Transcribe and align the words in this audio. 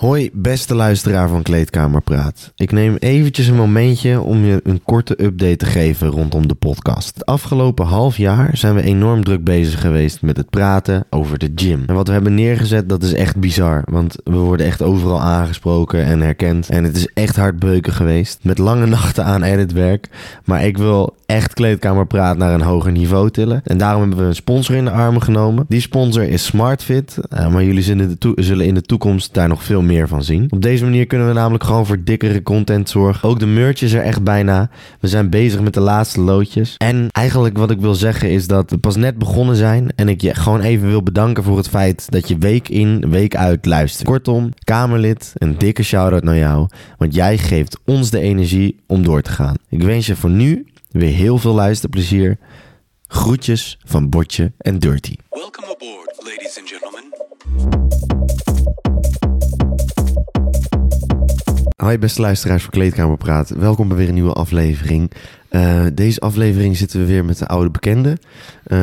Hoi, 0.00 0.30
beste 0.32 0.74
luisteraar 0.74 1.28
van 1.28 1.42
Kleedkamerpraat. 1.42 2.52
Ik 2.56 2.72
neem 2.72 2.96
eventjes 2.98 3.46
een 3.46 3.56
momentje 3.56 4.20
om 4.20 4.44
je 4.44 4.60
een 4.62 4.82
korte 4.82 5.24
update 5.24 5.56
te 5.56 5.66
geven 5.66 6.08
rondom 6.08 6.48
de 6.48 6.54
podcast. 6.54 7.14
Het 7.14 7.26
afgelopen 7.26 7.86
half 7.86 8.16
jaar 8.16 8.56
zijn 8.56 8.74
we 8.74 8.82
enorm 8.82 9.24
druk 9.24 9.44
bezig 9.44 9.80
geweest 9.80 10.22
met 10.22 10.36
het 10.36 10.50
praten 10.50 11.06
over 11.10 11.38
de 11.38 11.52
gym. 11.54 11.82
En 11.86 11.94
wat 11.94 12.06
we 12.06 12.12
hebben 12.12 12.34
neergezet, 12.34 12.88
dat 12.88 13.02
is 13.02 13.12
echt 13.12 13.36
bizar. 13.36 13.82
Want 13.84 14.16
we 14.24 14.36
worden 14.36 14.66
echt 14.66 14.82
overal 14.82 15.20
aangesproken 15.20 16.04
en 16.04 16.20
herkend. 16.20 16.68
En 16.68 16.84
het 16.84 16.96
is 16.96 17.06
echt 17.14 17.36
hard 17.36 17.58
beuken 17.58 17.92
geweest. 17.92 18.38
Met 18.42 18.58
lange 18.58 18.86
nachten 18.86 19.24
aan 19.24 19.42
editwerk. 19.42 20.08
Maar 20.44 20.64
ik 20.64 20.78
wil 20.78 21.16
echt 21.26 21.54
Kleedkamerpraat 21.54 22.36
naar 22.36 22.54
een 22.54 22.62
hoger 22.62 22.92
niveau 22.92 23.30
tillen. 23.30 23.60
En 23.64 23.78
daarom 23.78 24.00
hebben 24.00 24.18
we 24.18 24.24
een 24.24 24.34
sponsor 24.34 24.74
in 24.74 24.84
de 24.84 24.90
armen 24.90 25.22
genomen. 25.22 25.64
Die 25.68 25.80
sponsor 25.80 26.22
is 26.22 26.44
SmartFit. 26.44 27.18
Uh, 27.34 27.52
maar 27.52 27.64
jullie 27.64 27.82
zullen 28.36 28.66
in 28.66 28.74
de 28.74 28.82
toekomst 28.82 29.34
daar 29.34 29.48
nog 29.48 29.62
veel 29.62 29.82
meer 29.82 29.88
van 29.90 30.24
zien. 30.24 30.46
Op 30.50 30.62
deze 30.62 30.84
manier 30.84 31.06
kunnen 31.06 31.26
we 31.26 31.32
namelijk 31.32 31.64
gewoon 31.64 31.86
voor 31.86 32.04
dikkere 32.04 32.42
content 32.42 32.88
zorgen. 32.88 33.28
Ook 33.28 33.38
de 33.38 33.46
merch 33.46 33.82
is 33.82 33.92
er 33.92 34.02
echt 34.02 34.22
bijna. 34.22 34.70
We 35.00 35.08
zijn 35.08 35.30
bezig 35.30 35.60
met 35.60 35.74
de 35.74 35.80
laatste 35.80 36.20
loodjes. 36.20 36.74
En 36.76 37.06
eigenlijk 37.10 37.58
wat 37.58 37.70
ik 37.70 37.80
wil 37.80 37.94
zeggen 37.94 38.30
is 38.30 38.46
dat 38.46 38.70
we 38.70 38.78
pas 38.78 38.96
net 38.96 39.18
begonnen 39.18 39.56
zijn. 39.56 39.92
En 39.96 40.08
ik 40.08 40.20
je 40.20 40.34
gewoon 40.34 40.60
even 40.60 40.88
wil 40.88 41.02
bedanken 41.02 41.42
voor 41.42 41.56
het 41.56 41.68
feit 41.68 42.10
dat 42.10 42.28
je 42.28 42.38
week 42.38 42.68
in, 42.68 43.10
week 43.10 43.36
uit 43.36 43.66
luistert. 43.66 44.08
Kortom, 44.08 44.52
Kamerlid, 44.64 45.32
een 45.34 45.58
dikke 45.58 45.82
shout-out 45.82 46.24
naar 46.24 46.38
jou. 46.38 46.68
Want 46.98 47.14
jij 47.14 47.38
geeft 47.38 47.78
ons 47.84 48.10
de 48.10 48.20
energie 48.20 48.80
om 48.86 49.02
door 49.02 49.22
te 49.22 49.30
gaan. 49.30 49.56
Ik 49.68 49.82
wens 49.82 50.06
je 50.06 50.16
voor 50.16 50.30
nu 50.30 50.66
weer 50.90 51.14
heel 51.14 51.38
veel 51.38 51.54
luisterplezier. 51.54 52.38
Groetjes 53.06 53.78
van 53.84 54.08
Botje 54.08 54.52
en 54.58 54.78
Dirty. 54.78 55.14
Welcome 55.30 55.66
aboard, 55.66 56.16
ladies 56.24 56.58
and 56.58 56.68
gentlemen. 56.68 57.99
Hoi 61.80 61.98
beste 61.98 62.20
luisteraars 62.20 62.62
van 62.62 62.70
Kleedkamer 62.70 63.16
Praat. 63.16 63.48
Welkom 63.48 63.88
bij 63.88 63.96
weer 63.96 64.08
een 64.08 64.14
nieuwe 64.14 64.32
aflevering. 64.32 65.10
Eh, 65.48 65.84
deze 65.94 66.20
aflevering 66.20 66.76
zitten 66.76 67.00
we 67.00 67.06
weer 67.06 67.24
met 67.24 67.38
de 67.38 67.46
oude 67.46 67.70
bekende. 67.70 68.18
Eh, 68.64 68.78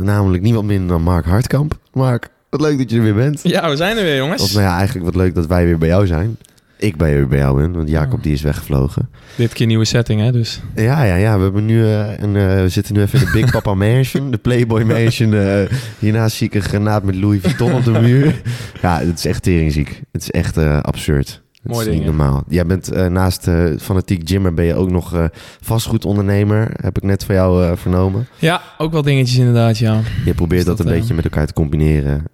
namelijk 0.00 0.42
niemand 0.42 0.66
minder 0.66 0.88
dan 0.88 1.02
Mark 1.02 1.24
Hartkamp. 1.24 1.78
Mark, 1.92 2.28
wat 2.50 2.60
leuk 2.60 2.78
dat 2.78 2.90
je 2.90 2.96
er 2.96 3.02
weer 3.02 3.14
bent. 3.14 3.40
Ja, 3.42 3.68
we 3.70 3.76
zijn 3.76 3.96
er 3.96 4.02
weer, 4.02 4.16
jongens. 4.16 4.42
Of 4.42 4.52
nou 4.52 4.64
ja, 4.64 4.76
eigenlijk 4.76 5.04
wat 5.04 5.14
leuk 5.14 5.34
dat 5.34 5.46
wij 5.46 5.64
weer 5.64 5.78
bij 5.78 5.88
jou 5.88 6.06
zijn. 6.06 6.36
Ik 6.76 6.96
bij 6.96 7.14
weer 7.14 7.28
bij 7.28 7.38
jou 7.38 7.60
ben, 7.60 7.72
want 7.72 7.88
Jacob 7.88 8.22
die 8.22 8.32
is 8.32 8.42
weggevlogen. 8.42 9.08
Dit 9.36 9.52
keer 9.52 9.66
nieuwe 9.66 9.84
setting, 9.84 10.20
hè, 10.20 10.32
dus. 10.32 10.60
Ja, 10.74 11.04
ja, 11.04 11.14
ja. 11.14 11.36
We, 11.36 11.42
hebben 11.42 11.64
nu, 11.64 11.84
eh, 11.84 12.18
een, 12.18 12.36
eh, 12.36 12.60
we 12.60 12.68
zitten 12.68 12.94
nu 12.94 13.00
even 13.00 13.18
in 13.18 13.24
de 13.24 13.30
Big 13.32 13.50
Papa 13.60 13.74
Mansion. 13.74 14.30
De 14.30 14.38
Playboy 14.38 14.82
Mansion. 14.82 15.34
eh, 15.34 15.62
hiernaast 15.98 16.36
zie 16.36 16.46
ik 16.46 16.54
een 16.54 16.62
granaat 16.62 17.02
met 17.02 17.14
Louis 17.14 17.40
Vuitton 17.40 17.72
op 17.72 17.84
de 17.84 18.00
muur. 18.00 18.34
Ja, 18.82 18.98
het 18.98 19.18
is 19.18 19.24
echt 19.24 19.42
teringziek. 19.42 20.02
Het 20.12 20.22
is 20.22 20.30
echt 20.30 20.56
eh, 20.56 20.80
absurd. 20.80 21.42
Het 21.62 21.72
Mooi 21.72 21.86
is 21.86 21.92
niet 21.92 22.02
dingen. 22.02 22.16
normaal. 22.16 22.44
Jij 22.48 22.66
bent 22.66 22.88
eh, 22.88 23.06
naast 23.06 23.48
eh, 23.48 23.64
fanatiek 23.78 24.28
gymmer 24.28 24.54
ben 24.54 24.64
je 24.64 24.74
ook 24.74 24.90
nog 24.90 25.14
eh, 25.14 25.24
vastgoedondernemer. 25.60 26.70
Heb 26.82 26.96
ik 26.96 27.02
net 27.02 27.24
van 27.24 27.34
jou 27.34 27.76
vernomen. 27.76 28.26
Ja, 28.38 28.62
ook 28.78 28.92
wel 28.92 29.02
dingetjes 29.02 29.38
inderdaad, 29.38 29.78
ja. 29.78 30.00
Je 30.24 30.34
probeert 30.34 30.60
Is 30.60 30.66
dat, 30.66 30.76
dat, 30.76 30.86
een 30.86 30.92
beetje 30.92 31.14
met 31.14 31.24
elkaar 31.24 31.46
te 31.46 31.52
combineren. 31.52 32.24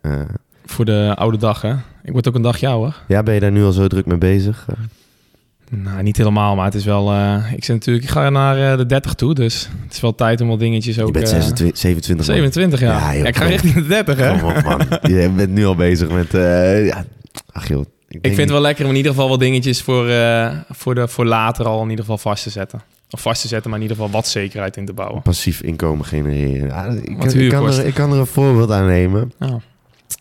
Voor 0.64 0.84
de 0.84 1.12
oude 1.16 1.36
dag, 1.38 1.62
hè. 1.62 1.74
Ik 2.02 2.12
word 2.12 2.28
ook 2.28 2.34
een 2.34 2.42
dag 2.42 2.62
ouder. 2.62 3.02
ja, 3.08 3.22
ben 3.22 3.34
je 3.34 3.40
daar 3.40 3.52
nu 3.52 3.64
al 3.64 3.72
zo 3.72 3.86
druk 3.86 4.06
mee 4.06 4.18
bezig? 4.18 4.66
Nou, 5.70 6.02
niet 6.02 6.16
helemaal, 6.16 6.56
maar 6.56 6.64
het 6.64 6.74
is 6.74 6.84
wel... 6.84 7.14
ik, 7.56 7.64
zit 7.64 7.74
natuurlijk, 7.74 8.04
ik 8.04 8.10
ga 8.10 8.30
naar 8.30 8.76
de 8.76 8.86
30 8.86 9.14
toe, 9.14 9.34
dus 9.34 9.68
het 9.84 9.92
is 9.92 10.00
wel 10.00 10.14
tijd 10.14 10.40
om 10.40 10.48
wat 10.48 10.58
dingetjes 10.58 11.00
ook... 11.00 11.06
je 11.06 11.12
bent 11.12 11.24
eh, 11.24 11.30
26, 11.30 11.78
27 11.78 12.26
man. 12.26 12.36
27, 12.36 12.80
ja. 12.80 12.86
Ja, 12.86 13.10
Ja, 13.10 13.16
joh, 13.18 13.26
ik 13.26 13.36
ga 13.36 13.44
richting 13.44 13.74
de 13.74 13.86
30, 13.86 14.18
hè. 14.18 14.32
Op, 14.32 14.62
man. 14.64 14.80
Je 15.02 15.30
bent 15.36 15.50
nu 15.50 15.66
al 15.66 15.74
bezig 15.76 16.10
met... 16.10 16.32
ja. 16.32 17.04
Ach 17.52 17.68
joh. 17.68 17.84
Ik 18.20 18.26
vind 18.34 18.36
het 18.36 18.50
wel 18.50 18.60
lekker 18.60 18.84
om 18.84 18.90
in 18.90 18.96
ieder 18.96 19.12
geval 19.12 19.28
wat 19.28 19.38
dingetjes 19.40 19.82
voor, 19.82 20.08
eh, 20.08 20.58
voor, 20.70 20.94
de, 20.94 21.08
voor 21.08 21.24
later 21.26 21.66
al 21.66 21.82
in 21.82 21.88
ieder 21.90 22.04
geval 22.04 22.18
vast 22.18 22.42
te 22.42 22.50
zetten. 22.50 22.82
Of 23.10 23.20
vast 23.20 23.40
te 23.42 23.48
zetten, 23.48 23.70
maar 23.70 23.78
in 23.78 23.84
ieder 23.86 24.02
geval 24.02 24.12
wat 24.12 24.26
zekerheid 24.28 24.76
in 24.76 24.86
te 24.86 24.92
bouwen. 24.92 25.22
passief 25.22 25.62
inkomen 25.62 26.04
genereren. 26.04 26.68
Ja, 26.68 26.84
ik, 26.84 27.08
ik, 27.08 27.18
kan 27.18 27.28
huurkosten. 27.30 27.82
er, 27.82 27.88
ik 27.88 27.94
kan 27.94 28.12
er 28.12 28.18
een 28.18 28.26
voorbeeld 28.26 28.70
aan 28.70 28.86
nemen. 28.86 29.32
Oh. 29.40 29.54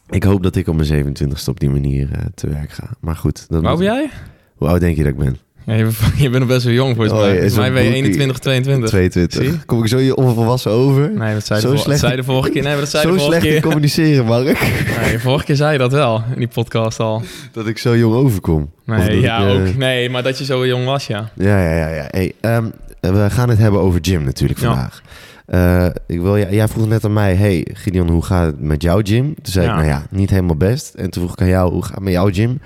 Ik 0.10 0.24
hoop 0.24 0.44
dat 0.44 0.56
ik 0.56 0.68
op 0.68 0.76
mijn 0.76 1.06
27ste 1.18 1.46
op 1.50 1.60
die 1.60 1.70
manier 1.70 2.08
eh, 2.12 2.20
te 2.36 2.50
werk 2.50 2.72
ga. 2.72 2.90
Maar 3.00 3.16
goed. 3.16 3.46
Dat 3.50 3.60
Hoe 3.62 3.70
moet- 3.70 3.80
ben 3.80 3.88
jij? 3.88 4.10
Hoe 4.56 4.68
oud 4.68 4.80
denk 4.80 4.96
je 4.98 5.04
dat 5.04 5.12
ik 5.12 5.18
ben? 5.18 5.38
Ja, 5.66 5.74
je, 5.74 5.84
bent- 5.84 5.98
je 6.24 6.30
bent 6.30 6.40
nog 6.40 6.48
best 6.48 6.64
wel 6.66 6.74
jong 6.74 6.96
volgens 6.96 7.16
Oh, 7.16 7.22
mij. 7.22 7.32
Volgens 7.32 7.56
mij 7.56 7.72
ben 7.72 7.84
je 7.84 7.90
broekie. 7.90 8.04
21, 8.04 8.40
22. 8.40 8.90
22. 8.90 9.44
Zie? 9.44 9.66
Kom 9.66 9.82
ik 9.82 9.88
zo 9.88 9.98
je 9.98 10.16
onvolwassen 10.16 10.72
over? 10.72 11.12
Nee, 11.12 11.34
dat 11.34 11.46
zei, 11.46 11.60
Zo 11.60 11.72
de, 11.72 11.78
slecht- 11.78 12.00
zei 12.00 12.16
de 12.16 12.24
vorige 12.24 12.50
keer. 12.50 12.64
Nee, 12.64 12.76
dat 12.80 12.90
zei 12.90 13.04
zo 13.04 13.10
de 13.12 13.16
vorige 13.20 13.32
slecht 13.40 13.46
in 13.46 13.52
keer. 13.52 13.62
communiceren, 13.62 14.26
Mark. 14.26 14.44
Nee, 15.02 15.20
vorige 15.20 15.46
keer 15.46 15.56
zei 15.56 15.72
je 15.72 15.78
dat 15.78 15.92
wel 15.92 16.24
in 16.34 16.38
die 16.40 16.48
podcast 16.48 17.00
al. 17.00 17.22
dat 17.52 17.68
ik 17.68 17.78
zo 17.78 17.98
jong 17.98 18.16
overkom. 18.16 18.72
Nee, 18.86 19.20
ja, 19.22 19.38
ik, 19.38 19.46
eh, 19.48 19.54
ook. 19.70 19.76
Nee, 19.78 20.10
maar 20.10 20.24
dat 20.24 20.38
je 20.38 20.46
zo 20.46 20.68
jong 20.68 20.86
was, 20.86 21.08
ja. 21.08 21.30
Ja, 21.36 21.60
ja, 21.64 21.78
ja. 21.78 21.88
ja. 21.96 22.08
Hey, 22.10 22.34
ehm, 22.42 22.66
we 23.00 23.28
gaan 23.30 23.50
het 23.50 23.58
hebben 23.58 23.80
over 23.82 24.00
gym 24.02 24.24
natuurlijk 24.24 24.60
Ja. 24.60 24.66
vandaag. 24.68 25.02
Eh, 25.46 25.86
ik 26.08 26.22
wil, 26.22 26.36
ja, 26.38 26.48
jij 26.50 26.68
vroeg 26.68 26.88
net 26.88 27.06
aan 27.06 27.14
mij, 27.14 27.36
hey 27.36 27.68
Gideon, 27.74 28.10
hoe 28.10 28.24
gaat 28.24 28.46
het 28.46 28.62
met 28.62 28.82
jouw 28.82 29.00
gym? 29.04 29.26
Toen 29.26 29.54
zei 29.54 29.66
ik, 29.68 29.74
nou 29.74 29.86
ja, 29.86 30.04
niet 30.10 30.30
helemaal 30.30 30.56
best. 30.56 30.94
En 30.94 31.10
toen 31.10 31.24
vroeg 31.24 31.36
ik 31.36 31.42
aan 31.42 31.48
jou, 31.48 31.72
hoe 31.72 31.84
gaat 31.84 31.94
het 31.96 32.04
met 32.04 32.14
jouw 32.14 32.30
gym? 32.32 32.60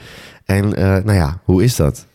En 0.45 0.75
eh, 0.75 0.83
nou 0.83 1.13
ja, 1.13 1.39
hoe 1.43 1.63
is 1.63 1.75
dat? 1.75 2.05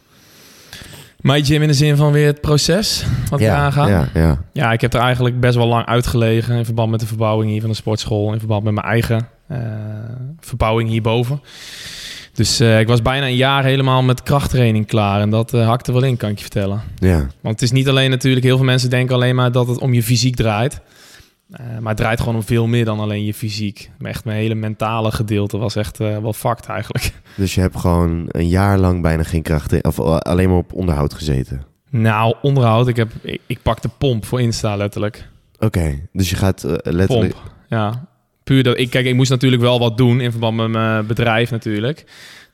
My 1.22 1.44
gym 1.44 1.62
in 1.62 1.68
de 1.68 1.74
zin 1.74 1.96
van 1.96 2.12
weer 2.12 2.26
het 2.26 2.40
proces 2.40 3.04
wat 3.30 3.38
we 3.38 3.44
ja, 3.44 3.56
aangaan. 3.56 3.88
Ja. 3.88 4.08
ja, 4.14 4.44
ja. 4.52 4.72
ik 4.72 4.80
heb 4.80 4.94
er 4.94 5.00
eigenlijk 5.00 5.40
best 5.40 5.54
wel 5.54 5.66
lang 5.66 5.86
uitgelegen 5.86 6.56
in 6.56 6.64
verband 6.64 6.90
met 6.90 7.00
de 7.00 7.06
verbouwing 7.06 7.50
hier 7.50 7.60
van 7.60 7.70
de 7.70 7.76
sportschool. 7.76 8.32
In 8.32 8.38
verband 8.38 8.64
met 8.64 8.74
mijn 8.74 8.86
eigen 8.86 9.28
eh, 9.46 9.58
verbouwing 10.40 10.88
hierboven. 10.88 11.40
Dus 12.32 12.60
eh, 12.60 12.80
ik 12.80 12.86
was 12.86 13.02
bijna 13.02 13.26
een 13.26 13.36
jaar 13.36 13.64
helemaal 13.64 14.02
met 14.02 14.22
krachttraining 14.22 14.86
klaar. 14.86 15.20
En 15.20 15.30
dat 15.30 15.54
eh, 15.54 15.66
hakte 15.66 15.92
wel 15.92 16.02
in, 16.02 16.16
kan 16.16 16.30
ik 16.30 16.36
je 16.36 16.42
vertellen. 16.42 16.82
ja. 16.98 17.18
Want 17.40 17.54
het 17.54 17.62
is 17.62 17.70
niet 17.70 17.88
alleen 17.88 18.10
natuurlijk, 18.10 18.44
heel 18.44 18.56
veel 18.56 18.66
mensen 18.66 18.90
denken 18.90 19.14
alleen 19.14 19.34
maar 19.34 19.52
dat 19.52 19.66
het 19.68 19.78
om 19.78 19.94
je 19.94 20.02
fysiek 20.02 20.36
draait. 20.36 20.80
Eh, 21.52 21.78
maar 21.78 21.88
het 21.88 21.96
draait 21.96 22.20
gewoon 22.20 22.34
om 22.34 22.42
veel 22.42 22.66
meer 22.66 22.84
dan 22.84 23.00
alleen 23.00 23.24
je 23.24 23.34
fysiek. 23.34 23.90
Maar 23.98 24.10
Echt 24.10 24.24
mijn 24.24 24.36
hele 24.36 24.54
mentale 24.54 25.12
gedeelte 25.12 25.58
was 25.58 25.76
echt 25.76 26.00
eh, 26.00 26.18
wel 26.18 26.32
fucked 26.32 26.66
eigenlijk. 26.66 27.12
Dus 27.36 27.54
je 27.54 27.60
hebt 27.60 27.76
gewoon 27.76 28.24
een 28.28 28.48
jaar 28.48 28.78
lang 28.78 29.02
bijna 29.02 29.22
geen 29.22 29.42
kracht, 29.42 29.82
of 29.82 29.98
eh, 29.98 30.16
alleen 30.16 30.48
maar 30.48 30.58
op 30.58 30.72
onderhoud 30.72 31.14
gezeten. 31.14 31.62
Nou, 31.90 32.34
onderhoud, 32.42 32.88
ik, 32.88 32.96
heb, 32.96 33.10
ik, 33.22 33.40
ik 33.46 33.58
pak 33.62 33.82
de 33.82 33.90
pomp 33.98 34.24
voor 34.24 34.40
Insta 34.40 34.76
letterlijk. 34.76 35.28
Oké, 35.58 36.08
dus 36.12 36.30
je 36.30 36.36
gaat 36.36 36.62
letterlijk... 36.82 37.32
Pomp, 37.32 37.52
ja. 37.68 38.08
Puur 38.44 38.62
dat, 38.62 38.78
ik, 38.78 38.90
kijk, 38.90 39.06
ik 39.06 39.14
moest 39.14 39.30
natuurlijk 39.30 39.62
wel 39.62 39.78
wat 39.78 39.96
doen 39.96 40.20
in 40.20 40.30
verband 40.30 40.56
met 40.56 40.68
mijn 40.68 41.06
bedrijf 41.06 41.50
natuurlijk. 41.50 42.04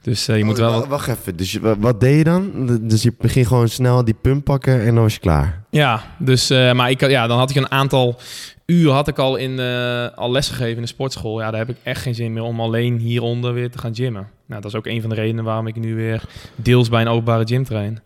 Dus 0.02 0.28
eh, 0.28 0.36
je 0.38 0.44
moet 0.44 0.58
Oh, 0.60 0.70
wel... 0.70 0.86
Wacht 0.86 1.08
even, 1.08 1.36
dus 1.36 1.52
je- 1.52 1.76
wat 1.78 2.00
deed 2.00 2.16
je 2.18 2.24
dan? 2.24 2.50
Dus 2.82 3.02
je 3.02 3.12
ging 3.18 3.46
gewoon 3.46 3.68
snel 3.68 4.04
die 4.04 4.14
pump 4.22 4.44
pakken 4.44 4.80
en 4.80 4.94
dan 4.94 5.02
was 5.02 5.14
je 5.14 5.20
klaar. 5.20 5.62
Ja, 5.70 6.02
dus, 6.18 6.50
eh, 6.50 6.72
maar 6.72 6.90
ik, 6.90 7.08
ja, 7.08 7.26
dan 7.26 7.38
had 7.38 7.50
ik 7.50 7.56
een 7.56 7.70
aantal 7.70 8.16
uur 8.66 8.90
had 8.90 9.08
ik 9.08 9.18
al, 9.18 9.36
in, 9.36 9.58
eh, 9.58 10.06
al 10.14 10.30
lesgegeven 10.30 10.74
in 10.76 10.82
de 10.82 10.86
sportschool. 10.88 11.40
Ja, 11.40 11.50
daar 11.50 11.60
heb 11.66 11.68
ik 11.68 11.76
echt 11.82 12.02
geen 12.02 12.14
zin 12.14 12.32
meer 12.32 12.42
om 12.42 12.60
alleen 12.60 12.98
hieronder 12.98 13.52
weer 13.52 13.70
te 13.70 13.78
gaan 13.78 13.94
gymmen. 13.94 14.28
Nou, 14.46 14.60
dat 14.62 14.70
is 14.70 14.76
ook 14.78 14.86
een 14.86 15.00
van 15.00 15.10
de 15.10 15.16
redenen 15.16 15.44
waarom 15.44 15.66
ik 15.66 15.76
nu 15.76 15.94
weer 15.94 16.22
deels 16.56 16.88
bij 16.88 17.00
een 17.00 17.08
openbare 17.08 17.46
gym 17.46 17.64
train. 17.64 17.98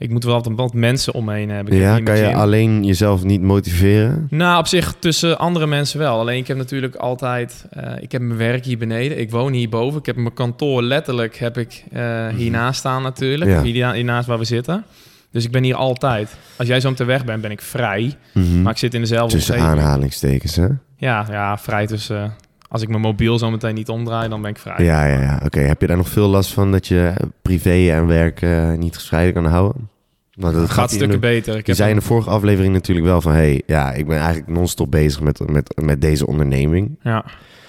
Ik 0.00 0.10
moet 0.10 0.24
wel 0.24 0.34
wat, 0.34 0.48
wat 0.56 0.74
mensen 0.74 1.14
om 1.14 1.24
me 1.24 1.34
heen 1.34 1.50
hebben. 1.50 1.74
Ik 1.74 1.80
ja, 1.80 2.00
kan 2.00 2.16
je 2.16 2.34
alleen 2.34 2.84
jezelf 2.84 3.24
niet 3.24 3.42
motiveren? 3.42 4.26
Nou, 4.30 4.58
op 4.58 4.66
zich 4.66 4.94
tussen 4.98 5.38
andere 5.38 5.66
mensen 5.66 5.98
wel. 5.98 6.18
Alleen 6.18 6.38
ik 6.38 6.46
heb 6.46 6.56
natuurlijk 6.56 6.94
altijd... 6.94 7.66
eh, 7.70 7.92
ik 8.00 8.12
heb 8.12 8.22
mijn 8.22 8.38
werk 8.38 8.64
hier 8.64 8.78
beneden. 8.78 9.18
Ik 9.18 9.30
woon 9.30 9.52
hierboven. 9.52 9.98
Ik 9.98 10.06
heb 10.06 10.16
mijn 10.16 10.34
kantoor 10.34 10.82
letterlijk 10.82 11.36
heb 11.36 11.58
ik 11.58 11.84
eh, 11.92 12.26
hiernaast 12.28 12.78
staan 12.78 13.02
natuurlijk. 13.02 13.50
Ja. 13.50 13.62
Hier, 13.62 13.92
hiernaast 13.92 14.26
waar 14.28 14.38
we 14.38 14.44
zitten. 14.44 14.84
Dus 15.32 15.44
ik 15.44 15.50
ben 15.50 15.62
hier 15.62 15.74
altijd. 15.74 16.36
Als 16.56 16.68
jij 16.68 16.80
zo 16.80 16.90
meteen 16.90 17.06
weg 17.06 17.24
bent, 17.24 17.42
ben 17.42 17.50
ik 17.50 17.60
vrij. 17.62 18.14
Mhm. 18.34 18.62
Maar 18.62 18.72
ik 18.72 18.78
zit 18.78 18.94
in 18.94 19.00
dezelfde 19.00 19.36
Tussen 19.36 19.54
omgeving. 19.54 19.80
aanhalingstekens, 19.80 20.56
hè? 20.56 20.66
Ja, 20.96 21.26
ja, 21.30 21.58
vrij 21.58 21.86
tussen... 21.86 22.34
als 22.68 22.82
ik 22.82 22.88
mijn 22.88 23.00
mobiel 23.00 23.38
zo 23.38 23.50
meteen 23.50 23.74
niet 23.74 23.88
omdraai, 23.88 24.28
dan 24.28 24.42
ben 24.42 24.50
ik 24.50 24.58
vrij. 24.58 24.84
Ja, 24.84 25.04
ja, 25.06 25.20
ja. 25.20 25.40
Oké, 25.44 25.60
heb 25.60 25.80
je 25.80 25.86
daar 25.86 25.96
nog 25.96 26.08
veel 26.08 26.28
last 26.28 26.52
van 26.52 26.72
dat 26.72 26.86
je 26.86 27.12
privé 27.42 27.90
en 27.90 28.06
werk 28.06 28.42
eh, 28.42 28.72
niet 28.72 28.94
gescheiden 28.94 29.34
kan 29.34 29.44
houden? 29.52 29.88
Want 30.34 30.54
dat 30.54 30.70
gaat 30.70 30.90
stukken 30.90 31.12
in 31.14 31.20
beter. 31.20 31.56
Ik 31.56 31.66
Je 31.66 31.74
zei 31.74 31.90
in 31.90 31.96
de 31.96 32.02
vorige 32.02 32.30
aflevering 32.30 32.72
natuurlijk 32.72 33.06
wel 33.06 33.20
van... 33.20 33.32
hey, 33.32 33.62
ja, 33.66 33.92
ik 33.92 34.06
ben 34.06 34.18
eigenlijk 34.18 34.48
non-stop 34.48 34.90
bezig 34.90 35.20
met, 35.20 35.48
met, 35.48 35.82
met 35.82 36.00
deze 36.00 36.26
onderneming. 36.26 36.98
Ja, 37.02 37.24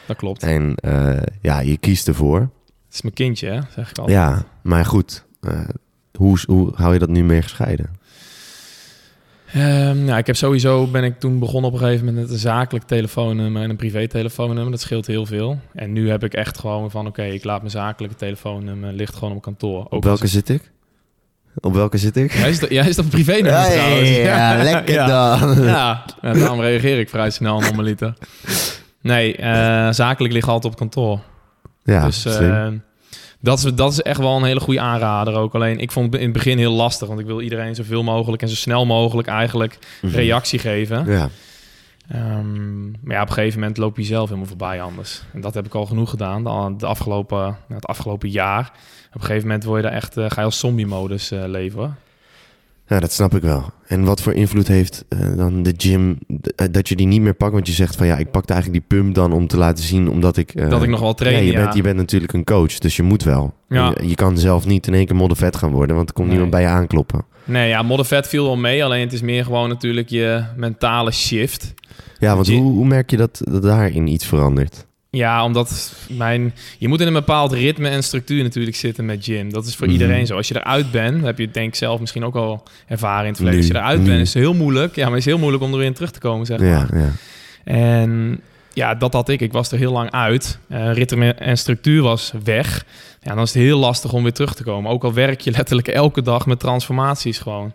dat 0.08 0.18
klopt. 0.18 0.44
En 0.44 0.76
eh, 0.76 1.22
ja, 1.42 1.60
je 1.60 1.78
kiest 1.78 2.08
ervoor. 2.08 2.40
Het 2.40 2.94
is 2.94 3.02
mijn 3.02 3.14
kindje, 3.14 3.48
hè, 3.48 3.60
zeg 3.76 3.90
ik 3.90 3.98
altijd. 3.98 4.18
Ja, 4.18 4.44
maar 4.62 4.86
goed. 4.86 5.26
eh, 5.42 5.60
hoe, 6.18 6.40
hoe 6.46 6.72
hou 6.76 6.94
je 6.94 7.00
dat 7.00 7.10
nu 7.10 7.24
meer 7.24 7.44
gescheiden? 7.44 8.00
Ehm, 9.54 10.04
nou, 10.04 10.18
ik 10.18 10.28
heb 10.28 10.36
sowieso 10.36 10.88
ben 10.88 11.04
ik 11.04 11.20
toen 11.20 11.40
begonnen 11.40 11.70
op 11.72 11.76
een 11.76 11.84
gegeven 11.84 12.06
moment 12.06 12.24
met 12.24 12.34
een 12.34 12.40
zakelijk 12.40 12.86
telefoonnummer 12.86 13.62
en 13.64 13.70
een 13.70 13.76
privé 13.76 14.08
telefoonnummer. 14.08 14.72
Dat 14.72 14.82
scheelt 14.82 15.08
heel 15.08 15.26
veel. 15.26 15.60
En 15.74 15.94
nu 15.94 16.10
heb 16.10 16.24
ik 16.24 16.34
echt 16.34 16.60
gewoon 16.60 16.92
van 16.92 17.08
oké, 17.08 17.24
ik 17.24 17.44
laat 17.44 17.60
mijn 17.60 17.72
zakelijke 17.72 18.16
telefoonnummer 18.16 18.94
ligt 18.94 19.16
gewoon 19.16 19.36
op 19.36 19.42
kantoor. 19.42 19.80
Ook 19.80 19.94
Op 19.94 20.04
welke 20.04 20.28
zit 20.28 20.50
ik? 20.50 20.72
Op 21.60 21.74
welke 21.74 21.98
zit 21.98 22.16
ik? 22.16 22.32
Jij 22.34 22.50
is 22.50 22.60
dat, 22.60 22.70
jij 22.70 22.88
is 22.88 22.96
dat 22.96 23.06
een 23.06 23.12
privé 23.12 23.32
nummer 23.32 23.52
Ja, 23.52 23.66
ja, 23.66 23.74
trouwens. 23.74 24.10
ja, 24.10 24.64
lekker 24.72 24.94
ja. 24.94 25.08
dan. 25.38 25.64
Ja, 25.64 26.06
ja, 26.22 26.34
daarom 26.34 26.60
reageer 26.62 27.00
ik 27.00 27.10
vrij 27.10 27.30
snel 27.30 27.60
normaliter. 27.60 28.14
Nee, 29.02 29.36
eh, 29.36 29.90
zakelijk 29.92 30.34
ligt 30.34 30.48
altijd 30.48 30.74
op 30.74 30.80
kantoor. 30.80 31.20
Ja, 31.84 32.06
dus 32.06 32.26
eh, 32.26 32.68
Dat 33.40 33.58
is, 33.58 33.74
dat 33.74 33.92
is 33.92 34.02
echt 34.02 34.20
wel 34.20 34.38
een 34.38 34.44
hele 34.44 34.60
goede 34.60 34.80
aanrader 34.80 35.34
ook. 35.36 35.56
Alleen 35.56 35.80
ik 35.80 35.92
vond 35.92 36.06
het 36.14 36.22
in 36.22 36.28
het 36.28 36.34
begin 36.38 36.58
heel 36.58 36.72
lastig. 36.74 37.08
Want 37.08 37.20
ik 37.20 37.26
wil 37.26 37.42
iedereen 37.42 37.76
zoveel 37.76 38.04
mogelijk 38.04 38.42
en 38.42 38.50
zo 38.50 38.56
snel 38.56 38.86
mogelijk 38.86 39.28
eigenlijk 39.28 39.78
Mhm. 40.02 40.16
reactie 40.16 40.60
geven. 40.60 41.06
Ja. 41.12 41.30
Ehm, 42.10 42.86
maar 42.92 43.16
ja, 43.16 43.22
op 43.22 43.28
een 43.28 43.34
gegeven 43.34 43.60
moment 43.60 43.78
loop 43.78 43.98
je 43.98 44.04
zelf 44.04 44.26
helemaal 44.28 44.48
voorbij 44.48 44.82
anders. 44.82 45.22
En 45.34 45.42
dat 45.42 45.54
heb 45.54 45.66
ik 45.66 45.74
al 45.74 45.86
genoeg 45.86 46.10
gedaan 46.10 46.44
de, 46.44 46.74
de 46.78 46.86
afgelopen, 46.86 47.38
nou, 47.38 47.56
het 47.68 47.86
afgelopen 47.86 48.30
jaar. 48.30 48.72
Op 49.14 49.22
een 49.22 49.22
gegeven 49.28 49.48
moment 49.48 49.64
word 49.64 49.82
je 49.84 49.88
daar 49.88 49.98
echt, 49.98 50.18
eh, 50.18 50.26
ga 50.30 50.40
je 50.40 50.46
als 50.46 50.60
zombie-modus 50.60 51.32
eh, 51.32 51.44
leven. 51.48 51.80
hoor. 51.80 51.94
ja, 52.88 53.00
dat 53.00 53.12
snap 53.12 53.36
ik 53.36 53.42
wel. 53.42 53.70
En 53.88 54.04
wat 54.04 54.22
voor 54.22 54.34
invloed 54.34 54.68
heeft 54.68 55.06
eh, 55.10 55.36
dan 55.36 55.64
de 55.64 55.74
gym 55.78 56.18
dat 56.72 56.90
je 56.90 56.96
die 56.96 57.08
niet 57.08 57.22
meer 57.22 57.34
pakt? 57.34 57.54
Want 57.54 57.68
je 57.68 57.74
zegt 57.74 57.96
van 57.96 58.08
ja, 58.08 58.18
ik 58.18 58.32
pakte 58.32 58.54
eigenlijk 58.54 58.88
die 58.90 58.98
pump 59.00 59.16
dan 59.16 59.32
om 59.34 59.48
te 59.48 59.58
laten 59.58 59.84
zien, 59.84 60.10
omdat 60.10 60.38
ik... 60.38 60.54
eh, 60.56 60.70
Dat 60.70 60.84
ik 60.84 60.90
nog 60.90 61.00
wel 61.00 61.14
train, 61.14 61.36
Ja, 61.36 61.42
je, 61.42 61.52
ja. 61.52 61.62
Bent, 61.64 61.74
je 61.76 61.82
bent 61.82 61.96
natuurlijk 61.98 62.34
een 62.34 62.44
coach, 62.44 62.78
dus 62.78 62.96
je 62.96 63.04
moet 63.04 63.24
wel. 63.24 63.54
Ja. 63.70 63.94
Je, 64.00 64.08
je 64.08 64.16
kan 64.16 64.38
zelf 64.38 64.66
niet 64.66 64.88
in 64.88 64.94
één 64.94 65.06
keer 65.06 65.16
moddervet 65.16 65.56
gaan 65.56 65.72
worden, 65.72 65.96
want 65.96 66.08
er 66.08 66.14
komt 66.14 66.28
Nee. 66.28 66.36
niemand 66.38 66.56
bij 66.56 66.70
je 66.70 66.76
aankloppen. 66.76 67.26
Nee, 67.44 67.68
ja, 67.70 67.82
moddervet 67.82 68.28
viel 68.28 68.44
wel 68.44 68.58
mee. 68.58 68.84
Alleen 68.84 69.02
het 69.02 69.14
is 69.14 69.22
meer 69.22 69.44
gewoon 69.44 69.70
natuurlijk 69.70 70.10
je 70.10 70.44
mentale 70.56 71.12
shift. 71.12 71.74
Ja, 72.20 72.36
want 72.36 72.48
hoe, 72.48 72.62
hoe 72.62 72.86
merk 72.88 73.10
je 73.12 73.18
dat, 73.18 73.42
dat 73.44 73.62
daarin 73.62 74.08
iets 74.08 74.26
verandert? 74.26 74.86
Ja, 75.18 75.44
omdat 75.44 75.94
mijn... 76.10 76.54
Je 76.78 76.88
moet 76.88 77.02
in 77.02 77.08
een 77.08 77.14
bepaald 77.14 77.52
ritme 77.52 77.90
en 77.90 78.04
structuur 78.04 78.44
natuurlijk 78.44 78.76
zitten 78.76 79.06
met 79.06 79.24
gym. 79.26 79.52
Dat 79.54 79.66
is 79.66 79.76
voor 79.76 79.86
Mhm. 79.88 79.96
iedereen 79.96 80.26
zo. 80.26 80.36
Als 80.36 80.48
je 80.48 80.56
eruit 80.56 80.92
bent, 80.92 81.24
heb 81.24 81.38
je 81.38 81.52
denk 81.52 81.68
ik 81.68 81.76
zelf 81.76 82.00
misschien 82.00 82.24
ook 82.26 82.36
al 82.36 82.64
ervaren 82.88 83.22
in 83.22 83.28
het 83.28 83.36
verleden. 83.36 83.60
Als 83.60 83.68
je 83.68 83.76
eruit 83.76 84.04
bent, 84.04 84.22
is 84.22 84.34
het 84.34 84.44
heel 84.44 84.54
moeilijk. 84.54 84.96
Ja, 84.96 85.02
maar 85.04 85.10
het 85.12 85.20
is 85.20 85.26
heel 85.26 85.38
moeilijk 85.38 85.64
om 85.64 85.72
er 85.72 85.78
weer 85.78 85.86
in 85.86 85.94
terug 85.94 86.12
te 86.12 86.20
komen, 86.20 86.46
zeg 86.46 86.60
maar. 86.60 86.68
Ja, 86.68 86.88
ja. 86.94 87.12
En 87.64 88.42
ja, 88.74 88.96
dat 88.96 89.14
had 89.14 89.30
ik. 89.30 89.42
Ik 89.42 89.52
was 89.52 89.72
er 89.72 89.78
heel 89.78 89.92
lang 89.92 90.12
uit. 90.12 90.60
Eh 90.70 90.94
ritme 90.94 91.34
en 91.34 91.58
structuur 91.58 92.02
was 92.02 92.34
weg. 92.44 92.86
Ja, 93.22 93.34
dan 93.34 93.44
is 93.44 93.54
het 93.54 93.64
heel 93.64 93.80
lastig 93.80 94.14
om 94.14 94.24
weer 94.24 94.34
terug 94.34 94.54
te 94.54 94.64
komen. 94.64 94.92
Ook 94.92 95.04
al 95.04 95.14
werk 95.14 95.42
je 95.42 95.52
letterlijk 95.52 95.88
elke 95.88 96.22
dag 96.22 96.46
met 96.46 96.60
transformaties 96.60 97.40
gewoon. 97.40 97.74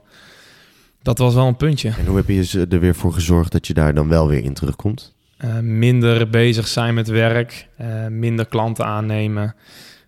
Dat 1.03 1.19
was 1.19 1.35
wel 1.35 1.47
een 1.47 1.57
puntje. 1.57 1.89
En 1.99 2.07
hoe 2.07 2.17
heb 2.17 2.29
je 2.29 2.67
er 2.71 2.81
weer 2.81 2.95
voor 2.95 3.13
gezorgd 3.13 3.53
dat 3.53 3.67
je 3.67 3.75
daar 3.75 3.95
dan 3.95 4.09
wel 4.09 4.29
weer 4.29 4.45
in 4.45 4.55
terugkomt? 4.55 5.15
Eh, 5.37 5.59
minder 5.59 6.31
bezig 6.31 6.69
zijn 6.69 6.95
met 6.95 7.09
werk, 7.09 7.69
eh, 7.77 8.07
minder 8.07 8.47
klanten 8.47 8.85
aannemen, 8.85 9.55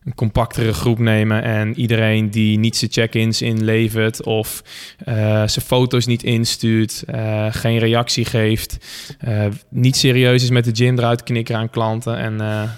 een 0.05 0.15
compactere 0.15 0.73
groep 0.73 0.99
nemen 0.99 1.43
en 1.43 1.79
iedereen 1.79 2.31
die 2.31 2.59
niet 2.59 2.77
zijn 2.77 2.91
check-ins 2.91 3.43
inlevert 3.43 4.23
of 4.23 4.63
eh, 4.99 5.15
zijn 5.47 5.65
foto's 5.67 6.07
niet 6.07 6.23
instuurt, 6.23 7.05
geen 7.51 7.79
reactie 7.79 8.25
geeft, 8.25 8.77
niet 9.69 9.97
serieus 9.97 10.43
is 10.43 10.51
met 10.51 10.65
de 10.65 10.75
gym 10.75 10.99
eruit 10.99 11.23
knikken 11.23 11.57
aan 11.57 11.71
klanten 11.71 12.17
en 12.17 12.69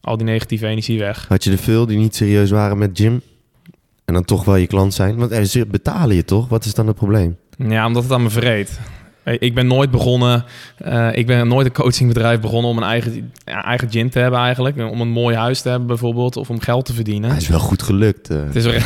al 0.00 0.16
die 0.16 0.26
negatieve 0.26 0.66
energie 0.66 0.98
weg. 0.98 1.26
Had 1.28 1.44
je 1.44 1.50
er 1.50 1.58
veel 1.58 1.86
die 1.86 1.98
niet 1.98 2.16
serieus 2.16 2.50
waren 2.50 2.78
met 2.78 2.90
gym? 2.92 3.22
En 4.04 4.14
dan 4.14 4.24
toch 4.24 4.44
wel 4.44 4.56
je 4.56 4.66
klant 4.66 4.94
zijn? 4.94 5.16
Want 5.16 5.48
ze 5.48 5.66
betalen 5.66 6.16
je 6.16 6.24
toch? 6.24 6.48
Wat 6.48 6.64
is 6.64 6.74
dan 6.74 6.86
het 6.86 6.96
probleem? 6.96 7.36
Ja, 7.58 7.86
omdat 7.86 8.02
het 8.02 8.12
aan 8.12 8.22
me 8.22 8.30
vreet. 8.30 8.78
Eh, 9.28 9.36
Ik 9.38 9.54
ben 9.54 9.66
nooit 9.66 9.90
begonnen, 9.90 10.44
eh, 10.76 11.08
ik 11.16 11.26
ben 11.26 11.48
nooit 11.48 11.66
een 11.66 11.72
coachingbedrijf 11.72 12.40
begonnen 12.40 12.70
om 12.70 12.76
een 12.76 12.82
eigen, 12.82 13.32
ja, 13.44 13.64
eigen 13.64 13.90
gym 13.90 14.10
te 14.10 14.18
hebben 14.18 14.40
eigenlijk. 14.40 14.76
Om 14.90 15.00
een 15.00 15.08
mooi 15.08 15.36
huis 15.36 15.60
te 15.60 15.68
hebben 15.68 15.86
bijvoorbeeld, 15.88 16.36
of 16.36 16.50
om 16.50 16.60
geld 16.60 16.84
te 16.84 16.92
verdienen. 16.94 17.30
Hij 17.30 17.38
is 17.38 17.48
wel 17.48 17.58
goed 17.58 17.82
gelukt. 17.82 18.30
eh. 18.30 18.36
Het 18.44 18.56
is, 18.56 18.64
wel, 18.64 18.72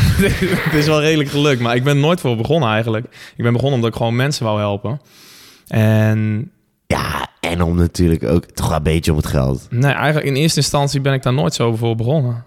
het 0.69 0.75
is 0.75 0.87
wel 0.87 1.01
redelijk 1.01 1.31
gelukt, 1.31 1.61
maar 1.61 1.75
ik 1.77 1.85
ben 1.85 2.01
nooit 2.01 2.21
voor 2.21 2.37
begonnen 2.37 2.69
eigenlijk. 2.69 3.05
Ik 3.37 3.43
ben 3.45 3.53
begonnen 3.53 3.75
omdat 3.77 3.91
ik 3.91 3.97
gewoon 3.97 4.17
mensen 4.17 4.45
wou 4.45 4.59
helpen. 4.59 5.01
En 5.69 6.51
Ja, 6.87 7.27
en 7.41 7.63
om 7.63 7.77
natuurlijk 7.77 8.25
ook 8.25 8.45
toch 8.45 8.69
wel 8.69 8.77
een 8.77 8.83
beetje 8.83 9.11
om 9.11 9.17
het 9.17 9.27
geld. 9.27 9.67
nee, 9.71 9.93
eigenlijk 9.93 10.27
in 10.27 10.35
eerste 10.35 10.61
instantie 10.61 11.01
ben 11.01 11.13
ik 11.13 11.23
daar 11.23 11.33
nooit 11.33 11.55
zo 11.55 11.77
voor 11.77 11.97
begonnen. 11.97 12.45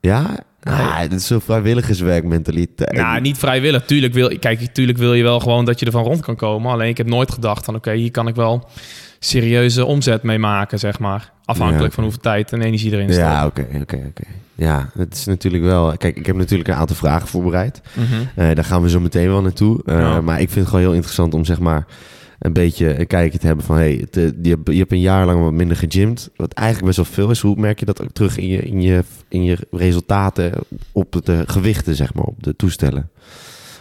Ja? 0.00 0.36
Ah, 0.62 1.00
dat 1.00 1.12
is 1.12 1.26
zo'n 1.26 1.40
vrijwilligerswerkmentaliteit. 1.40 2.92
Nou, 2.92 3.20
niet 3.20 3.38
vrijwillig. 3.38 3.84
Tuurlijk 3.84 4.12
wil, 4.12 4.38
kijk, 4.38 4.60
tuurlijk 4.72 4.98
wil 4.98 5.14
je 5.14 5.22
wel 5.22 5.40
gewoon 5.40 5.64
dat 5.64 5.80
je 5.80 5.86
ervan 5.86 6.04
rond 6.04 6.20
kan 6.20 6.36
komen. 6.36 6.72
Alleen 6.72 6.88
ik 6.88 6.96
heb 6.96 7.06
nooit 7.06 7.30
gedacht 7.32 7.64
van 7.64 7.74
oké, 7.74 7.92
hier 7.92 8.10
kan 8.10 8.28
ik 8.28 8.34
wel 8.34 8.68
serieuze 9.18 9.84
omzet 9.84 10.22
mee 10.22 10.38
maken, 10.38 10.78
zeg 10.78 10.98
maar. 10.98 11.32
Afhankelijk 11.44 11.84
Ja. 11.88 11.90
van 11.94 12.02
hoeveel 12.02 12.22
tijd 12.22 12.52
en 12.52 12.62
energie 12.62 12.92
erin 12.92 13.12
staat. 13.12 13.32
Ja, 13.32 13.46
oké, 13.46 13.66
oké, 13.80 13.96
oké. 14.08 14.22
Ja, 14.54 14.90
het 14.94 15.14
is 15.14 15.24
natuurlijk 15.24 15.62
wel... 15.64 15.96
Kijk, 15.96 16.16
ik 16.16 16.26
heb 16.26 16.36
natuurlijk 16.36 16.68
een 16.68 16.74
aantal 16.74 16.96
vragen 16.96 17.28
voorbereid. 17.28 17.80
Mhm. 17.94 18.04
Eh, 18.34 18.54
daar 18.54 18.64
gaan 18.64 18.82
we 18.82 18.90
zo 18.90 19.00
meteen 19.00 19.28
wel 19.28 19.42
naartoe. 19.42 19.82
Eh, 19.84 19.98
Ja. 19.98 20.20
Maar 20.20 20.40
ik 20.40 20.48
vind 20.48 20.54
het 20.60 20.68
gewoon 20.68 20.80
heel 20.84 20.94
interessant 20.94 21.34
om 21.34 21.44
zeg 21.44 21.58
maar 21.60 21.86
een 22.40 22.52
beetje 22.52 22.98
een 22.98 23.06
kijkje 23.06 23.38
te 23.38 23.46
hebben 23.46 23.64
van... 23.64 23.76
Hey, 23.76 23.96
het, 24.00 24.16
eh, 24.16 24.24
je, 24.42 24.48
hebt, 24.50 24.68
je 24.72 24.78
hebt 24.78 24.92
een 24.92 25.00
jaar 25.00 25.26
lang 25.26 25.42
wat 25.42 25.52
minder 25.52 25.76
gegymd. 25.76 26.30
Wat 26.36 26.52
eigenlijk 26.52 26.86
best 26.86 26.96
wel 27.08 27.14
veel 27.14 27.30
is. 27.30 27.40
Hoe 27.40 27.56
merk 27.56 27.78
je 27.80 27.86
dat 27.86 28.02
ook 28.02 28.12
terug 28.12 28.36
in 28.38 28.46
je, 28.46 28.58
in 28.58 28.80
je, 28.82 29.04
in 29.28 29.44
je 29.44 29.56
resultaten 29.70 30.52
op 30.92 31.20
de 31.24 31.42
gewichten, 31.46 31.94
zeg 31.94 32.14
maar, 32.14 32.24
op 32.24 32.42
de 32.42 32.56
toestellen? 32.56 33.10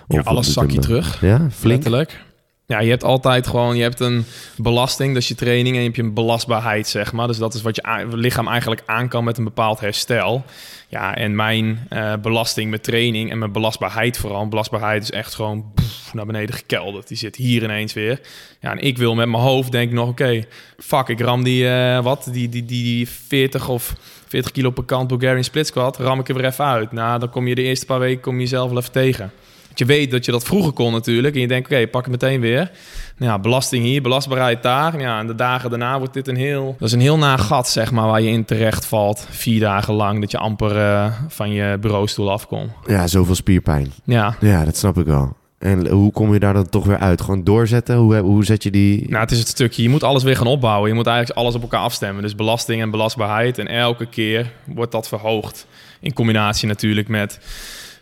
Ja, 0.07 0.19
Of 0.19 0.25
alles 0.25 0.45
de 0.45 0.51
zak 0.51 0.63
je 0.63 0.79
dumbbell? 0.79 0.89
terug. 0.89 1.21
Ja, 1.21 1.37
flink. 1.51 1.83
Letterlijk. 1.83 2.21
Ja, 2.69 2.79
je 2.79 2.89
hebt 2.89 3.03
altijd 3.03 3.47
gewoon, 3.47 3.75
je 3.75 3.81
hebt 3.81 3.99
een 3.99 4.25
belasting, 4.57 5.13
dat 5.13 5.21
is 5.21 5.27
je 5.27 5.35
training, 5.35 5.75
en 5.75 5.81
je 5.81 5.87
hebt 5.87 5.99
een 5.99 6.13
belastbaarheid, 6.13 6.87
zeg 6.87 7.13
maar. 7.13 7.27
Dus 7.27 7.37
dat 7.37 7.53
is 7.53 7.61
wat 7.61 7.75
je 7.75 8.07
lichaam 8.11 8.47
eigenlijk 8.47 8.81
aan 8.85 9.07
kan 9.07 9.23
met 9.23 9.37
een 9.37 9.43
bepaald 9.43 9.79
herstel. 9.79 10.43
Ja, 10.87 11.15
en 11.15 11.35
mijn 11.35 11.85
eh, 11.89 12.13
belasting 12.21 12.69
met 12.69 12.83
training 12.83 13.31
en 13.31 13.37
mijn 13.37 13.51
belastbaarheid 13.51 14.17
vooral. 14.17 14.47
Belastbaarheid 14.47 15.03
is 15.03 15.11
echt 15.11 15.33
gewoon 15.33 15.73
naar 16.13 16.25
beneden 16.25 16.55
gekelderd. 16.55 17.07
Die 17.07 17.17
zit 17.17 17.35
hier 17.35 17.63
ineens 17.63 17.93
weer. 17.93 18.21
Ja, 18.59 18.71
en 18.71 18.79
ik 18.79 18.97
wil 18.97 19.15
met 19.15 19.29
mijn 19.29 19.43
hoofd 19.43 19.71
denk 19.71 19.89
ik 19.89 19.95
nog, 19.95 20.09
oké, 20.09 20.43
fuck, 20.77 21.07
ik 21.07 21.19
ram 21.19 21.43
die, 21.43 21.69
eh, 21.69 22.03
wat, 22.03 22.29
die, 22.31 22.49
die, 22.49 22.65
die, 22.65 22.83
die 22.83 23.09
40 23.09 23.69
of 23.69 23.95
40 24.27 24.51
kilo 24.51 24.69
per 24.69 24.83
kant 24.83 25.07
Bulgarian 25.07 25.43
split 25.43 25.67
squat, 25.67 25.97
ram 25.97 26.19
ik 26.19 26.29
er 26.29 26.35
weer 26.35 26.45
even 26.45 26.65
uit. 26.65 26.91
Nou, 26.91 27.19
dan 27.19 27.29
kom 27.29 27.47
je 27.47 27.55
de 27.55 27.61
eerste 27.61 27.85
paar 27.85 27.99
weken 27.99 28.21
kom 28.21 28.33
je 28.33 28.39
jezelf 28.39 28.69
wel 28.69 28.79
even 28.79 28.91
tegen. 28.91 29.31
Je 29.79 29.85
weet 29.85 30.11
dat 30.11 30.25
je 30.25 30.31
dat 30.31 30.43
vroeger 30.43 30.71
kon 30.71 30.91
natuurlijk. 30.91 31.35
En 31.35 31.41
je 31.41 31.47
denkt, 31.47 31.71
oké, 31.71 31.87
pak 31.87 32.01
het 32.01 32.11
meteen 32.11 32.39
weer. 32.39 32.71
Nou 33.17 33.31
ja, 33.31 33.39
belasting 33.39 33.83
hier, 33.83 34.01
belastbaarheid 34.01 34.63
daar. 34.63 34.99
Ja, 34.99 35.19
en 35.19 35.27
de 35.27 35.35
dagen 35.35 35.69
daarna 35.69 35.97
wordt 35.97 36.13
dit 36.13 36.27
een 36.27 36.35
heel... 36.35 36.75
Dat 36.79 36.87
is 36.87 36.93
een 36.93 36.99
heel 36.99 37.17
na 37.17 37.37
gat, 37.37 37.69
zeg 37.69 37.91
maar, 37.91 38.07
waar 38.07 38.21
je 38.21 38.29
in 38.29 38.45
terecht 38.45 38.85
valt. 38.85 39.27
Vier 39.29 39.59
dagen 39.59 39.93
lang, 39.93 40.19
dat 40.19 40.31
je 40.31 40.37
amper 40.37 40.77
eh, 40.77 41.11
van 41.27 41.51
je 41.51 41.77
bureaustoel 41.81 42.31
afkomt. 42.31 42.71
Ja, 42.85 43.07
zoveel 43.07 43.35
spierpijn. 43.35 43.91
Ja, 44.03 44.35
Ja, 44.39 44.65
dat 44.65 44.77
snap 44.77 44.97
ik 44.97 45.05
wel. 45.05 45.37
En 45.59 45.87
hoe 45.87 46.11
kom 46.11 46.33
je 46.33 46.39
daar 46.39 46.53
dan 46.53 46.69
toch 46.69 46.85
weer 46.85 46.97
uit? 46.97 47.21
Gewoon 47.21 47.43
doorzetten? 47.43 47.95
Hoe, 47.95 48.17
hoe 48.17 48.45
zet 48.45 48.63
je 48.63 48.71
die... 48.71 49.09
nou, 49.09 49.21
het 49.21 49.31
is 49.31 49.39
het 49.39 49.47
stukje. 49.47 49.83
Je 49.83 49.89
moet 49.89 50.03
alles 50.03 50.23
weer 50.23 50.35
gaan 50.35 50.47
opbouwen. 50.47 50.89
Je 50.89 50.95
moet 50.95 51.07
eigenlijk 51.07 51.39
alles 51.39 51.55
op 51.55 51.61
elkaar 51.61 51.81
afstemmen. 51.81 52.23
Dus 52.23 52.35
belasting 52.35 52.81
en 52.81 52.91
belastbaarheid. 52.91 53.57
En 53.57 53.67
elke 53.67 54.05
keer 54.05 54.51
wordt 54.65 54.91
dat 54.91 55.07
verhoogd. 55.07 55.67
In 55.99 56.13
combinatie 56.13 56.67
natuurlijk 56.67 57.07
met 57.07 57.39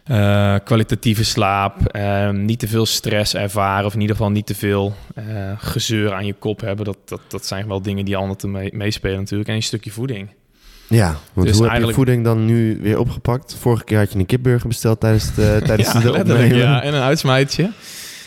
eh, 0.07 0.56
kwalitatieve 0.63 1.24
slaap. 1.24 1.85
eh, 1.85 2.30
niet 2.30 2.59
te 2.59 2.68
veel 2.68 2.85
stress 2.85 3.35
ervaren. 3.35 3.85
Of 3.85 3.94
in 3.94 4.02
ieder 4.02 4.16
geval 4.16 4.31
niet 4.31 4.45
te 4.45 4.56
veel 4.56 4.94
eh, 5.16 5.26
gezeur 5.57 6.14
aan 6.14 6.26
je 6.26 6.33
kop 6.33 6.61
hebben. 6.61 6.85
Dat, 6.85 6.97
dat, 7.06 7.21
dat 7.28 7.45
zijn 7.45 7.68
wel 7.68 7.81
dingen 7.81 8.06
die 8.06 8.18
altijd 8.18 8.54
mee, 8.54 8.69
meespelen 8.73 9.18
natuurlijk. 9.18 9.49
En 9.49 9.56
een 9.56 9.64
stukje 9.64 9.92
voeding. 9.92 10.30
Ja, 10.90 11.16
want 11.33 11.47
Dus 11.47 11.57
hoe 11.57 11.69
heb 11.69 11.83
je 11.83 11.94
voeding 11.94 12.23
dan 12.23 12.45
nu 12.45 12.80
weer 12.81 12.99
opgepakt? 12.99 13.56
Vorige 13.59 13.83
keer 13.83 13.97
had 13.97 14.11
je 14.11 14.19
een 14.19 14.26
kipburger 14.26 14.68
besteld 14.68 14.99
tijdens, 14.99 15.30
eh, 15.30 15.56
tijdens 15.68 15.92
ja, 15.92 15.99
de 15.99 16.14
opname. 16.14 16.56
Ja, 16.56 16.83
en 16.83 16.94
een 16.94 17.02
uitsmijtje. 17.02 17.71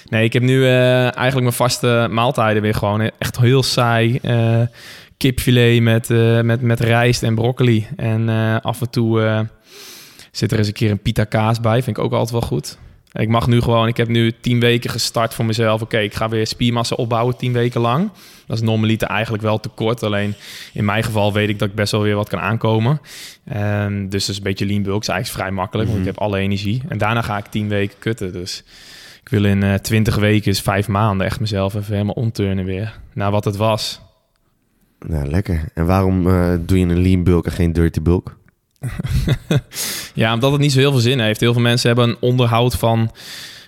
Nee, 0.09 0.25
ik 0.25 0.33
heb 0.33 0.43
nu 0.43 0.67
eigenlijk 0.67 1.41
mijn 1.41 1.53
vaste 1.53 2.07
maaltijden 2.11 2.63
weer 2.63 2.75
gewoon 2.75 3.11
echt 3.19 3.39
heel 3.39 3.63
saai. 3.63 4.21
kipfilet 5.17 5.83
met, 5.83 6.09
met, 6.45 6.63
met 6.63 6.81
rijst 6.81 7.23
en 7.23 7.35
broccoli. 7.35 7.87
En 7.97 8.29
af 8.63 8.81
en 8.81 8.91
toe 8.91 9.47
zit 10.31 10.53
er 10.53 10.59
eens 10.59 10.67
een 10.67 10.73
keer 10.73 10.91
een 10.91 11.03
pita 11.03 11.25
kaas 11.25 11.61
bij. 11.61 11.83
Vind 11.83 11.97
ik 11.97 12.03
ook 12.05 12.13
altijd 12.13 12.31
wel 12.31 12.41
goed. 12.41 12.79
Ik 13.13 13.29
mag 13.29 13.47
nu 13.47 13.61
gewoon, 13.61 13.89
ik 13.89 13.97
heb 13.97 14.09
nu 14.09 14.33
tien 14.41 14.61
weken 14.61 14.91
gestart 14.91 15.35
voor 15.35 15.45
mezelf. 15.45 15.83
Oké, 15.83 15.99
ik 15.99 16.15
ga 16.15 16.29
weer 16.29 16.47
spiermassa 16.47 16.95
opbouwen 16.95 17.37
tien 17.37 17.53
weken 17.53 17.81
lang. 17.81 18.11
Dat 18.47 18.57
is 18.57 18.63
normaliter 18.63 19.09
eigenlijk 19.09 19.43
wel 19.43 19.61
te 19.61 19.69
kort. 19.69 20.03
Alleen 20.03 20.35
in 20.73 20.85
mijn 20.85 21.05
geval 21.05 21.33
weet 21.33 21.49
ik 21.49 21.59
dat 21.59 21.69
ik 21.69 21.75
best 21.75 21.93
wel 21.93 22.03
weer 22.03 22.15
wat 22.15 22.29
kan 22.29 22.41
aankomen. 22.41 23.01
Ehm, 23.45 24.09
dus 24.09 24.21
dat 24.27 24.29
is 24.29 24.37
een 24.37 24.43
beetje 24.43 24.67
lean 24.67 24.83
bulk. 24.83 25.03
is 25.03 25.09
eigenlijk 25.09 25.43
vrij 25.43 25.57
makkelijk, 25.57 25.89
want 25.89 26.01
ik 26.01 26.07
heb 26.07 26.19
alle 26.19 26.39
energie. 26.39 26.83
En 26.89 26.99
daarna 26.99 27.23
ga 27.23 27.39
ik 27.39 27.47
tien 27.47 27.69
weken 27.69 27.99
kutten. 27.99 28.33
Dus 28.33 28.65
ik 29.21 29.29
wil 29.29 29.45
in 29.45 29.63
eh 29.63 29.75
20 29.75 30.17
weken, 30.17 30.51
is 30.51 30.61
vijf 30.61 30.89
maanden, 30.89 31.27
echt 31.27 31.41
mezelf 31.41 31.75
even 31.75 31.93
helemaal 31.93 32.15
omturnen 32.15 32.65
weer. 32.65 33.01
Naar 33.15 33.31
wat 33.31 33.45
het 33.45 33.57
was. 33.57 34.01
Nou, 35.07 35.27
lekker. 35.27 35.65
En 35.75 35.87
waarom 35.87 36.27
eh, 36.27 36.53
doe 36.61 36.79
je 36.79 36.87
een 36.87 37.03
lean 37.03 37.25
bulk 37.25 37.47
en 37.47 37.53
geen 37.53 37.73
dirty 37.73 38.01
bulk? 38.01 38.39
Ja, 40.15 40.35
omdat 40.35 40.53
het 40.53 40.61
niet 40.61 40.73
zo 40.73 40.79
heel 40.79 40.91
veel 40.91 41.01
zin 41.01 41.21
heeft. 41.21 41.41
Heel 41.41 41.53
veel 41.53 41.63
mensen 41.63 41.87
hebben 41.89 42.09
een 42.09 42.17
onderhoud 42.21 42.75
van, 42.75 43.11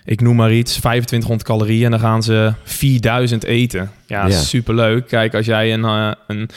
ik 0.05 0.21
noem 0.21 0.35
maar 0.35 0.53
iets, 0.53 0.71
2500 0.71 1.43
calorieën. 1.47 1.85
En 1.85 1.91
dan 1.91 1.99
gaan 1.99 2.23
ze 2.23 2.53
4000 2.63 3.43
eten. 3.43 3.91
Ja, 4.07 4.27
Ja. 4.27 4.37
superleuk. 4.39 5.07
Kijk, 5.07 5.33
als 5.35 5.45
jij 5.45 5.73
een, 5.73 5.83
eh, 5.85 6.11
een, 6.27 6.49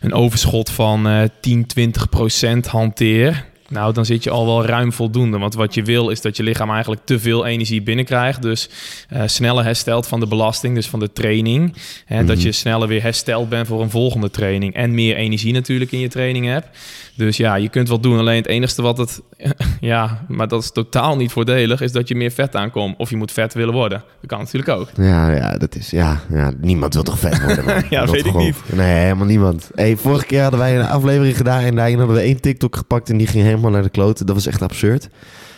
een 0.00 0.12
overschot 0.12 0.70
van 0.70 1.08
eh 1.08 1.22
10, 1.40 1.66
20 1.66 2.08
procent 2.08 2.66
hanteert... 2.66 3.44
Nou, 3.68 3.92
dan 3.92 4.04
zit 4.04 4.24
je 4.24 4.30
al 4.30 4.46
wel 4.46 4.66
ruim 4.66 4.92
voldoende. 4.92 5.38
Want 5.38 5.54
wat 5.54 5.74
je 5.74 5.82
wil 5.82 6.08
is 6.08 6.20
dat 6.20 6.36
je 6.36 6.42
lichaam 6.42 6.70
eigenlijk 6.70 7.02
te 7.04 7.20
veel 7.20 7.46
energie 7.46 7.82
binnenkrijgt. 7.82 8.42
Dus 8.42 8.68
eh, 9.08 9.22
sneller 9.26 9.64
herstelt 9.64 10.06
van 10.06 10.20
de 10.20 10.26
belasting, 10.26 10.74
dus 10.74 10.88
van 10.88 11.00
de 11.00 11.12
training. 11.12 11.74
Hè, 12.04 12.24
Dat 12.24 12.42
je 12.42 12.52
sneller 12.52 12.88
weer 12.88 13.02
hersteld 13.02 13.48
bent 13.48 13.66
voor 13.66 13.82
een 13.82 13.90
volgende 13.90 14.30
training. 14.30 14.74
En 14.74 14.94
meer 14.94 15.16
energie 15.16 15.52
natuurlijk 15.52 15.92
in 15.92 15.98
je 15.98 16.08
training 16.08 16.46
hebt. 16.46 16.68
Dus 17.14 17.36
ja, 17.36 17.54
je 17.54 17.68
kunt 17.68 17.88
wel 17.88 18.00
doen. 18.00 18.18
Alleen 18.18 18.36
het 18.36 18.46
enige 18.46 18.82
wat 18.82 18.98
het 18.98 19.22
ja, 19.80 20.24
maar 20.28 20.48
dat 20.48 20.62
is 20.62 20.70
totaal 20.70 21.16
niet 21.16 21.32
voordelig, 21.32 21.80
is 21.80 21.92
dat 21.92 22.08
je 22.08 22.14
meer 22.14 22.30
vet 22.30 22.56
aankomt. 22.56 22.94
Of 22.98 23.10
je 23.10 23.16
moet 23.16 23.32
vet 23.32 23.54
willen 23.54 23.74
worden. 23.74 24.02
Dat 24.20 24.30
kan 24.30 24.38
natuurlijk 24.38 24.78
ook. 24.78 24.88
Ja, 24.96 25.30
ja, 25.30 25.58
dat 25.58 25.74
is... 25.74 25.90
Ja, 25.90 26.20
ja 26.28 26.52
niemand 26.60 26.94
wil 26.94 27.02
toch 27.02 27.18
vet 27.18 27.44
worden, 27.44 27.64
man? 27.64 27.82
Ja, 27.90 28.00
Dat 28.00 28.10
weet 28.10 28.24
ik 28.24 28.30
gewoon- 28.30 28.46
niet. 28.46 28.56
Nee, 28.72 29.02
helemaal 29.02 29.26
niemand. 29.26 29.70
Hey, 29.74 29.96
vorige 29.96 30.26
keer 30.26 30.42
hadden 30.42 30.60
wij 30.60 30.78
een 30.78 30.86
aflevering 30.86 31.36
gedaan... 31.36 31.60
en 31.62 31.74
daarin 31.74 31.98
hadden 31.98 32.16
we 32.16 32.22
één 32.22 32.40
TikTok 32.40 32.76
gepakt... 32.76 33.10
en 33.10 33.16
die 33.16 33.26
ging 33.26 33.44
helemaal 33.44 33.70
naar 33.70 33.82
de 33.82 33.88
kloten. 33.88 34.26
Dat 34.26 34.34
was 34.34 34.46
echt 34.46 34.62
absurd. 34.62 35.08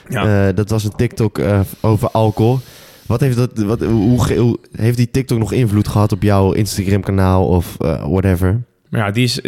Ja. 0.09 0.49
Eh, 0.49 0.55
dat 0.55 0.71
was 0.71 0.85
een 0.85 0.97
TikTok 0.97 1.39
eh, 1.39 1.61
over 1.81 2.11
alcohol. 2.11 2.59
Wat 3.07 3.21
heeft, 3.21 3.37
dat, 3.37 3.51
wat, 3.59 3.81
hoe, 3.81 4.59
heeft 4.77 4.97
die 4.97 5.11
TikTok 5.11 5.39
nog 5.39 5.53
invloed 5.53 5.89
gehad 5.89 6.13
op 6.13 6.23
jouw 6.23 6.53
Instagram-kanaal 6.53 7.47
of 7.47 7.77
eh, 7.81 8.09
whatever? 8.09 8.63
Ja, 8.91 9.11
die 9.11 9.25
is... 9.25 9.41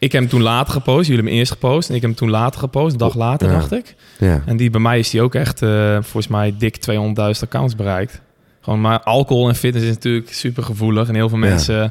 Ik 0.00 0.12
heb 0.12 0.20
hem 0.20 0.30
toen 0.30 0.42
later 0.42 0.72
gepost. 0.72 0.96
Jullie 0.98 1.12
hebben 1.14 1.30
hem 1.30 1.38
eerst 1.40 1.52
gepost. 1.52 1.88
En 1.88 1.94
ik 1.94 2.00
heb 2.00 2.10
hem 2.10 2.18
toen 2.18 2.30
later 2.30 2.60
gepost. 2.60 2.92
Een 2.92 2.98
dag 2.98 3.14
later, 3.14 3.48
Ja. 3.50 3.54
dacht 3.58 3.72
ik. 3.72 3.94
Ja. 4.18 4.42
En 4.46 4.56
die 4.56 4.70
bij 4.70 4.80
mij 4.80 4.98
is 4.98 5.10
die 5.10 5.22
ook 5.22 5.34
echt, 5.34 5.62
eh, 5.62 5.92
volgens 5.92 6.28
mij, 6.28 6.54
dik 6.58 6.76
200.000 6.76 7.42
accounts 7.48 7.76
bereikt. 7.76 8.20
Gewoon, 8.60 8.80
maar 8.80 9.00
alcohol 9.00 9.48
en 9.48 9.54
fitness 9.54 9.86
is 9.86 9.94
natuurlijk 9.94 10.32
super 10.32 10.62
gevoelig. 10.62 11.08
En 11.08 11.14
heel 11.14 11.28
veel 11.28 11.38
mensen... 11.38 11.74
Ja, 11.74 11.90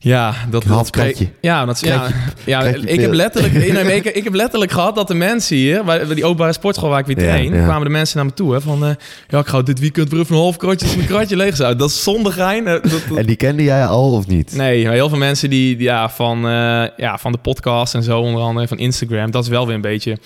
dat 0.00 0.64
Half 0.64 0.76
dat 0.76 0.86
spreekt- 0.86 1.16
kratje. 1.16 1.32
Ja, 1.40 1.64
dat, 1.64 1.80
ja, 1.80 2.06
ja 2.44 2.62
ik, 2.62 3.00
heb 3.00 3.12
letterlijk, 3.12 3.54
ik, 3.54 4.04
ik 4.20 4.24
heb 4.24 4.34
letterlijk 4.34 4.72
gehad 4.72 4.94
dat 4.94 5.08
de 5.08 5.14
mensen 5.14 5.56
hier, 5.56 5.84
bij, 5.84 6.06
bij 6.06 6.14
die 6.14 6.24
openbare 6.24 6.52
sportschool 6.52 6.88
waar 6.88 6.98
ik 6.98 7.06
weer 7.06 7.18
Ja, 7.20 7.22
train, 7.32 7.54
ja. 7.54 7.64
kwamen 7.64 7.84
de 7.84 7.90
mensen 7.90 8.16
naar 8.16 8.26
me 8.26 8.32
toe. 8.32 8.52
Hè, 8.52 8.60
van, 8.60 8.84
eh, 8.84 8.90
ja, 9.28 9.38
ik 9.38 9.46
ga 9.46 9.62
dit 9.62 9.78
weekend 9.78 10.10
weer 10.10 10.20
even 10.20 10.34
een 10.34 10.40
half 10.40 10.56
kratje, 10.56 10.86
mijn 10.96 11.08
kratje 11.08 11.36
leeg 11.36 11.56
zijn. 11.56 11.76
Dat 11.76 11.90
is 11.90 12.02
zonder 12.02 12.32
gein. 12.32 12.66
eh, 12.66 12.72
dat- 12.72 12.82
dat- 13.08 13.18
En 13.18 13.26
die 13.26 13.36
kende 13.36 13.62
jij 13.62 13.86
al 13.86 14.12
of 14.12 14.26
niet? 14.26 14.52
Nee, 14.56 14.84
maar 14.84 14.92
heel 14.92 15.08
veel 15.08 15.18
mensen 15.18 15.50
die, 15.50 15.76
die, 15.76 15.86
ja, 15.86 16.08
van, 16.10 16.36
eh, 16.48 16.84
ja, 16.96 17.18
van 17.18 17.32
de 17.32 17.38
podcast 17.38 17.94
en 17.94 18.02
zo, 18.02 18.20
onder 18.20 18.42
andere 18.42 18.68
van 18.68 18.78
Instagram, 18.78 19.30
dat 19.30 19.42
is 19.42 19.48
wel 19.48 19.66
weer 19.66 19.74
een 19.74 19.80
beetje 19.80 20.18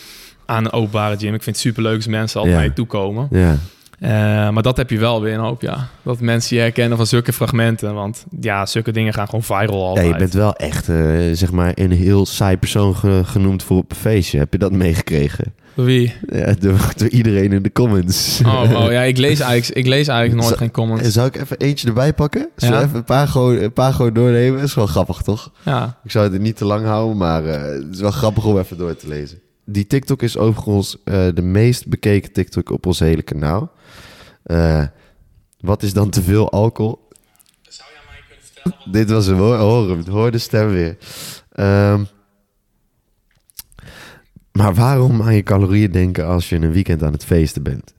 aan 0.46 0.64
een 0.64 0.72
openbare 0.72 1.16
gym. 1.18 1.34
Ik 1.34 1.42
vind 1.42 1.56
het 1.56 1.64
superleuk 1.64 1.96
als 1.96 2.06
mensen 2.06 2.36
altijd 2.40 2.56
Ja. 2.56 2.60
naar 2.62 2.70
je 2.70 2.76
toekomen. 2.76 3.28
Ja. 3.30 3.56
Eh, 4.04 4.10
maar 4.50 4.62
dat 4.62 4.76
heb 4.76 4.90
je 4.90 4.98
wel 4.98 5.20
weer 5.22 5.34
een 5.34 5.40
hoop, 5.40 5.60
ja. 5.62 5.88
Dat 6.02 6.20
mensen 6.20 6.56
je 6.56 6.62
herkennen 6.62 6.96
van 6.96 7.06
zulke 7.06 7.32
fragmenten. 7.32 7.94
Want 7.94 8.24
ja, 8.40 8.66
zulke 8.66 8.92
dingen 8.92 9.12
gaan 9.12 9.26
gewoon 9.26 9.42
viral 9.42 9.80
Ja, 9.82 9.86
altijd. 9.88 10.06
je 10.06 10.14
bent 10.14 10.32
wel 10.32 10.54
echt, 10.54 10.88
eh, 10.88 10.96
zeg 11.32 11.52
maar, 11.52 11.72
een 11.74 11.92
heel 11.92 12.26
saai 12.26 12.56
persoon 12.56 12.96
ge- 12.96 13.22
genoemd 13.24 13.62
voor 13.62 13.76
op 13.76 13.90
een 13.90 13.96
feestje. 13.96 14.38
Heb 14.38 14.52
je 14.52 14.58
dat 14.58 14.72
meegekregen? 14.72 15.54
Wie? 15.74 16.14
Ja, 16.32 16.54
door, 16.58 16.92
door 16.96 17.08
iedereen 17.08 17.52
in 17.52 17.62
de 17.62 17.72
comments. 17.72 18.40
Oh, 18.46 18.62
oh 18.84 18.90
ja, 18.92 19.02
ik 19.02 19.16
lees 19.18 19.40
eigenlijk, 19.50 19.78
ik 19.78 19.86
lees 19.86 20.08
eigenlijk 20.08 20.40
nooit 20.46 20.56
geen 20.58 20.70
comments. 20.70 21.08
Zou 21.08 21.26
ik 21.26 21.36
even 21.36 21.58
eentje 21.58 21.88
erbij 21.88 22.12
pakken? 22.12 22.48
Zullen 22.56 22.78
Ja. 22.78 22.84
even 22.84 22.96
een 22.96 23.04
paar, 23.04 23.28
gewoon, 23.28 23.56
een 23.56 23.72
paar 23.72 23.92
gewoon 23.92 24.12
doornemen? 24.12 24.60
is 24.62 24.74
wel 24.74 24.86
grappig, 24.86 25.22
toch? 25.22 25.50
Ja, 25.62 25.98
Ik 26.04 26.10
zou 26.10 26.32
het 26.32 26.42
niet 26.42 26.56
te 26.56 26.64
lang 26.64 26.84
houden, 26.86 27.16
maar 27.16 27.44
eh, 27.44 27.62
het 27.62 27.86
is 27.94 28.00
wel 28.00 28.10
grappig 28.10 28.44
om 28.44 28.58
even 28.58 28.78
door 28.78 28.96
te 28.96 29.08
lezen. 29.08 29.38
Die 29.64 29.86
TikTok 29.86 30.22
is 30.22 30.36
overigens 30.36 31.02
eh, 31.04 31.26
de 31.34 31.42
meest 31.42 31.86
bekeken 31.88 32.32
TikTok 32.32 32.70
op 32.70 32.86
ons 32.86 32.98
hele 32.98 33.22
kanaal. 33.22 33.72
Eh, 34.42 34.84
wat 35.60 35.82
is 35.82 35.92
dan 35.92 36.10
te 36.10 36.22
veel 36.22 36.50
alcohol? 36.50 37.08
Zou 37.62 37.90
jij 37.92 38.00
mij 38.08 38.20
kunnen 38.28 38.44
vertellen? 38.44 38.92
Dit 38.92 39.10
was 39.10 39.26
hem 39.26 39.38
hoor, 39.38 39.56
hoor 39.56 40.08
hoor 40.08 40.30
de 40.30 40.38
stem 40.38 40.68
weer. 40.68 40.96
Ehm, 41.52 42.04
maar 44.52 44.74
waarom 44.74 45.22
aan 45.22 45.34
je 45.34 45.42
calorieën 45.42 45.92
denken 45.92 46.26
als 46.26 46.48
je 46.48 46.56
een 46.56 46.72
weekend 46.72 47.02
aan 47.02 47.12
het 47.12 47.24
feesten 47.24 47.62
bent? 47.62 47.94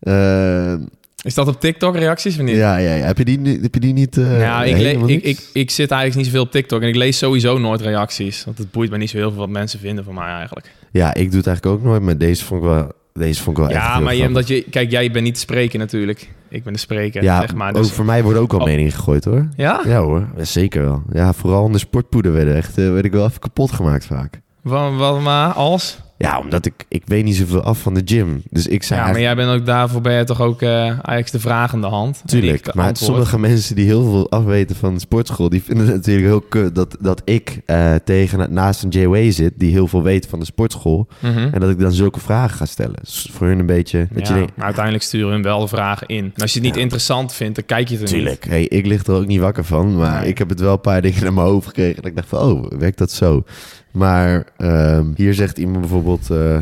Ehm, 0.00 0.82
Is 1.22 1.34
dat 1.34 1.48
op 1.48 1.60
TikTok 1.60 1.96
reacties 1.96 2.36
of 2.38 2.42
niet? 2.44 2.56
ja, 2.56 2.76
ja, 2.76 2.94
ja. 2.94 3.04
Heb 3.04 3.18
je 3.18 3.24
die, 3.24 3.38
ni- 3.38 3.58
heb 3.62 3.74
je 3.74 3.80
die 3.80 3.92
niet? 3.92 4.16
eh, 4.16 4.40
Ja, 4.40 4.64
ik, 4.64 4.76
le- 4.78 5.06
ik, 5.12 5.22
ik, 5.22 5.40
ik 5.52 5.70
zit 5.70 5.90
eigenlijk 5.90 6.16
niet 6.16 6.26
zoveel 6.26 6.42
op 6.42 6.50
TikTok 6.50 6.82
en 6.82 6.88
ik 6.88 6.96
lees 6.96 7.18
sowieso 7.18 7.58
nooit 7.58 7.80
reacties. 7.80 8.44
Want 8.44 8.58
het 8.58 8.70
boeit 8.70 8.90
me 8.90 8.96
niet 8.96 9.10
zo 9.10 9.16
heel 9.16 9.30
veel 9.30 9.38
wat 9.38 9.48
mensen 9.48 9.78
vinden 9.78 10.04
van 10.04 10.14
mij 10.14 10.26
eigenlijk. 10.32 10.70
Ja, 10.90 11.14
ik 11.14 11.28
doe 11.28 11.38
het 11.38 11.46
eigenlijk 11.46 11.78
ook 11.78 11.84
nooit, 11.84 12.02
maar 12.02 12.18
deze 12.18 12.44
vond 12.44 12.62
ik 12.62 12.68
wel, 12.68 12.92
deze 13.14 13.42
vond 13.42 13.56
ik 13.58 13.62
wel 13.62 13.72
echt 13.72 13.82
Ja, 13.84 14.00
maar 14.00 14.14
je, 14.14 14.26
omdat 14.26 14.48
je, 14.48 14.64
kijk, 14.70 14.90
jij 14.90 15.10
bent 15.10 15.24
niet 15.24 15.34
de 15.34 15.40
spreker 15.40 15.78
natuurlijk. 15.78 16.28
Ik 16.48 16.64
ben 16.64 16.72
de 16.72 16.78
spreker, 16.78 17.22
Ja, 17.22 17.40
zeg 17.40 17.54
maar. 17.54 17.68
ook 17.68 17.82
Dus, 17.82 17.92
voor 17.92 18.04
mij 18.04 18.22
worden 18.22 18.42
ook 18.42 18.50
wel 18.50 18.60
Oh. 18.60 18.66
meningen 18.66 18.92
gegooid 18.92 19.24
hoor. 19.24 19.48
ja? 19.56 19.80
Ja 19.86 20.00
hoor, 20.00 20.28
ja, 20.36 20.44
zeker 20.44 20.82
wel. 20.82 21.02
Ja, 21.12 21.32
vooral 21.32 21.66
in 21.66 21.72
de 21.72 21.78
sportpoeder 21.78 22.54
echt, 22.56 22.78
eh, 22.78 22.92
werd 22.92 23.04
ik 23.04 23.12
wel 23.12 23.26
even 23.26 23.40
kapot 23.40 23.72
gemaakt 23.72 24.06
vaak. 24.06 24.40
Wat, 24.62 24.94
wat 24.96 25.20
maar 25.20 25.52
als? 25.52 25.98
Ja, 26.22 26.38
omdat 26.38 26.66
ik, 26.66 26.84
ik 26.88 27.02
weet 27.06 27.24
niet 27.24 27.36
zoveel 27.36 27.62
af 27.62 27.78
van 27.80 27.94
de 27.94 28.02
gym. 28.04 28.42
Dus 28.50 28.66
ik 28.66 28.82
zei 28.82 29.00
Ja, 29.00 29.06
maar 29.06 29.20
jij 29.20 29.34
bent 29.36 29.50
ook 29.60 29.66
daarvoor 29.66 30.00
ben 30.00 30.12
je 30.14 30.24
toch 30.24 30.40
ook 30.40 30.62
eh, 30.62 30.70
eigenlijk 30.86 31.30
de 31.32 31.40
vragende 31.40 31.86
hand. 31.86 32.20
En 32.22 32.26
tuurlijk. 32.28 32.74
Maar 32.74 32.96
sommige 32.96 33.38
mensen 33.38 33.74
die 33.74 33.84
heel 33.86 34.02
veel 34.10 34.30
afweten 34.30 34.76
van 34.76 34.94
de 34.94 35.00
sportschool, 35.00 35.48
die 35.48 35.62
vinden 35.62 35.86
het 35.86 35.94
natuurlijk 35.96 36.26
heel 36.26 36.40
kut 36.40 36.74
dat, 36.74 36.96
dat 37.00 37.22
ik 37.24 37.60
eh, 37.66 37.94
tegen 38.04 38.52
naast 38.52 38.82
een 38.82 38.88
JW 38.90 39.30
zit 39.32 39.52
die 39.56 39.70
heel 39.72 39.88
veel 39.88 40.02
weet 40.02 40.26
van 40.26 40.38
de 40.38 40.44
sportschool. 40.44 41.06
Mhm. 41.18 41.48
En 41.52 41.60
dat 41.60 41.70
ik 41.70 41.78
dan 41.78 41.92
zulke 41.92 42.20
vragen 42.20 42.56
ga 42.56 42.64
stellen. 42.66 42.96
Dus 43.02 43.28
voor 43.32 43.46
hun 43.46 43.58
een 43.58 43.66
beetje, 43.66 44.08
dat 44.12 44.26
Ja, 44.28 44.34
je 44.34 44.38
denkt, 44.40 44.56
maar 44.56 44.64
uiteindelijk 44.64 45.04
sturen 45.04 45.30
hun 45.32 45.42
wel 45.42 45.60
de 45.60 45.68
vragen 45.68 46.06
in. 46.06 46.24
En 46.34 46.42
als 46.42 46.52
je 46.52 46.58
het 46.58 46.66
niet 46.66 46.76
Ja. 46.76 46.82
interessant 46.82 47.32
vindt, 47.32 47.54
dan 47.54 47.64
kijk 47.66 47.88
je 47.88 47.96
het 47.98 48.08
er 48.08 48.14
niet. 48.16 48.22
Tuurlijk. 48.24 48.44
Hey, 48.48 48.64
ik 48.64 48.86
lig 48.86 49.04
er 49.06 49.14
ook 49.14 49.26
niet 49.26 49.40
wakker 49.40 49.64
van. 49.64 49.96
Maar 49.96 50.20
Nee. 50.20 50.28
ik 50.28 50.38
heb 50.38 50.48
het 50.48 50.60
wel 50.60 50.72
een 50.72 50.80
paar 50.80 51.02
dingen 51.02 51.22
naar 51.22 51.32
mijn 51.32 51.46
hoofd 51.46 51.66
gekregen. 51.66 51.96
Dat 51.96 52.06
ik 52.06 52.16
dacht 52.16 52.28
van, 52.28 52.38
oh, 52.38 52.70
werkt 52.78 52.98
dat 52.98 53.10
zo? 53.12 53.44
Maar 53.92 54.46
ehm, 54.56 55.06
hier 55.14 55.34
zegt 55.34 55.58
iemand 55.58 55.80
bijvoorbeeld... 55.80 56.11
eh, 56.30 56.58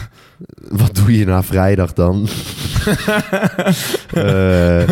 wat 0.82 0.94
doe 0.94 1.18
je 1.18 1.24
na 1.26 1.42
vrijdag 1.42 1.92
dan? 1.92 2.28
Eh, 4.12 4.82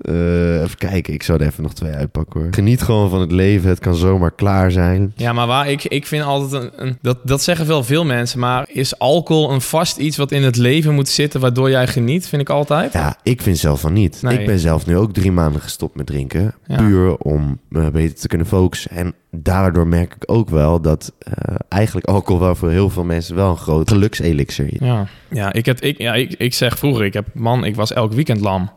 eh, 0.00 0.62
even 0.62 0.76
kijken, 0.78 1.14
ik 1.14 1.22
zou 1.22 1.40
er 1.40 1.46
even 1.46 1.62
nog 1.62 1.74
twee 1.74 1.92
uitpakken 1.92 2.40
hoor. 2.40 2.48
Geniet 2.52 2.82
gewoon 2.82 3.10
van 3.10 3.20
het 3.20 3.32
leven, 3.32 3.68
het 3.68 3.78
kan 3.78 3.94
zomaar 3.94 4.30
klaar 4.30 4.70
zijn. 4.70 5.12
Ja, 5.16 5.32
maar 5.32 5.46
waar 5.46 5.70
ik, 5.70 5.84
ik 5.84 6.06
vind 6.06 6.24
altijd 6.24 6.62
een, 6.62 6.70
een- 6.86 6.98
dat, 7.02 7.18
dat 7.24 7.42
zeggen 7.42 7.66
wel 7.66 7.84
veel 7.84 8.04
mensen, 8.04 8.38
maar 8.38 8.68
is 8.72 8.98
alcohol 8.98 9.50
een 9.50 9.60
vast 9.60 9.96
iets 9.96 10.16
wat 10.16 10.32
in 10.32 10.42
het 10.42 10.56
leven 10.56 10.94
moet 10.94 11.08
zitten 11.08 11.40
waardoor 11.40 11.70
jij 11.70 11.86
geniet? 11.86 12.28
Vind 12.28 12.42
ik 12.42 12.50
altijd. 12.50 12.92
Ja, 12.92 13.16
ik 13.22 13.42
vind 13.42 13.58
zelf 13.58 13.80
van 13.80 13.92
niet. 13.92 14.22
Nee. 14.22 14.38
Ik 14.38 14.46
ben 14.46 14.58
zelf 14.58 14.86
nu 14.86 14.96
ook 14.96 15.12
drie 15.12 15.32
maanden 15.32 15.60
gestopt 15.60 15.96
met 15.96 16.06
drinken. 16.06 16.54
Ja. 16.66 16.76
Puur 16.76 17.16
om 17.16 17.58
eh, 17.72 17.88
beter 17.88 18.16
te 18.16 18.28
kunnen 18.28 18.46
focussen. 18.46 18.90
En 18.90 19.14
daardoor 19.30 19.86
merk 19.86 20.14
ik 20.14 20.22
ook 20.26 20.50
wel 20.50 20.80
dat 20.80 21.12
eh, 21.18 21.54
eigenlijk 21.68 22.06
alcohol 22.06 22.40
wel 22.40 22.54
voor 22.54 22.70
heel 22.70 22.90
veel 22.90 23.04
mensen 23.04 23.34
wel 23.34 23.50
een 23.50 23.56
groot 23.56 23.88
gelukselixer 23.88 24.72
is. 24.72 24.78
Ja, 24.80 25.06
ja, 25.30 25.52
ik, 25.52 25.66
heb, 25.66 25.80
ik, 25.80 25.98
ja 25.98 26.14
ik, 26.14 26.32
ik 26.38 26.54
zeg 26.54 26.78
vroeger, 26.78 27.04
ik 27.04 27.12
heb, 27.12 27.26
man, 27.34 27.64
ik 27.64 27.76
was 27.76 27.92
elk 27.92 28.12
weekend 28.12 28.40
lam. 28.40 28.70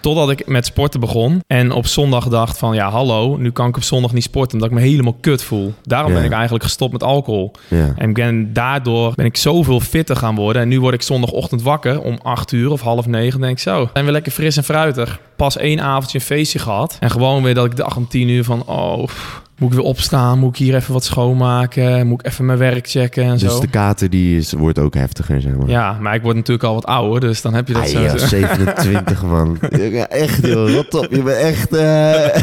Totdat 0.00 0.30
ik 0.30 0.46
met 0.46 0.66
sporten 0.66 1.00
begon. 1.00 1.42
En 1.46 1.72
op 1.72 1.86
zondag 1.86 2.28
dacht 2.28 2.58
van, 2.58 2.74
ja, 2.74 2.90
hallo, 2.90 3.36
nu 3.36 3.50
kan 3.50 3.68
ik 3.68 3.76
op 3.76 3.82
zondag 3.82 4.12
niet 4.12 4.22
sporten. 4.22 4.52
Omdat 4.52 4.68
ik 4.68 4.74
me 4.74 4.88
helemaal 4.90 5.16
kut 5.20 5.42
voel. 5.42 5.74
Daarom 5.82 6.10
Ja. 6.10 6.16
ben 6.16 6.26
ik 6.26 6.32
eigenlijk 6.32 6.64
gestopt 6.64 6.92
met 6.92 7.02
alcohol. 7.02 7.52
Ja. 7.68 7.92
En 7.96 8.12
ben, 8.12 8.52
daardoor 8.52 9.12
ben 9.14 9.26
ik 9.26 9.36
zoveel 9.36 9.80
fitter 9.80 10.16
gaan 10.16 10.34
worden. 10.34 10.62
En 10.62 10.68
nu 10.68 10.80
word 10.80 10.94
ik 10.94 11.02
zondagochtend 11.02 11.62
wakker 11.62 12.00
om 12.00 12.18
8 12.22 12.52
uur 12.52 12.70
of 12.70 12.80
half 12.80 13.06
negen. 13.06 13.40
denk 13.40 13.52
ik 13.52 13.58
zo, 13.62 13.88
zijn 13.92 14.04
we 14.04 14.12
lekker 14.12 14.32
fris 14.32 14.56
en 14.56 14.64
fruitig. 14.64 15.20
Pas 15.36 15.56
één 15.56 15.80
avondje 15.80 16.18
een 16.18 16.24
feestje 16.24 16.58
gehad. 16.58 16.96
En 17.00 17.10
gewoon 17.10 17.42
weer 17.42 17.54
dat 17.54 17.64
ik 17.64 17.76
dacht 17.76 17.96
om 17.96 18.08
10 18.08 18.28
uur 18.28 18.44
van, 18.44 18.66
oh, 18.66 19.04
pff, 19.04 19.42
moet 19.58 19.70
ik 19.70 19.76
weer 19.76 19.84
opstaan? 19.86 20.38
Moet 20.38 20.50
ik 20.50 20.56
hier 20.64 20.74
even 20.74 20.92
wat 20.92 21.04
schoonmaken? 21.04 22.06
Moet 22.06 22.20
ik 22.20 22.26
even 22.26 22.44
mijn 22.46 22.58
werk 22.58 22.88
checken 22.88 23.24
en 23.24 23.30
Dus 23.38 23.52
zo? 23.54 23.60
de 23.60 23.66
kater 23.66 24.10
die 24.10 24.36
is, 24.36 24.52
wordt 24.52 24.78
ook 24.78 24.94
heftiger, 24.94 25.40
zeg 25.40 25.56
maar. 25.56 25.68
Ja, 25.68 25.98
maar 26.00 26.14
ik 26.14 26.22
word 26.22 26.34
natuurlijk 26.36 26.64
al 26.64 26.74
wat 26.74 26.86
ouder, 26.86 27.20
dus 27.20 27.42
dan 27.42 27.54
heb 27.54 27.68
je 27.68 27.74
dat 27.74 27.82
Ah, 27.82 27.88
zo. 27.88 28.00
ja, 28.00 28.18
27 28.18 29.22
man. 29.26 29.58
Ja, 29.94 30.08
echt 30.08 30.46
joh, 30.46 30.70
rot 30.74 30.94
op. 30.94 31.06
Je 31.10 31.22
bent 31.22 31.36
echt... 31.38 31.72
eh, 31.74 32.42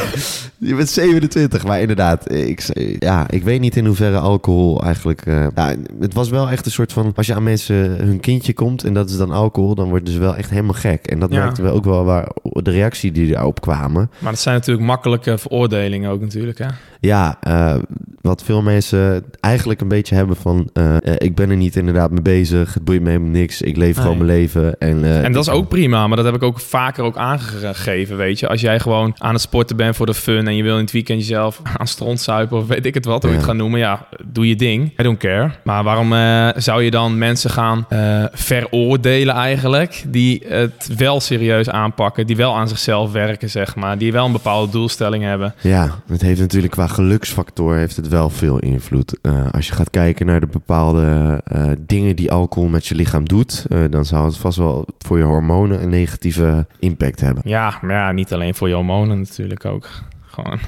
je 0.57 0.75
bent 0.75 0.89
27. 0.89 1.63
Maar 1.65 1.81
inderdaad, 1.81 2.31
ik, 2.33 2.63
ja, 2.99 3.29
ik 3.29 3.43
weet 3.43 3.59
niet 3.59 3.75
in 3.75 3.85
hoeverre 3.85 4.17
alcohol 4.17 4.83
eigenlijk... 4.83 5.21
eh, 5.25 5.45
ja, 5.55 5.75
het 5.99 6.13
was 6.13 6.29
wel 6.29 6.49
echt 6.49 6.65
een 6.65 6.71
soort 6.71 6.93
van... 6.93 7.11
Als 7.15 7.27
je 7.27 7.35
aan 7.35 7.43
mensen 7.43 7.75
hun 7.75 8.19
kindje 8.19 8.53
komt 8.53 8.83
en 8.83 8.93
dat 8.93 9.09
is 9.09 9.17
dan 9.17 9.31
alcohol... 9.31 9.75
dan 9.75 9.89
worden 9.89 10.13
ze 10.13 10.19
wel 10.19 10.35
echt 10.35 10.49
helemaal 10.49 10.73
gek. 10.73 11.05
En 11.07 11.19
dat 11.19 11.31
Ja. 11.31 11.39
merkten 11.43 11.63
we 11.63 11.69
ook 11.69 11.85
wel 11.85 12.03
waar 12.05 12.27
de 12.43 12.71
reactie 12.71 13.11
die 13.11 13.35
erop 13.35 13.61
kwamen. 13.61 14.09
Maar 14.19 14.31
dat 14.31 14.41
zijn 14.41 14.55
natuurlijk 14.55 14.85
makkelijke 14.87 15.37
veroordelingen 15.37 16.11
ook 16.11 16.21
natuurlijk, 16.21 16.57
hè? 16.57 16.65
Ja, 17.01 17.37
eh, 17.41 17.75
wat 18.21 18.43
veel 18.43 18.61
mensen 18.61 19.23
eigenlijk 19.39 19.81
een 19.81 19.87
beetje 19.87 20.15
hebben 20.15 20.35
van... 20.35 20.69
eh, 20.73 20.95
eh, 20.95 21.15
ik 21.17 21.35
ben 21.35 21.49
er 21.49 21.55
niet 21.57 21.75
inderdaad 21.75 22.11
mee 22.11 22.21
bezig. 22.21 22.73
Het 22.73 22.83
boeit 22.83 23.01
me 23.01 23.09
helemaal 23.09 23.29
niks. 23.31 23.61
Ik 23.61 23.77
leef 23.77 23.97
gewoon 23.97 24.17
mijn 24.17 24.29
leven. 24.29 24.79
En, 24.79 25.03
eh, 25.03 25.23
En 25.23 25.31
dat 25.31 25.47
is 25.47 25.53
ook 25.53 25.67
prima, 25.69 26.07
maar 26.07 26.15
dat 26.15 26.25
heb 26.25 26.35
ik 26.35 26.43
ook 26.43 26.59
vaker 26.59 27.03
ook 27.03 27.17
aangegeven, 27.17 28.17
weet 28.17 28.39
je. 28.39 28.47
Als 28.47 28.61
jij 28.61 28.79
gewoon 28.79 29.15
aan 29.17 29.33
het 29.33 29.41
sporten 29.41 29.75
bent 29.75 29.95
voor 29.95 30.05
de 30.05 30.13
fun 30.13 30.47
en 30.47 30.55
je 30.55 30.63
wil 30.63 30.75
in 30.75 30.81
het 30.81 30.91
weekend 30.91 31.19
jezelf 31.19 31.61
aan 31.77 31.87
stront 31.87 32.21
zuipen 32.21 32.57
of 32.57 32.67
weet 32.67 32.85
ik 32.85 32.93
het 32.93 33.05
wat, 33.05 33.21
hoe 33.21 33.31
je 33.31 33.37
het 33.37 33.45
gaat 33.45 33.55
noemen, 33.55 33.79
ja, 33.79 34.07
doe 34.25 34.47
je 34.47 34.55
ding. 34.55 34.99
I 34.99 35.03
don't 35.03 35.17
care. 35.17 35.51
Maar 35.63 35.83
waarom 35.83 36.13
eh, 36.13 36.49
zou 36.55 36.83
je 36.83 36.91
dan 36.91 37.17
mensen 37.17 37.49
gaan 37.49 37.85
eh, 37.89 38.23
veroordelen 38.31 39.35
eigenlijk, 39.35 40.03
die 40.07 40.43
het 40.47 40.89
wel 40.97 41.19
serieus 41.19 41.69
aanpakken, 41.69 42.27
die 42.27 42.35
wel 42.35 42.55
aan 42.55 42.67
zichzelf 42.67 43.11
werken, 43.11 43.49
zeg 43.49 43.75
maar, 43.75 43.97
die 43.97 44.11
wel 44.11 44.25
een 44.25 44.31
bepaalde 44.31 44.71
doelstelling 44.71 45.23
hebben? 45.23 45.53
Ja, 45.61 45.89
het 46.07 46.21
heeft 46.21 46.39
natuurlijk 46.39 46.73
qua 46.73 46.87
geluksfactor 46.91 47.75
heeft 47.75 47.95
het 47.95 48.07
wel 48.07 48.29
veel 48.29 48.59
invloed. 48.59 49.19
Eh, 49.21 49.51
als 49.51 49.67
je 49.67 49.73
gaat 49.73 49.89
kijken 49.89 50.25
naar 50.25 50.39
de 50.39 50.47
bepaalde 50.47 51.41
eh, 51.43 51.71
dingen 51.79 52.15
die 52.15 52.31
alcohol 52.31 52.69
met 52.69 52.85
je 52.85 52.95
lichaam 52.95 53.27
doet, 53.27 53.65
eh, 53.69 53.79
dan 53.89 54.05
zou 54.05 54.25
het 54.25 54.37
vast 54.37 54.57
wel 54.57 54.85
voor 54.97 55.17
je 55.17 55.23
hormonen 55.23 55.81
een 55.83 55.89
negatieve 55.89 56.65
impact 56.79 57.21
hebben. 57.21 57.43
Ja, 57.45 57.77
maar 57.81 57.95
ja, 57.95 58.11
niet 58.11 58.33
alleen 58.33 58.55
voor 58.55 58.67
je 58.67 58.73
hormonen 58.73 59.19
natuurlijk 59.19 59.65
ook. 59.65 59.89
Gewoon 60.25 60.59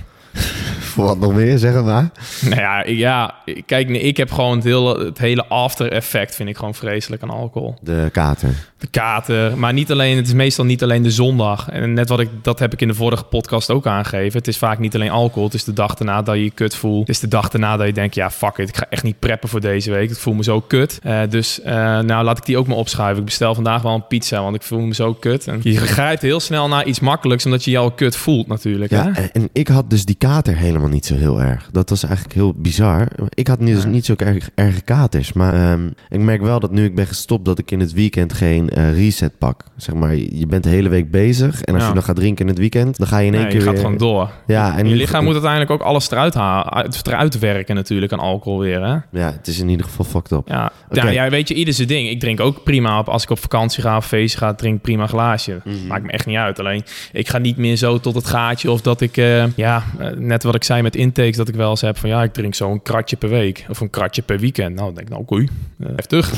Voor 0.93 1.05
wat 1.05 1.19
nog 1.19 1.33
meer, 1.33 1.57
zeg 1.57 1.83
maar. 1.83 2.09
Nou 2.41 2.61
ja, 2.61 2.83
ja, 2.85 3.35
kijk, 3.65 3.89
nee, 3.89 4.01
ik 4.01 4.17
heb 4.17 4.31
gewoon 4.31 4.55
het 4.55 4.63
hele, 4.63 5.05
het 5.05 5.17
hele 5.17 5.45
after 5.45 5.91
effect 5.91 6.35
vind 6.35 6.49
ik 6.49 6.57
gewoon 6.57 6.73
vreselijk 6.73 7.23
aan 7.23 7.29
alcohol. 7.29 7.75
De 7.81 8.09
kater. 8.11 8.49
De 8.77 8.87
kater, 8.87 9.57
maar 9.57 9.73
niet 9.73 9.91
alleen, 9.91 10.17
het 10.17 10.27
is 10.27 10.33
meestal 10.33 10.65
niet 10.65 10.83
alleen 10.83 11.03
de 11.03 11.11
zondag. 11.11 11.69
En 11.69 11.93
net 11.93 12.09
wat 12.09 12.19
ik, 12.19 12.29
dat 12.41 12.59
heb 12.59 12.73
ik 12.73 12.81
in 12.81 12.87
de 12.87 12.93
vorige 12.93 13.23
podcast 13.23 13.71
ook 13.71 13.87
aangegeven. 13.87 14.37
Het 14.37 14.47
is 14.47 14.57
vaak 14.57 14.79
niet 14.79 14.95
alleen 14.95 15.09
alcohol, 15.09 15.43
het 15.43 15.53
is 15.53 15.63
de 15.63 15.73
dag 15.73 15.95
daarna 15.95 16.21
dat 16.21 16.35
je 16.35 16.43
je 16.43 16.51
kut 16.51 16.75
voelt. 16.75 17.07
Het 17.07 17.15
is 17.15 17.19
de 17.19 17.27
dag 17.27 17.49
daarna 17.49 17.77
dat 17.77 17.87
je 17.87 17.93
denkt, 17.93 18.15
ja 18.15 18.31
fuck 18.31 18.57
it, 18.57 18.69
ik 18.69 18.77
ga 18.77 18.85
echt 18.89 19.03
niet 19.03 19.19
preppen 19.19 19.49
voor 19.49 19.61
deze 19.61 19.91
week. 19.91 20.09
Ik 20.09 20.17
voel 20.17 20.33
me 20.33 20.43
zo 20.43 20.61
kut. 20.61 20.99
Eh, 21.03 21.21
dus 21.29 21.61
eh, 21.61 21.73
nou 21.99 22.23
laat 22.23 22.37
ik 22.37 22.45
die 22.45 22.57
ook 22.57 22.67
maar 22.67 22.77
opschuiven. 22.77 23.19
Ik 23.19 23.25
bestel 23.25 23.55
vandaag 23.55 23.81
wel 23.81 23.93
een 23.93 24.07
pizza, 24.07 24.41
want 24.41 24.55
ik 24.55 24.61
voel 24.61 24.79
me 24.79 24.93
zo 24.93 25.13
kut. 25.13 25.47
En 25.47 25.59
je 25.63 25.77
grijpt 25.77 26.21
heel 26.21 26.39
snel 26.39 26.67
naar 26.67 26.85
iets 26.85 26.99
makkelijks, 26.99 27.45
omdat 27.45 27.63
je 27.63 27.71
je 27.71 27.77
al 27.77 27.91
kut 27.91 28.15
voelt 28.15 28.47
natuurlijk. 28.47 28.91
Ja, 28.91 29.11
hè? 29.13 29.23
en 29.23 29.49
ik 29.53 29.67
had 29.67 29.89
dus 29.89 30.05
die 30.05 30.15
kater 30.27 30.55
helemaal 30.57 30.89
niet 30.89 31.05
zo 31.05 31.15
heel 31.15 31.41
erg. 31.41 31.69
Dat 31.71 31.89
was 31.89 32.03
eigenlijk 32.03 32.35
heel 32.35 32.53
bizar. 32.57 33.07
Ik 33.29 33.47
had 33.47 33.59
dus 33.59 33.83
Ja. 33.83 33.89
niet 33.89 34.05
zo 34.05 34.13
erg, 34.17 34.49
erge 34.55 34.81
katers. 34.81 35.33
Maar 35.33 35.53
ehm, 35.53 35.87
ik 36.09 36.19
merk 36.19 36.41
wel 36.41 36.59
dat 36.59 36.71
nu 36.71 36.83
ik 36.85 36.95
ben 36.95 37.07
gestopt... 37.07 37.45
dat 37.45 37.59
ik 37.59 37.71
in 37.71 37.79
het 37.79 37.93
weekend 37.93 38.33
geen 38.33 38.69
eh, 38.69 38.93
reset 38.93 39.37
pak. 39.37 39.63
Zeg 39.77 39.95
maar, 39.95 40.15
je 40.15 40.45
bent 40.47 40.63
de 40.63 40.69
hele 40.69 40.89
week 40.89 41.11
bezig. 41.11 41.61
En 41.61 41.73
als 41.73 41.81
Ja. 41.83 41.87
je 41.89 41.93
dan 41.93 42.03
gaat 42.03 42.15
drinken 42.15 42.41
in 42.45 42.49
het 42.51 42.59
weekend... 42.59 42.97
dan 42.97 43.07
ga 43.07 43.17
je 43.17 43.27
in 43.27 43.33
één 43.33 43.41
Nee, 43.41 43.51
keer 43.51 43.59
je 43.59 43.65
gaat 43.65 43.73
weer- 43.75 43.83
gewoon 43.83 43.97
door. 43.97 44.29
Ja, 44.47 44.77
en 44.77 44.87
je 44.89 44.95
lichaam 44.95 45.23
moet 45.23 45.33
uiteindelijk 45.33 45.71
ook 45.71 45.81
alles 45.81 46.11
eruit, 46.11 46.33
halen, 46.33 46.69
uit, 46.73 47.07
eruit 47.07 47.39
werken 47.39 47.75
natuurlijk 47.75 48.11
aan 48.13 48.19
alcohol 48.19 48.59
weer. 48.59 48.81
Hè? 48.83 49.19
Ja, 49.19 49.31
het 49.31 49.47
is 49.47 49.59
in 49.59 49.69
ieder 49.69 49.85
geval 49.85 50.05
fucked 50.05 50.31
up. 50.31 50.47
Ja. 50.47 50.71
Oké. 50.89 51.01
Ja, 51.05 51.09
ja, 51.23 51.29
weet 51.29 51.47
je, 51.47 51.53
ieder 51.53 51.73
zijn 51.73 51.87
ding. 51.87 52.09
Ik 52.09 52.19
drink 52.19 52.39
ook 52.39 52.63
prima 52.63 52.99
op 52.99 53.09
als 53.09 53.23
ik 53.23 53.29
op 53.29 53.39
vakantie 53.39 53.81
ga 53.83 53.97
of 53.97 54.05
feestje 54.05 54.37
ga, 54.37 54.53
drink 54.53 54.81
prima 54.81 55.07
glaasje. 55.07 55.61
Mhm. 55.63 55.87
Maakt 55.87 56.03
me 56.03 56.11
echt 56.11 56.25
niet 56.25 56.37
uit. 56.37 56.59
Alleen, 56.59 56.83
ik 57.11 57.29
ga 57.29 57.37
niet 57.37 57.57
meer 57.57 57.75
zo 57.75 57.99
tot 57.99 58.15
het 58.15 58.25
gaatje 58.25 58.71
of 58.71 58.81
dat 58.81 59.01
ik, 59.01 59.17
eh, 59.17 59.45
ja, 59.55 59.83
eh, 59.97 60.07
net 60.17 60.43
wat 60.43 60.55
ik 60.55 60.63
zei 60.63 60.81
met 60.81 60.95
intakes, 60.95 61.35
dat 61.37 61.47
ik 61.47 61.55
wel 61.55 61.69
eens 61.69 61.81
heb 61.81 61.97
van, 61.97 62.09
ja, 62.09 62.23
ik 62.23 62.33
drink 62.33 62.55
zo 62.55 62.71
een 62.71 62.81
kratje 62.81 63.15
per 63.15 63.29
week 63.29 63.65
of 63.69 63.79
een 63.79 63.89
kratje 63.89 64.21
per 64.21 64.39
weekend. 64.39 64.75
Nou, 64.75 64.85
dan 64.85 64.95
denk 64.95 65.07
ik, 65.07 65.13
nou, 65.13 65.21
oké, 65.21 65.51
eh, 65.79 65.89
heftig. 65.95 66.29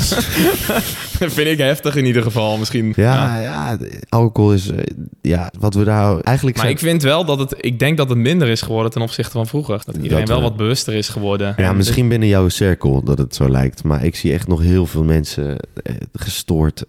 dat 1.20 1.32
vind 1.34 1.48
ik 1.48 1.58
heftig 1.58 1.96
in 1.96 2.05
ieder 2.05 2.22
geval, 2.24 2.58
misschien. 2.58 2.94
Ja, 2.96 3.39
ja, 3.41 3.77
de- 3.77 4.00
alcohol 4.10 4.53
is... 4.53 4.67
eh, 4.70 4.77
ja, 5.22 5.51
wat 5.60 5.74
we 5.74 5.84
daar 5.84 6.20
eigenlijk 6.20 6.55
Maar 6.58 6.65
zijn... 6.65 6.77
ik 6.77 6.84
vind 6.84 7.01
wel 7.03 7.25
dat 7.25 7.39
het, 7.39 7.55
ik 7.58 7.79
denk 7.79 7.98
dat 7.98 8.10
het 8.10 8.17
minder 8.17 8.48
is 8.48 8.62
geworden 8.62 8.91
ten 8.91 9.01
opzichte 9.01 9.32
van 9.32 9.48
vroeger. 9.48 9.82
Dat 9.86 9.96
iedereen 9.96 10.20
Dat 10.25 10.27
wel 10.29 10.41
wat 10.41 10.58
bewuster 10.58 10.94
is 10.94 11.10
geworden. 11.10 11.53
Ja, 11.58 11.70
En 11.70 11.77
misschien 11.77 12.08
binnen 12.08 12.27
jouw 12.27 12.50
cirkel 12.50 13.03
dat 13.03 13.17
het 13.17 13.36
zo 13.36 13.50
lijkt. 13.50 13.84
Maar 13.84 14.03
ik 14.05 14.15
zie 14.15 14.34
echt 14.34 14.48
nog 14.48 14.62
heel 14.62 14.86
veel 14.86 15.03
mensen 15.03 15.58
eh, 15.84 15.94
gestoord 16.13 16.84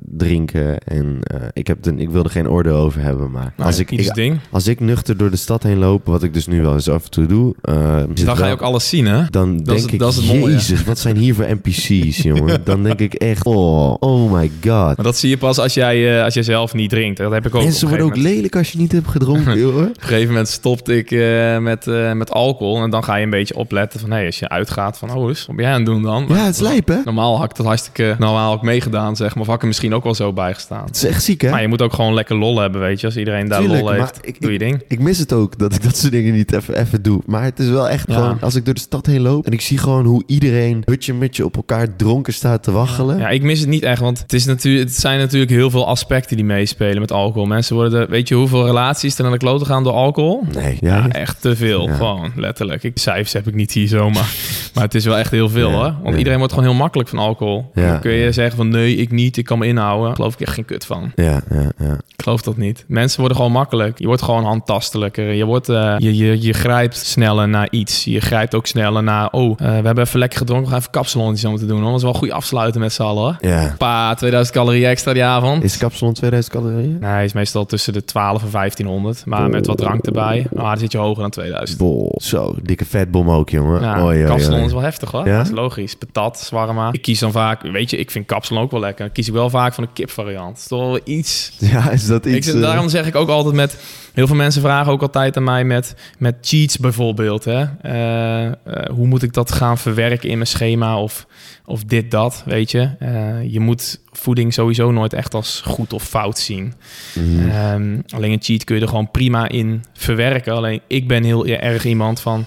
drinken. 0.00 0.78
En 0.78 1.18
ik, 1.52 1.66
heb 1.66 1.86
er, 1.86 1.98
ik 1.98 2.10
wil 2.10 2.24
er 2.24 2.30
geen 2.30 2.48
oordeel 2.48 2.76
over 2.76 3.00
hebben. 3.00 3.30
Maar 3.30 3.52
Nou, 3.56 3.68
als, 3.68 3.78
ik- 3.78 4.14
ding. 4.14 4.38
als 4.50 4.66
ik 4.66 4.80
nuchter 4.80 5.16
door 5.16 5.30
de 5.30 5.36
stad 5.36 5.62
heen 5.62 5.78
loop, 5.78 6.06
wat 6.06 6.22
ik 6.22 6.29
dus 6.32 6.46
nu 6.46 6.62
wel 6.62 6.72
eens 6.72 6.88
af 6.88 7.04
en 7.04 7.10
toe 7.10 7.26
doe. 7.26 7.54
eh, 7.62 7.96
het 7.96 8.24
Dan 8.24 8.36
ga 8.36 8.46
je 8.46 8.52
ook 8.52 8.60
alles 8.62 8.88
zien, 8.88 9.06
hè? 9.06 9.22
Dan 9.30 9.56
Dat 9.56 9.66
denk 9.66 9.78
is 9.78 9.84
ik, 9.86 9.98
dat 9.98 10.10
is 10.12 10.16
het 10.16 10.26
mooie. 10.26 10.52
jezus, 10.52 10.84
wat 10.84 10.98
zijn 10.98 11.16
hier 11.16 11.34
voor 11.34 11.46
NPC's, 11.62 12.16
jongen. 12.32 12.60
Dan 12.64 12.82
denk 12.82 12.98
ik 13.00 13.14
echt, 13.14 13.44
oh, 13.46 13.94
oh 14.00 14.32
my 14.32 14.50
god. 14.62 14.96
Maar 14.96 15.02
dat 15.02 15.16
zie 15.16 15.28
je 15.30 15.36
pas 15.38 15.58
als 15.58 15.74
jij, 15.74 16.16
eh, 16.18 16.24
als 16.24 16.34
jij 16.34 16.42
zelf 16.42 16.74
niet 16.74 16.90
drinkt. 16.90 17.18
Dat 17.18 17.32
heb 17.32 17.46
ik 17.46 17.54
ook. 17.54 17.62
En 17.62 17.72
ze 17.72 17.86
worden 17.88 18.06
ook 18.06 18.16
moment. 18.16 18.32
lelijk 18.34 18.56
als 18.56 18.72
je 18.72 18.78
niet 18.78 18.92
hebt 18.92 19.08
gedronken, 19.08 19.58
joh. 19.60 19.76
Op 19.76 19.82
een 19.82 19.94
gegeven 19.98 20.28
moment 20.28 20.48
stopte 20.48 20.96
ik 20.96 21.10
eh, 21.10 21.58
met, 21.58 21.86
met 22.14 22.30
alcohol. 22.30 22.82
En 22.82 22.90
dan 22.90 23.04
ga 23.04 23.16
je 23.16 23.24
een 23.24 23.30
beetje 23.30 23.54
opletten 23.56 24.00
van... 24.00 24.10
Hé, 24.10 24.26
als 24.26 24.38
je 24.38 24.48
uitgaat 24.48 24.98
van... 24.98 25.14
Oh, 25.14 25.28
eens, 25.28 25.46
wat 25.46 25.56
ben 25.56 25.64
jij 25.64 25.74
aan 25.74 25.80
het 25.80 25.90
doen 25.90 26.02
dan? 26.02 26.24
Ja, 26.28 26.44
het 26.44 26.54
is 26.54 26.60
lijp, 26.60 26.88
hè? 26.88 26.96
Normaal 27.04 27.38
had 27.38 27.50
ik 27.50 27.56
dat 27.56 27.66
hartstikke... 27.66 28.16
Normaal 28.18 28.52
ook 28.52 28.62
meegedaan, 28.62 29.16
zeg 29.16 29.30
maar. 29.34 29.40
Of 29.40 29.46
had 29.46 29.54
ik 29.56 29.60
er 29.62 29.66
misschien 29.68 29.94
ook 29.94 30.04
wel 30.04 30.14
zo 30.14 30.32
bijgestaan. 30.32 30.84
Het 30.86 30.96
is 30.96 31.04
echt 31.04 31.22
ziek, 31.22 31.40
hè? 31.40 31.50
Maar 31.50 31.62
je 31.62 31.68
moet 31.68 31.82
ook 31.82 31.92
gewoon 31.92 32.14
lekker 32.14 32.36
lol 32.36 32.58
hebben, 32.60 32.80
weet 32.80 33.00
je. 33.00 33.06
Als 33.06 33.16
iedereen 33.16 33.48
daar 33.48 33.60
Tuurlijk, 33.60 33.80
lol 33.80 33.90
heeft, 33.92 34.18
ik- 34.22 34.40
doe 34.40 34.52
je 34.52 34.58
ding. 34.58 34.82
Ik 34.88 34.98
mis 35.00 35.18
het 35.18 35.32
ook 35.32 35.58
dat 35.58 35.74
ik 35.74 35.82
dat 35.82 35.96
soort 35.96 36.12
dingen 36.12 36.19
niet 36.24 36.52
even, 36.52 36.78
even 36.78 37.02
doe. 37.02 37.20
Maar 37.26 37.42
het 37.42 37.58
is 37.58 37.68
wel 37.68 37.88
echt 37.88 38.08
Ja. 38.08 38.14
gewoon, 38.14 38.40
als 38.40 38.54
ik 38.54 38.64
door 38.64 38.74
de 38.74 38.80
stad 38.80 39.06
heen 39.06 39.20
loop 39.20 39.46
en 39.46 39.52
ik 39.52 39.60
zie 39.60 39.78
gewoon 39.78 40.04
hoe 40.04 40.22
iedereen 40.26 40.82
hutje 40.84 41.14
mutje 41.14 41.44
op 41.44 41.56
elkaar 41.56 41.96
dronken 41.96 42.32
staat 42.32 42.62
te 42.62 42.70
waggelen. 42.72 43.18
Ja, 43.18 43.28
ik 43.28 43.42
mis 43.42 43.60
het 43.60 43.68
niet 43.68 43.82
echt, 43.82 44.00
want 44.00 44.18
het, 44.18 44.32
is 44.32 44.44
natuurlijk, 44.44 44.88
het 44.88 44.98
zijn 44.98 45.18
natuurlijk 45.18 45.50
heel 45.50 45.70
veel 45.70 45.86
aspecten 45.86 46.36
die 46.36 46.44
meespelen 46.44 47.00
met 47.00 47.12
alcohol. 47.12 47.46
Mensen 47.46 47.76
worden, 47.76 48.10
weet 48.10 48.28
je 48.28 48.34
hoeveel 48.34 48.66
relaties 48.66 49.16
er 49.16 49.22
naar 49.22 49.32
de 49.32 49.38
kloten 49.38 49.66
gaan 49.66 49.84
door 49.84 49.92
alcohol? 49.92 50.42
Nee, 50.54 50.76
ja. 50.80 50.96
Ja, 50.96 51.08
echt 51.08 51.40
te 51.40 51.56
veel. 51.56 51.88
Ja. 51.88 51.94
Gewoon, 51.94 52.32
letterlijk. 52.36 52.82
Ik, 52.82 52.98
cijfers 52.98 53.32
heb 53.32 53.46
ik 53.46 53.54
niet 53.54 53.72
hier 53.72 53.88
zomaar. 53.88 54.34
maar 54.74 54.84
het 54.84 54.94
is 54.94 55.04
wel 55.04 55.18
echt 55.18 55.30
heel 55.30 55.48
veel, 55.48 55.70
hoor. 55.70 55.94
Want 56.02 56.16
iedereen 56.16 56.38
wordt 56.38 56.52
gewoon 56.54 56.68
heel 56.68 56.78
makkelijk 56.78 57.08
van 57.08 57.18
alcohol. 57.18 57.70
Ja. 57.74 57.90
Dan 57.90 58.00
kun 58.00 58.12
je 58.12 58.32
zeggen 58.32 58.56
van 58.56 58.68
nee, 58.68 58.96
ik 58.96 59.10
niet, 59.10 59.36
ik 59.36 59.44
kan 59.44 59.58
me 59.58 59.66
inhouden. 59.66 60.06
Daar 60.06 60.16
geloof 60.16 60.34
ik 60.34 60.40
echt 60.40 60.54
geen 60.54 60.64
kut 60.64 60.86
van. 60.86 61.12
Ja, 61.14 61.40
ja, 61.50 61.72
ja. 61.78 61.92
Ik 61.92 62.22
geloof 62.22 62.42
dat 62.42 62.56
niet. 62.56 62.84
Mensen 62.88 63.18
worden 63.18 63.36
gewoon 63.36 63.52
makkelijk. 63.52 63.98
Je 63.98 64.06
wordt 64.06 64.22
gewoon 64.22 64.44
handtastelijker. 64.44 65.32
Je, 65.32 65.44
wordt, 65.44 65.68
eh, 65.68 65.94
je, 65.98 66.09
je, 66.16 66.40
je 66.42 66.52
grijpt 66.52 66.96
sneller 66.96 67.48
naar 67.48 67.68
iets. 67.70 68.04
Je 68.04 68.20
grijpt 68.20 68.54
ook 68.54 68.66
sneller 68.66 69.02
naar... 69.02 69.28
Oh, 69.30 69.50
eh, 69.50 69.66
we 69.66 69.72
hebben 69.86 69.98
even 70.04 70.18
lekker 70.18 70.38
gedronken. 70.38 70.64
We 70.66 70.70
gaan 70.72 70.80
even 70.80 70.92
kapsalonnetje 70.92 71.40
zo 71.42 71.50
moeten 71.50 71.68
doen. 71.68 71.78
hoor. 71.80 71.86
Dat 71.88 71.96
is 71.98 72.02
wel 72.04 72.12
goed 72.14 72.30
afsluiten 72.30 72.80
met 72.80 72.92
z'n 72.92 73.02
allen. 73.02 73.22
hoor. 73.22 73.36
Ja. 73.50 73.74
Pa, 73.78 74.14
2000 74.14 74.56
calorieën 74.56 74.88
extra 74.88 75.12
die 75.12 75.24
avond. 75.24 75.64
Is 75.64 75.76
kapsalon 75.76 76.14
2000 76.14 76.54
calorieën? 76.54 76.96
Nee, 77.00 77.10
hij 77.10 77.24
is 77.24 77.32
meestal 77.32 77.66
tussen 77.66 77.92
de 77.92 78.04
12 78.04 78.42
en 78.42 78.50
1500. 78.50 79.26
Maar 79.26 79.48
met 79.50 79.66
wat 79.66 79.78
drank 79.78 80.04
erbij. 80.06 80.46
Maar 80.52 80.64
dan 80.64 80.78
zit 80.78 80.92
je 80.92 80.98
hoger 80.98 81.20
dan 81.22 81.30
2000. 81.30 81.78
Bol. 81.78 82.18
Zo, 82.22 82.54
dikke 82.62 82.84
vetbom 82.84 83.30
ook, 83.30 83.50
jongen. 83.50 83.80
Ja, 83.80 84.02
Oei, 84.04 84.16
oei, 84.18 84.26
kapsalon 84.26 84.56
oei. 84.56 84.66
is 84.66 84.72
wel 84.72 84.82
heftig 84.82 85.10
hoor. 85.10 85.26
Ja? 85.28 85.36
Dat 85.36 85.46
is 85.46 85.52
logisch. 85.52 85.94
Patat, 85.94 86.40
zwarma. 86.40 86.88
Ik 86.92 87.02
kies 87.02 87.18
dan 87.18 87.32
vaak, 87.32 87.62
weet 87.62 87.90
je, 87.90 87.96
ik 87.96 88.10
vind 88.10 88.26
kapsalon 88.26 88.62
ook 88.62 88.70
wel 88.70 88.80
lekker. 88.80 89.04
Dan 89.04 89.14
kies 89.14 89.26
ik 89.28 89.32
wel 89.34 89.50
vaak 89.50 89.74
van 89.74 89.84
de 89.84 89.90
kipvariant. 89.92 90.64
Toch 90.68 90.80
wel 90.80 91.00
iets... 91.04 91.52
Ja, 91.58 91.90
is 91.90 92.06
dat 92.06 92.26
Ik, 92.26 92.34
iets... 92.34 92.46
zeg- 92.46 92.54
eh, 92.56 92.60
daarom 92.60 92.88
zeg 92.88 93.06
ik 93.06 93.14
ook 93.16 93.28
altijd 93.28 93.54
met... 93.54 93.78
Heel 94.14 94.26
veel 94.26 94.36
mensen 94.36 94.62
vragen 94.62 94.92
ook 94.92 95.02
altijd 95.02 95.36
aan 95.36 95.44
mij 95.44 95.64
met, 95.64 95.89
met 96.18 96.36
cheats 96.40 96.78
bijvoorbeeld. 96.78 97.44
Hè? 97.44 97.64
Eh, 97.82 98.46
eh, 98.46 98.52
hoe 98.90 99.06
moet 99.06 99.22
ik 99.22 99.32
dat 99.32 99.52
gaan 99.52 99.78
verwerken 99.78 100.28
in 100.28 100.36
mijn 100.36 100.48
schema 100.48 101.00
of, 101.00 101.26
of 101.64 101.84
dit, 101.84 102.10
dat, 102.10 102.42
weet 102.46 102.70
je. 102.70 102.90
Eh, 102.98 103.52
je 103.52 103.60
moet 103.60 104.00
voeding 104.12 104.54
sowieso 104.54 104.90
nooit 104.90 105.12
echt 105.12 105.34
als 105.34 105.62
goed 105.64 105.92
of 105.92 106.02
fout 106.02 106.38
zien. 106.38 106.74
mhm. 107.14 107.48
Ehm, 107.48 108.00
alleen 108.08 108.32
een 108.32 108.42
cheat 108.42 108.64
kun 108.64 108.76
je 108.76 108.82
er 108.82 108.88
gewoon 108.88 109.10
prima 109.10 109.48
in 109.48 109.84
verwerken. 109.92 110.54
Alleen 110.54 110.80
ik 110.86 111.08
ben 111.08 111.24
heel 111.24 111.46
erg 111.46 111.84
iemand 111.84 112.20
van... 112.20 112.46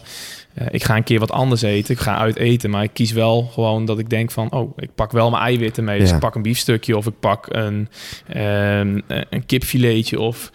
ik 0.70 0.84
ga 0.84 0.96
een 0.96 1.04
keer 1.04 1.20
wat 1.20 1.32
anders 1.32 1.62
eten. 1.62 1.94
Ik 1.94 2.00
ga 2.00 2.18
uit 2.18 2.36
eten. 2.36 2.70
Maar 2.70 2.84
ik 2.84 2.94
kies 2.94 3.12
wel 3.12 3.44
gewoon 3.44 3.86
dat 3.86 4.00
ik 4.00 4.10
denk 4.10 4.32
van... 4.32 4.52
Oh, 4.52 4.78
ik 4.78 4.96
pak 4.96 5.12
wel 5.12 5.30
mijn 5.30 5.44
eiwitten 5.44 5.84
mee. 5.84 6.00
Dus 6.00 6.12
ik 6.12 6.20
pak 6.20 6.36
een 6.36 6.42
biefstukje 6.42 6.98
of 6.98 7.08
ik 7.08 7.20
pak 7.20 7.48
een, 7.50 7.90
ehm, 8.28 9.00
een 9.08 9.46
kipfiletje 9.46 10.20
of... 10.20 10.52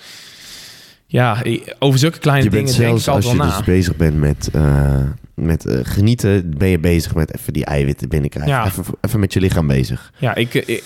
Ja, 1.11 1.43
over 1.79 1.99
zulke 1.99 2.19
kleine 2.19 2.45
je 2.45 2.51
bent 2.51 2.67
dingen 2.67 2.81
denk 2.81 2.97
ik 2.97 3.03
zelfs 3.03 3.27
als 3.27 3.33
je 3.35 3.39
na. 3.39 3.57
dus 3.57 3.65
bezig 3.67 3.97
bent 3.97 4.17
met, 4.17 4.51
eh, 4.53 5.01
met 5.35 5.67
eh, 5.67 5.79
genieten, 5.83 6.55
ben 6.59 6.69
je 6.69 6.79
bezig 6.79 7.15
met 7.15 7.35
even 7.39 7.53
die 7.53 7.65
eiwitten 7.65 8.09
binnenkrijgen. 8.09 8.53
Ja. 8.53 8.65
Even, 8.67 8.85
even 9.01 9.21
met 9.21 9.33
je 9.33 9.41
lichaam 9.41 9.67
bezig. 9.67 10.13
Ja, 10.19 10.35
ik, 10.35 10.55
ik- 10.55 10.85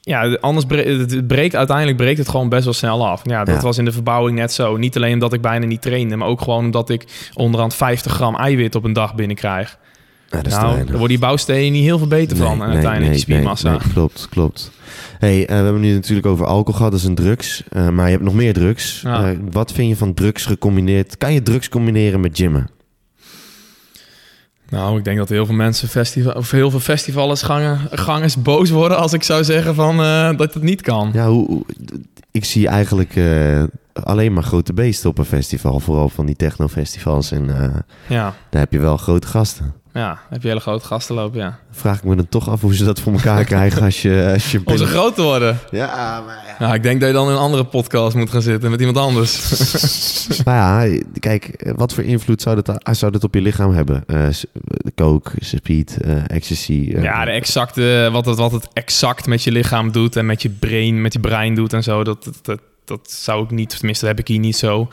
ja, 0.00 0.36
anders 0.40 0.66
bre 0.66 0.82
het 0.98 1.26
breekt 1.26 1.54
uiteindelijk 1.56 1.96
breekt 1.96 2.18
het 2.18 2.28
gewoon 2.28 2.48
best 2.48 2.64
wel 2.64 2.72
snel 2.72 3.06
af. 3.08 3.20
Ja, 3.24 3.44
dat 3.44 3.54
Ja. 3.54 3.60
was 3.60 3.78
in 3.78 3.84
de 3.84 3.92
verbouwing 3.92 4.38
net 4.38 4.52
zo. 4.52 4.76
Niet 4.76 4.96
alleen 4.96 5.12
omdat 5.12 5.32
ik 5.32 5.40
bijna 5.40 5.66
niet 5.66 5.82
trainde, 5.82 6.16
maar 6.16 6.28
ook 6.28 6.40
gewoon 6.40 6.64
omdat 6.64 6.88
ik 6.90 7.04
onderhand 7.34 7.74
50 7.74 8.12
gram 8.12 8.36
eiwit 8.36 8.74
op 8.74 8.84
een 8.84 8.92
dag 8.92 9.14
binnenkrijg. 9.14 9.78
Ja, 10.32 10.38
dat 10.38 10.46
is 10.46 10.52
te 10.54 10.60
nou, 10.60 10.76
daar 10.76 10.86
worden 10.86 11.08
die 11.08 11.18
bouwstenen 11.18 11.72
niet 11.72 11.84
heel 11.84 11.98
veel 11.98 12.06
beter 12.06 12.36
van. 12.36 12.62
En 12.62 12.70
uiteindelijk 12.70 13.12
die 13.12 13.20
spiermassa. 13.20 13.70
nee, 13.70 13.78
nee, 13.84 13.92
klopt, 13.92 14.26
klopt. 14.30 14.70
Hey, 15.18 15.40
eh, 15.46 15.56
we 15.56 15.62
hebben 15.62 15.80
nu 15.80 15.92
natuurlijk 15.94 16.26
over 16.26 16.46
alcohol 16.46 16.72
gehad, 16.76 16.90
dat 16.92 17.00
is 17.00 17.06
een 17.06 17.14
drugs. 17.14 17.62
Eh, 17.68 17.88
maar 17.88 18.04
je 18.04 18.12
hebt 18.12 18.24
nog 18.24 18.34
meer 18.34 18.52
drugs. 18.52 19.00
Ja. 19.00 19.30
Eh, 19.30 19.38
wat 19.50 19.72
vind 19.72 19.88
je 19.88 19.96
van 19.96 20.14
drugs 20.14 20.44
gecombineerd? 20.46 21.16
Kan 21.16 21.32
je 21.32 21.42
drugs 21.42 21.68
combineren 21.68 22.20
met 22.20 22.36
gymmen? 22.36 22.70
Nou, 24.68 24.98
ik 24.98 25.04
denk 25.04 25.18
dat 25.18 25.28
heel 25.28 25.46
veel 25.46 25.54
mensen 25.54 25.88
festival, 25.88 26.32
of 26.32 26.50
heel 26.50 26.70
veel 26.70 26.96
gangers 27.90 28.42
boos 28.42 28.70
worden 28.70 28.98
als 28.98 29.12
ik 29.12 29.22
zou 29.22 29.44
zeggen 29.44 29.74
van 29.74 30.00
eh, 30.02 30.36
dat 30.36 30.54
het 30.54 30.62
niet 30.62 30.80
kan. 30.80 31.10
Ja, 31.12 31.28
hoe, 31.28 31.46
hoe- 31.46 31.64
ik 32.30 32.44
zie 32.44 32.68
eigenlijk 32.68 33.16
eh, 33.16 33.62
alleen 33.92 34.32
maar 34.32 34.42
grote 34.42 34.72
beesten 34.72 35.10
op 35.10 35.18
een 35.18 35.24
festival. 35.24 35.80
Vooral 35.80 36.08
van 36.08 36.26
die 36.26 36.36
technofestivals. 36.36 37.32
En 37.32 37.60
eh, 37.62 37.74
Ja, 38.08 38.34
daar 38.50 38.60
heb 38.60 38.72
je 38.72 38.78
wel 38.78 38.96
grote 38.96 39.26
gasten. 39.26 39.72
Ja. 39.94 40.20
heb 40.30 40.42
je 40.42 40.48
hele 40.48 40.60
grote 40.60 40.86
gasten 40.86 41.14
lopen, 41.14 41.38
ja. 41.40 41.58
Vraag 41.70 41.96
ik 41.96 42.04
me 42.04 42.16
dan 42.16 42.28
toch 42.28 42.48
af 42.48 42.60
hoe 42.60 42.74
ze 42.74 42.84
dat 42.84 43.00
voor 43.00 43.12
elkaar 43.12 43.44
krijgen 43.44 43.82
als 43.82 44.02
je... 44.02 44.30
Als 44.32 44.52
je 44.52 44.60
Om 44.64 44.76
ze 44.76 44.86
groot 44.86 45.14
te 45.14 45.22
worden. 45.22 45.58
Ja, 45.70 46.22
maar 46.26 46.44
ja. 46.46 46.56
Nou, 46.58 46.74
ik 46.74 46.82
denk 46.82 47.00
dat 47.00 47.08
je 47.08 47.14
dan 47.14 47.26
in 47.26 47.32
een 47.32 47.38
andere 47.38 47.64
podcast 47.64 48.16
moet 48.16 48.30
gaan 48.30 48.42
zitten 48.42 48.70
met 48.70 48.78
iemand 48.80 48.98
anders. 48.98 49.40
Maar 50.44 50.86
ja, 50.88 50.98
kijk, 51.18 51.72
wat 51.76 51.94
voor 51.94 52.04
invloed 52.04 52.42
zou 52.42 52.62
dat, 52.62 52.88
zou 52.96 53.12
dat 53.12 53.24
op 53.24 53.34
je 53.34 53.40
lichaam 53.40 53.72
hebben? 53.72 54.04
S- 54.34 54.44
coke, 54.94 55.30
speed, 55.38 55.96
eh, 56.00 56.30
ecstasy. 56.30 56.92
eh, 56.94 57.02
Ja, 57.02 57.24
de 57.24 57.30
exacte, 57.30 58.08
wat 58.12 58.26
het, 58.26 58.36
wat 58.38 58.52
het 58.52 58.68
exact 58.72 59.26
met 59.26 59.42
je 59.42 59.52
lichaam 59.52 59.92
doet 59.92 60.16
en 60.16 60.26
met 60.26 60.42
je 60.42 60.50
brein, 60.50 61.00
met 61.00 61.12
je 61.12 61.20
brein 61.20 61.54
doet 61.54 61.72
en 61.72 61.82
zo, 61.82 62.04
dat, 62.04 62.24
dat, 62.24 62.38
dat, 62.42 62.60
dat 62.84 63.10
zou 63.10 63.44
ik 63.44 63.50
niet, 63.50 63.76
tenminste 63.76 64.06
dat 64.06 64.16
heb 64.16 64.24
ik 64.24 64.32
hier 64.32 64.42
niet 64.42 64.56
zo. 64.56 64.88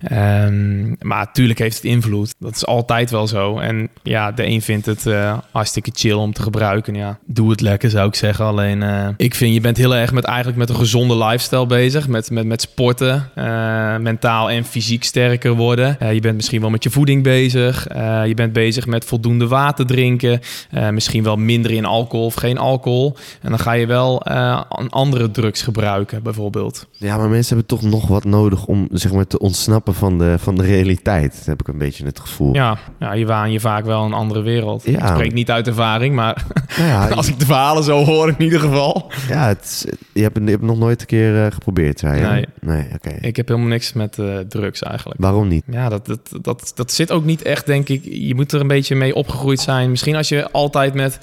Ehm, 0.00 0.88
maar 0.88 1.18
natuurlijk 1.18 1.58
heeft 1.58 1.76
het 1.76 1.84
invloed. 1.84 2.34
Dat 2.38 2.54
is 2.54 2.66
altijd 2.66 3.10
wel 3.10 3.26
zo. 3.26 3.58
En 3.58 3.88
ja, 4.02 4.32
de 4.32 4.46
een 4.46 4.62
vindt 4.62 4.86
het 4.86 5.06
eh, 5.06 5.38
hartstikke 5.50 5.90
chill 5.94 6.12
om 6.12 6.32
te 6.32 6.42
gebruiken. 6.42 6.94
Ja, 6.94 7.18
doe 7.24 7.50
het 7.50 7.60
lekker 7.60 7.90
zou 7.90 8.08
ik 8.08 8.14
zeggen. 8.14 8.44
Alleen 8.44 8.82
eh, 8.82 9.08
ik 9.16 9.34
vind 9.34 9.54
je 9.54 9.60
bent 9.60 9.76
heel 9.76 9.94
erg 9.96 10.12
met 10.12 10.24
eigenlijk 10.24 10.58
met 10.58 10.68
een 10.68 10.76
gezonde 10.76 11.16
lifestyle 11.16 11.66
bezig. 11.66 12.08
Met, 12.08 12.30
met, 12.30 12.46
met 12.46 12.60
sporten, 12.60 13.30
eh, 13.34 13.96
mentaal 13.96 14.50
en 14.50 14.64
fysiek 14.64 15.04
sterker 15.04 15.52
worden. 15.52 15.96
je 16.12 16.20
bent 16.20 16.36
misschien 16.36 16.60
wel 16.60 16.70
met 16.70 16.82
je 16.82 16.90
voeding 16.90 17.22
bezig. 17.22 17.86
je 18.24 18.32
bent 18.34 18.52
bezig 18.52 18.86
met 18.86 19.04
voldoende 19.04 19.48
water 19.48 19.86
drinken. 19.86 20.40
misschien 20.90 21.22
wel 21.22 21.36
minder 21.36 21.70
in 21.70 21.84
alcohol 21.84 22.26
of 22.26 22.34
geen 22.34 22.58
alcohol. 22.58 23.16
En 23.42 23.50
dan 23.50 23.58
ga 23.58 23.72
je 23.72 23.86
wel 23.86 24.22
andere 24.90 25.30
drugs 25.30 25.62
gebruiken 25.62 26.22
bijvoorbeeld. 26.22 26.86
Ja, 26.92 27.16
maar 27.16 27.25
mensen 27.28 27.56
hebben 27.56 27.78
toch 27.78 27.90
nog 27.90 28.08
wat 28.08 28.24
nodig 28.24 28.66
om 28.66 28.88
zeg 28.90 29.12
maar 29.12 29.26
te 29.26 29.38
ontsnappen 29.38 29.94
van 29.94 30.18
de, 30.18 30.36
van 30.38 30.54
de 30.54 30.62
realiteit. 30.62 31.34
Dat 31.36 31.46
heb 31.46 31.60
ik 31.60 31.68
een 31.68 31.78
beetje 31.78 32.04
het 32.04 32.20
gevoel. 32.20 32.54
Ja, 32.54 32.78
ja 32.98 33.12
je 33.12 33.26
waan 33.26 33.52
je 33.52 33.60
vaak 33.60 33.84
wel 33.84 34.04
een 34.04 34.12
andere 34.12 34.42
wereld. 34.42 34.84
Ja. 34.84 34.98
Ik 34.98 35.06
spreek 35.06 35.32
niet 35.32 35.50
uit 35.50 35.66
ervaring, 35.66 36.14
maar 36.14 36.44
nou 36.76 36.88
ja, 36.88 37.08
als 37.16 37.28
ik 37.28 37.38
de 37.38 37.46
verhalen 37.46 37.84
zo 37.84 38.04
hoor 38.04 38.28
in 38.28 38.42
ieder 38.44 38.60
geval. 38.60 39.12
Ja, 39.28 39.46
het 39.46 39.86
je, 40.12 40.22
hebt, 40.22 40.38
je 40.38 40.50
hebt 40.50 40.62
nog 40.62 40.78
nooit 40.78 41.00
een 41.00 41.06
keer 41.06 41.34
uh, 41.34 41.46
geprobeerd, 41.50 41.98
zei 41.98 42.20
je? 42.20 42.26
Nee. 42.26 42.46
nee 42.60 42.86
oké. 42.94 43.10
Ik 43.20 43.36
heb 43.36 43.48
helemaal 43.48 43.68
niks 43.68 43.92
met 43.92 44.16
uh, 44.18 44.38
drugs 44.38 44.82
eigenlijk. 44.82 45.20
Waarom 45.20 45.48
niet? 45.48 45.64
Ja, 45.70 45.88
dat, 45.88 46.06
dat, 46.06 46.38
dat, 46.42 46.72
dat 46.74 46.92
zit 46.92 47.10
ook 47.10 47.24
niet 47.24 47.42
echt, 47.42 47.66
denk 47.66 47.88
ik. 47.88 48.04
Je 48.04 48.34
moet 48.34 48.52
er 48.52 48.60
een 48.60 48.66
beetje 48.66 48.94
mee 48.94 49.14
opgegroeid 49.14 49.60
zijn. 49.60 49.90
Misschien 49.90 50.16
als 50.16 50.28
je 50.28 50.50
altijd 50.50 50.94
met 50.94 51.18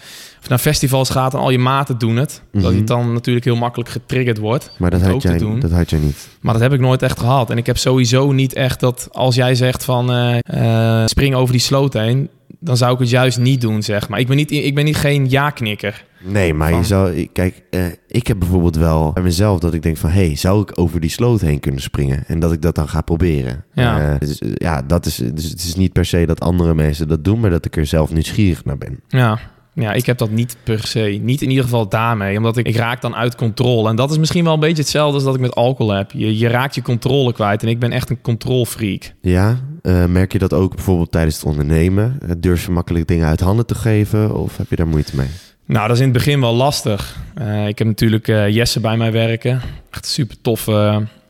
naar 0.50 0.60
festivals 0.60 1.10
gaat 1.10 1.34
en 1.34 1.40
al 1.40 1.50
je 1.50 1.60
maten 1.60 1.98
doen 1.98 2.16
het. 2.16 2.42
Dat 2.52 2.72
je 2.72 2.78
mhm. 2.78 2.86
dan 2.86 3.14
natuurlijk 3.14 3.46
heel 3.46 3.56
makkelijk 3.56 3.90
getriggerd 3.90 4.38
wordt. 4.38 4.72
Maar 4.78 4.92
dat 4.92 5.02
had, 5.02 5.22
jij, 5.22 5.38
dat 5.60 5.72
had 5.72 5.90
jij 5.90 6.00
niet. 6.00 6.28
Maar 6.42 6.54
dat 6.54 6.62
heb 6.62 6.74
ik 6.74 6.80
nooit 6.80 7.02
echt 7.02 7.20
gehad. 7.20 7.50
En 7.50 7.58
ik 7.58 7.66
heb 7.66 7.78
sowieso 7.78 8.32
niet 8.32 8.54
echt 8.54 8.80
dat 8.80 9.08
als 9.12 9.36
jij 9.36 9.56
zegt 9.56 9.86
van 9.86 10.12
uh, 10.12 11.06
spring 11.06 11.36
over 11.36 11.52
die 11.52 11.62
sloot 11.62 11.94
heen, 11.94 12.30
dan 12.60 12.78
zou 12.78 12.94
ik 12.94 13.00
het 13.00 13.10
juist 13.10 13.40
niet 13.40 13.62
doen, 13.62 13.84
zeg 13.84 14.10
maar. 14.10 14.20
Ik 14.20 14.28
ben 14.28 14.36
niet, 14.36 14.52
ik 14.52 14.76
ben 14.76 14.86
niet 14.86 14.98
geen 14.98 15.30
ja-knikker. 15.30 16.06
Nee, 16.26 16.54
maar 16.54 16.74
je 16.74 16.84
zou... 16.84 17.26
Kijk, 17.34 17.64
uh, 17.70 17.86
ik 18.08 18.28
heb 18.28 18.40
bijvoorbeeld 18.40 18.76
wel 18.76 19.12
bij 19.14 19.24
mezelf 19.24 19.60
dat 19.60 19.74
ik 19.74 19.82
denk 19.82 19.98
van... 19.98 20.10
hey, 20.10 20.36
zou 20.36 20.62
ik 20.62 20.80
over 20.80 21.00
die 21.00 21.10
sloot 21.10 21.42
heen 21.42 21.60
kunnen 21.60 21.82
springen? 21.82 22.24
En 22.28 22.40
dat 22.40 22.52
ik 22.52 22.62
dat 22.62 22.76
dan 22.76 22.90
ga 22.90 23.02
proberen. 23.02 23.66
Ja, 23.74 24.18
dus, 24.18 24.42
ja 24.54 24.82
dat 24.82 25.06
is... 25.06 25.16
Dus 25.16 25.50
het 25.50 25.64
is 25.64 25.76
niet 25.76 25.94
per 25.94 26.06
se 26.06 26.26
dat 26.26 26.40
andere 26.40 26.76
mensen 26.76 27.08
dat 27.08 27.24
doen... 27.24 27.40
maar 27.40 27.50
dat 27.50 27.66
ik 27.66 27.78
er 27.78 27.86
zelf 27.86 28.14
nieuwsgierig 28.14 28.66
naar 28.66 28.78
ben. 28.78 29.00
Ja, 29.08 29.40
ja, 29.74 29.94
ik 29.94 30.06
heb 30.06 30.18
dat 30.18 30.30
niet 30.30 30.58
per 30.64 30.88
se. 30.88 31.20
Niet 31.22 31.42
in 31.42 31.50
ieder 31.50 31.64
geval 31.64 31.90
daarmee. 31.90 32.38
Omdat 32.38 32.58
ik, 32.58 32.68
ik 32.68 32.76
raak 32.76 33.02
dan 33.02 33.16
uit 33.16 33.36
controle. 33.36 33.90
En 33.90 33.96
dat 33.96 34.12
is 34.12 34.18
misschien 34.18 34.44
wel 34.44 34.54
een 34.54 34.60
beetje 34.60 34.82
hetzelfde 34.82 35.16
als 35.16 35.24
dat 35.24 35.36
ik 35.36 35.42
met 35.42 35.56
alcohol 35.56 35.94
heb. 35.94 36.12
Je, 36.12 36.38
je 36.38 36.48
raakt 36.48 36.76
je 36.76 36.82
controle 36.82 37.34
kwijt. 37.34 37.64
En 37.64 37.68
ik 37.68 37.80
ben 37.80 37.92
echt 37.92 38.10
een 38.10 38.22
controlfreak. 38.22 39.14
Ja, 39.22 39.60
uh, 39.82 40.06
merk 40.06 40.32
je 40.32 40.40
dat 40.40 40.54
ook 40.54 40.76
bijvoorbeeld 40.76 41.12
tijdens 41.12 41.36
het 41.36 41.46
ondernemen? 41.46 42.18
Eh, 42.22 42.30
durf 42.38 42.66
je 42.66 42.72
makkelijk 42.72 43.08
dingen 43.08 43.28
uit 43.28 43.40
handen 43.40 43.66
te 43.66 43.76
geven? 43.76 44.36
Of 44.36 44.58
heb 44.58 44.70
je 44.70 44.76
daar 44.76 44.88
moeite 44.88 45.16
mee? 45.16 45.28
Nou, 45.66 45.88
dat 45.88 45.96
is 45.96 46.02
in 46.02 46.10
het 46.10 46.18
begin 46.18 46.42
wel 46.42 46.54
lastig. 46.54 47.18
Uh, 47.42 47.68
ik 47.68 47.78
heb 47.78 47.88
natuurlijk 47.88 48.28
uh, 48.28 48.50
Jesse 48.50 48.80
bij 48.80 48.98
mij 48.98 49.12
werken. 49.12 49.62
Echt 49.90 50.06
super 50.06 50.42
toffe, 50.42 50.72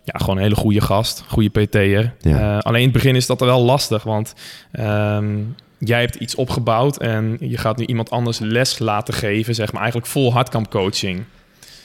ja, 0.03 0.13
gewoon 0.17 0.35
een 0.35 0.43
hele 0.43 0.55
goede 0.55 0.81
gast. 0.81 1.23
Goede 1.27 1.49
PT'er. 1.49 2.13
Ja. 2.19 2.57
alleen 2.57 2.79
in 2.79 2.87
het 2.87 2.93
begin 2.93 3.15
is 3.15 3.25
dat 3.25 3.39
wel 3.39 3.63
lastig. 3.63 4.03
Want 4.03 4.33
um, 4.79 5.55
jij 5.83 5.99
hebt 5.99 6.15
iets 6.15 6.35
opgebouwd 6.35 6.97
en 6.97 7.37
je 7.39 7.57
gaat 7.57 7.77
nu 7.77 7.85
iemand 7.85 8.09
anders 8.09 8.39
les 8.39 8.79
laten 8.79 9.13
geven, 9.13 9.55
zeg 9.55 9.71
maar 9.71 9.81
eigenlijk 9.81 10.11
vol 10.11 10.33
hardcamp 10.33 10.69
coaching. 10.69 11.23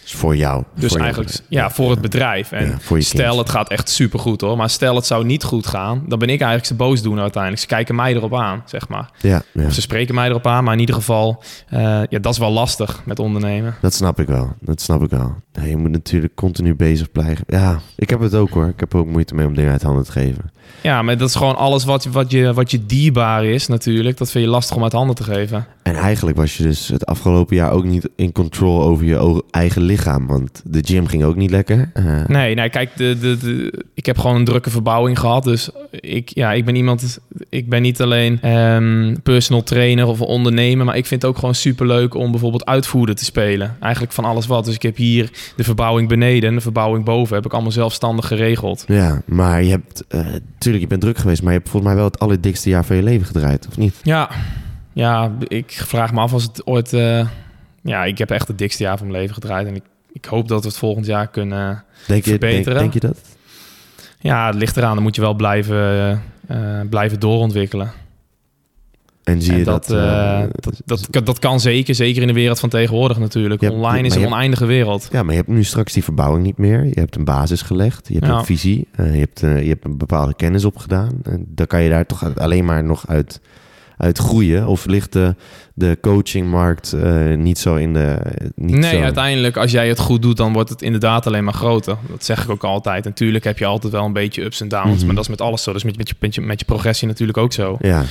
Dus 0.09 0.16
voor 0.16 0.37
jou. 0.37 0.64
Dus 0.75 0.92
voor 0.92 1.01
eigenlijk, 1.01 1.38
ja, 1.49 1.71
voor 1.71 1.90
het 1.90 2.01
bedrijf. 2.01 2.53
En 2.53 2.79
stel, 2.99 3.38
het 3.38 3.49
gaat 3.49 3.68
echt 3.68 3.88
super 3.88 4.18
goed 4.18 4.40
hoor. 4.40 4.57
Maar 4.57 4.71
stel, 4.71 4.94
het 4.94 5.07
zou 5.07 5.25
niet 5.25 5.44
goed 5.44 5.66
gaan. 5.66 6.05
Dan 6.07 6.18
ben 6.18 6.29
ik 6.29 6.40
eigenlijk 6.40 6.64
ze 6.64 6.75
boos 6.75 7.03
doen 7.03 7.21
uiteindelijk. 7.21 7.62
Ze 7.62 7.68
kijken 7.68 7.94
mij 7.94 8.14
erop 8.14 8.35
aan, 8.35 8.62
zeg 8.64 8.88
maar. 8.88 9.11
Ja, 9.18 9.42
ja. 9.53 9.71
ze 9.71 9.81
spreken 9.81 10.14
mij 10.14 10.29
erop 10.29 10.47
aan. 10.47 10.64
Maar 10.64 10.75
in 10.75 10.81
ieder 10.81 10.94
geval, 10.94 11.42
uh, 11.73 11.81
ja, 12.09 12.18
dat 12.18 12.33
is 12.33 12.38
wel 12.38 12.51
lastig 12.51 13.03
met 13.05 13.18
ondernemen. 13.18 13.75
Dat 13.81 13.94
snap 13.94 14.21
ik 14.21 14.27
wel. 14.27 14.55
Dat 14.61 14.81
snap 14.81 15.03
ik 15.03 15.11
wel. 15.11 15.35
je 15.64 15.77
moet 15.77 15.90
natuurlijk 15.90 16.35
continu 16.35 16.75
bezig 16.75 17.12
blijven. 17.12 17.44
Ja, 17.47 17.81
ik 17.97 18.11
heb 18.11 18.21
het 18.21 18.35
ook 18.35 18.51
hoor. 18.51 18.68
Ik 18.68 18.81
heb 18.81 18.92
er 18.92 18.99
ook 18.99 19.07
moeite 19.07 19.35
mee 19.35 19.47
om 19.47 19.55
dingen 19.55 19.73
uit 19.73 19.83
handen 19.83 20.05
te 20.05 20.12
geven. 20.12 20.51
Ja, 20.83 21.03
maar 21.03 21.18
dat 21.18 21.29
is 21.29 21.35
gewoon 21.35 21.57
alles 21.57 21.85
wat, 21.85 22.05
wat, 22.05 22.31
je, 22.31 22.55
wat 22.55 22.71
je 22.71 22.87
dierbaar 22.87 23.44
is 23.44 23.66
natuurlijk. 23.66 24.16
Dat 24.16 24.31
vind 24.31 24.44
je 24.44 24.51
lastig 24.51 24.77
om 24.77 24.83
uit 24.83 24.92
handen 24.92 25.16
te 25.16 25.25
geven. 25.25 25.66
En 25.83 25.94
eigenlijk 25.94 26.37
was 26.37 26.57
je 26.57 26.62
dus 26.62 26.88
het 26.88 27.07
afgelopen 27.07 27.57
jaar 27.57 27.73
ook 27.73 27.85
niet 27.85 28.09
in 28.16 28.33
control 28.33 28.83
over 28.83 29.05
je 29.05 29.44
eigen 29.51 29.83
lichaam. 29.83 29.97
Want 30.05 30.63
de 30.65 30.83
gym 30.85 31.07
ging 31.07 31.25
ook 31.25 31.37
niet 31.37 31.51
lekker. 31.51 31.91
Uh... 31.95 32.27
Nee, 32.27 32.55
nee, 32.55 32.71
kijk, 32.71 32.91
de, 32.97 33.19
de, 33.21 33.37
de, 33.37 33.85
ik 33.95 34.07
heb 34.07 34.19
gewoon 34.19 34.37
een 34.37 34.45
drukke 34.45 34.71
verbouwing 34.71 35.19
gehad. 35.19 35.45
Dus 35.45 35.71
ik, 35.91 36.31
ja, 36.35 36.53
ik 36.53 36.65
ben 36.65 36.75
iemand, 36.75 37.19
ik 37.49 37.69
ben 37.69 37.83
niet 37.83 38.01
alleen 38.01 38.51
um, 38.51 39.23
personal 39.23 39.63
trainer 39.63 40.07
of 40.07 40.21
ondernemer. 40.21 40.87
Maar 40.87 40.97
ik 40.97 41.07
vind 41.07 41.23
het 41.23 41.31
ook 41.31 41.39
gewoon 41.39 41.55
super 41.55 41.87
leuk 41.87 42.15
om 42.15 42.31
bijvoorbeeld 42.31 42.67
uitvoeren 42.67 43.17
te 43.17 43.25
spelen. 43.25 43.77
Eigenlijk 43.81 44.13
van 44.13 44.25
alles 44.25 44.47
wat. 44.47 44.65
Dus 44.65 44.75
ik 44.75 44.83
heb 44.83 44.97
hier 44.97 45.31
de 45.57 45.65
verbouwing 45.65 46.09
beneden 46.09 46.49
en 46.49 46.55
de 46.55 46.61
verbouwing 46.61 47.05
boven. 47.05 47.37
Heb 47.37 47.47
ik 47.47 47.53
allemaal 47.53 47.73
zelfstandig 47.73 48.27
geregeld. 48.27 48.85
Ja, 48.87 49.23
maar 49.27 49.63
je 49.63 49.71
hebt, 49.71 50.05
uh, 50.15 50.27
tuurlijk, 50.59 50.83
je 50.83 50.89
bent 50.89 51.01
druk 51.01 51.19
geweest. 51.19 51.43
Maar 51.43 51.53
je 51.53 51.59
hebt 51.59 51.71
volgens 51.71 51.93
mij 51.93 52.01
wel 52.01 52.11
het 52.11 52.19
allerdikste 52.19 52.69
jaar 52.69 52.85
van 52.85 52.97
je 52.97 53.03
leven 53.03 53.27
gedraaid, 53.27 53.67
of 53.69 53.77
niet? 53.77 53.95
Ja, 54.03 54.31
ja, 54.93 55.33
ik 55.49 55.83
vraag 55.87 56.13
me 56.13 56.21
af 56.21 56.33
als 56.33 56.43
het 56.43 56.67
ooit... 56.67 56.93
Uh, 56.93 57.27
ja, 57.88 58.05
ik 58.05 58.18
heb 58.18 58.31
echt 58.31 58.48
het 58.48 58.59
dikste 58.59 58.83
jaar 58.83 58.98
van 58.98 59.07
mijn 59.07 59.18
leven 59.18 59.35
gedraaid. 59.35 59.66
En 59.66 59.74
ik, 59.74 59.85
ik 60.12 60.24
hoop 60.24 60.48
dat 60.48 60.62
we 60.62 60.68
het 60.68 60.77
volgend 60.77 61.07
jaar 61.07 61.29
kunnen 61.29 61.85
denk 62.07 62.24
je, 62.24 62.31
verbeteren. 62.31 62.79
Denk, 62.79 62.92
je 62.92 63.01
dat? 63.01 63.18
Ja, 64.18 64.46
het 64.46 64.55
ligt 64.55 64.77
eraan. 64.77 64.94
Dan 64.94 65.03
moet 65.03 65.14
je 65.14 65.20
wel 65.20 65.35
blijven, 65.35 66.22
uh, 66.51 66.81
blijven 66.90 67.20
doorontwikkelen. 67.20 67.92
En 69.24 69.42
zie 69.42 69.57
je 69.57 69.64
dat, 69.64 69.90
uh, 69.92 70.42
dat, 70.85 71.07
dat, 71.11 71.27
dat, 71.27 71.38
kan 71.38 71.61
zeker, 71.61 71.94
zeker 71.94 72.22
in 72.22 72.29
de 72.29 72.35
wereld 72.35 72.61
van 72.61 72.68
tegenwoordig 72.68 73.18
natuurlijk. 73.18 73.62
Online 73.62 74.07
is 74.07 74.14
een 74.14 74.27
oneindige 74.27 74.66
wereld. 74.66 75.09
Ja, 75.12 75.22
maar 75.22 75.31
je 75.31 75.40
hebt 75.40 75.53
nu 75.53 75.64
straks 75.64 75.92
die 75.92 76.05
verbouwing 76.05 76.44
niet 76.44 76.59
meer. 76.59 76.85
Je 76.85 77.01
hebt 77.01 77.16
een 77.16 77.24
basis 77.24 77.62
gelegd, 77.62 78.09
je 78.09 78.14
hebt 78.14 78.29
een 78.29 78.44
visie, 78.44 78.88
je, 78.96 79.03
hebt, 79.03 79.40
je 79.40 79.46
hebt 79.46 79.85
een 79.85 79.98
bepaalde 79.98 80.35
kennis 80.35 80.64
opgedaan. 80.64 81.20
En 81.22 81.46
dan 81.48 81.66
kan 81.66 81.83
je 81.83 81.90
daar 81.90 82.07
toch 82.07 82.37
alleen 82.37 82.64
maar 82.64 82.85
nog 82.85 83.09
uit 83.09 83.40
uit 83.99 84.19
groeien? 84.19 84.67
Of 84.67 84.87
ligt 84.87 85.13
de, 85.13 85.35
de 85.75 85.99
coachingmarkt 86.01 86.95
uh, 86.95 87.37
niet 87.37 87.59
zo 87.59 87.75
in 87.75 87.93
de... 87.93 88.19
Niet 88.55 88.77
nee, 88.77 89.03
uiteindelijk 89.03 89.57
als 89.57 89.71
jij 89.71 89.89
het 89.89 89.99
goed 89.99 90.23
doet, 90.23 90.37
dan 90.37 90.53
wordt 90.53 90.71
het 90.71 90.83
inderdaad 90.83 91.27
alleen 91.27 91.45
maar 91.45 91.55
groter. 91.55 91.97
Dat 92.09 92.25
zeg 92.25 92.45
ik 92.45 92.51
ook 92.51 92.65
altijd. 92.65 93.05
Natuurlijk 93.05 93.45
heb 93.45 93.59
je 93.59 93.67
altijd 93.67 93.93
wel 93.93 94.05
een 94.05 94.13
beetje 94.13 94.45
ups 94.45 94.61
en 94.61 94.69
downs, 94.69 94.97
mhm. 94.97 95.07
maar 95.07 95.15
dat 95.15 95.25
is 95.25 95.31
met 95.31 95.41
alles 95.41 95.63
zo. 95.63 95.73
Dus 95.73 95.85
met, 95.85 95.97
met, 95.97 96.09
je, 96.09 96.15
met, 96.21 96.35
je, 96.35 96.41
met 96.41 96.59
je 96.61 96.67
progressie 96.67 97.09
natuurlijk 97.09 97.39
ook 97.39 97.53
zo. 97.53 97.77
Ja. 97.81 98.05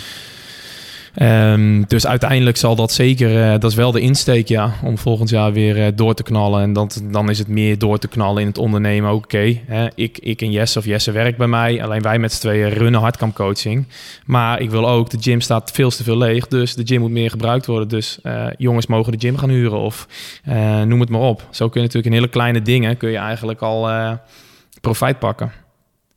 Um, 1.22 1.86
dus 1.88 2.08
uiteindelijk 2.08 2.58
zal 2.58 2.76
dat 2.76 2.92
zeker, 2.92 3.32
uh, 3.32 3.52
dat 3.52 3.72
is 3.72 3.76
wel 3.76 3.92
de 3.92 4.00
insteek, 4.00 4.48
ja, 4.48 4.74
om 4.84 4.98
volgend 4.98 5.30
jaar 5.30 5.54
weer 5.54 5.78
uh, 5.78 5.88
door 5.96 6.14
te 6.14 6.24
knallen. 6.24 6.62
En 6.62 6.74
dat, 6.74 7.02
dan 7.12 7.30
is 7.30 7.40
het 7.40 7.48
meer 7.48 7.78
door 7.78 7.98
te 7.98 8.08
knallen 8.08 8.42
in 8.42 8.48
het 8.48 8.58
ondernemen. 8.58 9.14
Oké, 9.14 9.60
ik, 9.96 10.18
ik 10.18 10.42
en 10.42 10.52
Jesse 10.52 10.80
of 10.80 10.86
Jesse 10.86 11.12
werkt 11.12 11.38
bij 11.38 11.48
mij. 11.48 11.84
Alleen 11.84 12.02
wij 12.02 12.20
met 12.20 12.34
z'n 12.34 12.40
tweeën 12.40 12.70
runnen 12.70 13.02
hardcamp 13.02 13.36
coaching. 13.36 13.86
Maar 14.26 14.62
ik 14.62 14.70
wil 14.70 14.90
ook, 14.90 15.10
de 15.10 15.18
gym 15.20 15.42
staat 15.42 15.72
veel 15.72 15.90
te 15.90 16.04
veel 16.04 16.18
leeg. 16.18 16.48
Dus 16.48 16.76
de 16.76 16.86
gym 16.86 17.02
moet 17.02 17.12
meer 17.12 17.30
gebruikt 17.30 17.66
worden. 17.66 17.88
Dus 17.88 18.20
uh, 18.24 18.48
jongens 18.58 18.88
mogen 18.88 19.12
de 19.12 19.20
gym 19.20 19.38
gaan 19.38 19.50
huren 19.50 19.80
of 19.80 20.08
noem 20.86 21.00
het 21.00 21.10
maar 21.10 21.22
op. 21.22 21.48
Zo 21.52 21.70
kun 21.70 21.82
je 21.82 21.88
natuurlijk 21.88 22.06
in 22.06 22.20
hele 22.22 22.32
kleine 22.32 22.62
dingen, 22.62 22.98
kun 22.98 23.10
je 23.10 23.18
eigenlijk 23.18 23.62
al 23.62 23.90
profijt 24.82 25.20
pakken. 25.20 25.52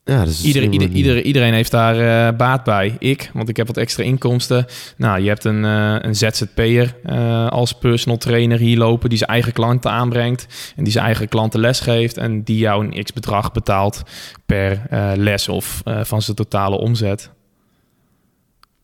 Ja, 0.03 0.25
dus 0.25 0.43
iedereen, 0.43 0.73
ieder, 0.73 1.21
iedereen 1.21 1.53
heeft 1.53 1.71
daar 1.71 1.95
uh, 2.31 2.37
baat 2.37 2.63
bij. 2.63 2.95
Ik, 2.99 3.29
want 3.33 3.49
ik 3.49 3.57
heb 3.57 3.67
wat 3.67 3.77
extra 3.77 4.03
inkomsten. 4.03 4.65
Nou, 4.97 5.21
je 5.21 5.27
hebt 5.27 5.43
een, 5.43 5.63
uh, 5.63 5.95
een 5.99 6.15
ZZP'er 6.15 6.95
uh, 7.05 7.47
als 7.47 7.73
personal 7.73 8.17
trainer 8.17 8.59
hier 8.59 8.77
lopen... 8.77 9.09
die 9.09 9.17
zijn 9.17 9.29
eigen 9.29 9.53
klanten 9.53 9.91
aanbrengt 9.91 10.73
en 10.75 10.83
die 10.83 10.93
zijn 10.93 11.05
eigen 11.05 11.27
klanten 11.27 11.59
les 11.59 11.79
geeft... 11.79 12.17
en 12.17 12.43
die 12.43 12.57
jou 12.57 12.85
een 12.85 13.03
x-bedrag 13.03 13.51
betaalt 13.51 14.01
per 14.45 14.81
les 15.15 15.47
of 15.47 15.81
van 15.85 16.21
zijn 16.21 16.35
totale 16.35 16.77
omzet. 16.77 17.31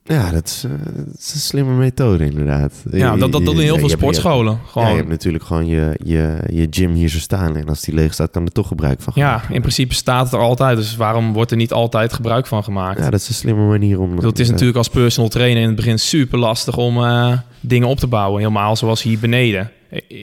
Ja, 0.07 0.31
dat 0.31 0.45
is, 0.45 0.63
uh, 0.65 0.71
is, 1.17 1.33
een 1.33 1.39
slimme 1.39 1.73
methode 1.73 2.25
inderdaad. 2.25 2.73
Ja, 2.91 3.15
dat, 3.15 3.31
dat, 3.31 3.45
dat 3.45 3.53
in 3.53 3.59
heel 3.59 3.77
veel 3.77 3.89
sportscholen. 3.89 4.59
gewoon. 4.65 4.87
Ja, 4.87 4.93
je 4.93 4.97
hebt 4.97 5.09
natuurlijk 5.09 5.43
gewoon 5.43 5.67
je, 5.67 5.99
je, 6.03 6.39
je 6.51 6.67
gym 6.69 6.93
hier 6.93 7.09
zo 7.09 7.19
staan. 7.19 7.55
En 7.55 7.67
als 7.67 7.81
die 7.81 7.93
leeg 7.93 8.13
staat, 8.13 8.31
kan 8.31 8.45
er 8.45 8.51
toch 8.51 8.67
gebruik 8.67 9.01
van 9.01 9.13
gemaakt 9.13 9.47
Ja, 9.47 9.53
in 9.53 9.61
principe 9.61 9.93
staat 9.93 10.23
het 10.23 10.33
er 10.33 10.39
altijd. 10.39 10.77
Dus 10.77 10.95
waarom 10.95 11.33
wordt 11.33 11.51
er 11.51 11.57
niet 11.57 11.73
altijd 11.73 12.13
gebruik 12.13 12.47
van 12.47 12.63
gemaakt? 12.63 12.99
Ja, 12.99 13.09
dat 13.09 13.19
is 13.19 13.27
een 13.27 13.33
slimme 13.33 13.67
manier 13.67 13.99
om... 13.99 14.17
het 14.17 14.39
is 14.39 14.49
natuurlijk 14.49 14.77
als 14.77 14.89
personal 14.89 15.29
trainer 15.29 15.61
in 15.61 15.67
het 15.67 15.75
begin 15.75 15.99
super 15.99 16.39
lastig 16.39 16.77
om 16.77 16.97
uh, 16.97 17.37
dingen 17.59 17.87
op 17.87 17.99
te 17.99 18.07
bouwen. 18.07 18.39
Helemaal 18.39 18.75
zoals 18.75 19.03
hier 19.03 19.19
beneden. 19.19 19.71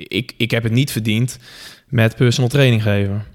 Ik, 0.09 0.35
ik 0.37 0.51
heb 0.51 0.63
het 0.63 0.73
niet 0.73 0.91
verdiend 0.93 1.39
met 1.89 2.17
personal 2.17 2.49
training 2.51 2.83
geven. 2.83 3.34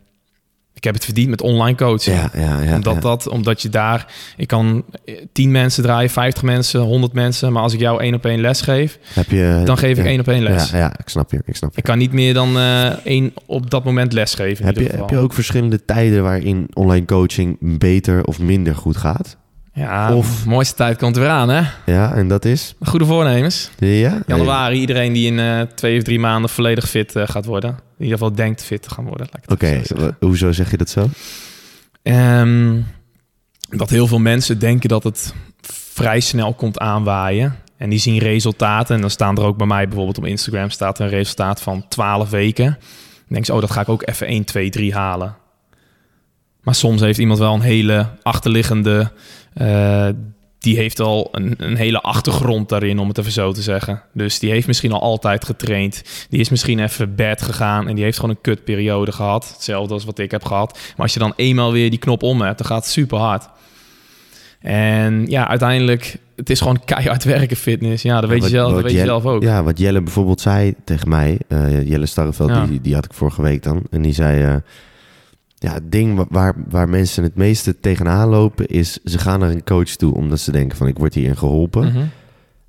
Ik 0.79 0.85
heb 0.85 0.93
het 0.93 1.05
verdiend 1.05 1.29
met 1.29 1.41
online 1.41 1.77
coaching. 1.77 2.15
Ja, 2.15 2.31
ja, 2.33 2.61
ja. 2.61 2.75
omdat. 2.75 3.01
Dat, 3.01 3.27
omdat 3.27 3.61
je 3.61 3.69
daar, 3.69 4.13
ik 4.37 4.47
kan 4.47 4.83
eh, 5.05 5.15
10 5.31 5.51
mensen 5.51 5.83
draaien, 5.83 6.09
50 6.09 6.43
mensen, 6.43 6.79
100 6.79 7.13
mensen. 7.13 7.51
Maar 7.53 7.63
als 7.63 7.73
ik 7.73 7.79
jou 7.79 8.01
één 8.01 8.13
op 8.13 8.25
één 8.25 8.41
les 8.41 8.61
geef, 8.61 8.99
Heb 9.13 9.29
je, 9.29 9.61
dan 9.65 9.77
geef 9.77 9.97
ik 9.97 10.05
één 10.05 10.19
op 10.19 10.27
één 10.27 10.43
les. 10.43 10.69
Ja, 10.69 10.77
ja, 10.77 10.99
ik 10.99 11.09
snap 11.09 11.31
je. 11.31 11.41
Ik 11.45 11.55
snap 11.55 11.71
je. 11.71 11.77
Ik 11.77 11.83
kan 11.83 11.97
niet 11.97 12.13
meer 12.13 12.33
dan 12.33 12.57
eh, 12.57 12.85
één 13.05 13.33
op 13.45 13.69
dat 13.69 13.83
moment 13.83 14.13
les 14.13 14.33
geven. 14.33 14.65
Heb 14.65 14.77
je, 14.77 14.89
heb 14.89 15.09
je 15.09 15.17
ook 15.17 15.33
verschillende 15.33 15.85
tijden 15.85 16.23
waarin 16.23 16.67
online 16.73 17.05
coaching 17.05 17.57
beter 17.59 18.23
of 18.23 18.39
minder 18.39 18.75
goed 18.75 18.97
gaat? 18.97 19.37
Ja, 19.79 20.15
of- 20.15 20.45
mooiste 20.45 20.75
tijd 20.75 20.97
komt 20.97 21.15
er 21.15 21.21
weer 21.21 21.31
aan, 21.31 21.49
hè? 21.49 21.61
Ja, 21.85 22.13
en 22.13 22.27
dat 22.27 22.45
is? 22.45 22.75
Goede 22.81 23.05
voornemens. 23.05 23.69
Ja? 23.77 24.21
Januari, 24.27 24.79
iedereen 24.79 25.13
die 25.13 25.31
in 25.31 25.39
eh, 25.39 25.61
twee 25.75 25.97
of 25.97 26.03
drie 26.03 26.19
maanden 26.19 26.49
volledig 26.49 26.89
fit 26.89 27.15
eh, 27.15 27.27
gaat 27.27 27.45
worden. 27.45 27.69
In 27.69 28.03
ieder 28.05 28.17
geval 28.17 28.35
denkt 28.35 28.63
fit 28.63 28.81
te 28.81 28.89
gaan 28.89 29.05
worden. 29.05 29.27
Oké, 29.47 29.81
hoezo 30.19 30.51
zeg 30.51 30.71
je 30.71 30.77
dat 30.77 30.89
zo? 30.89 31.09
Ehm, 32.03 32.77
dat 33.69 33.89
heel 33.89 34.07
veel 34.07 34.19
mensen 34.19 34.59
denken 34.59 34.89
dat 34.89 35.03
het 35.03 35.33
vrij 35.93 36.19
snel 36.19 36.53
komt 36.53 36.79
aanwaaien. 36.79 37.55
En 37.77 37.89
die 37.89 37.99
zien 37.99 38.17
resultaten. 38.17 38.95
En 38.95 39.01
dan 39.01 39.09
staan 39.09 39.37
er 39.37 39.43
ook 39.43 39.57
bij 39.57 39.67
mij 39.67 39.85
bijvoorbeeld 39.87 40.17
op 40.17 40.25
Instagram 40.25 40.69
staat 40.69 40.99
een 40.99 41.09
resultaat 41.09 41.61
van 41.61 41.85
12 41.87 42.29
weken. 42.29 42.65
Dan 42.65 42.79
denk 43.27 43.45
je, 43.45 43.53
oh, 43.53 43.59
dat 43.61 43.71
ga 43.71 43.81
ik 43.81 43.89
ook 43.89 44.07
even 44.07 44.27
1, 44.27 44.43
2, 44.43 44.69
3 44.69 44.93
halen. 44.93 45.35
Maar 46.63 46.75
soms 46.75 47.01
heeft 47.01 47.19
iemand 47.19 47.39
wel 47.39 47.53
een 47.53 47.61
hele 47.61 48.07
achterliggende... 48.23 49.11
eh, 49.53 50.07
die 50.59 50.75
heeft 50.77 50.99
al 50.99 51.29
een, 51.31 51.53
een 51.57 51.75
hele 51.75 52.01
achtergrond 52.01 52.69
daarin, 52.69 52.99
om 52.99 53.07
het 53.07 53.17
even 53.17 53.31
zo 53.31 53.51
te 53.51 53.61
zeggen. 53.61 54.01
Dus 54.13 54.39
die 54.39 54.49
heeft 54.51 54.67
misschien 54.67 54.91
al 54.91 55.01
altijd 55.01 55.45
getraind. 55.45 56.03
Die 56.29 56.39
is 56.39 56.49
misschien 56.49 56.79
even 56.79 57.15
bed 57.15 57.41
gegaan 57.41 57.87
en 57.87 57.95
die 57.95 58.03
heeft 58.03 58.19
gewoon 58.19 58.35
een 58.35 58.41
kutperiode 58.41 59.11
gehad. 59.11 59.49
Hetzelfde 59.53 59.93
als 59.93 60.05
wat 60.05 60.19
ik 60.19 60.31
heb 60.31 60.45
gehad. 60.45 60.73
Maar 60.73 61.05
als 61.05 61.13
je 61.13 61.19
dan 61.19 61.33
eenmaal 61.35 61.71
weer 61.71 61.89
die 61.89 61.99
knop 61.99 62.23
om 62.23 62.41
hebt, 62.41 62.57
dan 62.57 62.67
gaat 62.67 62.83
het 62.83 62.91
super 62.93 63.17
hard. 63.17 63.49
En 64.59 65.25
ja, 65.27 65.47
uiteindelijk, 65.47 66.17
het 66.35 66.49
is 66.49 66.59
gewoon 66.59 66.85
keihard 66.85 67.23
werken 67.23 67.57
fitness. 67.57 68.03
Ja, 68.03 68.21
dat 68.21 68.29
weet, 68.29 68.39
Wat- 68.41 68.49
je, 68.49 68.55
zelf, 68.55 68.73
dat 68.73 68.81
weet 68.83 68.91
je 68.91 68.97
zelf 68.99 69.25
ook. 69.25 69.43
Ja, 69.43 69.63
wat 69.63 69.77
Jelle 69.79 70.01
bijvoorbeeld 70.01 70.41
zei 70.41 70.73
tegen 70.83 71.09
mij, 71.09 71.37
eh, 71.47 71.87
Jelle 71.89 72.05
Starreveld, 72.05 72.49
Ja. 72.49 72.65
die, 72.65 72.81
die 72.81 72.93
had 72.93 73.05
ik 73.05 73.13
vorige 73.13 73.41
week 73.41 73.63
dan. 73.63 73.83
En 73.91 74.01
die 74.01 74.13
zei, 74.13 74.43
eh, 74.43 74.55
ja, 75.59 75.73
het 75.73 75.91
ding 75.91 76.15
wa- 76.15 76.25
waar, 76.29 76.53
waar 76.69 76.89
mensen 76.89 77.23
het 77.23 77.35
meeste 77.35 77.79
tegenaan 77.79 78.29
lopen 78.29 78.67
is, 78.67 78.99
ze 79.03 79.19
gaan 79.19 79.39
naar 79.39 79.49
een 79.51 79.63
coach 79.63 79.89
toe 79.89 80.13
omdat 80.13 80.39
ze 80.39 80.51
denken 80.51 80.77
van 80.77 80.87
ik 80.87 80.97
word 80.97 81.13
hierin 81.13 81.37
geholpen. 81.37 81.85
Mhm. 81.87 82.05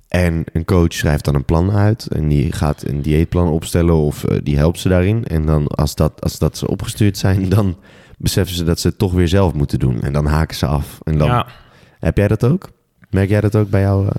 En 0.07 0.43
een 0.53 0.65
coach 0.65 0.93
schrijft 0.93 1.25
dan 1.25 1.35
een 1.35 1.45
plan 1.45 1.71
uit 1.71 2.07
en 2.07 2.27
die 2.27 2.51
gaat 2.51 2.83
een 2.87 3.01
dieetplan 3.01 3.47
opstellen 3.47 3.95
of 3.95 4.23
eh, 4.23 4.37
die 4.43 4.57
helpt 4.57 4.79
ze 4.79 4.89
daarin. 4.89 5.25
En 5.25 5.45
dan 5.45 5.67
als 5.67 5.95
dat, 5.95 6.21
als 6.21 6.39
dat 6.39 6.57
ze 6.57 6.67
opgestuurd 6.67 7.17
zijn, 7.17 7.49
dan 7.55 7.77
beseffen 8.17 8.55
ze 8.55 8.63
dat 8.63 8.79
ze 8.79 8.87
het 8.87 8.97
toch 8.97 9.11
weer 9.13 9.27
zelf 9.27 9.53
moeten 9.53 9.79
doen. 9.79 10.01
En 10.01 10.13
dan 10.13 10.25
haken 10.25 10.57
ze 10.57 10.65
af. 10.65 10.99
En 11.03 11.17
dan, 11.17 11.27
Ja. 11.27 11.47
heb 11.99 12.17
jij 12.17 12.27
dat 12.27 12.43
ook? 12.43 12.69
Merk 13.09 13.29
jij 13.29 13.41
dat 13.41 13.55
ook 13.55 13.69
bij 13.69 13.81
jou? 13.81 14.07
eh? 14.07 14.11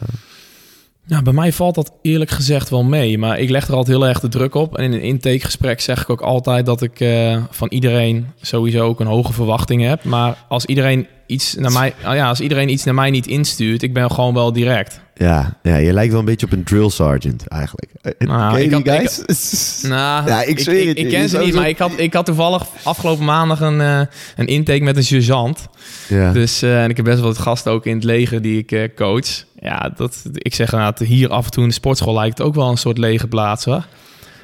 Ja, 1.06 1.22
bij 1.22 1.32
mij 1.32 1.52
valt 1.52 1.74
dat 1.74 1.92
eerlijk 2.02 2.30
gezegd 2.30 2.68
wel 2.68 2.82
mee. 2.82 3.18
Maar 3.18 3.38
ik 3.38 3.50
leg 3.50 3.68
er 3.68 3.74
altijd 3.74 3.96
heel 3.96 4.06
erg 4.06 4.20
de 4.20 4.28
druk 4.28 4.54
op. 4.54 4.78
En 4.78 4.84
in 4.84 4.92
een 4.92 5.00
intakegesprek 5.00 5.80
zeg 5.80 6.02
ik 6.02 6.10
ook 6.10 6.20
altijd 6.20 6.66
dat 6.66 6.82
ik 6.82 7.00
eh, 7.00 7.42
van 7.50 7.68
iedereen 7.68 8.26
sowieso 8.40 8.86
ook 8.86 9.00
een 9.00 9.06
hoge 9.06 9.32
verwachting 9.32 9.82
heb. 9.82 10.04
Maar 10.04 10.44
als 10.48 10.66
iedereen 10.66 11.06
iets 11.26 11.54
naar 11.54 11.72
mij, 11.72 11.94
ah 12.02 12.14
ja, 12.14 12.28
als 12.28 12.40
iedereen 12.40 12.68
iets 12.68 12.84
naar 12.84 12.94
mij 12.94 13.10
niet 13.10 13.26
instuurt, 13.26 13.82
ik 13.82 13.92
ben 13.92 14.10
gewoon 14.10 14.34
wel 14.34 14.52
direct. 14.52 15.00
Ja, 15.22 15.58
ja, 15.62 15.76
je 15.76 15.92
lijkt 15.92 16.10
wel 16.10 16.20
een 16.20 16.26
beetje 16.26 16.46
op 16.46 16.52
een 16.52 16.64
drill 16.64 16.88
sergeant 16.90 17.46
eigenlijk. 17.48 17.90
Eh, 18.02 18.28
Nou, 18.28 18.52
Ken 18.52 18.58
je 18.70 18.76
ik 18.76 18.86
had- 18.86 18.96
guys? 19.26 19.80
Nou, 19.88 20.28
Ja, 20.28 20.42
ik 20.42 20.58
zweer 20.58 20.80
ik, 20.80 20.88
het, 20.88 20.98
ik 20.98 21.08
ken 21.08 21.28
ze 21.28 21.38
niet, 21.38 21.54
maar 21.54 21.68
ik 21.68 21.78
had, 21.78 21.92
ik 21.96 22.12
had 22.14 22.26
toevallig 22.26 22.66
afgelopen 22.82 23.24
maandag 23.24 23.60
een, 23.60 23.80
eh, 23.80 24.00
een 24.36 24.46
intake 24.46 24.82
met 24.82 24.96
een 24.96 25.04
sergeant. 25.04 25.68
ja. 26.08 26.32
Dus, 26.32 26.62
eh, 26.62 26.82
en 26.82 26.90
ik 26.90 26.96
heb 26.96 27.04
best 27.04 27.18
wel 27.18 27.28
wat 27.28 27.38
gasten 27.38 27.72
ook 27.72 27.86
in 27.86 27.94
het 27.94 28.04
leger 28.04 28.42
die 28.42 28.58
ik 28.58 28.72
eh, 28.72 28.88
coach. 28.96 29.44
Ja, 29.60 29.92
dat, 29.96 30.22
ik 30.32 30.54
zeg 30.54 30.72
inderdaad, 30.72 30.98
hier 30.98 31.28
af 31.28 31.44
en 31.44 31.50
toe 31.50 31.62
in 31.62 31.68
de 31.68 31.74
sportschool 31.74 32.14
lijkt 32.14 32.38
het 32.38 32.46
ook 32.46 32.54
wel 32.54 32.70
een 32.70 32.76
soort 32.76 32.98
lege 32.98 33.26
plaats 33.26 33.64
hoor. 33.64 33.86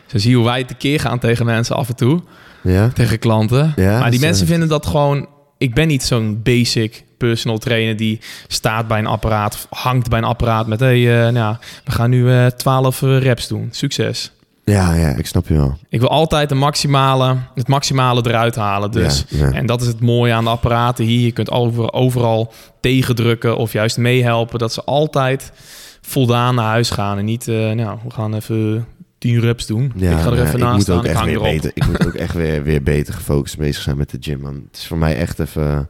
Zo 0.06 0.18
zie 0.18 0.30
je 0.30 0.36
hoe 0.36 0.44
wij 0.44 0.64
tekeer 0.64 1.00
gaan 1.00 1.18
tegen 1.18 1.46
mensen 1.46 1.76
af 1.76 1.88
en 1.88 1.96
toe, 1.96 2.20
ja. 2.62 2.88
tegen 2.88 3.18
klanten. 3.18 3.72
Ja, 3.76 3.98
maar 3.98 4.10
die 4.10 4.20
mensen 4.20 4.46
vinden 4.46 4.68
dat 4.68 4.86
gewoon... 4.86 5.26
Ik 5.58 5.74
ben 5.74 5.88
niet 5.88 6.02
zo'n 6.02 6.40
basic 6.42 7.04
personal 7.18 7.58
trainer 7.58 7.96
die 7.96 8.20
staat 8.46 8.88
bij 8.88 8.98
een 8.98 9.06
apparaat, 9.06 9.54
of 9.54 9.66
hangt 9.78 10.08
bij 10.08 10.18
een 10.18 10.24
apparaat 10.24 10.66
met... 10.66 10.80
Hey, 10.80 11.26
eh, 11.26 11.32
nou, 11.32 11.56
we 11.84 11.90
gaan 11.92 12.10
nu 12.10 12.32
eh 12.32 12.46
12 12.46 13.00
reps 13.00 13.48
doen. 13.48 13.68
Succes. 13.70 14.32
Ja, 14.64 14.94
ja, 14.94 15.08
ik 15.08 15.26
snap 15.26 15.48
je 15.48 15.54
wel. 15.54 15.78
Ik 15.88 16.00
wil 16.00 16.08
altijd 16.08 16.48
de 16.48 16.54
maximale, 16.54 17.36
het 17.54 17.68
maximale 17.68 18.22
eruit 18.26 18.54
halen. 18.56 18.90
Dus. 18.90 19.24
Ja, 19.28 19.46
ja. 19.46 19.52
En 19.52 19.66
dat 19.66 19.80
is 19.80 19.86
het 19.86 20.00
mooie 20.00 20.32
aan 20.32 20.44
de 20.44 20.50
apparaten 20.50 21.04
hier. 21.04 21.24
Je 21.24 21.32
kunt 21.32 21.50
over, 21.50 21.92
overal 21.92 22.52
tegendrukken 22.80 23.56
of 23.56 23.72
juist 23.72 23.96
meehelpen. 23.96 24.58
Dat 24.58 24.72
ze 24.72 24.84
altijd 24.84 25.52
voldaan 26.00 26.54
naar 26.54 26.64
huis 26.64 26.90
gaan. 26.90 27.18
En 27.18 27.24
niet, 27.24 27.48
eh, 27.48 27.54
nou, 27.70 27.98
we 28.04 28.10
gaan 28.10 28.34
even 28.34 28.86
10 29.18 29.40
reps 29.40 29.66
doen. 29.66 29.92
Ja, 29.96 30.10
ik 30.12 30.18
ga 30.18 30.26
er 30.30 30.32
even 30.40 30.54
ik 30.54 30.58
naast 30.58 30.72
moet 30.74 30.82
staan. 30.82 30.96
ook 30.96 31.04
Ik 31.04 31.10
echt 31.10 31.18
hang 31.18 31.30
weer 31.30 31.40
erop. 31.40 31.50
beter. 31.52 31.70
Ik 31.74 31.86
moet 31.86 32.06
ook 32.06 32.14
echt 32.14 32.34
weer, 32.34 32.62
weer 32.62 32.82
beter 32.82 33.14
gefocust 33.14 33.58
bezig 33.58 33.82
zijn 33.82 33.96
met 33.96 34.10
de 34.10 34.18
gym. 34.20 34.40
Man. 34.40 34.54
Het 34.70 34.76
is 34.80 34.86
voor 34.86 34.98
mij 34.98 35.16
echt 35.16 35.38
even. 35.38 35.88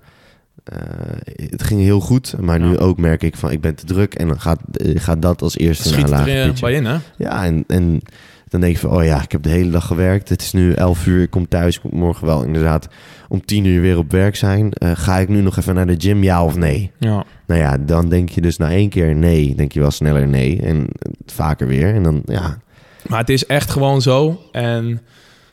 Eh, 0.69 1.47
het 1.51 1.63
ging 1.63 1.81
heel 1.81 2.01
goed, 2.01 2.35
maar 2.41 2.61
nu 2.61 2.79
ook 2.79 2.99
merk 2.99 3.23
ik 3.23 3.37
van 3.37 3.51
ik 3.51 3.61
ben 3.61 3.75
te 3.75 3.85
druk 3.85 4.15
en 4.15 4.29
dan 4.29 4.41
gaat, 4.41 4.61
eh, 4.73 5.01
gaat 5.01 5.23
dat 5.23 5.43
als 5.43 5.59
eerste 5.59 5.91
naar 5.91 5.99
Schiet 5.99 6.11
een 6.11 6.27
er 6.29 6.49
eh, 6.49 6.61
bij 6.61 6.73
in, 6.73 6.85
hè? 6.85 6.97
Ja, 7.17 7.45
en, 7.45 7.65
en 7.67 8.01
dan 8.49 8.61
denk 8.61 8.73
je 8.73 8.79
van, 8.79 8.91
oh 8.91 9.05
ja, 9.05 9.23
ik 9.23 9.33
heb 9.33 9.43
de 9.43 9.49
hele 9.49 9.71
dag 9.71 9.87
gewerkt. 9.87 10.29
Het 10.29 10.43
is 10.43 10.53
nu 10.53 10.73
11 10.73 11.07
uur, 11.07 11.23
ik 11.23 11.31
kom 11.31 11.49
thuis. 11.49 11.77
Ik 11.77 11.83
moet 11.83 11.93
morgen 11.93 12.27
wel 12.27 12.43
inderdaad 12.43 12.89
om 13.29 13.45
10 13.45 13.65
uur 13.65 13.81
weer 13.81 13.99
op 13.99 14.11
werk 14.11 14.37
zijn. 14.37 14.73
Ga 14.79 15.17
ik 15.17 15.29
nu 15.29 15.41
nog 15.41 15.57
even 15.57 15.75
naar 15.75 15.87
de 15.87 15.95
gym, 15.99 16.23
ja 16.23 16.45
of 16.45 16.57
nee? 16.57 16.91
Ja. 16.99 17.25
Nou 17.47 17.61
ja, 17.61 17.79
dan 17.79 18.09
denk 18.09 18.29
je 18.29 18.41
dus 18.41 18.57
na 18.57 18.71
één 18.71 18.89
keer 18.89 19.15
nee, 19.15 19.55
denk 19.55 19.73
je 19.73 19.81
wel 19.81 19.91
sneller 19.91 20.29
nee. 20.29 20.61
En 20.63 20.89
vaker 21.27 21.67
weer. 21.67 21.95
En 21.95 22.03
dan, 22.03 22.23
ja, 22.25 22.59
Maar 23.07 23.19
het 23.19 23.29
is 23.29 23.47
echt 23.47 23.71
gewoon 23.71 24.03
zo. 24.03 24.41
En 24.53 25.01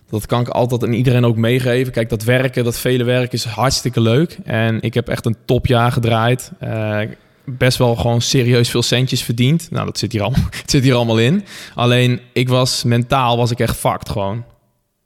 dat 0.09 0.25
kan 0.25 0.41
ik 0.41 0.47
altijd 0.47 0.83
aan 0.83 0.93
iedereen 0.93 1.25
ook 1.25 1.35
meegeven. 1.35 1.93
Kijk, 1.93 2.09
dat 2.09 2.23
werken, 2.23 2.63
dat 2.63 2.79
vele 2.79 3.03
werk 3.03 3.33
is 3.33 3.43
hartstikke 3.43 4.01
leuk. 4.01 4.37
En 4.43 4.81
ik 4.81 4.93
heb 4.93 5.07
echt 5.07 5.25
een 5.25 5.37
topjaar 5.45 5.91
gedraaid. 5.91 6.51
Eh, 6.59 6.99
best 7.45 7.77
wel 7.77 7.95
gewoon 7.95 8.21
serieus 8.21 8.69
veel 8.69 8.81
centjes 8.81 9.23
verdiend. 9.23 9.67
Nou, 9.71 9.85
dat 9.85 9.97
zit 9.97 10.11
hier 10.11 10.21
allemaal, 10.21 10.49
zit 10.65 10.83
hier 10.83 10.93
allemaal 10.93 11.19
in. 11.19 11.43
Alleen, 11.75 12.19
ik 12.33 12.49
was 12.49 12.83
mentaal 12.83 13.37
was 13.37 13.51
ik 13.51 13.59
echt 13.59 13.77
fucked 13.77 14.09
gewoon. 14.09 14.43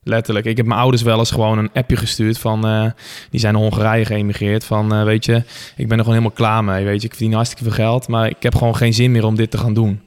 Letterlijk. 0.04 0.46
Ik 0.46 0.58
heb 0.58 0.66
mijn 0.66 0.80
ouders 0.80 1.02
wel 1.02 1.20
eens 1.20 1.32
gewoon 1.32 1.58
een 1.58 1.70
appje 1.74 1.96
gestuurd 1.96 2.40
van... 2.40 2.68
eh, 2.68 2.86
die 3.30 3.40
zijn 3.40 3.54
naar 3.54 3.62
Hongarije 3.62 4.06
geëmigreerd. 4.06 4.64
Van, 4.64 4.94
eh, 4.94 5.04
weet 5.04 5.26
je, 5.26 5.36
ik 5.76 5.88
ben 5.88 5.98
er 5.98 6.04
gewoon 6.04 6.20
helemaal 6.20 6.32
klaar 6.32 6.64
mee. 6.64 6.86
Weet 6.86 7.02
je, 7.02 7.08
ik 7.08 7.14
verdien 7.14 7.34
hartstikke 7.34 7.64
veel 7.64 7.74
geld. 7.74 8.08
Maar 8.08 8.30
ik 8.30 8.44
heb 8.44 8.56
gewoon 8.56 8.76
geen 8.76 8.94
zin 8.94 9.12
meer 9.12 9.26
om 9.26 9.36
dit 9.36 9.52
te 9.52 9.58
gaan 9.58 9.74
doen. 9.74 10.02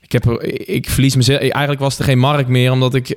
Ik, 0.00 0.12
heb, 0.12 0.42
ik 0.66 0.90
verlies 0.90 1.16
mezelf. 1.16 1.38
Eigenlijk 1.38 1.80
was 1.80 1.98
er 1.98 2.04
geen 2.04 2.18
markt 2.18 2.48
meer, 2.48 2.72
omdat 2.72 2.94
ik, 2.94 3.16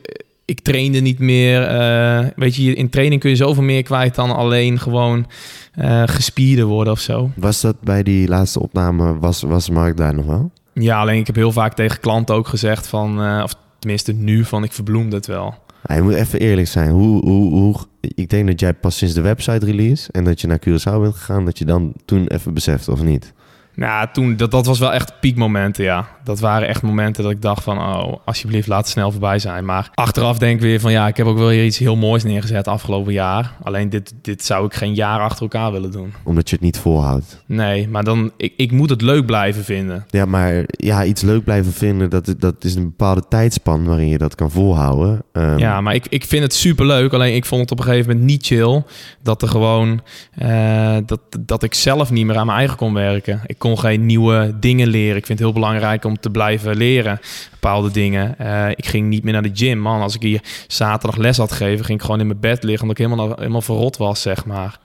ik 0.50 0.60
trainde 0.60 1.00
niet 1.00 1.20
meer. 1.20 1.64
eh, 1.64 2.26
weet 2.36 2.56
je, 2.56 2.74
in 2.74 2.90
training 2.90 3.22
kun 3.22 3.30
je 3.30 3.36
zoveel 3.36 3.64
meer 3.64 3.84
kwijt 3.84 4.16
dan 4.16 4.36
alleen 4.36 4.80
gewoon 4.80 5.26
eh 5.74 6.04
gespierde 6.06 6.64
worden 6.64 6.94
of 6.94 7.00
zo. 7.00 7.30
was 7.36 7.62
dat 7.62 7.82
bij 7.82 8.04
die 8.04 8.28
laatste 8.28 8.60
opname, 8.62 9.20
was, 9.20 9.42
was 9.42 9.70
Mark 9.70 9.98
daar 9.98 10.14
nog 10.16 10.26
wel? 10.26 10.52
Ja, 10.74 11.00
alleen 11.00 11.20
ik 11.20 11.28
heb 11.28 11.36
heel 11.36 11.52
vaak 11.52 11.74
tegen 11.74 12.00
klanten 12.00 12.36
ook 12.36 12.48
gezegd 12.48 12.88
van, 12.88 13.22
eh, 13.24 13.42
of 13.44 13.56
tenminste 13.80 14.14
nu, 14.14 14.46
van 14.46 14.64
ik 14.64 14.72
verbloemde 14.72 15.16
het 15.16 15.26
wel. 15.26 15.56
Ja, 15.88 15.96
je 15.96 16.02
moet 16.02 16.14
even 16.14 16.40
eerlijk 16.40 16.68
zijn. 16.68 16.90
Hoe, 16.90 17.26
hoe, 17.26 17.52
hoe, 17.52 17.76
ik 18.02 18.30
denk 18.30 18.48
dat 18.48 18.60
jij 18.60 18.74
pas 18.74 18.98
sinds 18.98 19.14
de 19.14 19.22
website 19.22 19.66
release 19.66 20.12
en 20.12 20.24
dat 20.24 20.42
je 20.42 20.48
naar 20.48 20.60
Curaçao 20.60 21.02
bent 21.02 21.16
gegaan, 21.16 21.46
dat 21.46 21.58
je 21.58 21.66
dan 21.66 21.94
toen 22.06 22.28
even 22.28 22.54
beseft 22.54 22.88
of 22.88 23.04
niet. 23.04 23.34
Nou, 23.80 24.08
toen, 24.14 24.36
dat, 24.36 24.52
dat 24.52 24.66
was 24.66 24.80
wel 24.80 24.94
echt 24.94 25.20
piekmomenten, 25.20 25.84
ja. 25.84 26.08
Dat 26.24 26.40
waren 26.40 26.68
echt 26.68 26.82
momenten 26.82 27.24
dat 27.24 27.32
ik 27.32 27.42
dacht 27.42 27.64
van, 27.64 27.78
oh, 27.78 28.14
alsjeblieft, 28.26 28.68
laat 28.68 28.80
het 28.80 28.90
snel 28.90 29.12
voorbij 29.12 29.40
zijn. 29.40 29.66
Maar 29.66 29.90
achteraf 29.94 30.38
denk 30.38 30.56
ik 30.56 30.62
weer 30.62 30.80
van, 30.80 30.92
ja, 30.92 31.08
ik 31.08 31.18
heb 31.18 31.26
ook 31.26 31.38
wel 31.38 31.48
weer 31.48 31.66
iets 31.66 31.78
heel 31.78 31.96
moois 31.96 32.24
neergezet 32.24 32.68
afgelopen 32.68 33.14
jaar. 33.14 33.54
Alleen 33.64 33.90
dit, 33.90 34.14
dit 34.22 34.46
zou 34.46 34.66
ik 34.66 34.74
geen 34.74 34.94
jaar 34.94 35.20
achter 35.20 35.42
elkaar 35.42 35.72
willen 35.72 35.92
doen. 35.92 36.14
Omdat 36.24 36.50
je 36.50 36.56
het 36.56 36.64
niet 36.66 36.78
volhoudt. 36.78 37.44
Nee, 37.46 37.88
maar 37.88 38.04
dan, 38.04 38.32
ik, 38.38 38.54
ik 38.58 38.72
moet 38.72 38.90
het 38.90 39.02
leuk 39.02 39.26
blijven 39.26 39.64
vinden. 39.64 40.06
Ja, 40.10 40.26
maar 40.26 40.64
ja, 40.68 41.04
iets 41.06 41.22
leuk 41.22 41.44
blijven 41.44 41.74
vinden, 41.74 42.10
dat, 42.10 42.36
dat 42.38 42.64
is 42.64 42.76
een 42.76 42.84
bepaalde 42.84 43.24
tijdspan 43.30 43.86
waarin 43.86 44.08
je 44.10 44.18
dat 44.18 44.36
kan 44.36 44.52
volhouden. 44.52 45.24
Ehm, 45.32 45.58
Ja, 45.58 45.82
maar 45.82 45.94
ik, 45.96 46.06
ik 46.10 46.26
vind 46.26 46.44
het 46.44 46.54
super 46.54 46.86
leuk. 46.86 47.14
Alleen 47.14 47.36
ik 47.36 47.46
vond 47.46 47.62
het 47.62 47.72
op 47.72 47.80
een 47.80 47.86
gegeven 47.86 48.08
moment 48.12 48.26
niet 48.26 48.46
chill. 48.46 48.84
Dat 49.24 49.42
er 49.42 49.48
gewoon. 49.48 50.02
eh, 50.36 50.98
dat, 51.06 51.20
dat 51.40 51.64
ik 51.64 51.74
zelf 51.74 52.12
niet 52.12 52.26
meer 52.26 52.38
aan 52.38 52.46
mijn 52.46 52.58
eigen 52.58 52.78
kon 52.78 52.94
werken. 52.94 53.42
Ik 53.46 53.58
kon 53.60 53.69
geen 53.78 54.06
nieuwe 54.06 54.56
dingen 54.60 54.88
leren. 54.88 55.18
Ik 55.18 55.26
vind 55.26 55.40
het 55.40 55.48
heel 55.48 55.58
belangrijk 55.60 56.06
om 56.06 56.20
te 56.20 56.30
blijven 56.30 56.76
leren. 56.78 57.20
Bepaalde 57.52 57.92
dingen. 57.92 58.38
Eh, 58.38 58.70
ik 58.70 58.86
ging 58.86 59.08
niet 59.08 59.24
meer 59.24 59.34
naar 59.34 59.42
de 59.42 59.52
gym. 59.54 59.80
Man, 59.80 60.02
als 60.02 60.16
ik 60.16 60.22
hier 60.22 60.42
zaterdag 60.68 61.20
les 61.20 61.38
had 61.38 61.52
gegeven, 61.52 61.86
ging 61.86 62.00
ik 62.00 62.06
gewoon 62.06 62.20
in 62.20 62.28
mijn 62.28 62.40
bed 62.40 62.64
liggen. 62.64 62.82
Omdat 62.88 63.00
ik 63.00 63.06
helemaal, 63.06 63.36
helemaal 63.38 63.62
verrot 63.62 63.98
was, 63.98 64.22
zeg 64.22 64.46
maar. 64.46 64.80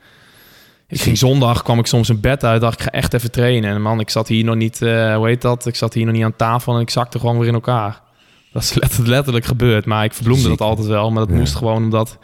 Ik 0.88 1.00
ging 1.00 1.18
zondag, 1.18 1.62
kwam 1.62 1.78
ik 1.78 1.86
soms 1.86 2.08
in 2.08 2.20
bed 2.20 2.44
uit, 2.44 2.60
dacht 2.60 2.74
ik 2.78 2.84
ga 2.84 2.90
echt 2.90 3.14
even 3.14 3.30
trainen. 3.30 3.74
En 3.74 3.82
man, 3.82 4.00
ik 4.00 4.10
zat 4.10 4.28
hier 4.28 4.44
nog 4.44 4.54
niet, 4.54 4.82
eh 4.82 5.16
hoe 5.16 5.26
heet 5.26 5.42
dat? 5.42 5.66
Ik 5.66 5.74
zat 5.76 5.94
hier 5.94 6.04
nog 6.04 6.14
niet 6.14 6.24
aan 6.24 6.36
tafel 6.36 6.74
en 6.74 6.80
ik 6.80 6.90
zakte 6.90 7.18
gewoon 7.18 7.38
weer 7.38 7.48
in 7.48 7.54
elkaar. 7.54 8.00
Dat 8.52 8.62
is 8.62 8.74
let- 8.74 8.98
letterlijk 8.98 9.44
gebeurd, 9.44 9.84
maar 9.86 10.04
ik 10.04 10.12
verbloemde 10.14 10.40
Ziek. 10.48 10.58
dat 10.58 10.68
altijd 10.68 10.86
wel. 10.86 11.10
Maar 11.10 11.22
dat 11.22 11.32
Ja. 11.32 11.38
moest 11.38 11.54
gewoon 11.54 11.82
omdat... 11.84 12.18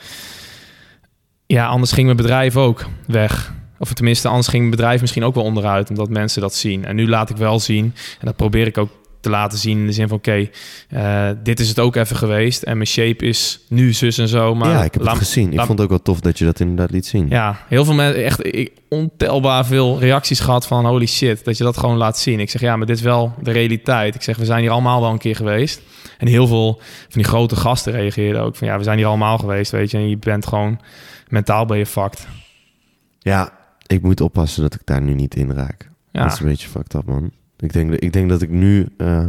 ja, 1.46 1.66
anders 1.66 1.92
ging 1.92 2.04
mijn 2.04 2.16
bedrijf 2.16 2.56
ook 2.56 2.84
weg. 3.06 3.52
Of 3.80 3.92
tenminste, 3.92 4.28
anders 4.28 4.48
ging 4.48 4.62
mijn 4.62 4.76
bedrijf 4.76 5.00
misschien 5.00 5.24
ook 5.24 5.34
wel 5.34 5.44
onderuit, 5.44 5.90
omdat 5.90 6.08
mensen 6.08 6.40
dat 6.40 6.54
zien. 6.54 6.84
En 6.84 6.96
nu 6.96 7.08
laat 7.08 7.30
ik 7.30 7.36
wel 7.36 7.60
zien, 7.60 7.84
en 8.20 8.26
dat 8.26 8.36
probeer 8.36 8.66
ik 8.66 8.78
ook 8.78 8.90
te 9.20 9.30
laten 9.30 9.58
zien 9.58 9.78
in 9.78 9.86
de 9.86 9.92
zin 9.92 10.08
van, 10.08 10.16
oké, 10.16 10.48
eh, 10.88 11.28
dit 11.42 11.60
is 11.60 11.68
het 11.68 11.78
ook 11.78 11.96
even 11.96 12.16
geweest. 12.16 12.62
En 12.62 12.76
mijn 12.76 12.88
shape 12.88 13.24
is 13.24 13.60
nu 13.68 13.92
zus 13.92 14.18
en 14.18 14.28
zo. 14.28 14.54
Maar 14.54 14.70
ja, 14.70 14.84
ik 14.84 14.94
heb 14.94 15.02
het 15.02 15.18
gezien. 15.18 15.52
Ik 15.52 15.58
vond 15.58 15.68
het 15.68 15.80
ook 15.80 15.88
wel 15.88 16.02
tof 16.02 16.20
dat 16.20 16.38
je 16.38 16.44
dat 16.44 16.60
inderdaad 16.60 16.90
liet 16.90 17.06
zien. 17.06 17.28
Ja, 17.28 17.64
heel 17.68 17.84
veel 17.84 17.94
mensen, 17.94 18.24
echt 18.24 18.46
ik, 18.46 18.72
ontelbaar 18.88 19.66
veel 19.66 19.98
reacties 19.98 20.40
gehad 20.40 20.66
van 20.66 20.86
holy 20.86 21.06
shit, 21.06 21.44
dat 21.44 21.56
je 21.56 21.64
dat 21.64 21.76
gewoon 21.76 21.96
laat 21.96 22.18
zien. 22.18 22.40
Ik 22.40 22.50
zeg 22.50 22.60
ja, 22.60 22.76
maar 22.76 22.86
dit 22.86 22.96
is 22.96 23.02
wel 23.02 23.34
de 23.42 23.50
realiteit. 23.50 24.14
Ik 24.14 24.22
zeg, 24.22 24.36
we 24.36 24.44
zijn 24.44 24.60
hier 24.60 24.70
allemaal 24.70 25.00
wel 25.00 25.10
een 25.10 25.18
keer 25.18 25.36
geweest. 25.36 25.80
En 26.18 26.26
heel 26.26 26.46
veel 26.46 26.80
van 27.08 27.22
die 27.22 27.24
grote 27.24 27.56
gasten 27.56 27.92
reageerden 27.92 28.42
ook 28.42 28.56
van 28.56 28.66
ja, 28.66 28.76
we 28.76 28.82
zijn 28.82 28.98
hier 28.98 29.06
allemaal 29.06 29.38
geweest, 29.38 29.70
weet 29.70 29.90
je. 29.90 29.96
En 29.96 30.08
je 30.08 30.18
bent 30.18 30.46
gewoon, 30.46 30.80
mentaal 31.28 31.66
ben 31.66 31.78
je 31.78 31.86
fucked. 31.86 32.26
Ja, 33.18 33.52
ik 33.90 34.02
moet 34.02 34.20
oppassen 34.20 34.62
dat 34.62 34.74
ik 34.74 34.80
daar 34.84 35.02
nu 35.02 35.14
niet 35.14 35.34
in 35.34 35.50
raak. 35.52 35.90
Ja, 36.10 36.22
Dat 36.22 36.32
is 36.32 36.40
een 36.40 36.46
beetje 36.46 36.68
fucked 36.68 36.94
up, 36.94 37.04
man. 37.06 37.30
Ik 37.58 37.72
denk, 37.72 37.92
ik 37.92 38.12
denk 38.12 38.28
dat 38.28 38.42
ik 38.42 38.50
nu 38.50 38.88
eh, 38.96 39.26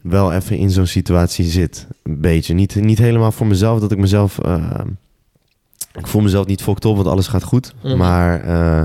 wel 0.00 0.32
even 0.32 0.56
in 0.56 0.70
zo'n 0.70 0.86
situatie 0.86 1.44
zit. 1.44 1.86
Een 2.02 2.20
beetje. 2.20 2.54
Niet, 2.54 2.74
niet 2.74 2.98
helemaal 2.98 3.32
voor 3.32 3.46
mezelf, 3.46 3.80
dat 3.80 3.92
ik 3.92 3.98
mezelf... 3.98 4.38
eh, 4.38 4.80
ik 5.98 6.06
voel 6.06 6.22
mezelf 6.22 6.46
niet 6.46 6.62
fucked 6.62 6.84
op, 6.84 6.96
want 6.96 7.08
alles 7.08 7.26
gaat 7.28 7.42
goed. 7.42 7.74
Mhm. 7.82 7.96
Maar 7.96 8.40
eh, 8.44 8.82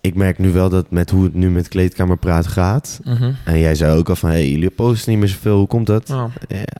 ik 0.00 0.14
merk 0.14 0.38
nu 0.38 0.52
wel 0.52 0.68
dat 0.68 0.90
met 0.90 1.10
hoe 1.10 1.24
het 1.24 1.34
nu 1.34 1.50
met 1.50 1.68
Kleedkamerpraat 1.68 2.46
gaat... 2.46 3.00
Mhm. 3.04 3.32
En 3.44 3.58
jij 3.58 3.74
zei 3.74 3.98
ook 3.98 4.08
al 4.08 4.16
van, 4.16 4.30
hey, 4.30 4.50
jullie 4.50 4.70
posten 4.70 5.10
niet 5.10 5.18
meer 5.20 5.28
zoveel, 5.28 5.56
hoe 5.58 5.66
komt 5.66 5.86
dat? 5.86 6.08
Ja. 6.08 6.30
Ja, 6.48 6.56
het 6.56 6.70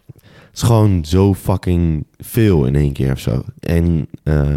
is 0.54 0.62
gewoon 0.62 1.04
zo 1.04 1.34
fucking 1.34 2.06
veel 2.18 2.64
in 2.66 2.74
één 2.76 2.92
keer 2.92 3.12
of 3.12 3.20
zo. 3.20 3.44
En 3.60 4.08
eh, 4.22 4.56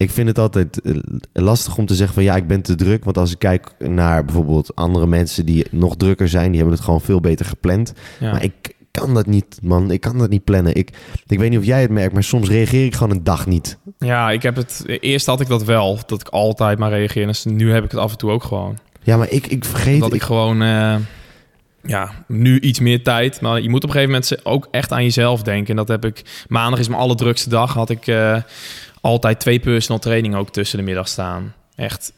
ik 0.00 0.10
vind 0.10 0.28
het 0.28 0.38
altijd 0.38 0.80
eh, 0.80 0.94
lastig 1.32 1.76
om 1.76 1.86
te 1.86 1.94
zeggen 1.94 2.14
van 2.14 2.22
ja, 2.24 2.36
ik 2.36 2.46
ben 2.46 2.62
te 2.62 2.74
druk. 2.74 3.04
Want 3.04 3.18
als 3.18 3.32
ik 3.32 3.38
kijk 3.38 3.70
naar 3.78 4.24
bijvoorbeeld 4.24 4.76
andere 4.76 5.06
mensen 5.06 5.46
die 5.46 5.66
nog 5.70 5.96
drukker 5.96 6.28
zijn, 6.28 6.48
die 6.48 6.56
hebben 6.60 6.74
het 6.76 6.84
gewoon 6.84 7.00
veel 7.00 7.20
beter 7.20 7.46
gepland. 7.46 7.92
Ja. 8.20 8.30
Maar 8.32 8.42
ik 8.42 8.52
kan 8.90 9.14
dat 9.14 9.26
niet, 9.26 9.58
man. 9.62 9.90
Ik 9.90 10.00
kan 10.00 10.18
dat 10.18 10.30
niet 10.30 10.44
plannen. 10.44 10.74
Ik, 10.74 10.90
ik 11.26 11.38
weet 11.38 11.50
niet 11.50 11.58
of 11.58 11.64
jij 11.64 11.80
het 11.80 11.90
merkt, 11.90 12.12
maar 12.12 12.24
soms 12.24 12.48
reageer 12.48 12.84
ik 12.84 12.94
gewoon 12.94 13.10
een 13.16 13.24
dag 13.24 13.46
niet. 13.46 13.78
ja, 13.98 14.30
ik 14.30 14.42
heb 14.42 14.56
het, 14.56 14.82
eerst 14.86 15.26
had 15.26 15.40
ik 15.40 15.48
dat 15.48 15.64
wel, 15.64 15.98
dat 16.06 16.20
ik 16.20 16.28
altijd 16.28 16.78
maar 16.78 16.90
reageer. 16.90 17.26
Dus 17.26 17.44
nu 17.44 17.72
heb 17.72 17.84
ik 17.84 17.90
het 17.90 18.00
af 18.00 18.12
en 18.12 18.18
toe 18.18 18.30
ook 18.30 18.44
gewoon. 18.44 18.78
Ja, 19.02 19.16
maar 19.16 19.30
ik, 19.30 19.46
ik 19.46 19.64
vergeet... 19.64 20.00
Dat 20.00 20.08
ik 20.08 20.14
ik- 20.14 20.22
gewoon, 20.22 20.62
eh, 20.62 20.96
ja, 21.82 22.10
nu 22.26 22.60
iets 22.60 22.80
meer 22.80 23.02
tijd. 23.02 23.40
Maar 23.40 23.60
je 23.60 23.68
moet 23.68 23.84
op 23.84 23.88
een 23.88 23.94
gegeven 23.94 24.12
moment 24.14 24.44
ook 24.46 24.68
echt 24.70 24.92
aan 24.92 25.02
jezelf 25.02 25.42
denken. 25.42 25.70
En 25.70 25.76
dat 25.76 25.88
heb 25.88 26.04
ik, 26.04 26.44
maandag 26.48 26.80
is 26.80 26.88
mijn 26.88 27.00
allerdrukste 27.00 27.48
dag. 27.48 27.74
Had 27.74 27.90
ik 27.90 28.06
eh, 28.06 28.36
altijd 29.00 29.40
twee 29.40 29.60
personal 29.60 30.00
training 30.00 30.34
ook 30.34 30.50
tussen 30.50 30.78
de 30.78 30.84
middag 30.84 31.08
staan. 31.08 31.54
Echt 31.74 32.12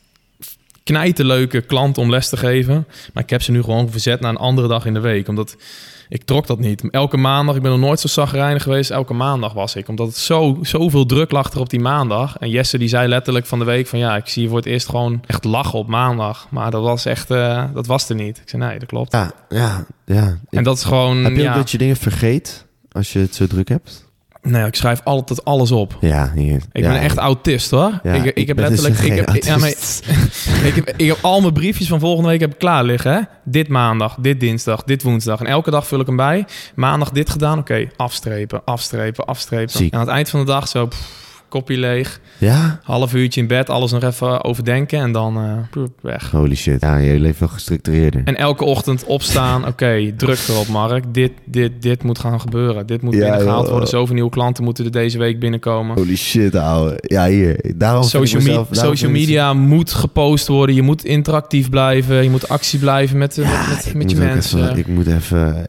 knijterleuke 0.85 1.61
klanten 1.61 2.03
om 2.03 2.11
les 2.11 2.29
te 2.29 2.37
geven. 2.37 2.87
Maar 3.13 3.23
ik 3.23 3.31
heb 3.31 3.43
ze 3.43 3.51
nu 3.51 3.63
gewoon 3.63 3.91
verzet 3.91 4.21
naar 4.21 4.31
een 4.31 4.37
andere 4.37 4.69
dag 4.69 4.87
in 4.87 4.95
de 4.95 5.01
week. 5.01 5.29
Omdat 5.29 5.57
ik 6.09 6.25
trok 6.25 6.47
dat 6.47 6.59
niet. 6.59 6.91
Elke 6.91 7.17
maandag, 7.17 7.57
ik 7.57 7.63
ben 7.63 7.71
nog 7.71 7.81
nooit 7.81 8.01
zo 8.01 8.09
zagrijnig 8.09 8.63
geweest. 8.63 8.91
Elke 8.91 9.15
maandag 9.15 9.53
was 9.53 9.77
ik. 9.77 9.89
Omdat 9.89 10.07
het 10.07 10.17
zo, 10.17 10.59
zoveel 10.63 11.07
druk 11.07 11.31
lag 11.31 11.53
er 11.53 11.61
op 11.61 11.71
die 11.71 11.81
maandag. 11.81 12.37
En 12.39 12.51
Jesse 12.51 12.79
die 12.79 12.89
zei 12.89 13.09
letterlijk 13.09 13.47
van 13.47 13.59
de 13.59 13.65
week 13.65 13.87
van... 13.87 13.99
ja, 13.99 14.17
ik 14.17 14.29
zie 14.29 14.43
je 14.43 14.49
voor 14.49 14.57
het 14.57 14.67
eerst 14.67 14.89
gewoon 14.89 15.23
echt 15.27 15.45
lachen 15.45 15.79
op 15.79 15.87
maandag. 15.87 16.47
Maar 16.51 16.71
dat 16.71 16.83
was 16.83 17.05
echt, 17.05 17.31
eh, 17.31 17.65
dat 17.75 17.87
was 17.87 18.09
er 18.09 18.15
niet. 18.15 18.39
Ik 18.39 18.49
zei 18.49 18.63
nee, 18.63 18.79
dat 18.79 18.89
klopt. 18.89 19.13
Ja, 19.13 19.33
ja, 19.49 19.87
ja. 20.05 20.39
En 20.51 20.65
dat 20.65 20.77
is 20.77 20.85
gewoon, 20.85 21.25
Heb 21.25 21.33
je 21.33 21.39
ook 21.39 21.47
ja... 21.47 21.55
dat 21.55 21.71
je 21.71 21.79
dingen 21.79 21.97
vergeet 21.97 22.67
als 22.93 23.13
je 23.13 23.19
het 23.19 23.35
zo 23.35 23.47
druk 23.47 23.69
hebt? 23.69 24.11
Nee, 24.43 24.67
ik 24.67 24.75
schrijf 24.75 25.01
altijd 25.05 25.45
alles 25.45 25.71
op. 25.71 25.97
Ja, 26.01 26.33
hier. 26.35 26.63
Ik 26.73 26.83
ja. 26.83 26.89
ben 26.89 27.01
echt 27.01 27.17
autist 27.17 27.71
hoor. 27.71 28.01
Ja, 28.03 28.13
ik, 28.13 28.25
ik, 28.25 28.35
ik 28.35 28.47
heb 28.47 28.57
dus 28.57 28.69
letterlijk. 28.69 28.99
Ik 28.99 29.27
heb, 29.27 29.45
ja, 29.45 29.57
maar, 29.57 29.69
autist. 29.69 30.07
ik, 30.69 30.75
heb, 30.75 30.95
ik 30.97 31.07
heb 31.07 31.19
al 31.21 31.41
mijn 31.41 31.53
briefjes 31.53 31.89
van 31.89 32.01
volgende 32.01 32.29
week 32.29 32.41
heb 32.41 32.53
ik 32.53 32.59
klaar 32.59 32.85
liggen. 32.85 33.13
Hè? 33.13 33.21
Dit 33.45 33.69
maandag, 33.69 34.17
dit 34.21 34.41
dinsdag, 34.41 34.83
dit 34.83 35.03
woensdag. 35.03 35.41
En 35.41 35.47
elke 35.47 35.71
dag 35.71 35.87
vul 35.87 36.01
ik 36.01 36.07
hem 36.07 36.17
bij. 36.17 36.45
Maandag 36.75 37.11
dit 37.11 37.31
gedaan. 37.31 37.59
Oké, 37.59 37.89
afstrepen, 37.97 38.65
afstrepen, 38.65 39.25
afstrepen. 39.25 39.71
Ziek. 39.71 39.93
En 39.93 39.99
aan 39.99 40.05
het 40.07 40.15
eind 40.15 40.31
van 40.31 40.41
de 40.41 40.47
dag 40.47 40.69
zo 40.69 40.87
pff, 40.87 41.22
kopje 41.53 41.79
leeg. 41.79 42.21
Ja? 42.39 42.81
Half 42.83 43.15
uurtje 43.15 43.41
in 43.41 43.47
bed. 43.47 43.71
Alles 43.71 43.91
nog 43.93 44.03
even 44.03 44.45
overdenken. 44.45 44.99
En 45.01 45.13
dan 45.13 45.37
eh, 45.37 45.83
weg. 46.01 46.31
Holy 46.31 46.55
shit. 46.55 46.81
Ja, 46.81 46.97
je 46.97 47.21
leeft 47.21 47.39
wel 47.39 47.49
gestructureerder. 47.49 48.21
En 48.25 48.37
elke 48.37 48.65
ochtend 48.65 49.05
opstaan. 49.05 49.67
Oké, 49.73 50.13
druk 50.17 50.39
erop, 50.49 50.69
Mark. 50.69 51.05
Dit, 51.15 51.33
dit, 51.45 51.83
dit 51.83 52.03
moet 52.03 52.19
gaan 52.19 52.41
gebeuren. 52.41 52.87
Dit 52.87 53.03
moet 53.03 53.15
Ja, 53.15 53.21
binnengehaald 53.21 53.69
worden. 53.69 53.89
Zoveel 53.89 54.15
nieuwe 54.15 54.31
klanten 54.31 54.65
moeten 54.65 54.85
er 54.85 54.91
deze 54.91 55.19
week 55.19 55.39
binnenkomen. 55.41 55.97
Holy 55.97 56.17
shit, 56.17 56.55
ouwe. 56.55 56.99
Ja, 57.01 57.27
hier. 57.27 57.61
Daarom 57.77 58.03
Social, 58.03 58.41
me- 58.43 58.47
mezelf- 58.49 58.69
daarom 58.69 58.95
social 58.97 59.11
media 59.13 59.53
moet 59.55 59.93
gepost 59.93 60.47
worden. 60.49 60.75
Je 60.75 60.83
moet 60.83 61.05
interactief 61.05 61.71
blijven. 61.71 62.23
Je 62.23 62.31
moet 62.31 62.49
actie 62.49 62.79
blijven 62.79 63.19
met, 63.19 63.35
Ja, 63.35 63.43
met, 63.69 63.95
met, 63.95 64.11
je 64.11 64.17
mensen. 64.17 64.63
Even, 64.63 64.77
ik 64.79 64.87
moet 64.87 65.07
even... 65.07 65.67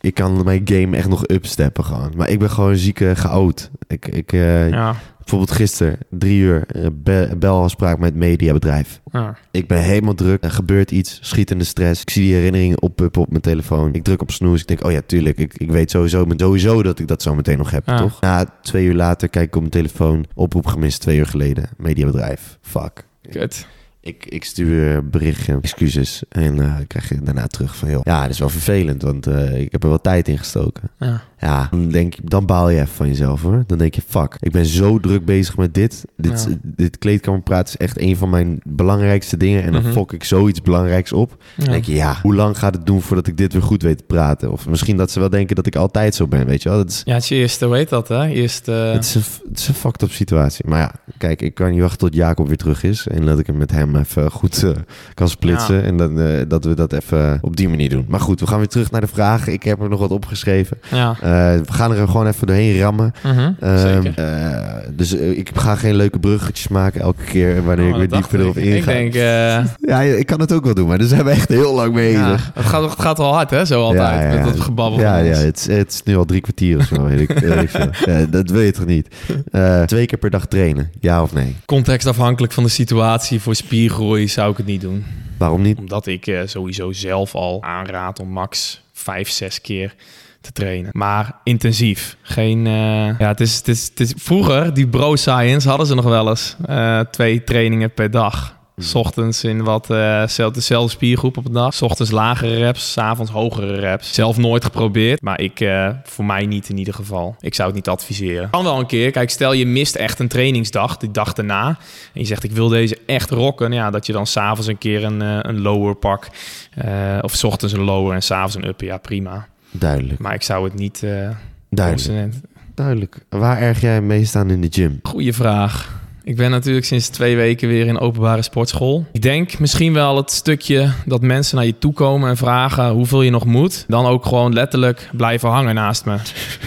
Ik 0.00 0.14
kan 0.14 0.44
mijn 0.44 0.60
game 0.64 0.96
echt 0.96 1.08
nog 1.08 1.26
upsteppen 1.28 1.84
gewoon. 1.84 2.12
Maar 2.16 2.28
ik 2.28 2.38
ben 2.38 2.50
gewoon 2.50 2.76
zieke 2.76 3.16
geout. 3.16 3.70
Ik, 3.86 4.06
ik, 4.08 4.32
eh, 4.32 4.70
ja, 4.70 4.96
Bijvoorbeeld 5.18 5.58
gisteren, 5.58 5.98
drie 6.10 6.40
uur, 6.40 6.64
eh, 6.66 6.86
be- 6.92 7.34
belafspraak 7.38 7.98
met 7.98 8.14
mediabedrijf. 8.14 9.00
ja. 9.12 9.36
Ik 9.50 9.66
ben 9.68 9.82
helemaal 9.82 10.14
druk. 10.14 10.44
Er 10.44 10.50
gebeurt 10.50 10.90
iets, 10.90 11.18
schiet 11.22 11.50
in 11.50 11.58
de 11.58 11.64
stress. 11.64 12.02
Ik 12.02 12.10
zie 12.10 12.22
die 12.24 12.34
herinneringen 12.34 12.82
oppuppen 12.82 13.22
op 13.22 13.30
mijn 13.30 13.40
telefoon. 13.42 13.94
Ik 13.94 14.04
druk 14.04 14.22
op 14.22 14.30
snoes. 14.30 14.60
Ik 14.60 14.66
denk, 14.66 14.84
oh 14.84 14.92
ja, 14.92 15.00
tuurlijk. 15.06 15.38
Ik, 15.38 15.54
ik 15.54 15.70
weet 15.70 15.90
sowieso, 15.90 16.26
sowieso 16.36 16.82
dat 16.82 16.98
ik 16.98 17.08
dat 17.08 17.22
zo 17.22 17.34
meteen 17.34 17.58
nog 17.58 17.70
heb, 17.70 17.86
Ja. 17.86 17.96
toch? 17.98 18.20
Na 18.20 18.44
twee 18.62 18.84
uur 18.86 18.94
later 18.94 19.28
kijk 19.28 19.46
ik 19.46 19.54
op 19.54 19.60
mijn 19.60 19.72
telefoon. 19.72 20.24
Oproep 20.34 20.66
gemist, 20.66 21.00
twee 21.00 21.18
uur 21.18 21.26
geleden. 21.26 21.68
Mediabedrijf. 21.76 22.58
Fuck. 22.62 23.04
Kut. 23.30 23.66
Ik, 24.02 24.26
ik 24.26 24.44
stuur 24.44 24.96
een 24.96 25.10
berichtje, 25.10 25.58
excuses. 25.62 26.22
En 26.28 26.60
eh, 26.60 26.76
krijg 26.86 27.08
je 27.08 27.20
daarna 27.20 27.46
terug 27.46 27.76
van, 27.76 27.90
joh, 27.90 28.00
ja, 28.04 28.22
dat 28.22 28.30
is 28.30 28.38
wel 28.38 28.48
vervelend, 28.48 29.02
want 29.02 29.26
eh, 29.26 29.60
ik 29.60 29.72
heb 29.72 29.82
er 29.82 29.88
wel 29.88 30.00
tijd 30.00 30.28
in 30.28 30.38
gestoken. 30.38 30.90
Ja. 30.98 31.22
Ja, 31.40 31.68
dan, 31.70 31.88
denk, 31.88 32.14
je- 32.14 32.20
dan 32.24 32.46
baal 32.46 32.68
je 32.70 32.76
even 32.80 32.94
van 32.94 33.06
jezelf 33.08 33.42
hoor. 33.42 33.64
Dan 33.66 33.78
denk 33.78 33.94
je, 33.94 34.02
fuck, 34.06 34.36
ik 34.40 34.52
ben 34.52 34.66
zo 34.66 34.98
druk 34.98 35.24
bezig 35.24 35.56
met 35.56 35.74
dit. 35.74 36.04
Dit, 36.16 36.46
Ja. 36.48 36.56
dit 36.62 36.98
kleedkamerpraat 36.98 37.68
is 37.68 37.76
echt 37.76 38.00
een 38.00 38.16
van 38.16 38.30
mijn 38.30 38.60
belangrijkste 38.64 39.36
dingen. 39.36 39.62
En 39.62 39.72
dan 39.72 39.82
Mhm. 39.82 39.92
fok 39.92 40.12
ik 40.12 40.24
zoiets 40.24 40.62
belangrijks 40.62 41.12
op. 41.12 41.36
Dan 41.56 41.66
Ja. 41.66 41.72
denk 41.72 41.84
je, 41.84 41.94
ja, 41.94 42.16
hoe 42.22 42.34
lang 42.34 42.58
gaat 42.58 42.74
het 42.74 42.86
doen 42.86 43.00
voordat 43.02 43.26
ik 43.26 43.36
dit 43.36 43.52
weer 43.52 43.62
goed 43.62 43.82
weet 43.82 43.98
te 43.98 44.04
praten? 44.04 44.52
Of 44.52 44.68
misschien 44.68 44.96
dat 44.96 45.10
ze 45.10 45.20
wel 45.20 45.30
denken 45.30 45.56
dat 45.56 45.66
ik 45.66 45.76
altijd 45.76 46.14
zo 46.14 46.26
ben, 46.28 46.46
weet 46.46 46.62
je 46.62 46.68
wel. 46.68 46.78
Dat 46.78 46.88
is, 46.90 47.02
ja, 47.04 47.14
het 47.14 47.22
is 47.22 47.28
je 47.28 47.34
eerste, 47.34 47.68
heet 47.74 47.88
dat 47.88 48.08
hè? 48.08 48.26
Eerste, 48.26 48.70
het 48.72 49.04
is, 49.04 49.14
een, 49.14 49.22
het 49.48 49.58
is 49.58 49.68
een 49.68 49.74
fucked 49.74 50.02
up 50.02 50.10
situatie. 50.10 50.64
Maar 50.68 50.78
ja, 50.78 50.92
kijk, 51.18 51.42
ik 51.42 51.54
kan 51.54 51.70
niet 51.70 51.80
wachten 51.80 51.98
tot 51.98 52.14
Jacob 52.14 52.46
weer 52.48 52.56
terug 52.56 52.82
is. 52.82 53.06
En 53.06 53.26
dat 53.26 53.38
ik 53.38 53.46
hem 53.46 53.56
met 53.56 53.70
hem 53.70 53.96
even 53.96 54.30
goed 54.30 54.62
eh, 54.62 54.70
kan 55.14 55.28
splitsen. 55.28 55.76
Ja. 55.76 55.82
En 55.82 55.96
dan, 55.96 56.20
eh, 56.20 56.40
dat 56.48 56.64
we 56.64 56.74
dat 56.74 56.92
even 56.92 57.38
op 57.42 57.56
die 57.56 57.68
manier 57.68 57.88
doen. 57.90 58.04
Maar 58.08 58.20
goed, 58.20 58.40
we 58.40 58.46
gaan 58.46 58.58
weer 58.58 58.68
terug 58.68 58.90
naar 58.90 59.00
de 59.00 59.06
vragen. 59.06 59.52
Ik 59.52 59.62
heb 59.62 59.80
er 59.82 59.88
nog 59.88 60.00
wat 60.00 60.10
opgeschreven. 60.10 60.78
ja. 60.90 61.16
Eh, 61.20 61.29
we 61.64 61.72
gaan 61.72 61.92
er 61.94 62.06
gewoon 62.08 62.26
even 62.26 62.46
doorheen 62.46 62.80
rammen. 62.80 63.12
Mhm, 63.24 63.50
Ehm, 63.60 64.06
eh, 64.06 64.76
dus 64.92 65.16
eh, 65.16 65.38
ik 65.38 65.50
ga 65.54 65.74
geen 65.74 65.94
leuke 65.94 66.18
bruggetjes 66.18 66.68
maken 66.68 67.00
elke 67.00 67.24
keer 67.24 67.64
wanneer 67.64 67.84
Oh, 67.94 68.02
ik 68.02 68.10
weer 68.10 68.20
dieper 68.20 68.40
erop 68.40 68.56
inga. 68.56 68.76
Ik 68.76 68.84
denk, 68.84 69.14
eh, 69.14 69.64
Ja, 69.80 70.00
ik 70.00 70.26
kan 70.26 70.40
het 70.40 70.52
ook 70.52 70.64
wel 70.64 70.74
doen, 70.74 70.88
maar 70.88 70.98
daar 70.98 71.06
zijn 71.16 71.24
we 71.24 71.30
echt 71.30 71.48
heel 71.48 71.74
lang 71.74 71.94
bezig. 71.94 72.20
ja, 72.20 72.36
het, 72.54 72.64
gaat, 72.66 72.90
het 72.90 73.00
gaat 73.00 73.18
wel 73.18 73.32
hard 73.34 73.50
hè, 73.50 73.64
zo 73.64 73.82
altijd. 73.82 74.34
Met 74.34 74.44
dat 74.44 74.60
gebabbel 74.60 75.00
Ja, 75.00 75.18
ja 75.18 75.36
het, 75.36 75.56
is, 75.58 75.76
het 75.76 75.92
is 75.92 76.02
nu 76.02 76.16
al 76.16 76.24
drie 76.24 76.40
kwartier 76.40 76.78
of 76.78 76.84
zo, 76.84 77.04
weet 77.04 77.20
ik. 77.30 77.38
weet 77.38 77.62
ik 77.62 77.68
veel. 77.70 77.88
Ja, 78.14 78.26
dat 78.26 78.50
weet 78.50 78.66
je 78.66 78.72
toch 78.72 78.86
niet? 78.86 79.08
Eh, 79.50 79.82
twee 79.82 80.06
keer 80.06 80.18
per 80.18 80.30
dag 80.30 80.46
trainen, 80.46 80.90
ja 81.00 81.22
of 81.22 81.32
nee? 81.32 81.56
Contextafhankelijk 81.64 82.52
van 82.52 82.62
de 82.64 82.70
situatie 82.70 83.40
voor 83.40 83.54
spiergroei 83.54 84.28
zou 84.28 84.50
ik 84.50 84.56
het 84.56 84.66
niet 84.66 84.80
doen. 84.80 85.04
Waarom 85.38 85.62
niet? 85.62 85.78
Omdat 85.78 86.06
ik 86.06 86.26
eh, 86.26 86.40
sowieso 86.44 86.92
zelf 86.92 87.34
al 87.34 87.62
aanraad 87.62 88.20
om 88.20 88.28
max 88.28 88.82
vijf, 88.92 89.28
zes 89.30 89.60
keer 89.60 89.94
te 90.40 90.52
trainen. 90.52 90.90
Maar 90.92 91.32
intensief. 91.44 92.16
Geen, 92.22 92.66
eh, 92.66 93.18
ja, 93.18 93.28
het 93.28 93.40
is, 93.40 93.56
het, 93.56 93.68
is, 93.68 93.88
het 93.88 94.00
is, 94.00 94.12
vroeger, 94.16 94.74
die 94.74 94.88
bro 94.88 95.16
science, 95.16 95.68
hadden 95.68 95.86
ze 95.86 95.94
nog 95.94 96.04
wel 96.04 96.28
eens 96.28 96.56
eh, 96.66 97.00
twee 97.00 97.44
trainingen 97.44 97.94
per 97.94 98.10
dag. 98.10 98.58
S 98.76 98.94
ochtends 98.94 99.44
in 99.44 99.64
wat 99.64 99.90
eh, 99.90 100.26
zelf- 100.26 100.52
dezelfde 100.52 100.90
spiergroep 100.90 101.36
op 101.36 101.44
een 101.46 101.52
dag. 101.52 101.74
S 101.74 101.82
ochtends 101.82 102.10
lagere 102.10 102.56
reps, 102.56 102.92
s 102.92 102.98
avonds 102.98 103.30
hogere 103.30 103.74
reps. 103.80 104.14
Zelf 104.14 104.36
nooit 104.36 104.64
geprobeerd, 104.64 105.22
maar 105.22 105.40
ik, 105.40 105.60
eh, 105.60 105.88
voor 106.04 106.24
mij 106.24 106.46
niet 106.46 106.68
in 106.68 106.78
ieder 106.78 106.94
geval. 106.94 107.36
Ik 107.40 107.54
zou 107.54 107.66
het 107.68 107.76
niet 107.76 107.88
adviseren. 107.88 108.50
Kan 108.50 108.64
wel 108.64 108.78
een 108.78 108.86
keer. 108.86 109.10
Kijk, 109.10 109.30
stel 109.30 109.52
je 109.52 109.66
mist 109.66 109.94
echt 109.94 110.18
een 110.18 110.28
trainingsdag, 110.28 110.96
die 110.96 111.10
dag 111.10 111.32
daarna. 111.32 111.66
En 111.68 112.20
je 112.20 112.24
zegt, 112.24 112.44
ik 112.44 112.52
wil 112.52 112.68
deze 112.68 112.98
echt 113.06 113.30
rocken. 113.30 113.72
Ja, 113.72 113.90
dat 113.90 114.06
je 114.06 114.12
dan 114.12 114.26
s'avonds 114.26 114.66
een 114.66 114.78
keer 114.78 115.04
een, 115.04 115.22
eh, 115.22 115.38
een 115.42 115.60
lower 115.60 115.94
pak. 115.94 116.28
eh, 116.74 117.18
of 117.20 117.34
s 117.34 117.44
ochtends 117.44 117.74
een 117.74 117.80
lower 117.84 118.14
en 118.14 118.22
s'avonds 118.22 118.54
een 118.54 118.66
upper. 118.66 118.86
Ja, 118.86 118.96
prima. 118.96 119.46
Duidelijk, 119.70 120.20
Maar 120.20 120.34
ik 120.34 120.42
zou 120.42 120.64
het 120.64 120.74
niet... 120.74 121.02
eh 121.02 121.28
duidelijk, 121.70 122.34
duidelijk. 122.74 123.24
Waar 123.28 123.58
erg 123.58 123.80
jij 123.80 124.00
mee 124.00 124.24
staan 124.24 124.50
in 124.50 124.60
de 124.60 124.68
gym? 124.70 125.00
Goeie 125.02 125.32
vraag. 125.32 125.98
Ik 126.24 126.36
ben 126.36 126.50
natuurlijk 126.50 126.86
sinds 126.86 127.08
twee 127.08 127.36
weken 127.36 127.68
weer 127.68 127.86
in 127.86 127.98
openbare 127.98 128.42
sportschool. 128.42 129.06
Ik 129.12 129.22
denk 129.22 129.58
misschien 129.58 129.92
wel 129.92 130.16
het 130.16 130.30
stukje 130.30 130.92
dat 131.06 131.22
mensen 131.22 131.56
naar 131.56 131.66
je 131.66 131.78
toe 131.78 131.92
komen 131.92 132.28
en 132.28 132.36
vragen 132.36 132.90
hoeveel 132.90 133.22
je 133.22 133.30
nog 133.30 133.44
moet. 133.44 133.84
Dan 133.88 134.06
ook 134.06 134.26
gewoon 134.26 134.52
letterlijk 134.52 135.08
blijven 135.12 135.48
hangen 135.48 135.74
naast 135.74 136.04
me. 136.04 136.16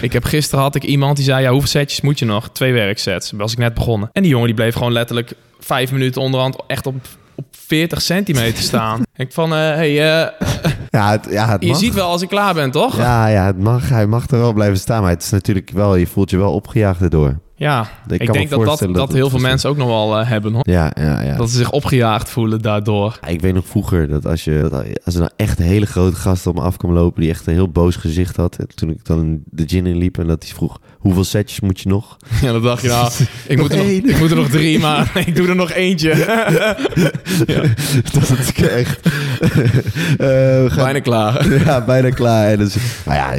Ik 0.00 0.12
heb 0.12 0.24
gisteren 0.24 0.64
had 0.64 0.74
ik 0.74 0.82
iemand 0.82 1.16
die 1.16 1.24
zei, 1.24 1.42
ja, 1.42 1.50
hoeveel 1.50 1.68
setjes 1.68 2.00
moet 2.00 2.18
je 2.18 2.24
nog? 2.24 2.50
Twee 2.50 2.72
werksets. 2.72 3.32
Was 3.36 3.52
ik 3.52 3.58
net 3.58 3.74
begonnen. 3.74 4.08
En 4.12 4.22
die 4.22 4.30
jongen 4.30 4.46
die 4.46 4.56
bleef 4.56 4.74
gewoon 4.74 4.92
letterlijk 4.92 5.32
vijf 5.58 5.92
minuten 5.92 6.22
onderhand 6.22 6.56
echt 6.66 6.86
op, 6.86 6.94
op 7.34 7.44
40 7.50 8.02
centimeter 8.02 8.62
staan. 8.62 9.02
ik 9.16 9.32
van, 9.32 9.52
eh, 9.52 9.58
hey, 9.58 9.90
eh, 9.90 10.30
Ja, 10.90 11.10
het, 11.10 11.26
ja, 11.30 11.48
het 11.48 11.62
je 11.62 11.68
mag. 11.68 11.78
ziet 11.78 11.94
wel 11.94 12.08
als 12.08 12.22
ik 12.22 12.28
klaar 12.28 12.54
ben, 12.54 12.70
toch? 12.70 12.96
Ja, 12.96 13.26
ja, 13.26 13.46
het 13.46 13.58
mag. 13.58 13.88
Hij 13.88 14.06
mag 14.06 14.30
er 14.30 14.38
wel 14.38 14.52
blijven 14.52 14.78
staan. 14.78 15.02
Maar 15.02 15.10
het 15.10 15.22
is 15.22 15.30
natuurlijk 15.30 15.70
wel, 15.70 15.96
je 15.96 16.06
voelt 16.06 16.30
je 16.30 16.36
wel 16.36 16.52
opgejaagd 16.52 17.00
erdoor. 17.00 17.42
Ja, 17.56 17.80
Ik 17.80 18.12
ik, 18.12 18.18
kan 18.18 18.26
me 18.26 18.32
denk 18.32 18.50
dat 18.50 18.64
dat, 18.64 18.78
dat 18.78 18.94
dat 18.94 19.12
heel 19.12 19.30
veel 19.30 19.38
mensen 19.38 19.70
ook 19.70 19.76
nog 19.76 19.86
wel 19.86 20.18
eh, 20.18 20.28
hebben. 20.28 20.52
Hoor. 20.52 20.62
Ja, 20.70 20.92
ja, 20.94 21.22
ja. 21.22 21.36
Dat 21.36 21.50
ze 21.50 21.56
zich 21.56 21.70
opgejaagd 21.70 22.30
voelen 22.30 22.62
daardoor. 22.62 23.18
Ik 23.26 23.40
weet 23.40 23.54
nog 23.54 23.66
vroeger 23.66 24.08
dat 24.08 24.26
als, 24.26 24.44
je, 24.44 24.66
dat 24.70 24.84
als 25.04 25.14
er 25.14 25.20
nou 25.20 25.32
echt 25.36 25.58
een 25.58 25.64
hele 25.64 25.86
grote 25.86 26.16
gast 26.16 26.46
op 26.46 26.54
me 26.54 26.60
af 26.60 26.76
kwam 26.76 26.92
lopen... 26.92 27.20
die 27.20 27.30
echt 27.30 27.46
een 27.46 27.52
heel 27.52 27.68
boos 27.68 27.96
gezicht 27.96 28.36
had... 28.36 28.56
en 28.56 28.66
toen 28.74 28.90
ik 28.90 29.04
dan 29.04 29.42
de 29.44 29.64
gin 29.66 29.86
in 29.86 29.96
liep 29.96 30.18
en 30.18 30.26
dat 30.26 30.42
hij 30.42 30.52
vroeg... 30.52 30.80
hoeveel 31.04 31.24
setjes 31.24 31.60
moet 31.60 31.80
je 31.80 31.88
nog? 31.88 32.16
Ja, 32.42 32.52
dan 32.52 32.62
dacht 32.62 32.82
je 32.82 32.88
nou, 32.88 33.10
ik, 33.48 33.58
moet 33.58 33.70
er 33.72 33.76
nog, 33.76 33.86
ik 33.86 34.18
moet 34.18 34.30
er 34.30 34.36
nog 34.36 34.48
drie, 34.48 34.78
maar 34.78 35.10
ik 35.26 35.36
doe 35.36 35.48
er 35.48 35.56
nog 35.56 35.70
eentje. 35.72 36.14
dat 38.12 38.38
is 38.38 38.52
echt... 38.68 39.00
Eh, 40.18 40.64
gaan- 40.70 40.84
Bijna 40.84 41.00
klaar. 41.00 41.58
Ja, 41.64 41.84
bijna 41.84 42.10
klaar. 42.10 42.46
En 42.50 42.58
dus, 42.58 42.76
nou 43.04 43.16
ja, 43.18 43.30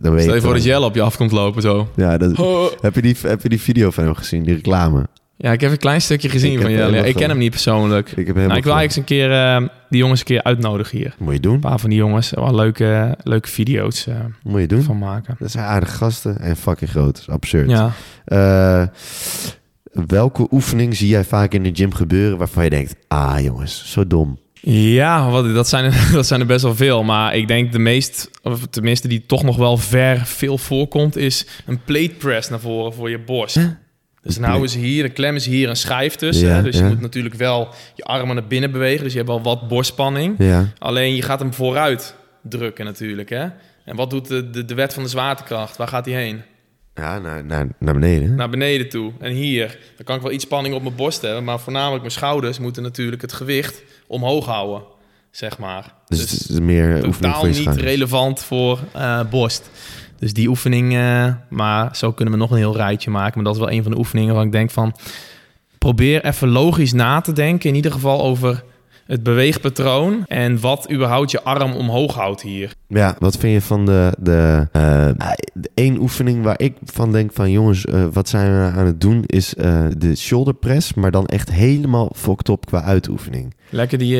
dan 0.00 0.12
weet 0.12 0.22
Stel 0.22 0.34
je 0.34 0.40
voor 0.40 0.54
dat 0.54 0.64
Jelle 0.64 0.84
op 0.86 0.94
je 0.94 1.02
af 1.02 1.16
komt 1.16 1.32
lopen 1.32 1.62
zo. 1.62 1.88
Ja, 1.96 2.18
dat, 2.18 2.38
Oh. 2.38 2.66
heb, 2.80 2.94
je 2.94 3.02
die, 3.02 3.16
heb 3.22 3.42
je 3.42 3.48
die 3.48 3.60
video 3.60 3.90
van 3.90 4.04
hem 4.04 4.14
gezien, 4.14 4.42
die 4.42 4.54
reclame? 4.54 5.06
Ja, 5.40 5.52
ik 5.52 5.60
heb 5.60 5.70
een 5.70 5.78
klein 5.78 6.00
stukje 6.00 6.28
gezien 6.28 6.52
Ik 6.52 6.60
van 6.60 6.70
Jelle. 6.70 6.96
Ja, 6.96 7.02
ik 7.04 7.14
ken 7.14 7.28
hem 7.28 7.38
niet 7.38 7.50
persoonlijk. 7.50 8.10
Ik 8.10 8.26
heb 8.26 8.36
Nou, 8.36 8.56
ik 8.56 8.64
wil 8.64 8.74
eigenlijk 8.74 8.82
eens 8.82 8.96
een 8.96 9.04
keer 9.04 9.32
eh, 9.32 9.68
die 9.88 9.98
jongens 9.98 10.20
een 10.20 10.26
keer 10.26 10.42
uitnodigen 10.42 10.98
hier. 10.98 11.14
Moet 11.18 11.32
je 11.32 11.40
doen. 11.40 11.54
Een 11.54 11.60
paar 11.60 11.78
van 11.78 11.90
die 11.90 11.98
jongens, 11.98 12.30
wel 12.30 12.54
leuke, 12.54 13.16
leuke 13.22 13.48
video's 13.48 14.06
eh, 14.06 14.14
Moet 14.42 14.60
je 14.60 14.66
doen. 14.66 14.82
van 14.82 14.98
maken. 14.98 15.36
Dat 15.38 15.50
zijn 15.50 15.64
aardige 15.64 15.96
gasten 15.96 16.40
en 16.40 16.56
fucking 16.56 16.90
groot. 16.90 17.24
Absurd. 17.26 17.70
Ja. 17.70 17.92
Eh, 18.24 18.86
welke 20.06 20.46
oefening 20.50 20.96
zie 20.96 21.08
jij 21.08 21.24
vaak 21.24 21.52
in 21.52 21.62
de 21.62 21.70
gym 21.72 21.94
gebeuren 21.94 22.38
waarvan 22.38 22.64
je 22.64 22.70
denkt... 22.70 22.94
Ah 23.08 23.40
jongens, 23.40 23.92
zo 23.92 24.06
dom. 24.06 24.38
Ja, 24.70 25.30
wat, 25.30 25.54
dat, 25.54 25.68
zijn 25.68 25.84
er, 25.84 26.08
dat 26.12 26.26
zijn 26.26 26.40
er 26.40 26.46
best 26.46 26.62
wel 26.62 26.74
veel. 26.74 27.02
Maar 27.02 27.36
ik 27.36 27.48
denk 27.48 27.72
de 27.72 27.78
meest, 27.78 28.30
of 28.42 28.66
tenminste 28.66 29.08
die 29.08 29.26
toch 29.26 29.42
nog 29.42 29.56
wel 29.56 29.76
ver 29.76 30.26
veel 30.26 30.58
voorkomt, 30.58 31.16
is 31.16 31.46
een 31.66 31.80
plate 31.84 32.14
press 32.18 32.48
naar 32.48 32.60
voren 32.60 32.94
voor 32.94 33.10
je 33.10 33.18
borst. 33.18 33.58
Dus 34.28 34.36
Een 34.36 34.42
nou 34.42 34.64
is 34.64 34.74
hier, 34.74 35.04
een 35.04 35.12
klem 35.12 35.34
is 35.34 35.46
hier 35.46 35.68
een 35.68 35.76
schijf 35.76 36.14
tussen. 36.14 36.48
Ja, 36.48 36.62
dus 36.62 36.76
ja. 36.78 36.82
je 36.82 36.88
moet 36.88 37.00
natuurlijk 37.00 37.34
wel 37.34 37.68
je 37.94 38.04
armen 38.04 38.34
naar 38.34 38.46
binnen 38.46 38.70
bewegen. 38.70 39.02
Dus 39.02 39.12
je 39.12 39.18
hebt 39.18 39.30
wel 39.30 39.42
wat 39.42 39.68
borstspanning. 39.68 40.34
Ja. 40.38 40.68
Alleen 40.78 41.14
je 41.14 41.22
gaat 41.22 41.38
hem 41.38 41.54
vooruit 41.54 42.14
drukken 42.42 42.84
natuurlijk. 42.84 43.28
Hè? 43.28 43.46
En 43.84 43.96
wat 43.96 44.10
doet 44.10 44.28
de, 44.28 44.50
de, 44.50 44.64
de 44.64 44.74
wet 44.74 44.94
van 44.94 45.02
de 45.02 45.08
zwaartekracht? 45.08 45.76
Waar 45.76 45.88
gaat 45.88 46.04
die 46.04 46.14
heen? 46.14 46.42
Ja, 46.94 47.18
naar, 47.18 47.44
naar, 47.44 47.66
naar 47.78 47.94
beneden. 47.94 48.34
Naar 48.34 48.48
beneden 48.48 48.88
toe. 48.88 49.12
En 49.18 49.32
hier, 49.32 49.78
dan 49.96 50.04
kan 50.04 50.16
ik 50.16 50.22
wel 50.22 50.32
iets 50.32 50.44
spanning 50.44 50.74
op 50.74 50.82
mijn 50.82 50.94
borst 50.94 51.22
hebben. 51.22 51.44
Maar 51.44 51.60
voornamelijk 51.60 52.00
mijn 52.00 52.12
schouders 52.12 52.58
moeten 52.58 52.82
natuurlijk 52.82 53.22
het 53.22 53.32
gewicht 53.32 53.82
omhoog 54.06 54.46
houden. 54.46 54.82
Zeg 55.30 55.58
maar. 55.58 55.94
dus, 56.06 56.20
het 56.20 56.30
is 56.30 56.60
meer 56.60 57.06
oefening 57.06 57.34
totaal 57.34 57.44
niet 57.44 57.80
relevant 57.80 58.42
voor 58.42 58.80
eh, 58.92 59.20
borst. 59.30 59.70
Dus 60.18 60.32
die 60.32 60.48
oefening, 60.48 60.94
eh, 60.94 61.32
maar 61.48 61.96
zo 61.96 62.12
kunnen 62.12 62.34
we 62.34 62.40
nog 62.40 62.50
een 62.50 62.56
heel 62.56 62.76
rijtje 62.76 63.10
maken. 63.10 63.34
Maar 63.34 63.44
dat 63.44 63.54
is 63.54 63.60
wel 63.60 63.70
een 63.70 63.82
van 63.82 63.92
de 63.92 63.98
oefeningen 63.98 64.34
waar 64.34 64.44
ik 64.44 64.52
denk 64.52 64.70
van... 64.70 64.96
probeer 65.78 66.24
even 66.24 66.48
logisch 66.48 66.92
na 66.92 67.20
te 67.20 67.32
denken. 67.32 67.68
In 67.68 67.74
ieder 67.74 67.92
geval 67.92 68.22
over 68.22 68.64
het 69.08 69.22
beweegpatroon... 69.22 70.24
en 70.26 70.60
wat 70.60 70.92
überhaupt 70.92 71.30
je 71.30 71.42
arm 71.42 71.72
omhoog 71.72 72.14
houdt 72.14 72.42
hier. 72.42 72.72
Ja, 72.88 73.16
wat 73.18 73.36
vind 73.36 73.52
je 73.52 73.60
van 73.60 73.86
de, 73.86 74.12
de, 74.18 74.68
eh, 74.72 75.08
de 75.54 75.70
één 75.74 75.98
oefening 76.00 76.42
waar 76.44 76.60
ik 76.60 76.74
van 76.84 77.12
denk 77.12 77.30
van 77.32 77.50
jongens, 77.50 77.84
eh, 77.84 78.04
wat 78.12 78.28
zijn 78.28 78.50
we 78.52 78.78
aan 78.78 78.86
het 78.86 79.00
doen, 79.00 79.22
is 79.26 79.54
eh, 79.54 79.84
de 79.98 80.16
shoulder 80.16 80.54
press, 80.54 80.94
maar 80.94 81.10
dan 81.10 81.26
echt 81.26 81.50
helemaal 81.50 82.12
fucked 82.16 82.48
op 82.48 82.66
qua 82.66 82.82
uitoefening. 82.82 83.54
Lekker 83.70 83.98
die, 83.98 84.16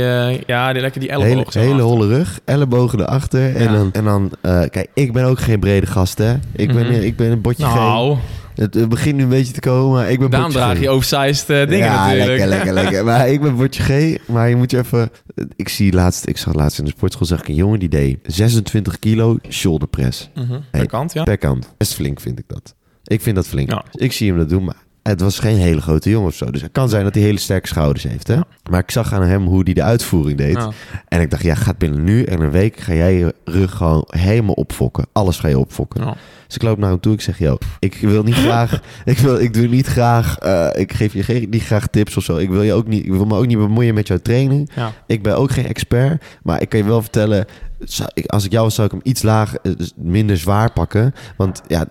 ja, 0.46 0.72
die, 0.72 0.80
lekker 0.80 1.00
die 1.00 1.10
elleboog. 1.10 1.54
Hele, 1.54 1.66
hele 1.66 1.82
holle 1.82 2.06
rug, 2.06 2.40
ellebogen 2.44 3.00
erachter. 3.00 3.56
En 3.56 3.62
Ja. 3.62 3.72
dan, 3.72 3.92
en 3.92 4.04
dan 4.04 4.30
kijk, 4.70 4.86
ik 4.94 5.12
ben 5.12 5.24
ook 5.24 5.38
geen 5.38 5.60
brede 5.60 5.86
gast, 5.86 6.18
hè. 6.18 6.34
Ik, 6.52 6.72
ben, 6.72 6.86
Mhm. 6.86 6.92
ik 7.00 7.16
ben 7.16 7.30
een 7.30 7.40
botje. 7.40 7.62
Nou, 7.64 8.10
Het, 8.10 8.18
het 8.58 8.88
begint 8.88 9.16
nu 9.16 9.22
een 9.22 9.28
beetje 9.28 9.52
te 9.52 9.60
komen, 9.60 10.10
ik 10.10 10.18
ben 10.18 10.30
daarom 10.30 10.50
draag 10.50 10.76
G. 10.76 10.80
je 10.80 10.88
oversized 10.88 11.50
eh, 11.50 11.68
dingen 11.68 11.78
ja, 11.78 12.06
natuurlijk. 12.06 12.28
lekker, 12.28 12.48
lekker, 12.48 12.72
lekker. 12.72 13.04
Maar 13.04 13.28
ik 13.28 13.40
ben 13.40 13.56
botje 13.56 13.82
G, 13.82 14.18
maar 14.28 14.48
je 14.48 14.56
moet 14.56 14.70
je 14.70 14.78
even... 14.78 15.10
Ik 15.56 15.68
zie 15.68 15.92
laatst, 15.92 16.26
ik 16.26 16.36
zag 16.38 16.54
laatst 16.54 16.78
in 16.78 16.84
de 16.84 16.90
sportschool, 16.90 17.26
zag 17.26 17.40
ik 17.40 17.48
een 17.48 17.54
jongen 17.54 17.78
die 17.78 17.88
deed 17.88 18.18
26 18.22 18.98
kilo 18.98 19.36
shoulder 19.48 19.88
press. 19.88 20.30
Hey. 20.34 20.62
Per 20.70 20.86
kant, 20.86 21.12
ja. 21.12 21.22
Per 21.22 21.38
kant. 21.38 21.74
Best 21.76 21.94
flink 21.94 22.20
vind 22.20 22.38
ik 22.38 22.44
dat. 22.46 22.74
Ik 23.04 23.20
vind 23.20 23.36
dat 23.36 23.46
flink. 23.46 23.70
Ja. 23.70 23.84
Ik 23.92 24.12
zie 24.12 24.28
hem 24.28 24.38
dat 24.38 24.48
doen, 24.48 24.64
maar 24.64 24.86
het 25.02 25.20
was 25.20 25.38
geen 25.38 25.56
hele 25.56 25.80
grote 25.80 26.10
jongen 26.10 26.28
of 26.28 26.34
zo. 26.34 26.50
Dus 26.50 26.62
het 26.62 26.72
kan 26.72 26.88
zijn 26.88 27.04
dat 27.04 27.14
hij 27.14 27.22
hele 27.22 27.38
sterke 27.38 27.66
schouders 27.66 28.04
heeft. 28.04 28.28
Hè? 28.28 28.38
Maar 28.70 28.80
ik 28.80 28.90
zag 28.90 29.12
aan 29.12 29.22
hem 29.22 29.46
hoe 29.46 29.62
hij 29.62 29.72
de 29.72 29.82
uitvoering 29.82 30.38
deed. 30.38 30.56
Ja. 30.56 30.70
En 31.08 31.20
ik 31.20 31.30
dacht, 31.30 31.42
ja, 31.42 31.54
gaat 31.54 31.78
binnen 31.78 32.04
nu 32.04 32.22
en 32.22 32.40
een 32.40 32.50
week 32.50 32.76
ga 32.76 32.94
jij 32.94 33.14
je 33.14 33.34
rug 33.44 33.74
gewoon 33.74 34.04
helemaal 34.06 34.54
opfokken. 34.54 35.06
Alles 35.12 35.38
ga 35.38 35.48
je 35.48 35.58
opfokken. 35.58 36.04
Ja. 36.04 36.16
Dus 36.48 36.56
ik 36.56 36.62
loop 36.62 36.78
naar 36.78 36.90
hem 36.90 37.00
toe. 37.00 37.12
Ik 37.12 37.20
zeg, 37.20 37.38
yo, 37.38 37.58
ik 37.78 37.94
wil 38.00 38.22
niet 38.22 38.34
graag, 38.34 38.80
ik, 39.04 39.18
wil, 39.18 39.38
ik 39.38 39.54
doe 39.54 39.66
niet 39.66 39.86
graag, 39.86 40.38
eh, 40.38 40.68
ik 40.74 40.92
geef 40.92 41.12
je 41.12 41.22
geen, 41.22 41.50
niet 41.50 41.62
graag 41.62 41.86
tips 41.86 42.16
of 42.16 42.24
zo. 42.24 42.36
Ik 42.36 42.48
wil, 42.48 42.62
je 42.62 42.72
ook 42.72 42.86
niet, 42.86 43.04
ik 43.04 43.10
wil 43.10 43.24
me 43.24 43.36
ook 43.36 43.46
niet 43.46 43.58
bemoeien 43.58 43.94
met 43.94 44.08
jouw 44.08 44.18
training. 44.18 44.70
Ja. 44.74 44.92
Ik 45.06 45.22
ben 45.22 45.36
ook 45.36 45.50
geen 45.50 45.66
expert, 45.66 46.24
maar 46.42 46.60
ik 46.60 46.68
kan 46.68 46.78
je 46.80 46.86
wel 46.86 47.02
vertellen, 47.02 47.46
zou 47.78 48.10
ik, 48.14 48.26
als 48.26 48.44
ik 48.44 48.52
jou 48.52 48.64
was, 48.64 48.74
zou 48.74 48.86
ik 48.86 48.92
hem 48.92 49.02
iets 49.04 49.22
lager, 49.22 49.58
eh, 49.62 49.72
minder 49.96 50.36
zwaar 50.36 50.72
pakken. 50.72 51.14
Want 51.36 51.62
ja, 51.66 51.86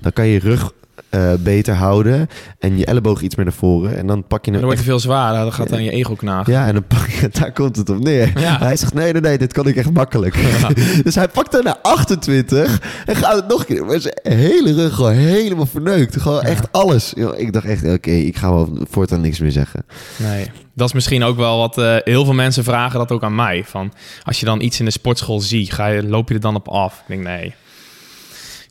dan 0.00 0.12
kan 0.12 0.26
je 0.26 0.38
rug 0.38 0.72
eh, 1.12 1.32
beter 1.38 1.74
houden 1.74 2.28
en 2.58 2.78
je 2.78 2.84
elleboog 2.84 3.20
iets 3.20 3.36
meer 3.36 3.44
naar 3.44 3.54
voren. 3.54 3.96
En 3.96 4.06
dan 4.06 4.24
pak 4.26 4.44
je 4.44 4.50
Dan 4.50 4.54
hem 4.54 4.62
wordt 4.62 4.78
het 4.78 4.88
veel 4.88 4.98
zwaarder. 4.98 5.40
Dan 5.42 5.52
gaat 5.52 5.72
aan 5.72 5.84
je 5.84 5.90
ego 5.90 6.14
knagen. 6.14 6.52
ja, 6.52 6.66
en 6.66 6.72
dan 6.72 6.84
pak 6.86 7.06
je, 7.08 7.28
daar 7.40 7.52
komt 7.52 7.76
het 7.76 7.90
op 7.90 7.98
neer. 7.98 8.32
Ja. 8.40 8.58
Hij 8.58 8.76
zegt, 8.76 8.94
nee, 8.94 9.12
nee, 9.12 9.20
nee, 9.20 9.38
dit 9.38 9.52
kan 9.52 9.66
ik 9.66 9.76
echt 9.76 9.92
makkelijk. 9.92 10.34
dus 11.04 11.14
hij 11.14 11.28
pakt 11.28 11.54
er 11.54 11.62
naar 11.62 11.78
28 11.82 12.80
en 13.06 13.16
gaat 13.16 13.34
het 13.34 13.48
nog 13.48 13.60
een 13.60 13.66
keer. 13.66 13.84
Maar 13.84 14.00
zijn 14.00 14.14
hele 14.22 14.74
rug 14.74 14.94
gewoon 14.94 15.12
helemaal 15.12 15.66
verneukt. 15.66 16.20
Gewoon 16.20 16.42
echt 16.42 16.72
alles. 16.72 17.12
Ik 17.36 17.52
dacht 17.52 17.66
echt, 17.66 17.84
oké, 17.88 18.10
ik 18.10 18.36
ga 18.36 18.50
wel 18.50 18.78
voortaan 18.90 19.20
niks 19.20 19.38
meer 19.38 19.52
zeggen. 19.52 19.84
Nee, 20.16 20.50
dat 20.74 20.88
is 20.88 20.94
misschien 20.94 21.22
ook 21.22 21.36
wel 21.36 21.58
wat 21.58 21.78
eh, 21.78 21.96
heel 22.04 22.24
veel 22.24 22.34
mensen 22.34 22.64
vragen 22.64 22.98
dat 22.98 23.12
ook 23.12 23.22
aan 23.22 23.34
mij. 23.34 23.64
Van 23.66 23.92
als 24.22 24.40
je 24.40 24.46
dan 24.46 24.60
iets 24.60 24.78
in 24.78 24.84
de 24.84 24.90
sportschool 24.90 25.40
ziet, 25.40 25.72
ga 25.72 25.86
je, 25.86 26.08
loop 26.08 26.28
je 26.28 26.34
er 26.34 26.40
dan 26.40 26.54
op 26.54 26.68
af? 26.68 26.94
Ik 26.98 27.04
denk 27.06 27.22
nee. 27.22 27.54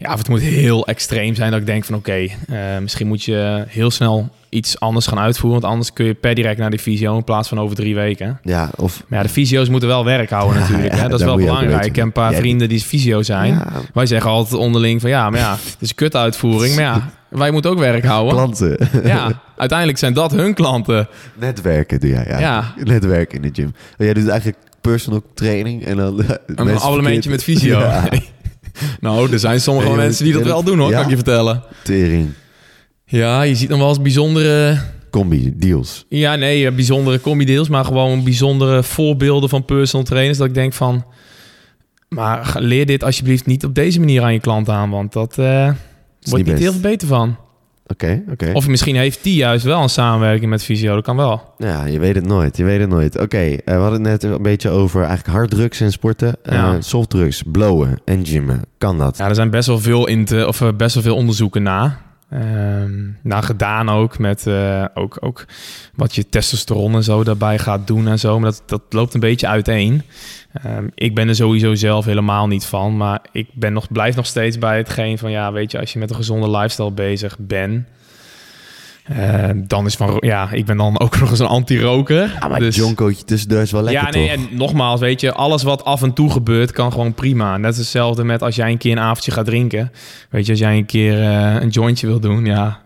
Ja, 0.02 0.12
of 0.12 0.18
het 0.18 0.30
moet 0.30 0.42
heel 0.42 0.86
extreem 0.88 1.36
zijn 1.36 1.52
dat 1.52 1.60
ik 1.60 1.66
denk 1.66 1.86
van 1.86 1.96
oké, 1.96 2.14
eh, 2.14 2.28
misschien 2.82 3.08
moet 3.08 3.24
je 3.24 3.64
heel 3.68 3.92
snel 3.92 4.30
iets 4.50 4.80
anders 4.80 5.08
gaan 5.08 5.20
uitvoeren. 5.20 5.62
Want 5.62 5.74
anders 5.74 5.94
kun 5.94 6.06
je 6.06 6.14
per 6.14 6.36
direct 6.36 6.58
naar 6.60 6.70
de 6.70 6.80
fysio 6.80 7.16
in 7.18 7.24
plaats 7.24 7.48
van 7.50 7.60
over 7.60 7.76
drie 7.76 7.96
weken. 7.96 8.40
Ja, 8.44 8.70
of... 8.76 9.04
Maar 9.08 9.20
ja, 9.20 9.26
de 9.26 9.32
fysio's 9.32 9.70
moeten 9.70 9.90
wel 9.90 10.06
werk 10.06 10.30
houden 10.30 10.56
Ja, 10.62 10.62
natuurlijk. 10.62 10.94
ja, 10.94 11.02
hè? 11.02 11.08
Dat 11.08 11.20
is 11.20 11.26
wel 11.26 11.36
belangrijk. 11.38 11.86
Ik 11.86 11.96
heb 11.96 12.06
een 12.06 12.12
paar 12.12 12.34
vrienden 12.34 12.70
die 12.70 12.80
fysio 12.80 13.22
zijn. 13.22 13.54
Ja, 13.54 13.68
Wij 13.94 14.06
zeggen 14.06 14.30
altijd 14.30 14.62
onderling 14.62 15.02
van 15.02 15.10
ja, 15.10 15.30
maar 15.30 15.40
ja, 15.40 15.52
het 15.72 15.78
is 15.80 15.90
een 15.90 15.96
kutuitvoering. 15.96 16.76
Maar 16.76 16.84
ja, 16.84 17.10
wij 17.30 17.52
moeten 17.52 17.72
ook 17.72 17.80
werk 17.80 18.06
houden. 18.16 18.34
klanten. 18.34 18.78
Ja, 19.04 19.42
uiteindelijk 19.58 19.98
zijn 20.00 20.14
dat 20.14 20.32
hun 20.32 20.54
klanten. 20.54 21.08
Netwerken 21.40 22.00
doe 22.00 22.10
jij, 22.10 22.26
ja. 22.28 22.40
Ja. 22.40 22.74
Netwerken 22.84 23.36
in 23.36 23.42
de 23.42 23.62
gym. 23.62 23.68
Oh, 23.68 24.06
jij 24.06 24.14
doet 24.14 24.28
eigenlijk 24.28 24.58
personal 24.82 25.24
training 25.34 25.86
en 25.86 25.96
dan... 25.96 26.24
Een 26.46 26.80
abonnementje 26.80 27.30
met 27.30 27.44
fysio. 27.44 27.92
Nou, 29.02 29.32
er 29.32 29.40
zijn 29.40 29.62
sommige 29.62 29.96
mensen 29.96 30.24
die 30.24 30.34
dat 30.34 30.44
wel 30.44 30.64
doen 30.64 30.80
hoor, 30.80 30.90
Ja. 30.90 30.94
kan 30.96 31.04
ik 31.04 31.10
je 31.10 31.16
vertellen. 31.16 31.64
tering. 31.84 32.30
Ja, 33.06 33.42
je 33.42 33.56
ziet 33.56 33.70
nog 33.70 33.80
wel 33.80 33.88
eens 33.90 34.02
bijzondere... 34.02 34.78
Combi, 35.10 35.54
deals. 35.58 36.06
Ja, 36.10 36.36
nee, 36.36 36.72
bijzondere 36.72 37.22
combi-deals, 37.22 37.70
maar 37.70 37.86
gewoon 37.86 38.24
bijzondere 38.24 38.84
voorbeelden 38.84 39.50
van 39.50 39.66
personal 39.66 40.06
trainers. 40.06 40.38
Dat 40.38 40.48
ik 40.48 40.54
denk 40.54 40.74
van... 40.74 41.06
Maar 42.10 42.56
leer 42.60 42.86
dit 42.86 43.04
alsjeblieft 43.04 43.46
niet 43.46 43.66
op 43.66 43.76
deze 43.76 44.00
manier 44.00 44.24
aan 44.24 44.34
je 44.34 44.40
klant 44.40 44.70
aan, 44.70 44.90
want 44.90 45.14
dat 45.14 45.38
eh 45.38 45.46
wordt 46.30 46.46
niet 46.46 46.46
niet 46.46 46.58
heel 46.58 46.72
veel 46.72 46.82
beter 46.82 47.08
van. 47.08 47.38
Oké, 47.92 48.24
oké. 48.32 48.50
Of 48.54 48.68
misschien 48.68 48.96
heeft 48.96 49.24
die 49.24 49.36
juist 49.36 49.66
wel 49.66 49.82
een 49.82 49.90
samenwerking 49.90 50.50
met 50.50 50.64
fysio, 50.64 50.96
dat 50.96 51.04
kan 51.04 51.16
wel. 51.16 51.54
Ja, 51.58 51.86
je 51.86 52.00
weet 52.00 52.16
het 52.16 52.26
nooit. 52.26 52.58
Je 52.58 52.64
weet 52.64 52.80
het 52.80 52.90
nooit. 52.90 53.20
Oké, 53.20 53.38
eh, 53.38 53.56
we 53.66 53.72
hadden 53.82 53.92
het 53.92 54.22
net 54.22 54.24
een 54.24 54.42
beetje 54.42 54.70
over 54.70 55.04
eigenlijk 55.04 55.38
harddrugs 55.38 55.82
en 55.82 55.92
sporten. 55.92 56.36
Eh 56.44 56.54
Ja. 56.54 56.82
softdrugs, 56.82 57.44
blowen 57.52 58.00
en 58.06 58.26
gymmen. 58.26 58.62
Kan 58.78 58.98
dat? 58.98 59.18
Ja, 59.18 59.28
er 59.30 59.36
zijn 59.36 59.50
best 59.50 59.68
wel 59.68 59.80
veel, 59.80 60.08
in 60.08 60.26
te, 60.26 60.48
of, 60.48 60.62
eh, 60.62 60.68
best 60.78 60.94
wel 60.94 61.04
veel 61.04 61.16
onderzoeken 61.16 61.64
na. 61.64 61.98
Ehm 62.32 63.12
nou, 63.22 63.44
gedaan 63.44 63.90
ook 63.90 64.20
met 64.20 64.48
eh, 64.48 64.86
ook, 64.94 65.18
ook 65.20 65.46
wat 65.96 66.16
je 66.16 66.30
testosteron 66.30 66.94
en 66.94 67.04
zo 67.04 67.24
daarbij 67.24 67.60
gaat 67.60 67.88
doen 67.88 68.08
en 68.08 68.20
zo. 68.20 68.40
Maar 68.40 68.50
dat, 68.50 68.64
dat 68.66 68.82
loopt 68.90 69.14
een 69.14 69.20
beetje 69.20 69.48
uiteen. 69.48 70.02
Ehm, 70.54 70.88
ik 70.96 71.16
ben 71.16 71.28
er 71.28 71.36
sowieso 71.36 71.76
zelf 71.76 72.06
helemaal 72.06 72.48
niet 72.48 72.66
van. 72.66 72.98
Maar 72.98 73.22
ik 73.32 73.48
ben 73.54 73.74
nog, 73.74 73.92
blijf 73.92 74.16
nog 74.16 74.26
steeds 74.26 74.58
bij 74.58 74.78
hetgeen 74.78 75.18
van... 75.18 75.32
ja, 75.32 75.52
weet 75.52 75.72
je, 75.72 75.80
als 75.80 75.94
je 75.94 76.00
met 76.00 76.10
een 76.10 76.16
gezonde 76.16 76.50
lifestyle 76.50 76.92
bezig 76.92 77.38
bent... 77.40 77.88
Eh, 79.04 79.50
dan 79.56 79.86
is 79.86 79.96
van, 79.96 80.18
ja, 80.20 80.52
ik 80.52 80.66
ben 80.66 80.78
dan 80.78 81.00
ook 81.00 81.18
nog 81.20 81.30
eens 81.30 81.40
een 81.40 81.48
anti-roker. 81.48 82.38
Ja, 82.40 82.48
maar 82.48 82.60
dus, 82.60 82.76
jonkootje 82.76 83.24
tussendoor 83.24 83.62
is 83.62 83.72
wel 83.72 83.82
lekker, 83.82 84.04
ja, 84.04 84.10
nee, 84.10 84.36
toch? 84.36 84.50
en 84.50 84.58
nogmaals, 84.58 85.00
weet 85.00 85.22
je, 85.22 85.34
alles 85.34 85.64
wat 85.64 85.84
af 85.84 86.02
en 86.02 86.14
toe 86.14 86.32
gebeurt 86.32 86.72
kan 86.72 86.92
gewoon 86.92 87.14
prima. 87.14 87.58
Net 87.58 87.78
hetzelfde 87.78 88.24
met 88.24 88.42
als 88.42 88.56
jij 88.56 88.72
een 88.72 88.78
keer 88.78 88.92
een 88.92 89.00
avondje 89.00 89.32
gaat 89.32 89.46
drinken. 89.46 89.92
Weet 90.30 90.46
je, 90.46 90.52
als 90.52 90.60
jij 90.60 90.78
een 90.78 90.86
keer 90.86 91.22
eh, 91.22 91.62
een 91.62 91.70
jointje 91.70 92.08
wil 92.08 92.20
doen, 92.20 92.46
ja, 92.46 92.82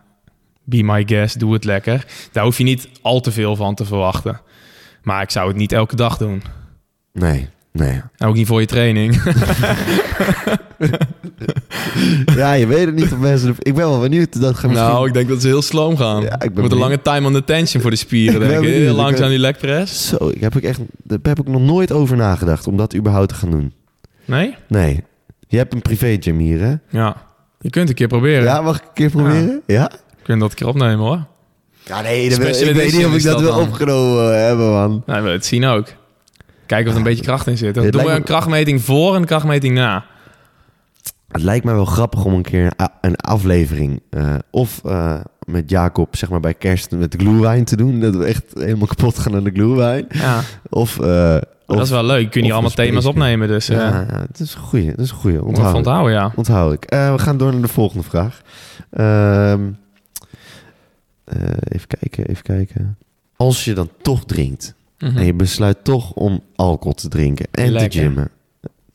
be 0.64 0.84
my 0.84 1.04
guest, 1.06 1.40
doe 1.40 1.54
het 1.54 1.64
lekker. 1.64 2.06
Daar 2.32 2.44
hoef 2.44 2.58
je 2.58 2.64
niet 2.64 2.90
al 3.02 3.20
te 3.20 3.32
veel 3.32 3.56
van 3.56 3.76
te 3.76 3.86
verwachten. 3.86 4.42
Maar 5.04 5.22
ik 5.22 5.32
zou 5.32 5.48
het 5.48 5.58
niet 5.58 5.72
elke 5.72 5.96
dag 5.96 6.18
doen. 6.18 6.44
Nee, 7.14 7.48
nee. 7.72 8.02
En 8.18 8.28
ook 8.28 8.36
niet 8.36 8.48
voor 8.48 8.60
je 8.60 8.68
training. 8.68 9.22
Ja, 12.36 12.54
je 12.54 12.68
weet 12.68 12.86
het 12.86 12.96
niet 12.96 13.12
of 13.12 13.18
mensen... 13.18 13.56
Ik 13.60 13.74
ben 13.76 13.90
wel 13.90 14.00
benieuwd. 14.00 14.42
Dat 14.42 14.56
gaan 14.56 14.70
misschien... 14.70 14.92
nou, 14.92 15.08
ik 15.08 15.14
denk 15.14 15.28
dat 15.30 15.42
ze 15.42 15.48
heel 15.48 15.62
sloom 15.62 15.98
gaan. 15.98 16.22
Ja, 16.22 16.34
ik 16.42 16.54
ben 16.54 16.64
Met 16.64 16.72
een 16.72 16.78
lange 16.78 17.02
time 17.02 17.28
on 17.28 17.36
attention 17.36 17.82
voor 17.82 17.92
de 17.92 17.98
spieren, 17.98 18.42
Ik 18.42 18.48
denk 18.48 18.64
ik. 18.64 18.70
Heel 18.70 18.90
Ik 18.90 18.96
langzaam 18.96 19.20
ben- 19.20 19.30
die 19.30 19.40
leg 19.40 19.58
press. 19.58 20.08
Zo, 20.08 20.30
ik 20.30 20.42
heb 20.42 20.56
ik 20.56 20.64
echt... 20.64 20.80
Daar 21.04 21.20
heb 21.24 21.40
ik 21.40 21.48
nog 21.48 21.62
nooit 21.62 21.92
over 21.92 22.18
nagedacht 22.18 22.68
om 22.68 22.78
dat 22.78 22.96
überhaupt 22.96 23.30
te 23.30 23.36
gaan 23.36 23.52
doen. 23.52 23.74
Nee? 24.26 24.56
Nee. 24.68 25.04
Je 25.48 25.58
hebt 25.58 25.74
een 25.74 25.82
privé 25.82 26.18
gym 26.20 26.38
hier, 26.40 26.60
hè? 26.62 26.74
Ja. 26.90 27.16
Je 27.60 27.70
kunt 27.70 27.90
een 27.90 27.96
keer 27.96 28.08
proberen. 28.08 28.44
Ja, 28.44 28.62
mag 28.62 28.76
ik 28.78 28.82
een 28.84 28.94
keer 28.94 29.10
proberen? 29.10 29.62
Ja? 29.66 29.92
Je 30.18 30.24
kunt 30.24 30.40
dat 30.40 30.50
een 30.50 30.56
keer 30.56 30.68
opnemen, 30.68 30.98
hoor. 31.06 31.26
Ja, 31.86 32.02
nee, 32.02 32.30
dat 32.30 32.38
wil- 32.38 32.48
ik 32.48 32.76
weet 32.76 32.94
niet 32.94 33.06
of 33.06 33.16
ik 33.16 33.24
dat 33.24 33.40
dat 33.40 33.42
wil 33.42 33.60
opgenomen 33.64 34.34
eh, 34.34 34.46
hebben, 34.48 34.70
man. 34.72 35.04
Nou, 35.06 35.24
we 35.24 35.30
het 35.30 35.46
zien 35.46 35.66
ook. 35.66 35.88
Kijken 36.66 36.88
of 36.88 36.92
er 36.94 36.98
een 36.98 37.08
beetje 37.08 37.24
kracht 37.24 37.48
in 37.48 37.58
zit. 37.58 37.74
Dan 37.76 37.90
doen 37.90 38.04
we 38.04 38.10
een 38.10 38.14
me- 38.18 38.24
krachtmeting 38.24 38.82
voor 38.82 39.16
en 39.16 39.22
een 39.22 39.28
krachtmeting 39.28 39.74
na. 39.76 40.06
Het 41.36 41.44
lijkt 41.44 41.66
mij 41.66 41.74
wel 41.74 41.86
grappig 41.86 42.26
om 42.26 42.34
een 42.34 42.42
keer 42.42 42.72
een, 43.02 43.16
aflevering... 43.16 44.02
eh, 44.10 44.36
of 44.52 44.82
eh, 44.86 45.20
met 45.46 45.70
Jacob, 45.70 46.16
zeg 46.16 46.30
maar 46.30 46.40
bij 46.40 46.54
kerst, 46.54 46.92
met 46.92 47.12
de 47.12 47.18
glühwein 47.18 47.64
te 47.66 47.76
doen. 47.76 48.00
Dat 48.00 48.16
we 48.16 48.26
echt 48.26 48.44
helemaal 48.54 48.88
kapot 48.88 49.20
gaan 49.20 49.36
aan 49.36 49.44
de 49.44 49.52
glühwein. 49.52 50.06
Ja, 50.10 50.42
Of... 50.70 51.00
eh, 51.00 51.34
dat 51.66 51.78
of- 51.78 51.82
is 51.82 51.90
wel 51.90 52.04
leuk. 52.06 52.34
Je 52.34 52.40
of 52.40 52.46
hier 52.46 52.54
allemaal 52.54 52.72
thema's 52.72 53.06
opnemen. 53.06 53.48
Dus 53.48 53.68
Ja, 53.68 54.06
ja, 54.12 54.26
het 54.28 54.40
is 54.40 54.54
een 54.54 54.60
goeie. 54.62 54.90
Dat 54.90 55.00
is 55.00 55.10
een 55.10 55.16
goeie. 55.18 55.42
om 55.42 55.48
Onthoud. 55.48 55.76
onthouden, 55.76 56.14
ja. 56.14 56.32
Onthoud 56.36 56.74
ik. 56.74 56.84
Eh, 56.86 57.12
we 57.12 57.20
gaan 57.20 57.38
door 57.38 57.52
naar 57.52 57.62
de 57.62 57.68
volgende 57.68 58.04
vraag. 58.04 58.42
Ehm, 58.92 59.62
eh, 61.24 61.40
even 61.68 61.88
kijken, 61.88 62.26
even 62.28 62.44
kijken. 62.44 62.98
Als 63.36 63.66
je 63.66 63.74
dan 63.74 63.90
toch 64.02 64.26
drinkt 64.26 64.74
Mhm. 65.00 65.18
en 65.18 65.26
je 65.26 65.34
besluit 65.34 65.84
toch 65.84 66.12
om 66.12 66.42
alcohol 66.56 66.94
te 66.94 67.08
drinken 67.08 67.46
en 67.52 67.72
Lekker. 67.72 67.90
te 67.92 67.98
gymmen. 68.00 68.30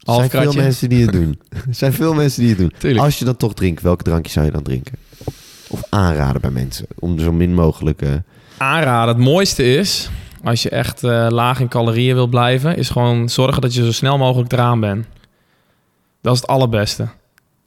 Er 0.05 0.15
zijn 0.15 0.31
veel 0.31 0.53
mensen 0.53 0.89
die 0.89 1.03
het 1.03 1.13
doen. 1.13 1.39
Er 1.49 1.75
zijn 1.83 1.93
veel 1.93 2.15
mensen 2.15 2.41
die 2.41 2.51
het 2.51 2.59
doen. 2.59 2.73
Tuurlijk. 2.79 3.05
Als 3.05 3.19
je 3.19 3.25
dan 3.25 3.37
toch 3.37 3.55
drinkt, 3.55 3.83
welke 3.83 4.03
drankje 4.03 4.33
zou 4.33 4.47
je 4.47 4.53
dan 4.53 4.63
drinken? 4.63 4.95
Of 5.69 5.83
aanraden 5.89 6.41
bij 6.41 6.51
mensen? 6.51 6.87
Om 6.99 7.19
zo 7.19 7.33
min 7.33 7.55
mogelijk... 7.55 8.03
eh, 8.03 8.09
Aanraden. 8.59 9.15
Het 9.15 9.25
mooiste 9.25 9.65
is, 9.77 10.11
als 10.45 10.63
je 10.63 10.71
echt 10.71 11.05
eh, 11.05 11.27
laag 11.31 11.61
in 11.61 11.69
calorieën 11.69 12.15
wil 12.15 12.27
blijven, 12.27 12.77
is 12.77 12.89
gewoon 12.89 13.29
zorgen 13.29 13.63
dat 13.63 13.75
je 13.75 13.85
zo 13.85 13.93
snel 13.93 14.19
mogelijk 14.19 14.53
eraan 14.53 14.81
bent. 14.81 15.07
Dat 16.23 16.35
is 16.35 16.41
het 16.41 16.49
allerbeste. 16.51 17.09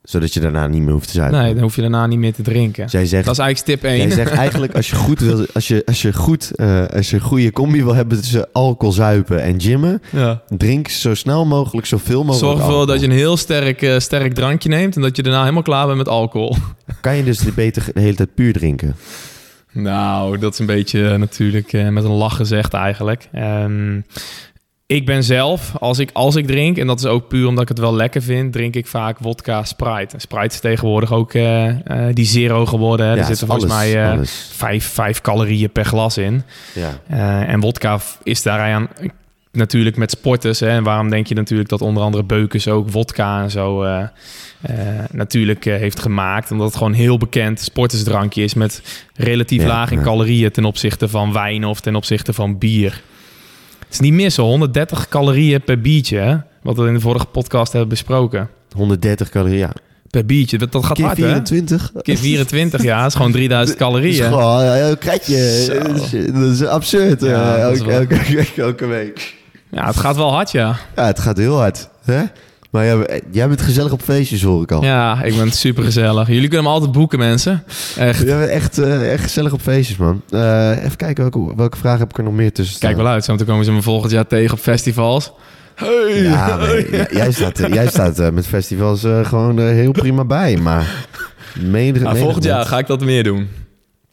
Zodat 0.04 0.34
je 0.34 0.40
daarna 0.40 0.68
niet 0.68 0.82
meer 0.82 0.92
hoeft 0.92 1.08
te 1.08 1.14
zuipen. 1.14 1.40
Nee, 1.40 1.54
dan 1.54 1.64
hoef 1.64 1.76
je 1.76 1.82
daarna 1.82 2.06
niet 2.08 2.20
meer 2.20 2.34
te 2.34 2.42
drinken. 2.42 2.90
Zij 2.90 3.06
zegt, 3.06 3.26
Dat 3.26 3.34
is 3.34 3.40
eigenlijk 3.40 3.80
tip 3.80 3.90
1. 3.90 3.98
Jij 3.98 4.12
zegt 4.12 4.32
eigenlijk 4.44 4.76
als 4.76 4.90
je 4.90 4.96
goed 4.96 5.20
wil, 5.20 5.46
als 5.54 5.68
je, 5.68 5.82
als 5.86 6.02
je 6.02 6.14
goed, 6.14 6.56
eh, 6.56 6.86
als 6.86 7.10
je 7.10 7.16
een 7.16 7.22
goede 7.22 7.52
combi 7.52 7.84
wil 7.84 7.96
hebben 7.96 8.18
tussen 8.18 8.48
alcohol 8.52 8.94
zuipen 8.94 9.42
en 9.42 9.62
gymmen, 9.62 10.02
ja. 10.10 10.42
drink 10.48 10.88
zo 10.88 11.14
snel 11.14 11.46
mogelijk 11.46 11.88
zoveel 11.88 12.24
mogelijk. 12.24 12.54
Zorg 12.54 12.68
ervoor 12.68 12.88
dat 12.88 13.00
je 13.00 13.06
een 13.06 13.12
heel 13.12 13.38
sterk, 13.38 13.82
eh, 13.82 14.00
sterk 14.00 14.34
drankje 14.34 14.70
neemt 14.70 14.96
en 14.96 15.02
dat 15.02 15.16
je 15.16 15.24
daarna 15.24 15.42
helemaal 15.42 15.62
klaar 15.62 15.86
bent 15.86 15.98
met 15.98 16.08
alcohol. 16.08 16.56
Kan 17.02 17.16
je 17.16 17.24
dus 17.24 17.54
beter 17.54 17.86
de 17.94 18.00
hele 18.00 18.16
tijd 18.16 18.36
puur 18.36 18.54
drinken? 18.54 18.96
Nou, 19.72 20.38
dat 20.38 20.54
is 20.54 20.60
een 20.60 20.66
beetje 20.66 21.10
eh, 21.10 21.18
natuurlijk 21.18 21.72
met 21.72 22.04
een 22.04 22.12
lach 22.12 22.36
gezegd 22.36 22.74
eigenlijk. 22.74 23.28
Ehm, 23.32 24.00
ik 24.86 25.06
ben 25.06 25.24
zelf, 25.24 25.74
als 25.80 26.00
ik, 26.00 26.10
als 26.14 26.36
ik 26.36 26.48
drink, 26.48 26.78
en 26.78 26.88
dat 26.88 27.00
is 27.00 27.06
ook 27.06 27.28
puur 27.28 27.48
omdat 27.48 27.64
ik 27.64 27.70
het 27.70 27.80
wel 27.80 27.96
lekker 27.96 28.22
vind, 28.22 28.54
drink 28.54 28.76
ik 28.76 28.88
vaak 28.88 29.20
wodka 29.20 29.64
Sprite. 29.64 30.14
En 30.14 30.22
Sprite 30.22 30.54
is 30.54 30.60
tegenwoordig 30.60 31.12
ook 31.12 31.34
eh, 31.34 31.68
eh, 31.70 32.16
die 32.16 32.26
zero 32.26 32.66
geworden. 32.66 33.06
Ja, 33.06 33.16
er 33.16 33.26
zitten 33.26 33.48
volgens 33.48 33.72
alles, 33.72 33.92
mij 33.92 34.12
eh, 34.12 34.20
vijf, 34.52 34.86
vijf 34.86 35.22
calorieën 35.22 35.72
per 35.72 35.86
glas 35.86 36.18
in. 36.18 36.44
Ja. 36.74 37.00
En 37.46 37.60
wodka 37.60 38.00
is 38.24 38.42
daaraan 38.42 38.88
natuurlijk 39.52 39.98
met 39.98 40.12
sporters. 40.12 40.60
Hè, 40.60 40.70
en 40.70 40.84
waarom 40.84 41.10
denk 41.10 41.28
je 41.28 41.36
natuurlijk 41.36 41.70
dat 41.70 41.82
onder 41.82 42.04
andere 42.04 42.24
Beukers 42.24 42.68
ook 42.68 42.90
wodka 42.90 43.42
en 43.42 43.52
zo 43.52 43.86
natuurlijk 45.12 45.64
heeft 45.64 46.00
gemaakt? 46.00 46.52
Omdat 46.52 46.68
het 46.68 46.76
gewoon 46.76 46.94
heel 46.94 47.18
bekend 47.18 47.60
sportersdrankje 47.60 48.44
is 48.44 48.54
met 48.54 48.82
relatief 49.16 49.62
Ja, 49.62 49.68
laag 49.68 49.92
in 49.92 49.98
ja. 49.98 50.04
calorieën 50.04 50.52
ten 50.52 50.66
opzichte 50.66 51.08
van 51.08 51.34
wijn 51.34 51.66
of 51.66 51.80
ten 51.80 51.96
opzichte 51.96 52.34
van 52.34 52.58
bier. 52.58 53.02
Is 53.94 54.00
niet 54.00 54.14
missen, 54.14 54.44
130 54.44 55.08
calorieën 55.08 55.64
per 55.64 55.82
biertje, 55.82 56.18
hè? 56.18 56.38
wat 56.62 56.78
we 56.78 56.88
in 56.88 56.94
de 56.94 57.00
vorige 57.00 57.26
podcast 57.26 57.72
hebben 57.72 57.90
besproken. 57.90 58.50
130 58.76 59.30
calorieën. 59.30 59.58
Ja. 59.58 59.72
Per 60.10 60.26
biertje, 60.26 60.58
dat, 60.58 60.72
dat 60.72 60.86
gaat 60.86 60.96
Keer 60.96 61.06
hard, 61.06 61.18
hè? 61.18 61.24
24. 61.24 61.92
Keer 62.02 62.18
24, 62.18 62.84
ja, 62.84 62.98
dat 63.02 63.08
is 63.08 63.16
gewoon 63.16 63.32
3000 63.32 63.80
Dat 63.80 63.88
is 63.88 63.94
calorieën. 63.94 64.24
gewoon 64.24 64.64
ja, 64.64 64.90
een. 64.90 66.34
Dat 66.34 66.52
is, 66.52 66.66
absurd. 66.66 67.22
Ja, 67.22 67.56
eh, 67.56 67.62
elke, 67.64 67.92
elke, 67.92 68.46
elke 68.62 68.86
week. 68.86 69.36
Ja, 69.72 69.86
het 69.86 69.98
gaat 69.98 70.16
wel 70.16 70.32
hard, 70.32 70.52
ja. 70.52 70.76
Ja, 70.96 71.06
het 71.06 71.20
gaat 71.20 71.38
heel 71.38 71.58
hard. 71.58 71.90
Hè? 72.04 72.24
Maar 72.74 72.86
jij, 72.86 73.22
jij 73.32 73.48
bent 73.48 73.62
gezellig 73.62 73.92
op 73.92 74.02
feestjes, 74.02 74.42
hoor 74.44 74.62
ik 74.64 74.72
al. 74.72 74.84
Ja, 74.84 75.24
ik 75.24 75.36
ben 75.38 75.52
super 75.52 75.84
gezellig. 75.84 76.28
Jullie 76.28 76.48
kunnen 76.48 76.64
me 76.64 76.70
altijd 76.74 76.92
boeken, 76.92 77.20
mensen. 77.20 77.64
Echt. 77.98 78.24
Jij 78.26 78.38
bent 78.38 78.50
echt, 78.50 78.78
eh, 78.78 79.12
echt 79.14 79.24
gezellig 79.24 79.54
op 79.54 79.62
feestjes, 79.62 79.98
man. 79.98 80.22
Eh, 80.30 80.84
even 80.84 80.96
kijken, 80.98 81.24
welke, 81.32 81.56
welke 81.56 81.78
vragen 81.78 82.00
heb 82.00 82.10
ik 82.10 82.18
er 82.18 82.24
nog 82.24 82.34
meer 82.34 82.52
tussen 82.54 82.76
staan? 82.76 82.90
Kijk 82.90 83.02
wel 83.04 83.12
uit, 83.12 83.24
zo 83.26 83.36
komen 83.46 83.66
ze 83.66 83.72
me 83.72 83.82
volgend 83.82 84.12
jaar 84.12 84.28
tegen 84.28 84.54
op 84.54 84.60
festivals. 84.60 85.32
Hey, 85.76 86.22
Ja, 86.22 86.58
maar 86.58 87.10
jij 87.14 87.32
staat, 87.32 87.60
eh, 87.60 87.74
jij 87.74 87.88
staat 87.88 88.20
eh, 88.20 88.30
met 88.30 88.48
festivals 88.48 89.04
eh, 89.04 89.26
gewoon 89.26 89.60
eh, 89.60 89.66
heel 89.66 89.92
prima 89.92 90.26
bij, 90.26 90.58
maar... 90.58 91.06
Mede, 91.60 92.00
Maar 92.00 92.12
mede- 92.14 92.24
volgend 92.26 92.44
jaar 92.44 92.66
ga 92.66 92.78
ik 92.78 92.88
dat 92.88 93.02
meer 93.02 93.24
doen. 93.24 93.48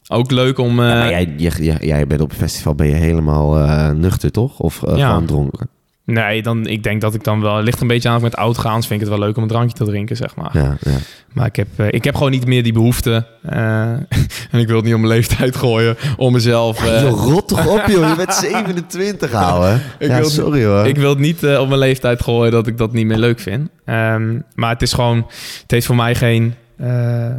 Ook 0.07 0.31
leuk 0.31 0.57
om... 0.57 0.79
eh, 0.79 0.85
Ja, 0.85 1.09
jij, 1.09 1.33
jij, 1.59 1.77
jij, 1.81 2.07
bent 2.07 2.21
op 2.21 2.31
een 2.31 2.37
festival 2.37 2.75
ben 2.75 2.87
je 2.87 2.93
helemaal 2.93 3.57
eh, 3.59 3.89
nuchter, 3.89 4.31
toch? 4.31 4.59
Of 4.59 4.83
eh, 4.83 4.97
Ja. 4.97 5.07
gewoon 5.09 5.25
dronken? 5.25 5.69
Nee, 6.11 6.41
dan, 6.41 6.65
ik 6.67 6.83
denk 6.83 7.01
dat 7.01 7.13
ik 7.13 7.23
dan 7.23 7.41
wel... 7.41 7.55
Het 7.55 7.65
ligt 7.65 7.81
een 7.81 7.87
beetje 7.87 8.09
aan 8.09 8.15
of 8.15 8.21
ik 8.23 8.29
met 8.29 8.35
oud 8.39 8.57
ga. 8.57 8.67
anders 8.69 8.87
vind 8.87 9.01
ik 9.01 9.07
het 9.07 9.17
wel 9.17 9.25
leuk 9.27 9.37
om 9.37 9.43
een 9.43 9.49
drankje 9.49 9.75
te 9.77 9.83
drinken, 9.85 10.15
zeg 10.15 10.35
maar. 10.35 10.49
Ja, 10.57 10.77
ja. 10.81 10.97
Maar 11.33 11.45
ik 11.45 11.55
heb, 11.55 11.67
eh, 11.75 11.87
ik 11.89 12.03
heb 12.03 12.15
gewoon 12.15 12.31
niet 12.31 12.45
meer 12.45 12.63
die 12.63 12.73
behoefte. 12.73 13.25
eh, 13.41 13.81
en 14.51 14.59
ik 14.59 14.67
wil 14.67 14.75
het 14.75 14.85
niet 14.85 14.93
om 14.93 15.01
mijn 15.01 15.13
leeftijd 15.13 15.55
gooien. 15.55 15.97
Om 16.17 16.33
mezelf... 16.33 16.85
eh, 16.85 17.01
Yo, 17.01 17.07
rot 17.09 17.47
toch 17.47 17.67
op, 17.67 17.83
joh. 17.87 18.09
Je 18.09 18.15
bent 18.15 18.33
27, 18.51 19.33
ouwe. 19.33 19.79
Ik 19.99 20.07
ja, 20.07 20.15
wil- 20.19 20.29
sorry, 20.29 20.65
hoor. 20.65 20.85
Ik 20.87 20.95
wil 20.97 21.09
het 21.09 21.19
niet 21.19 21.43
eh, 21.43 21.59
op 21.59 21.67
mijn 21.67 21.79
leeftijd 21.79 22.21
gooien 22.21 22.51
dat 22.51 22.67
ik 22.67 22.77
dat 22.77 22.93
niet 22.93 23.05
meer 23.05 23.17
leuk 23.17 23.39
vind. 23.39 23.69
Ehm, 23.85 24.39
maar 24.55 24.69
het 24.69 24.81
is 24.81 24.93
gewoon, 24.93 25.17
het 25.61 25.71
heeft 25.71 25.85
voor 25.85 25.95
mij 25.95 26.15
geen, 26.15 26.53
eh, 26.77 27.25
eh, 27.29 27.35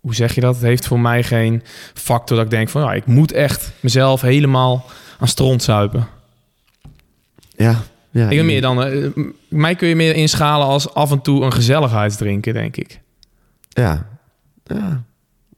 hoe 0.00 0.14
zeg 0.14 0.34
je 0.34 0.40
dat? 0.40 0.54
Het 0.54 0.64
heeft 0.64 0.86
voor 0.86 1.00
mij 1.00 1.22
geen 1.22 1.62
factor 1.94 2.36
dat 2.36 2.44
ik 2.44 2.50
denk 2.50 2.68
van, 2.68 2.82
ja, 2.82 2.92
ik 2.92 3.06
moet 3.06 3.32
echt 3.32 3.72
mezelf 3.80 4.20
helemaal 4.20 4.84
aan 5.18 5.28
stront 5.28 5.62
zuipen. 5.62 6.06
Ja, 7.62 7.82
ja. 8.10 8.28
ik 8.28 8.36
ben 8.36 8.46
meer 8.46 8.60
dan, 8.60 8.84
eh, 8.84 9.08
mij 9.48 9.74
kun 9.74 9.88
je 9.88 9.96
meer 9.96 10.14
inschalen 10.14 10.66
als 10.66 10.94
af 10.94 11.10
en 11.10 11.20
toe 11.20 11.44
een 11.44 11.52
gezelligheidsdrinken, 11.52 12.54
denk 12.54 12.76
ik. 12.76 13.00
Ja. 13.68 14.06
ja. 14.64 15.04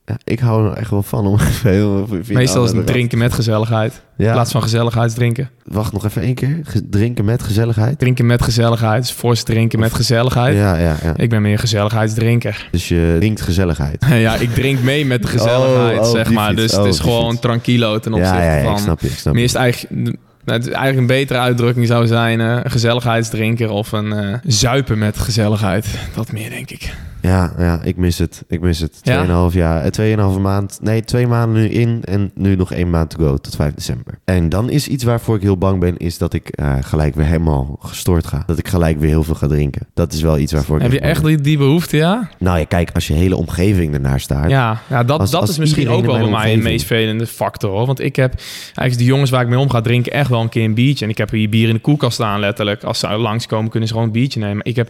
Ja, 0.07 0.17
ik 0.23 0.39
hou 0.39 0.69
er 0.69 0.77
echt 0.77 0.89
wel 0.89 1.03
van 1.03 1.25
om 1.27 1.39
even 1.49 1.71
heel... 1.71 2.07
Meestal 2.27 2.63
is 2.63 2.71
het 2.71 2.87
drinken 2.87 3.17
met 3.17 3.33
gezelligheid, 3.33 4.01
in 4.17 4.25
Ja, 4.25 4.31
plaats 4.33 4.51
van 4.51 4.61
gezelligheidsdrinken. 4.61 5.49
wacht 5.63 5.93
nog 5.93 6.05
even 6.05 6.21
één 6.21 6.33
keer. 6.33 6.59
Drinken 6.89 7.25
met 7.25 7.43
gezelligheid. 7.43 7.99
Drinken 7.99 8.25
met 8.25 8.41
gezelligheid, 8.41 9.03
is 9.03 9.11
fors 9.11 9.43
drinken 9.43 9.79
met 9.79 9.93
gezelligheid. 9.93 10.57
Ja, 10.57 10.77
ja, 10.77 10.95
ja. 11.03 11.13
Ik 11.17 11.29
ben 11.29 11.41
meer 11.41 11.51
een 11.51 11.59
gezelligheidsdrinker. 11.59 12.67
Dus 12.71 12.87
je 12.87 13.15
drinkt 13.19 13.41
gezelligheid. 13.41 14.05
Ja, 14.25 14.35
ik 14.35 14.53
drink 14.53 14.79
mee 14.79 15.05
met 15.05 15.21
de 15.21 15.27
gezelligheid, 15.27 15.99
Oh, 15.99 16.05
oh, 16.05 16.11
zeg 16.11 16.31
maar. 16.31 16.55
Dus 16.55 16.73
Oh, 16.73 16.77
het 16.77 16.87
is 16.93 17.01
die 17.01 17.09
gewoon 17.09 17.39
tranquilo 17.39 17.99
ten 17.99 18.13
opzichte 18.13 18.35
Ja, 18.35 18.43
ja, 18.43 18.55
ja, 18.55 18.63
van... 18.63 18.73
ik 18.73 18.79
snap 18.79 18.99
je, 18.99 19.07
ik 19.07 19.17
snap 19.17 19.33
Meer 19.33 19.43
is 19.43 19.53
eigenlijk, 19.53 20.17
nou, 20.45 20.59
het 20.59 20.67
eigenlijk 20.67 20.97
een 20.97 21.17
betere 21.17 21.39
uitdrukking 21.39 21.87
zou 21.87 22.07
zijn... 22.07 22.41
eh, 22.41 22.59
een 22.63 22.71
gezelligheidsdrinker 22.71 23.69
of 23.69 23.91
een 23.91 24.13
eh, 24.13 24.33
zuipen 24.43 24.97
met 24.97 25.17
gezelligheid. 25.17 25.87
Dat 26.15 26.31
meer, 26.31 26.49
denk 26.49 26.69
ik. 26.69 26.93
Ja, 27.25 27.53
ja, 27.57 27.79
ik 27.83 27.97
mis 27.97 28.17
het. 28.17 28.43
Ik 28.47 28.61
mis 28.61 28.79
het. 28.79 28.99
Ja? 29.01 29.13
Tweeënhalf 29.13 29.53
jaar, 29.53 29.83
eh, 29.83 29.89
tweeënhalve 29.89 30.39
maand. 30.39 30.79
Nee, 30.81 31.03
twee 31.03 31.27
maanden 31.27 31.61
nu 31.61 31.69
in 31.69 32.01
en 32.03 32.31
nu 32.35 32.55
nog 32.55 32.71
één 32.71 32.89
maand 32.89 33.09
to 33.09 33.17
go 33.17 33.37
tot 33.37 33.55
5 33.55 33.73
december. 33.73 34.19
En 34.25 34.49
dan 34.49 34.69
is 34.69 34.87
iets 34.87 35.03
waarvoor 35.03 35.35
ik 35.35 35.41
heel 35.41 35.57
bang 35.57 35.79
ben, 35.79 35.97
is 35.97 36.17
dat 36.17 36.33
ik 36.33 36.49
eh, 36.49 36.75
gelijk 36.81 37.15
weer 37.15 37.25
helemaal 37.25 37.77
gestoord 37.79 38.27
ga. 38.27 38.43
Dat 38.45 38.57
ik 38.57 38.67
gelijk 38.67 38.99
weer 38.99 39.09
heel 39.09 39.23
veel 39.23 39.35
ga 39.35 39.47
drinken. 39.47 39.87
Dat 39.93 40.13
is 40.13 40.21
wel 40.21 40.37
iets 40.37 40.51
waarvoor 40.53 40.75
ik 40.75 40.81
Heb 40.81 40.91
je 40.91 40.99
echt 40.99 41.23
die, 41.25 41.41
die 41.41 41.57
behoefte, 41.57 41.97
ja? 41.97 42.29
Nou 42.39 42.59
ja, 42.59 42.65
kijk, 42.65 42.91
als 42.93 43.07
je 43.07 43.13
hele 43.13 43.35
omgeving 43.35 43.93
ernaar 43.93 44.19
staat. 44.19 44.49
Ja, 44.49 44.81
ja 44.89 45.03
dat, 45.03 45.19
Als- 45.19 45.31
dat 45.31 45.41
als 45.41 45.49
is 45.49 45.57
misschien 45.57 45.89
ook 45.89 46.05
wel 46.05 46.19
bij 46.19 46.29
mij 46.29 46.53
een 46.53 46.63
meest 46.63 46.85
vervelende 46.85 47.27
factor. 47.27 47.71
Hoor. 47.71 47.85
Want 47.85 47.99
ik 47.99 48.15
heb 48.15 48.33
eigenlijk 48.65 48.97
de 48.97 49.03
jongens 49.03 49.29
waar 49.29 49.41
ik 49.41 49.47
mee 49.47 49.59
om 49.59 49.69
ga 49.69 49.81
drinken 49.81 50.11
echt 50.11 50.29
wel 50.29 50.41
een 50.41 50.49
keer 50.49 50.63
een 50.63 50.73
biertje. 50.73 51.05
En 51.05 51.11
ik 51.11 51.17
heb 51.17 51.29
hier 51.29 51.49
bier 51.49 51.67
in 51.67 51.73
de 51.73 51.79
koelkast 51.81 52.13
staan 52.13 52.39
letterlijk. 52.39 52.83
Als 52.83 52.99
ze 52.99 53.07
langskomen 53.17 53.69
kunnen 53.69 53.87
ze 53.87 53.93
gewoon 53.93 54.09
een 54.09 54.15
biertje 54.15 54.39
nemen. 54.39 54.65
Ik 54.65 54.75
heb 54.75 54.89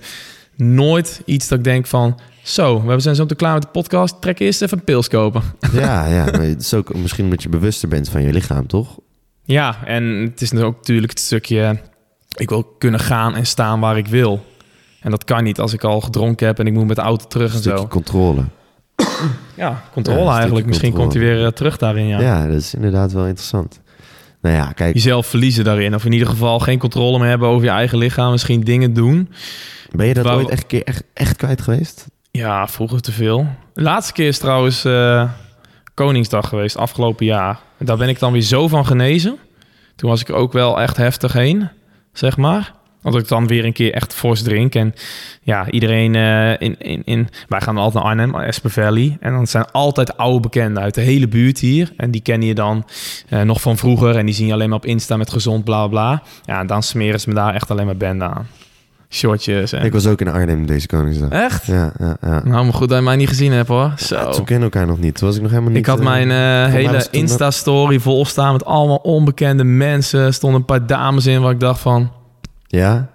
nooit 0.56 1.22
iets 1.26 1.48
dat 1.48 1.58
ik 1.58 1.64
denk 1.64 1.86
van... 1.88 2.20
Zo, 2.44 2.84
we 2.84 3.00
zijn 3.00 3.16
zo 3.16 3.26
te 3.26 3.36
klaar 3.36 3.54
met 3.54 3.62
de 3.62 3.68
podcast. 3.68 4.22
Trek 4.22 4.40
eerst 4.40 4.62
even 4.62 4.78
een 4.78 4.84
pils 4.84 5.08
kopen. 5.08 5.42
Ja, 5.74 6.06
ja. 6.06 6.26
Maar 6.32 6.42
het 6.42 6.62
is 6.62 6.74
ook 6.74 6.96
misschien 6.96 7.24
omdat 7.24 7.44
je 7.44 7.50
bewuster 7.50 7.88
bent 7.90 8.10
van 8.10 8.22
je 8.22 8.34
lichaam, 8.34 8.68
toch? 8.68 8.98
Ja, 9.44 9.86
en 9.86 10.04
het 10.04 10.42
is 10.42 10.54
ook 10.54 10.76
natuurlijk 10.76 11.12
het 11.12 11.20
stukje... 11.20 11.80
Ik 12.38 12.50
wil 12.50 12.64
kunnen 12.64 13.00
gaan 13.00 13.36
en 13.36 13.46
staan 13.46 13.80
waar 13.80 13.98
ik 13.98 14.08
wil. 14.08 14.46
En 15.00 15.12
dat 15.12 15.24
kan 15.24 15.44
niet 15.44 15.60
als 15.60 15.74
ik 15.74 15.84
al 15.84 16.02
gedronken 16.02 16.48
heb 16.48 16.60
en 16.60 16.68
ik 16.68 16.74
moet 16.74 16.88
met 16.88 16.96
de 16.96 17.02
auto 17.02 17.26
terug 17.28 17.54
en 17.54 17.60
stukje 17.60 17.78
zo. 17.78 17.88
controle. 17.88 18.44
Ja, 19.56 19.84
controle 19.92 20.24
Ja, 20.24 20.36
eigenlijk. 20.36 20.66
Misschien 20.66 20.94
komt 20.94 21.14
hij 21.14 21.22
weer 21.22 21.46
eh, 21.46 21.52
terug 21.52 21.78
daarin, 21.78 22.08
ja. 22.08 22.20
Ja. 22.20 22.48
dat 22.48 22.56
is 22.56 22.74
inderdaad 22.74 23.12
wel 23.12 23.26
interessant. 23.26 23.80
Nou 24.46 24.58
ja, 24.58 24.72
kijk, 24.72 24.94
Jezelf 24.94 25.28
verliezen 25.28 25.64
daarin. 25.64 25.96
Of 25.96 26.06
in 26.06 26.12
ieder 26.12 26.28
geval 26.28 26.60
geen 26.60 26.80
controle 26.80 27.20
meer 27.20 27.28
hebben 27.28 27.48
over 27.48 27.66
je 27.66 27.72
eigen 27.72 27.98
lichaam. 27.98 28.32
Misschien 28.32 28.62
dingen 28.62 28.94
doen. 28.94 29.30
ben 29.92 30.08
je 30.08 30.14
dat 30.14 30.28
ooit 30.28 30.50
echt, 30.50 30.66
keer 30.66 30.84
echt, 30.84 31.04
echt 31.14 31.36
kwijt 31.36 31.62
geweest? 31.62 32.06
Ja, 32.32 32.68
vroeger 32.68 33.02
te 33.02 33.12
veel. 33.12 33.48
De 33.74 33.82
laatste 33.82 34.14
keer 34.14 34.28
is 34.28 34.38
trouwens 34.38 34.86
eh, 34.86 35.30
Koningsdag 35.94 36.50
geweest, 36.50 36.78
afgelopen 36.78 37.26
jaar. 37.26 37.60
Daar 37.78 37.98
ben 37.98 38.10
ik 38.10 38.20
dan 38.20 38.32
weer 38.32 38.42
zo 38.42 38.68
van 38.68 38.86
genezen. 38.86 39.38
Toen 39.96 40.10
was 40.10 40.22
ik 40.22 40.30
ook 40.30 40.54
wel 40.54 40.82
echt 40.82 40.98
heftig 40.98 41.34
heen, 41.34 41.70
zeg 42.14 42.38
maar. 42.38 42.74
Want 43.06 43.18
ik 43.18 43.28
dan 43.28 43.48
weer 43.48 43.66
een 43.66 43.74
keer 43.74 43.94
echt 43.94 44.14
fors 44.14 44.42
drink. 44.42 44.76
En 44.76 44.94
ja, 45.42 45.70
iedereen 45.70 46.16
eh, 46.16 46.52
in, 46.52 46.76
in, 46.80 47.02
in... 47.06 47.28
Wij 47.48 47.62
gaan 47.62 47.78
altijd 47.78 48.04
naar 48.04 48.12
Arnhem, 48.12 48.36
Esper 48.36 48.70
Valley. 48.70 49.18
En 49.20 49.32
dan 49.32 49.48
zijn 49.48 49.72
altijd 49.72 50.18
oude 50.18 50.40
bekenden 50.40 50.84
uit 50.84 50.94
de 50.94 51.02
hele 51.02 51.28
buurt 51.28 51.60
hier. 51.60 51.94
En 51.98 52.12
die 52.12 52.22
ken 52.22 52.42
je 52.42 52.56
dan 52.56 52.86
eh, 53.30 53.42
nog 53.42 53.62
van 53.62 53.78
vroeger. 53.78 54.16
En 54.16 54.26
die 54.26 54.36
zien 54.36 54.48
je 54.48 54.54
alleen 54.54 54.70
maar 54.70 54.78
op 54.78 54.86
Insta 54.86 55.18
met 55.18 55.32
gezond 55.32 55.64
bla 55.64 55.88
bla. 55.88 56.24
Ja, 56.46 56.60
en 56.60 56.68
dan 56.68 56.84
smeren 56.84 57.20
ze 57.20 57.30
me 57.30 57.36
daar 57.36 57.54
echt 57.54 57.72
alleen 57.72 57.86
maar 57.86 57.98
bende 57.98 58.26
aan. 58.26 58.48
Shortjes 59.10 59.72
en... 59.72 59.86
Ik 59.86 59.94
was 59.94 60.08
ook 60.08 60.22
in 60.22 60.28
Arnhem 60.28 60.66
deze 60.66 60.88
Koningsdag. 60.88 61.30
Echt? 61.30 61.66
Ja, 61.66 61.94
ja, 62.00 62.18
ja. 62.22 62.42
Nou, 62.44 62.64
maar 62.64 62.74
goed 62.74 62.90
dat 62.90 62.98
je 62.98 63.04
mij 63.04 63.16
niet 63.16 63.28
gezien 63.28 63.52
hebt 63.52 63.68
hoor. 63.68 63.94
Zo. 63.98 64.32
Toen 64.32 64.46
kennen 64.46 64.64
elkaar 64.64 64.88
nog 64.88 65.00
niet. 65.00 65.16
Toen 65.16 65.28
was 65.28 65.36
ik 65.36 65.42
nog 65.42 65.52
helemaal 65.52 65.72
niet... 65.72 65.80
Ik 65.80 65.86
had 65.86 66.00
eh, 66.00 66.06
mijn 66.06 66.30
hele 66.72 67.08
Insta-story 67.12 68.00
vol 68.00 68.26
staan 68.26 68.52
met 68.52 68.66
allemaal 68.66 68.98
onbekende 68.98 69.64
mensen. 69.64 70.20
Er 70.20 70.34
stonden 70.34 70.60
een 70.60 70.66
paar 70.66 70.88
dames 70.88 71.26
in 71.26 71.42
waar 71.42 71.52
ik 71.52 71.60
dacht 71.60 71.80
van... 71.80 72.12
Ja? 72.68 73.10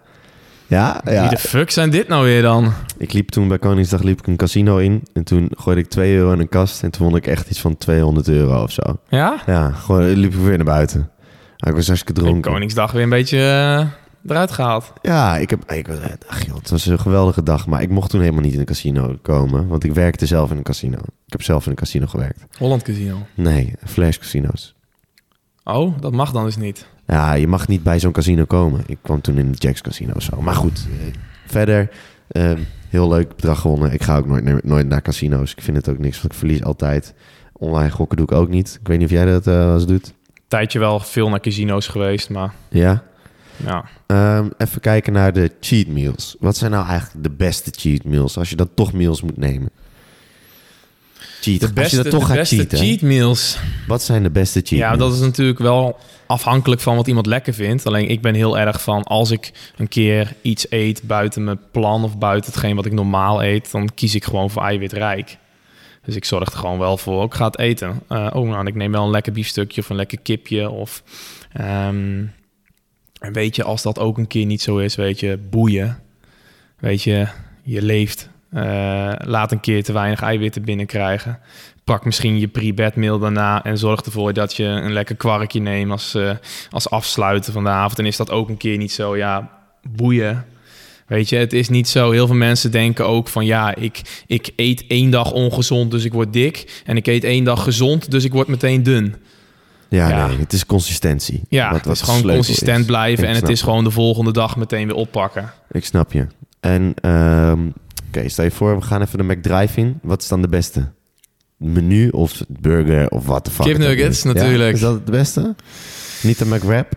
Ja, 0.66 1.00
Wie 1.04 1.12
ja. 1.12 1.28
de 1.28 1.36
fuck 1.38 1.70
zijn 1.70 1.90
dit 1.90 2.08
nou 2.08 2.24
weer 2.24 2.42
dan? 2.42 2.72
Ik 2.98 3.12
liep 3.12 3.28
toen 3.28 3.48
bij 3.48 3.58
Koningsdag 3.58 4.02
liep 4.02 4.18
ik 4.18 4.26
een 4.26 4.36
casino 4.36 4.76
in. 4.76 5.02
En 5.12 5.24
toen 5.24 5.50
gooide 5.56 5.80
ik 5.82 5.88
2 5.88 6.14
euro 6.14 6.32
in 6.32 6.38
een 6.40 6.48
kast. 6.48 6.82
En 6.82 6.90
toen 6.90 7.06
vond 7.06 7.16
ik 7.16 7.26
echt 7.26 7.50
iets 7.50 7.60
van 7.60 7.76
200 7.76 8.28
euro 8.28 8.62
of 8.62 8.70
zo. 8.70 8.82
Ja? 9.08 9.42
Ja, 9.46 9.70
gewoon 9.70 10.08
liep 10.08 10.32
ik 10.32 10.38
weer 10.38 10.56
naar 10.56 10.64
buiten. 10.64 11.10
Maar 11.58 11.70
ik 11.70 11.76
was 11.76 11.86
hartstikke 11.86 12.20
dronken. 12.20 12.52
Koningsdag 12.52 12.92
weer 12.92 13.02
een 13.02 13.08
beetje 13.08 13.38
eh, 13.38 13.86
eruit 14.30 14.50
gehaald. 14.50 14.92
Ja, 15.02 15.36
ik 15.36 15.50
heb, 15.50 15.72
ik 15.72 15.86
was, 15.86 15.96
ach 16.28 16.46
joh, 16.46 16.56
het 16.56 16.70
was 16.70 16.86
een 16.86 17.00
geweldige 17.00 17.42
dag. 17.42 17.66
Maar 17.66 17.82
ik 17.82 17.90
mocht 17.90 18.10
toen 18.10 18.20
helemaal 18.20 18.42
niet 18.42 18.52
in 18.52 18.58
een 18.60 18.64
casino 18.64 19.16
komen. 19.22 19.68
Want 19.68 19.84
ik 19.84 19.94
werkte 19.94 20.26
zelf 20.26 20.50
in 20.50 20.56
een 20.56 20.62
casino. 20.62 20.98
Ik 20.98 21.32
heb 21.32 21.42
zelf 21.42 21.64
in 21.64 21.70
een 21.70 21.76
casino 21.76 22.06
gewerkt. 22.06 22.44
Holland 22.58 22.82
Casino. 22.82 23.16
Nee, 23.34 23.74
flash 23.84 24.16
casinos. 24.18 24.74
Oh, 25.76 25.98
dat 26.00 26.12
mag 26.12 26.32
dan 26.32 26.44
dus 26.44 26.56
niet. 26.56 26.86
Ja, 27.06 27.32
je 27.32 27.46
mag 27.46 27.68
niet 27.68 27.82
bij 27.82 27.98
zo'n 28.00 28.12
casino 28.12 28.44
komen. 28.44 28.80
Ik 28.86 28.98
kwam 29.02 29.20
toen 29.20 29.38
in 29.38 29.46
het 29.50 29.62
Jacks 29.62 29.80
Casino 29.80 30.12
of 30.16 30.22
zo. 30.22 30.40
Maar 30.40 30.54
goed, 30.54 30.86
eh, 31.00 31.06
verder. 31.46 31.90
eh, 32.28 32.52
heel 32.88 33.08
leuk 33.08 33.28
bedrag 33.28 33.60
gewonnen. 33.60 33.92
Ik 33.92 34.02
ga 34.02 34.16
ook 34.16 34.26
nooit, 34.26 34.64
nooit 34.64 34.88
naar 34.88 35.02
casino's. 35.02 35.52
Ik 35.52 35.62
vind 35.62 35.76
het 35.76 35.88
ook 35.88 35.98
niks, 35.98 36.20
want 36.20 36.32
ik 36.32 36.38
verlies 36.38 36.62
altijd. 36.64 37.14
Online 37.52 37.90
gokken 37.90 38.16
doe 38.16 38.26
ik 38.26 38.32
ook 38.32 38.48
niet. 38.48 38.78
Ik 38.80 38.88
weet 38.88 38.98
niet 38.98 39.06
of 39.06 39.12
jij 39.12 39.24
dat 39.24 39.46
eh 39.46 39.54
wel 39.54 39.74
eens 39.74 39.86
doet. 39.86 40.14
Tijdje 40.48 40.78
wel 40.78 41.00
veel 41.00 41.28
naar 41.28 41.40
casino's 41.40 41.86
geweest, 41.88 42.30
maar 42.30 42.54
Ja? 42.68 43.02
ja. 43.56 43.84
Ehm, 44.06 44.48
even 44.58 44.80
kijken 44.80 45.12
naar 45.12 45.32
de 45.32 45.50
cheat 45.60 45.86
meals. 45.86 46.36
Wat 46.40 46.56
zijn 46.56 46.70
nou 46.70 46.86
eigenlijk 46.86 47.22
de 47.24 47.30
beste 47.30 47.70
cheat 47.76 48.04
meals 48.04 48.36
als 48.38 48.50
je 48.50 48.56
dan 48.56 48.68
toch 48.74 48.92
meals 48.92 49.22
moet 49.22 49.36
nemen? 49.36 49.70
Cheat. 51.40 51.60
De 51.60 51.66
als 51.66 51.74
beste, 51.74 51.96
je 51.96 52.02
dan 52.02 52.12
toch 52.12 52.20
de 52.20 52.26
gaat 52.26 52.36
beste 52.36 52.56
cheaten. 52.56 52.78
cheat 52.78 53.00
meals. 53.00 53.58
Wat 53.86 54.02
zijn 54.02 54.22
de 54.22 54.30
beste 54.30 54.60
cheat 54.64 54.80
Ja, 54.80 54.96
dat 54.96 55.12
is 55.14 55.20
natuurlijk 55.20 55.58
wel 55.58 55.98
afhankelijk 56.26 56.80
van 56.80 56.96
wat 56.96 57.06
iemand 57.06 57.26
lekker 57.26 57.54
vindt. 57.54 57.86
Alleen 57.86 58.08
ik 58.08 58.20
ben 58.20 58.34
heel 58.34 58.58
erg 58.58 58.82
van 58.82 59.02
als 59.02 59.30
ik 59.30 59.52
een 59.76 59.88
keer 59.88 60.34
iets 60.42 60.66
eet 60.68 61.02
buiten 61.02 61.44
mijn 61.44 61.60
plan 61.70 62.04
of 62.04 62.18
buiten 62.18 62.50
hetgeen 62.52 62.76
wat 62.76 62.86
ik 62.86 62.92
normaal 62.92 63.42
eet, 63.42 63.70
dan 63.72 63.90
kies 63.94 64.14
ik 64.14 64.24
gewoon 64.24 64.50
voor 64.50 64.62
eiwitrijk. 64.62 65.38
Dus 66.04 66.16
ik 66.16 66.24
zorg 66.24 66.52
er 66.52 66.58
gewoon 66.58 66.78
wel 66.78 66.96
voor. 66.96 67.24
Ik 67.24 67.34
ga 67.34 67.44
het 67.46 67.58
eten. 67.58 68.02
Eh, 68.08 68.30
oh, 68.32 68.48
nou, 68.48 68.66
ik 68.66 68.74
neem 68.74 68.92
wel 68.92 69.04
een 69.04 69.10
lekker 69.10 69.32
biefstukje 69.32 69.80
of 69.80 69.88
een 69.88 69.96
lekker 69.96 70.20
kipje. 70.20 70.70
Of, 70.70 71.02
ehm, 71.52 72.24
en 73.20 73.32
weet 73.32 73.56
je, 73.56 73.64
als 73.64 73.82
dat 73.82 73.98
ook 73.98 74.18
een 74.18 74.26
keer 74.26 74.46
niet 74.46 74.62
zo 74.62 74.78
is, 74.78 74.94
weet 74.94 75.20
je, 75.20 75.38
boeien. 75.50 76.02
Weet 76.78 77.02
je, 77.02 77.28
je 77.62 77.82
leeft. 77.82 78.28
Eh, 78.50 79.12
laat 79.18 79.52
een 79.52 79.60
keer 79.60 79.82
te 79.84 79.92
weinig 79.92 80.22
eiwitten 80.22 80.62
binnenkrijgen. 80.64 81.38
Pak 81.84 82.04
misschien 82.04 82.38
je 82.38 82.48
pre-bed 82.48 82.96
meal 82.96 83.18
daarna 83.18 83.64
en 83.64 83.78
zorg 83.78 84.00
ervoor 84.00 84.32
dat 84.32 84.54
je 84.56 84.64
een 84.64 84.92
lekker 84.92 85.16
kwarkje 85.16 85.60
neemt 85.60 85.90
als, 85.90 86.14
eh, 86.14 86.30
als 86.70 86.90
afsluiten 86.90 87.52
van 87.52 87.64
de 87.64 87.70
avond. 87.70 87.98
En 87.98 88.06
is 88.06 88.16
dat 88.16 88.30
ook 88.30 88.48
een 88.48 88.56
keer 88.56 88.76
niet 88.78 88.92
zo, 88.92 89.16
ja, 89.16 89.50
boeien. 89.88 90.44
Weet 91.06 91.28
je, 91.28 91.36
het 91.36 91.52
is 91.52 91.68
niet 91.68 91.88
zo. 91.88 92.10
Heel 92.10 92.26
veel 92.26 92.36
mensen 92.36 92.70
denken 92.70 93.06
ook 93.06 93.28
van 93.28 93.44
ja, 93.46 93.74
ik, 93.74 94.22
ik 94.26 94.50
eet 94.56 94.84
één 94.88 95.10
dag 95.10 95.32
ongezond, 95.32 95.90
dus 95.90 96.04
ik 96.04 96.12
word 96.12 96.32
dik. 96.32 96.82
En 96.84 96.96
ik 96.96 97.06
eet 97.06 97.24
één 97.24 97.44
dag 97.44 97.62
gezond, 97.62 98.10
dus 98.10 98.24
ik 98.24 98.32
word 98.32 98.48
meteen 98.48 98.82
dun. 98.82 99.14
Ja, 99.88 100.08
Ja. 100.08 100.26
nee, 100.26 100.38
het 100.38 100.52
is 100.52 100.66
consistentie. 100.66 101.42
Ja, 101.48 101.70
Wat- 101.72 101.84
het 101.84 101.94
is 101.94 102.00
gewoon 102.02 102.22
consistent 102.22 102.78
is. 102.80 102.86
blijven 102.86 103.24
Ik 103.24 103.30
en 103.30 103.36
het 103.36 103.48
is 103.48 103.62
gewoon 103.62 103.84
de 103.84 103.90
volgende 103.90 104.32
dag 104.32 104.56
meteen 104.56 104.86
weer 104.86 104.96
oppakken. 104.96 105.52
Ik 105.70 105.84
snap 105.84 106.12
je. 106.12 106.26
En 106.60 106.94
ehm, 107.00 107.58
oké, 108.16 108.28
stel 108.28 108.44
je 108.44 108.50
voor, 108.50 108.76
we 108.78 108.82
gaan 108.84 109.02
even 109.02 109.18
de 109.18 109.24
McDrive-in. 109.34 109.98
Wat 110.02 110.22
is 110.22 110.28
dan 110.28 110.42
de 110.42 110.48
beste? 110.48 110.92
Menu 111.56 112.08
of 112.08 112.42
burger 112.48 113.08
of 113.10 113.26
wat 113.26 113.44
de 113.44 113.50
fuck? 113.50 113.66
Kip 113.66 113.78
nuggets? 113.78 114.22
Ja? 114.22 114.32
natuurlijk. 114.32 114.74
Is 114.74 114.80
dat 114.80 114.92
het 114.94 115.04
beste? 115.04 115.54
Niet 116.22 116.38
de 116.38 116.46
McWrap? 116.46 116.92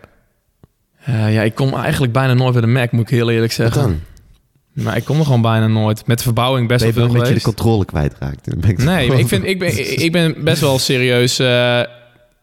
Eh, 1.03 1.33
ja, 1.33 1.41
ik 1.41 1.55
kom 1.55 1.73
eigenlijk 1.73 2.13
bijna 2.13 2.33
nooit 2.33 2.51
bij 2.53 2.61
de 2.61 2.67
Mac, 2.67 2.91
moet 2.91 3.01
ik 3.01 3.09
heel 3.09 3.29
eerlijk 3.29 3.55
Wat 3.55 3.73
zeggen. 3.73 3.81
dan? 3.81 3.99
Maar 4.83 4.97
ik 4.97 5.03
kom 5.05 5.17
er 5.19 5.25
gewoon 5.25 5.41
bijna 5.41 5.67
nooit. 5.67 6.07
Met 6.07 6.17
de 6.17 6.23
verbouwing 6.23 6.67
best 6.67 6.83
wel 6.83 6.91
veel 6.93 7.07
dat 7.13 7.27
je 7.27 7.33
de 7.33 7.41
controle 7.41 7.85
kwijtraakt? 7.85 8.47
Nee, 8.77 9.07
maar 9.07 9.19
ik, 9.19 9.27
vind, 9.27 9.45
ik, 9.45 9.59
ben, 9.59 10.01
ik 10.01 10.11
ben 10.11 10.43
best 10.43 10.61
wel 10.61 10.79
serieus. 10.79 11.39
eh, 11.39 11.81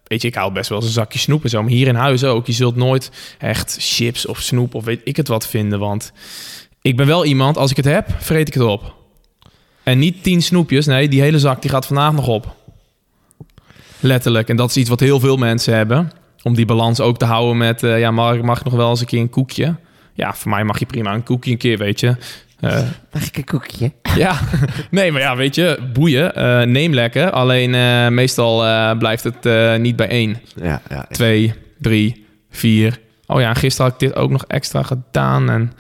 weet 0.05 0.23
je, 0.23 0.29
ik 0.29 0.35
hou 0.35 0.53
best 0.53 0.69
wel 0.69 0.79
eens 0.79 0.87
een 0.87 0.93
zakje 0.93 1.19
snoep 1.19 1.45
en 1.45 1.51
zo. 1.51 1.63
Maar 1.63 1.71
hier 1.71 1.87
in 1.87 1.95
huis 1.95 2.25
ook. 2.25 2.47
Je 2.47 2.53
zult 2.53 2.77
nooit 2.77 3.11
echt 3.39 3.77
chips 3.81 4.27
of 4.27 4.41
snoep 4.41 4.75
of 4.75 4.85
weet 4.85 5.01
ik 5.05 5.17
het 5.17 5.29
wat 5.29 5.47
vinden. 5.47 5.79
Want 5.79 6.13
ik 6.83 6.97
ben 6.97 7.07
wel 7.07 7.25
iemand, 7.25 7.57
als 7.57 7.71
ik 7.71 7.77
het 7.77 7.85
heb, 7.85 8.07
vreet 8.19 8.49
ik 8.49 8.55
het 8.55 8.63
op. 8.63 8.95
En 9.83 9.99
niet 9.99 10.23
tien 10.23 10.43
snoepjes. 10.43 10.87
Nee, 10.87 11.09
die 11.09 11.21
hele 11.21 11.39
zak 11.39 11.61
die 11.63 11.71
gaat 11.71 11.87
vandaag 11.87 12.13
nog 12.13 12.27
op. 12.29 12.55
Letterlijk. 14.01 14.49
En 14.49 14.57
dat 14.57 14.71
is 14.71 14.77
iets 14.77 14.89
wat 14.89 15.01
heel 15.01 15.21
veel 15.21 15.37
mensen 15.37 15.75
hebben. 15.75 16.11
Om 16.43 16.55
die 16.55 16.67
balans 16.67 17.01
ook 17.01 17.19
te 17.19 17.25
houden 17.25 17.57
met... 17.57 17.83
eh, 17.83 17.99
ja, 17.99 18.11
mag, 18.11 18.41
mag 18.41 18.59
ik 18.59 18.65
nog 18.65 18.75
wel 18.75 18.91
eens 18.91 19.01
een 19.01 19.07
keer 19.07 19.21
een 19.21 19.31
koekje? 19.31 19.75
Ja, 20.15 20.35
voor 20.35 20.51
mij 20.51 20.65
mag 20.65 20.79
je 20.79 20.87
prima 20.87 21.15
een 21.15 21.23
koekje 21.23 21.51
een 21.51 21.59
keer, 21.59 21.79
weet 21.79 22.01
je. 22.01 22.17
Eh, 22.61 22.81
Mag 23.13 23.27
ik 23.27 23.37
een 23.37 23.45
koekje? 23.45 23.93
ja, 24.17 24.41
nee, 24.91 25.13
maar 25.13 25.21
ja, 25.21 25.37
weet 25.37 25.55
je, 25.55 25.79
boeien, 25.93 26.35
eh, 26.35 26.63
neem 26.67 26.95
lekker. 26.95 27.31
Alleen 27.31 27.71
meestal 28.15 28.59
blijft 28.99 29.25
het 29.25 29.79
niet 29.81 29.97
bij 29.97 30.09
één. 30.09 30.41
Ja, 30.63 30.83
ja. 30.89 31.07
Twee, 31.11 31.55
drie, 31.79 32.27
vier. 32.51 33.01
Oh 33.27 33.41
ja, 33.41 33.49
en 33.49 33.57
gisteren 33.57 33.91
had 33.91 34.03
ik 34.03 34.09
dit 34.09 34.19
ook 34.19 34.31
nog 34.31 34.45
extra 34.45 34.83
gedaan. 34.83 35.51
En, 35.51 35.73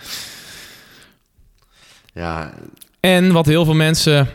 ja, 2.20 2.52
en 3.00 3.32
wat 3.32 3.46
heel 3.46 3.64
veel 3.64 3.74
mensen, 3.74 4.28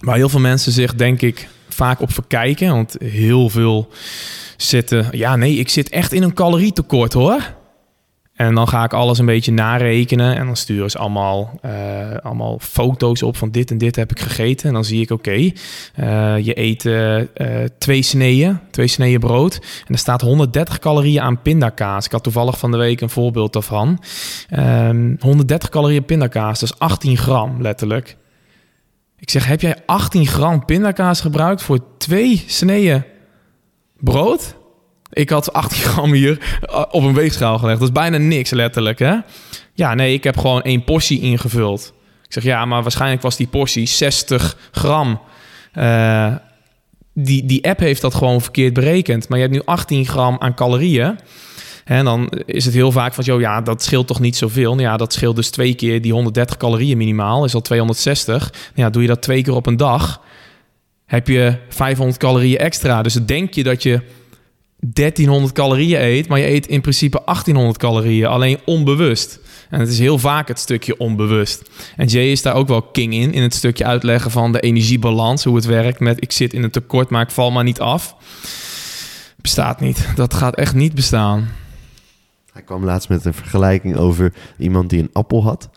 waar 0.00 0.16
heel 0.16 0.28
veel 0.28 0.40
mensen 0.40 0.72
zich 0.72 0.94
denk 0.94 1.20
ik 1.20 1.48
vaak 1.68 2.00
op 2.00 2.12
verkijken. 2.12 2.68
Want 2.68 2.96
heel 2.98 3.48
veel 3.48 3.88
zitten, 4.56 5.08
ja 5.10 5.36
nee, 5.36 5.54
ik 5.54 5.68
zit 5.68 5.88
echt 5.88 6.12
in 6.12 6.22
een 6.22 6.34
calorietekort 6.34 7.12
hoor. 7.12 7.54
En 8.32 8.54
dan 8.54 8.68
ga 8.68 8.84
ik 8.84 8.92
alles 8.92 9.18
een 9.18 9.26
beetje 9.26 9.52
narekenen. 9.52 10.36
En 10.36 10.46
dan 10.46 10.56
sturen 10.56 10.90
ze 10.90 10.98
allemaal, 10.98 11.58
eh, 11.60 12.16
allemaal 12.22 12.58
foto's 12.58 13.22
op 13.22 13.36
van 13.36 13.50
dit 13.50 13.70
en 13.70 13.78
dit 13.78 13.96
heb 13.96 14.10
ik 14.10 14.20
gegeten. 14.20 14.68
En 14.68 14.74
dan 14.74 14.84
zie 14.84 15.00
ik, 15.00 15.10
oké, 15.10 15.50
eh, 15.94 16.38
je 16.38 16.58
eet 16.58 16.86
eh, 16.86 17.64
twee 17.78 18.02
sneeën, 18.02 18.58
twee 18.70 18.86
sneeën 18.86 19.20
brood. 19.20 19.54
En 19.86 19.92
er 19.92 19.98
staat 19.98 20.20
130 20.20 20.78
calorieën 20.78 21.22
aan 21.22 21.42
pindakaas. 21.42 22.04
Ik 22.04 22.12
had 22.12 22.22
toevallig 22.22 22.58
van 22.58 22.70
de 22.70 22.76
week 22.76 23.00
een 23.00 23.10
voorbeeld 23.10 23.52
daarvan. 23.52 24.02
Ehm 24.48 25.14
130 25.20 25.68
calorieën 25.68 26.04
pindakaas, 26.04 26.60
dat 26.60 26.68
is 26.68 26.78
18 26.78 27.16
gram 27.16 27.62
letterlijk. 27.62 28.16
Ik 29.18 29.30
zeg, 29.30 29.46
heb 29.46 29.60
jij 29.60 29.76
18 29.86 30.26
gram 30.26 30.64
pindakaas 30.64 31.20
gebruikt 31.20 31.62
voor 31.62 31.78
twee 31.98 32.44
sneeën 32.46 33.04
brood? 33.98 34.54
Ik 35.12 35.30
had 35.30 35.52
18 35.52 35.82
gram 35.90 36.12
hier 36.12 36.58
eh, 36.62 36.84
op 36.90 37.02
een 37.02 37.14
weegschaal 37.14 37.58
gelegd. 37.58 37.78
Dat 37.78 37.88
is 37.88 37.94
bijna 37.94 38.16
niks, 38.16 38.50
letterlijk, 38.50 38.98
hè? 38.98 39.16
Ja, 39.74 39.94
nee, 39.94 40.14
ik 40.14 40.24
heb 40.24 40.38
gewoon 40.38 40.62
één 40.62 40.84
portie 40.84 41.20
ingevuld. 41.20 41.92
Ik 42.26 42.32
zeg, 42.32 42.42
ja, 42.42 42.64
maar 42.64 42.82
waarschijnlijk 42.82 43.22
was 43.22 43.36
die 43.36 43.46
portie 43.46 43.86
60 43.86 44.56
gram. 44.72 45.20
Eh, 45.72 46.34
die, 47.14 47.46
die 47.46 47.68
app 47.68 47.78
heeft 47.78 48.00
dat 48.00 48.14
gewoon 48.14 48.40
verkeerd 48.40 48.72
berekend. 48.72 49.28
Maar 49.28 49.38
je 49.38 49.44
hebt 49.44 49.56
nu 49.56 49.62
18 49.64 50.06
gram 50.06 50.36
aan 50.38 50.54
calorieën. 50.54 51.18
En 51.84 52.04
dan 52.04 52.32
is 52.46 52.64
het 52.64 52.74
heel 52.74 52.92
vaak 52.92 53.14
van, 53.14 53.24
joh, 53.24 53.40
ja, 53.40 53.60
dat 53.60 53.82
scheelt 53.82 54.06
toch 54.06 54.20
niet 54.20 54.36
zoveel. 54.36 54.74
Nou 54.74 54.88
ja, 54.88 54.96
dat 54.96 55.12
scheelt 55.12 55.36
dus 55.36 55.50
twee 55.50 55.74
keer 55.74 56.02
die 56.02 56.12
130 56.12 56.56
calorieën 56.56 56.96
minimaal, 56.96 57.44
is 57.44 57.54
al 57.54 57.60
260. 57.60 58.50
Nou 58.50 58.62
ja, 58.74 58.90
doe 58.90 59.02
je 59.02 59.08
dat 59.08 59.22
twee 59.22 59.42
keer 59.42 59.54
op 59.54 59.66
een 59.66 59.76
dag, 59.76 60.20
heb 61.06 61.28
je 61.28 61.56
500 61.68 62.18
calorieën 62.18 62.58
extra. 62.58 63.02
Dus 63.02 63.14
denk 63.14 63.54
je 63.54 63.62
dat 63.62 63.82
je 63.82 64.00
1300 64.86 65.52
calorieën 65.52 66.00
eet, 66.00 66.28
maar 66.28 66.38
je 66.38 66.46
eet 66.46 66.66
in 66.66 66.80
principe 66.80 67.22
1800 67.24 67.78
calorieën, 67.78 68.26
alleen 68.26 68.58
onbewust. 68.64 69.40
En 69.70 69.80
het 69.80 69.88
is 69.88 69.98
heel 69.98 70.18
vaak 70.18 70.48
het 70.48 70.58
stukje 70.58 70.98
onbewust. 70.98 71.70
En 71.96 72.06
Jay 72.06 72.30
is 72.30 72.42
daar 72.42 72.54
ook 72.54 72.68
wel 72.68 72.82
king 72.82 73.14
in, 73.14 73.32
in 73.32 73.42
het 73.42 73.54
stukje 73.54 73.84
uitleggen 73.84 74.30
van 74.30 74.52
de 74.52 74.60
energiebalans, 74.60 75.44
hoe 75.44 75.56
het 75.56 75.64
werkt 75.64 76.00
met 76.00 76.22
ik 76.22 76.32
zit 76.32 76.52
in 76.52 76.62
een 76.62 76.70
tekort, 76.70 77.10
maar 77.10 77.22
ik 77.22 77.30
val 77.30 77.50
maar 77.50 77.64
niet 77.64 77.80
af. 77.80 78.16
Bestaat 79.40 79.80
niet. 79.80 80.08
Dat 80.14 80.34
gaat 80.34 80.56
echt 80.56 80.74
niet 80.74 80.94
bestaan. 80.94 81.48
Hij 82.52 82.62
kwam 82.62 82.84
laatst 82.84 83.08
met 83.08 83.24
een 83.24 83.34
vergelijking 83.34 83.96
over 83.96 84.32
iemand 84.58 84.90
die 84.90 85.00
een 85.00 85.10
appel 85.12 85.42
had. 85.42 85.70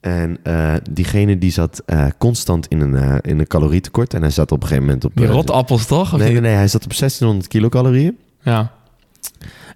En 0.00 0.38
eh, 0.42 0.74
diegene 0.90 1.38
die 1.38 1.50
zat 1.50 1.82
eh, 1.86 2.06
constant 2.18 2.66
in 2.66 2.80
een, 2.80 2.94
eh, 2.94 3.16
in 3.20 3.38
een 3.38 3.46
calorietekort. 3.46 4.14
En 4.14 4.20
hij 4.20 4.30
zat 4.30 4.52
op 4.52 4.62
een 4.62 4.66
gegeven 4.66 4.86
moment 4.86 5.04
op... 5.04 5.12
Die 5.14 5.26
rotappels 5.26 5.86
toch? 5.86 6.16
Nee, 6.16 6.32
nee, 6.32 6.40
nee, 6.40 6.54
hij 6.54 6.68
zat 6.68 6.84
op 6.84 6.88
1600 6.88 7.48
kilocalorieën. 7.48 8.18
Ja. 8.42 8.72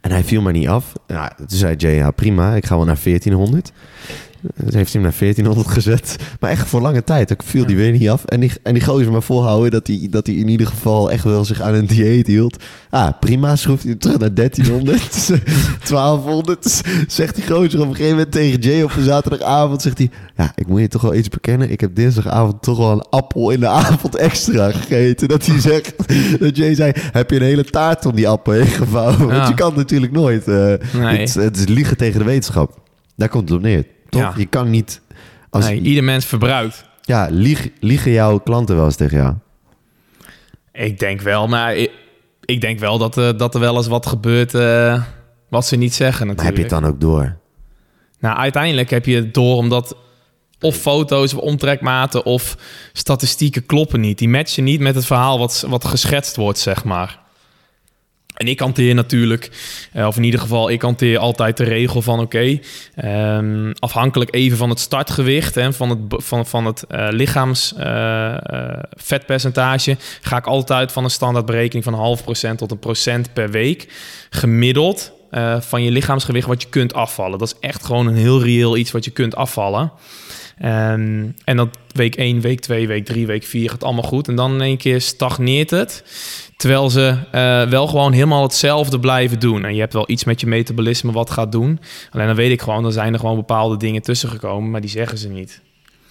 En 0.00 0.10
hij 0.10 0.24
viel 0.24 0.42
maar 0.42 0.52
niet 0.52 0.68
af. 0.68 0.92
Ja, 1.06 1.32
toen 1.36 1.46
zei 1.48 1.76
Jay, 1.76 1.94
ja 1.94 2.10
prima, 2.10 2.54
ik 2.54 2.66
ga 2.66 2.76
wel 2.76 2.84
naar 2.84 2.98
1400. 3.04 3.72
Dus 4.56 4.74
heeft 4.74 4.92
hij 4.92 5.02
hem 5.02 5.10
naar 5.10 5.18
1400 5.20 5.68
gezet. 5.68 6.16
Maar 6.40 6.50
echt 6.50 6.66
voor 6.68 6.80
lange 6.80 7.04
tijd. 7.04 7.32
Ook 7.32 7.42
viel 7.42 7.66
die 7.66 7.76
weer 7.76 7.92
niet 7.92 8.08
af. 8.08 8.24
En 8.24 8.40
die, 8.40 8.52
en 8.62 8.74
die 8.74 8.84
gozer 8.84 9.12
maar 9.12 9.22
volhouden 9.22 9.70
dat 9.70 9.86
hij, 9.86 10.06
dat 10.10 10.26
hij 10.26 10.36
in 10.36 10.48
ieder 10.48 10.66
geval 10.66 11.10
echt 11.10 11.24
wel 11.24 11.44
zich 11.44 11.60
aan 11.60 11.74
een 11.74 11.86
dieet 11.86 12.26
hield. 12.26 12.62
Ah, 12.90 13.08
prima, 13.20 13.56
schroeft 13.56 13.84
hij 13.84 13.94
terug 13.94 14.18
naar 14.18 14.34
1300. 14.34 15.30
1200. 15.88 16.82
Zegt 17.06 17.34
die 17.34 17.46
gozer 17.46 17.80
op 17.80 17.88
een 17.88 17.94
gegeven 17.94 18.16
moment 18.16 18.32
tegen 18.32 18.60
Jay 18.60 18.82
op 18.82 18.96
een 18.96 19.02
zaterdagavond. 19.04 19.82
Zegt 19.82 19.98
hij, 19.98 20.10
ja, 20.36 20.52
ik 20.54 20.66
moet 20.66 20.80
je 20.80 20.88
toch 20.88 21.02
wel 21.02 21.14
iets 21.14 21.28
bekennen. 21.28 21.70
Ik 21.70 21.80
heb 21.80 21.94
dinsdagavond 21.94 22.62
toch 22.62 22.78
wel 22.78 22.90
een 22.92 23.04
appel 23.10 23.50
in 23.50 23.60
de 23.60 23.66
avond 23.68 24.16
extra 24.16 24.70
gegeten. 24.70 25.28
Dat 25.28 25.46
hij 25.46 25.60
zegt, 25.60 25.94
dat 26.40 26.56
Jay 26.56 26.74
zei, 26.74 26.92
heb 26.96 27.30
je 27.30 27.36
een 27.36 27.42
hele 27.42 27.64
taart 27.64 28.06
om 28.06 28.14
die 28.14 28.28
appel 28.28 28.52
heen 28.52 28.66
gevouwen? 28.66 29.26
Want 29.28 29.48
je 29.48 29.54
kan 29.54 29.72
natuurlijk 29.76 30.12
nooit. 30.12 30.48
eh, 30.48 30.54
Nee. 30.92 31.18
het, 31.20 31.34
het 31.34 31.56
is 31.56 31.66
liegen 31.66 31.96
tegen 31.96 32.18
de 32.18 32.24
wetenschap. 32.24 32.82
Daar 33.16 33.28
komt 33.28 33.48
het 33.48 33.58
op 33.58 33.64
neer. 33.64 33.84
Toch? 34.14 34.22
Ja. 34.22 34.32
Je 34.36 34.46
kan 34.46 34.70
niet. 34.70 35.00
Als, 35.50 35.64
Nee, 35.64 35.80
ieder 35.80 36.04
mens 36.04 36.24
verbruikt. 36.24 36.84
Ja, 37.02 37.28
lieg, 37.30 37.68
liegen 37.80 38.10
jouw 38.12 38.38
klanten 38.38 38.76
wel 38.76 38.84
eens 38.84 38.96
tegen 38.96 39.16
jou? 39.16 39.34
Ik 40.72 40.98
denk 40.98 41.20
wel, 41.20 41.48
maar 41.48 41.76
ik, 41.76 41.90
ik 42.44 42.60
denk 42.60 42.78
wel 42.78 42.98
dat, 42.98 43.18
eh, 43.18 43.30
dat 43.36 43.54
er 43.54 43.60
wel 43.60 43.76
eens 43.76 43.86
wat 43.86 44.06
gebeurt 44.06 44.54
eh, 44.54 45.02
wat 45.48 45.66
ze 45.66 45.76
niet 45.76 45.94
zeggen 45.94 46.26
Maar 46.26 46.36
natuurlijk. 46.36 46.56
heb 46.56 46.70
je 46.70 46.74
het 46.74 46.82
dan 46.84 46.92
ook 46.92 47.00
door? 47.00 47.36
Nou, 48.18 48.36
uiteindelijk 48.36 48.90
heb 48.90 49.06
je 49.06 49.16
het 49.16 49.34
door 49.34 49.56
omdat 49.56 49.96
of 50.60 50.76
foto's 50.76 51.34
of 51.34 51.40
omtrekmaten 51.40 52.24
of 52.24 52.56
statistieken 52.92 53.66
kloppen 53.66 54.00
niet. 54.00 54.18
Die 54.18 54.28
matchen 54.28 54.64
niet 54.64 54.80
met 54.80 54.94
het 54.94 55.06
verhaal 55.06 55.38
wat, 55.38 55.64
wat 55.68 55.84
geschetst 55.84 56.36
wordt, 56.36 56.58
zeg 56.58 56.84
maar. 56.84 57.23
En 58.34 58.48
ik 58.48 58.60
hanteer 58.60 58.94
natuurlijk, 58.94 59.50
eh, 59.92 60.06
of 60.06 60.16
in 60.16 60.24
ieder 60.24 60.40
geval, 60.40 60.70
ik 60.70 60.82
hanteer 60.82 61.18
altijd 61.18 61.56
de 61.56 61.64
regel 61.64 62.02
van 62.02 62.20
oké, 62.20 62.58
ehm, 62.94 63.72
afhankelijk 63.78 64.34
even 64.34 64.56
van 64.56 64.70
het 64.70 64.80
startgewicht 64.80 65.56
en 65.56 65.74
van 65.74 65.90
het, 65.90 65.98
van, 66.08 66.46
van 66.46 66.64
het 66.66 66.82
eh, 66.82 67.06
lichaams 67.10 67.74
eh, 67.74 68.36
ga 70.20 70.36
ik 70.36 70.46
altijd 70.46 70.92
van 70.92 71.04
een 71.04 71.10
standaardberekening 71.10 71.84
van 71.84 71.92
een 71.92 71.98
half 71.98 72.22
procent 72.22 72.58
tot 72.58 72.70
een 72.70 72.78
procent 72.78 73.32
per 73.32 73.50
week 73.50 73.92
gemiddeld 74.30 75.12
van 75.60 75.82
je 75.82 75.90
lichaamsgewicht 75.90 76.46
wat 76.46 76.62
je 76.62 76.68
kunt 76.68 76.94
afvallen. 76.94 77.38
Dat 77.38 77.48
is 77.48 77.68
echt 77.68 77.84
gewoon 77.84 78.06
een 78.06 78.16
heel 78.16 78.42
reëel 78.42 78.76
iets 78.76 78.90
wat 78.90 79.04
je 79.04 79.10
kunt 79.10 79.36
afvallen. 79.36 79.92
Ehm, 80.58 81.26
en 81.44 81.56
dat 81.56 81.78
week 81.96 82.14
1, 82.14 82.40
week 82.40 82.60
2, 82.60 82.86
week 82.86 83.04
3, 83.04 83.26
week 83.26 83.44
4 83.44 83.70
gaat 83.70 83.84
allemaal 83.84 84.02
goed. 84.02 84.28
En 84.28 84.34
dan 84.34 84.52
in 84.52 84.60
één 84.60 84.76
keer 84.76 85.00
stagneert 85.00 85.70
het. 85.70 86.04
Terwijl 86.56 86.90
ze 86.90 87.16
eh, 87.30 87.62
wel 87.62 87.86
gewoon 87.86 88.12
helemaal 88.12 88.42
hetzelfde 88.42 89.00
blijven 89.00 89.40
doen. 89.40 89.64
En 89.64 89.74
je 89.74 89.80
hebt 89.80 89.92
wel 89.92 90.10
iets 90.10 90.24
met 90.24 90.40
je 90.40 90.46
metabolisme 90.46 91.12
wat 91.12 91.30
gaat 91.30 91.52
doen. 91.52 91.80
Alleen 92.10 92.26
dan 92.26 92.36
weet 92.36 92.50
ik 92.50 92.62
gewoon, 92.62 92.82
dan 92.82 92.92
zijn 92.92 93.12
er 93.12 93.18
gewoon 93.18 93.36
bepaalde 93.36 93.76
dingen 93.76 94.02
tussen 94.02 94.28
gekomen, 94.28 94.70
maar 94.70 94.80
die 94.80 94.90
zeggen 94.90 95.18
ze 95.18 95.28
niet. 95.28 95.60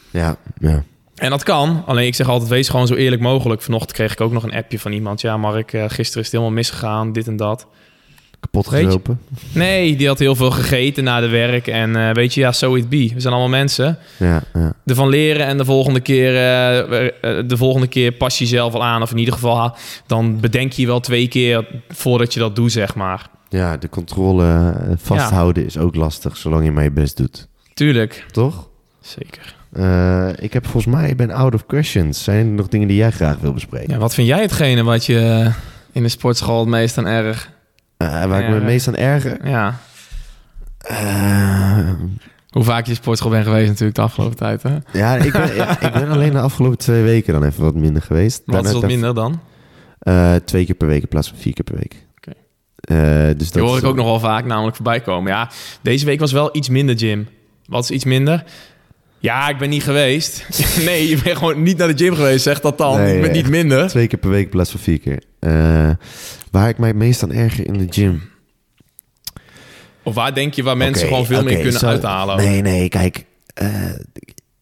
Ja, 0.10 0.38
ja. 0.60 0.84
En 1.16 1.30
dat 1.30 1.44
kan. 1.44 1.84
Alleen 1.86 2.08
ik 2.08 2.16
zeg 2.16 2.30
altijd, 2.30 2.50
wees 2.50 2.70
gewoon 2.70 2.88
zo 2.88 2.96
eerlijk 2.96 3.22
mogelijk. 3.22 3.62
Vanochtend 3.62 3.92
kreeg 3.94 4.12
ik 4.12 4.22
ook 4.22 4.32
nog 4.32 4.44
een 4.44 4.54
appje 4.54 4.80
van 4.80 4.92
iemand. 4.92 5.22
Ja, 5.22 5.38
Mark, 5.38 5.74
eh, 5.74 5.82
gisteren 5.82 6.22
is 6.22 6.26
het 6.26 6.32
helemaal 6.32 6.52
misgegaan, 6.52 7.12
dit 7.12 7.28
en 7.28 7.36
dat. 7.36 7.68
Kapot 8.44 8.68
gelopen. 8.68 9.20
Nee, 9.54 9.96
die 9.96 10.08
had 10.08 10.20
heel 10.20 10.36
veel 10.36 10.52
gegeten 10.52 11.04
na 11.04 11.20
de 11.20 11.28
werk. 11.28 11.68
En 11.68 11.96
eh, 11.96 12.14
weet 12.14 12.34
je, 12.34 12.42
ja, 12.42 12.52
so 12.52 12.76
it 12.76 12.90
be. 12.90 13.12
We 13.14 13.20
zijn 13.20 13.34
allemaal 13.34 13.52
mensen. 13.52 13.98
Ja, 14.18 14.44
ja. 14.54 14.74
Ervan 14.86 15.10
leren 15.10 15.46
en 15.46 15.58
de 15.58 15.66
volgende 15.66 16.00
keer, 16.00 16.36
eh, 16.36 17.08
eh, 17.08 17.48
de 17.48 17.58
volgende 17.58 17.88
keer 17.88 18.12
pas 18.12 18.38
je 18.38 18.44
jezelf 18.44 18.74
al 18.74 18.84
aan. 18.84 19.02
Of 19.02 19.12
in 19.12 19.18
ieder 19.18 19.34
geval, 19.34 19.76
dan 20.08 20.40
bedenk 20.40 20.72
je 20.72 20.86
wel 20.86 21.00
twee 21.00 21.28
keer 21.28 21.68
voordat 21.90 22.34
je 22.34 22.40
dat 22.40 22.56
doet, 22.56 22.72
zeg 22.72 22.96
maar. 22.96 23.30
ja, 23.50 23.78
de 23.78 23.90
controle 23.90 24.74
vasthouden 24.98 25.66
is 25.66 25.78
ook 25.78 25.96
lastig, 25.96 26.38
zolang 26.38 26.64
je 26.64 26.72
maar 26.72 26.84
je 26.84 26.92
best 26.92 27.18
doet. 27.18 27.48
Tuurlijk. 27.74 28.26
Toch? 28.32 28.70
Zeker. 29.02 29.56
Ik 30.40 30.54
heb 30.54 30.68
volgens 30.68 30.96
mij, 30.96 31.10
ik 31.10 31.18
ben 31.18 31.32
out 31.32 31.54
of 31.54 31.66
questions. 31.66 32.24
Zijn 32.24 32.48
er 32.48 32.54
nog 32.54 32.68
dingen 32.68 32.88
die 32.88 32.98
jij 32.98 33.12
graag 33.12 33.38
wil 33.40 33.54
bespreken? 33.54 33.94
Ja, 33.94 33.98
wat 33.98 34.14
vind 34.14 34.28
jij 34.28 34.42
hetgene 34.42 34.84
wat 34.84 35.06
je 35.06 35.52
in 35.92 36.04
de 36.04 36.10
sportschool 36.10 36.60
het 36.60 36.70
meest 36.70 36.98
aan 36.98 37.08
erg... 37.08 37.52
Eh, 38.08 38.26
waar 38.26 38.42
ik 38.42 38.48
me 38.50 38.54
het 38.56 38.64
meest 38.64 38.88
aan 38.88 38.96
erger? 38.96 39.48
Ja, 39.48 39.80
Eh, 40.78 41.90
hoe 42.50 42.64
vaak 42.64 42.84
je 42.86 42.90
in 42.90 42.98
sportschool 42.98 43.32
bent 43.32 43.46
geweest 43.46 43.68
natuurlijk 43.68 43.96
de 43.96 44.02
afgelopen 44.02 44.38
tijd, 44.38 44.64
hè? 44.64 44.78
ja, 44.92 45.16
ik 45.16 45.32
ben, 45.32 45.58
ik 45.88 45.94
ben 45.94 46.10
alleen 46.10 46.32
de 46.32 46.40
afgelopen 46.40 46.78
twee 46.78 47.04
weken 47.04 47.34
dan 47.34 47.44
even 47.44 47.64
wat 47.64 47.76
minder 47.76 48.02
geweest. 48.02 48.42
Wat 48.46 48.66
is 48.66 48.72
wat 48.72 48.86
minder 48.86 49.14
dan? 49.16 49.40
Eh, 50.00 50.36
twee 50.36 50.66
keer 50.66 50.76
per 50.76 50.88
week 50.88 51.02
in 51.02 51.08
plaats 51.08 51.28
van 51.30 51.38
vier 51.38 51.54
keer 51.54 51.64
per 51.64 51.76
week. 51.76 52.06
Oké. 52.18 52.34
Dus 53.36 53.52
Die 53.52 53.62
dat 53.62 53.70
hoor 53.70 53.78
ik 53.78 53.84
ook 53.86 53.96
nog 53.96 54.06
wel 54.06 54.20
vaak 54.20 54.46
namelijk 54.46 54.76
voorbij 54.76 55.02
komen. 55.02 55.32
Ja, 55.32 55.50
deze 55.82 56.06
week 56.06 56.20
was 56.20 56.32
wel 56.32 56.50
iets 56.56 56.70
minder, 56.70 56.96
Jim. 56.96 57.28
Wat 57.66 57.84
is 57.84 57.90
iets 57.92 58.06
minder? 58.06 58.44
Ja, 59.20 59.50
ik 59.50 59.58
ben 59.58 59.70
niet 59.70 59.84
geweest. 59.84 60.46
nee, 60.86 61.10
je 61.10 61.22
bent 61.24 61.38
gewoon 61.38 61.64
niet 61.64 61.78
naar 61.78 61.88
de 61.96 62.04
gym 62.04 62.16
geweest, 62.16 62.44
zeg 62.44 62.60
dat 62.60 62.78
dan. 62.78 62.98
Nee, 62.98 63.16
ik 63.16 63.22
ben 63.22 63.32
nee. 63.32 63.42
niet 63.42 63.52
minder. 63.52 63.88
Twee 63.88 64.08
keer 64.08 64.20
per 64.20 64.30
week 64.30 64.44
in 64.44 64.50
plaats 64.50 64.72
van 64.72 64.80
vier 64.80 65.00
keer. 65.00 65.24
Eh, 65.44 65.90
waar 66.52 66.70
ik 66.70 66.78
mij 66.78 66.88
het 66.88 66.98
meest 66.98 67.24
aan 67.24 67.32
erger 67.32 67.68
in 67.68 67.78
de 67.78 67.88
gym. 67.90 68.22
Of 70.04 70.16
waar 70.16 70.34
denk 70.34 70.54
je 70.54 70.64
waar 70.64 70.78
mensen 70.78 71.08
gewoon 71.08 71.26
veel 71.26 71.40
oké, 71.40 71.46
meer 71.46 71.62
kunnen 71.62 71.82
uithalen? 71.82 72.38
Nee, 72.38 72.62
nee, 72.62 72.90
kijk. 72.90 73.26
eh, 73.54 73.70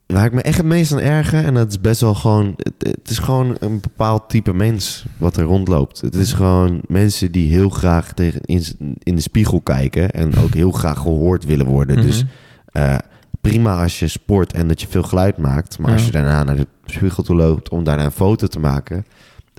waar 0.05 0.25
ik 0.25 0.33
me 0.33 0.41
echt 0.41 0.57
het 0.57 0.65
meest 0.65 0.91
aan 0.91 0.99
erger, 0.99 1.45
en 1.45 1.53
dat 1.53 1.69
is 1.69 1.81
best 1.81 2.01
wel 2.01 2.13
gewoon... 2.13 2.53
Het, 2.57 2.73
het 2.77 3.09
is 3.09 3.17
gewoon 3.19 3.55
een 3.59 3.79
bepaald 3.79 4.29
type 4.29 4.53
mens 4.53 5.05
wat 5.17 5.37
er 5.37 5.43
rondloopt. 5.43 6.01
Het 6.01 6.15
is 6.15 6.33
gewoon 6.33 6.81
mensen 6.87 7.31
die 7.31 7.51
heel 7.51 7.69
graag 7.69 8.13
tegen 8.13 8.41
in, 8.41 8.63
in 9.03 9.15
de 9.15 9.21
spiegel 9.21 9.61
kijken... 9.61 10.11
en 10.11 10.35
ook 10.35 10.53
heel 10.53 10.71
graag 10.71 10.97
gehoord 10.97 11.45
willen 11.45 11.65
worden. 11.65 11.97
Mhm. 11.97 12.05
Dus 12.05 12.23
eh, 12.65 12.97
prima 13.41 13.81
als 13.81 13.99
je 13.99 14.07
sport 14.07 14.53
en 14.53 14.67
dat 14.67 14.81
je 14.81 14.87
veel 14.89 15.03
geluid 15.03 15.37
maakt... 15.37 15.79
maar 15.79 15.91
als 15.91 16.05
je 16.05 16.11
daarna 16.11 16.43
naar 16.43 16.55
de 16.55 16.67
spiegel 16.85 17.23
toe 17.23 17.35
loopt 17.35 17.69
om 17.69 17.83
daarna 17.83 18.05
een 18.05 18.11
foto 18.11 18.47
te 18.47 18.59
maken... 18.59 19.05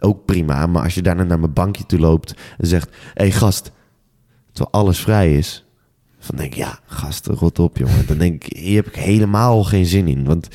ook 0.03 0.25
prima. 0.25 0.67
Maar 0.67 0.83
als 0.83 0.95
je 0.95 1.03
daarna 1.03 1.23
naar 1.23 1.41
mijn 1.41 1.53
bankje 1.53 1.87
toe 1.87 1.99
loopt 1.99 2.35
en 2.59 2.67
zegt... 2.67 2.91
hé 2.91 2.97
hey, 3.15 3.31
gast, 3.31 3.73
terwijl 4.53 4.75
alles 4.83 4.99
vrij 4.99 5.37
is... 5.37 5.65
Van 6.19 6.37
denk 6.37 6.53
ik, 6.53 6.59
ja, 6.59 6.79
gast, 6.87 7.27
rot 7.27 7.59
op, 7.59 7.77
jongen. 7.77 8.07
Dan 8.07 8.19
denk 8.19 8.45
ik, 8.45 8.57
hier 8.57 8.77
heb 8.77 8.87
ik 8.87 8.95
helemaal 8.97 9.65
geen 9.65 9.87
zin 9.87 10.09
in. 10.09 10.25
Want 10.25 10.49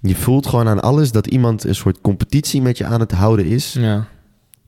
je 0.00 0.14
voelt 0.14 0.46
gewoon 0.46 0.68
aan 0.68 0.82
alles 0.82 1.12
dat 1.12 1.26
iemand 1.26 1.64
een 1.64 1.74
soort 1.74 2.00
competitie 2.00 2.62
met 2.62 2.78
je 2.78 2.84
aan 2.84 3.00
het 3.00 3.12
houden 3.12 3.46
is. 3.46 3.72
Ja, 3.72 4.06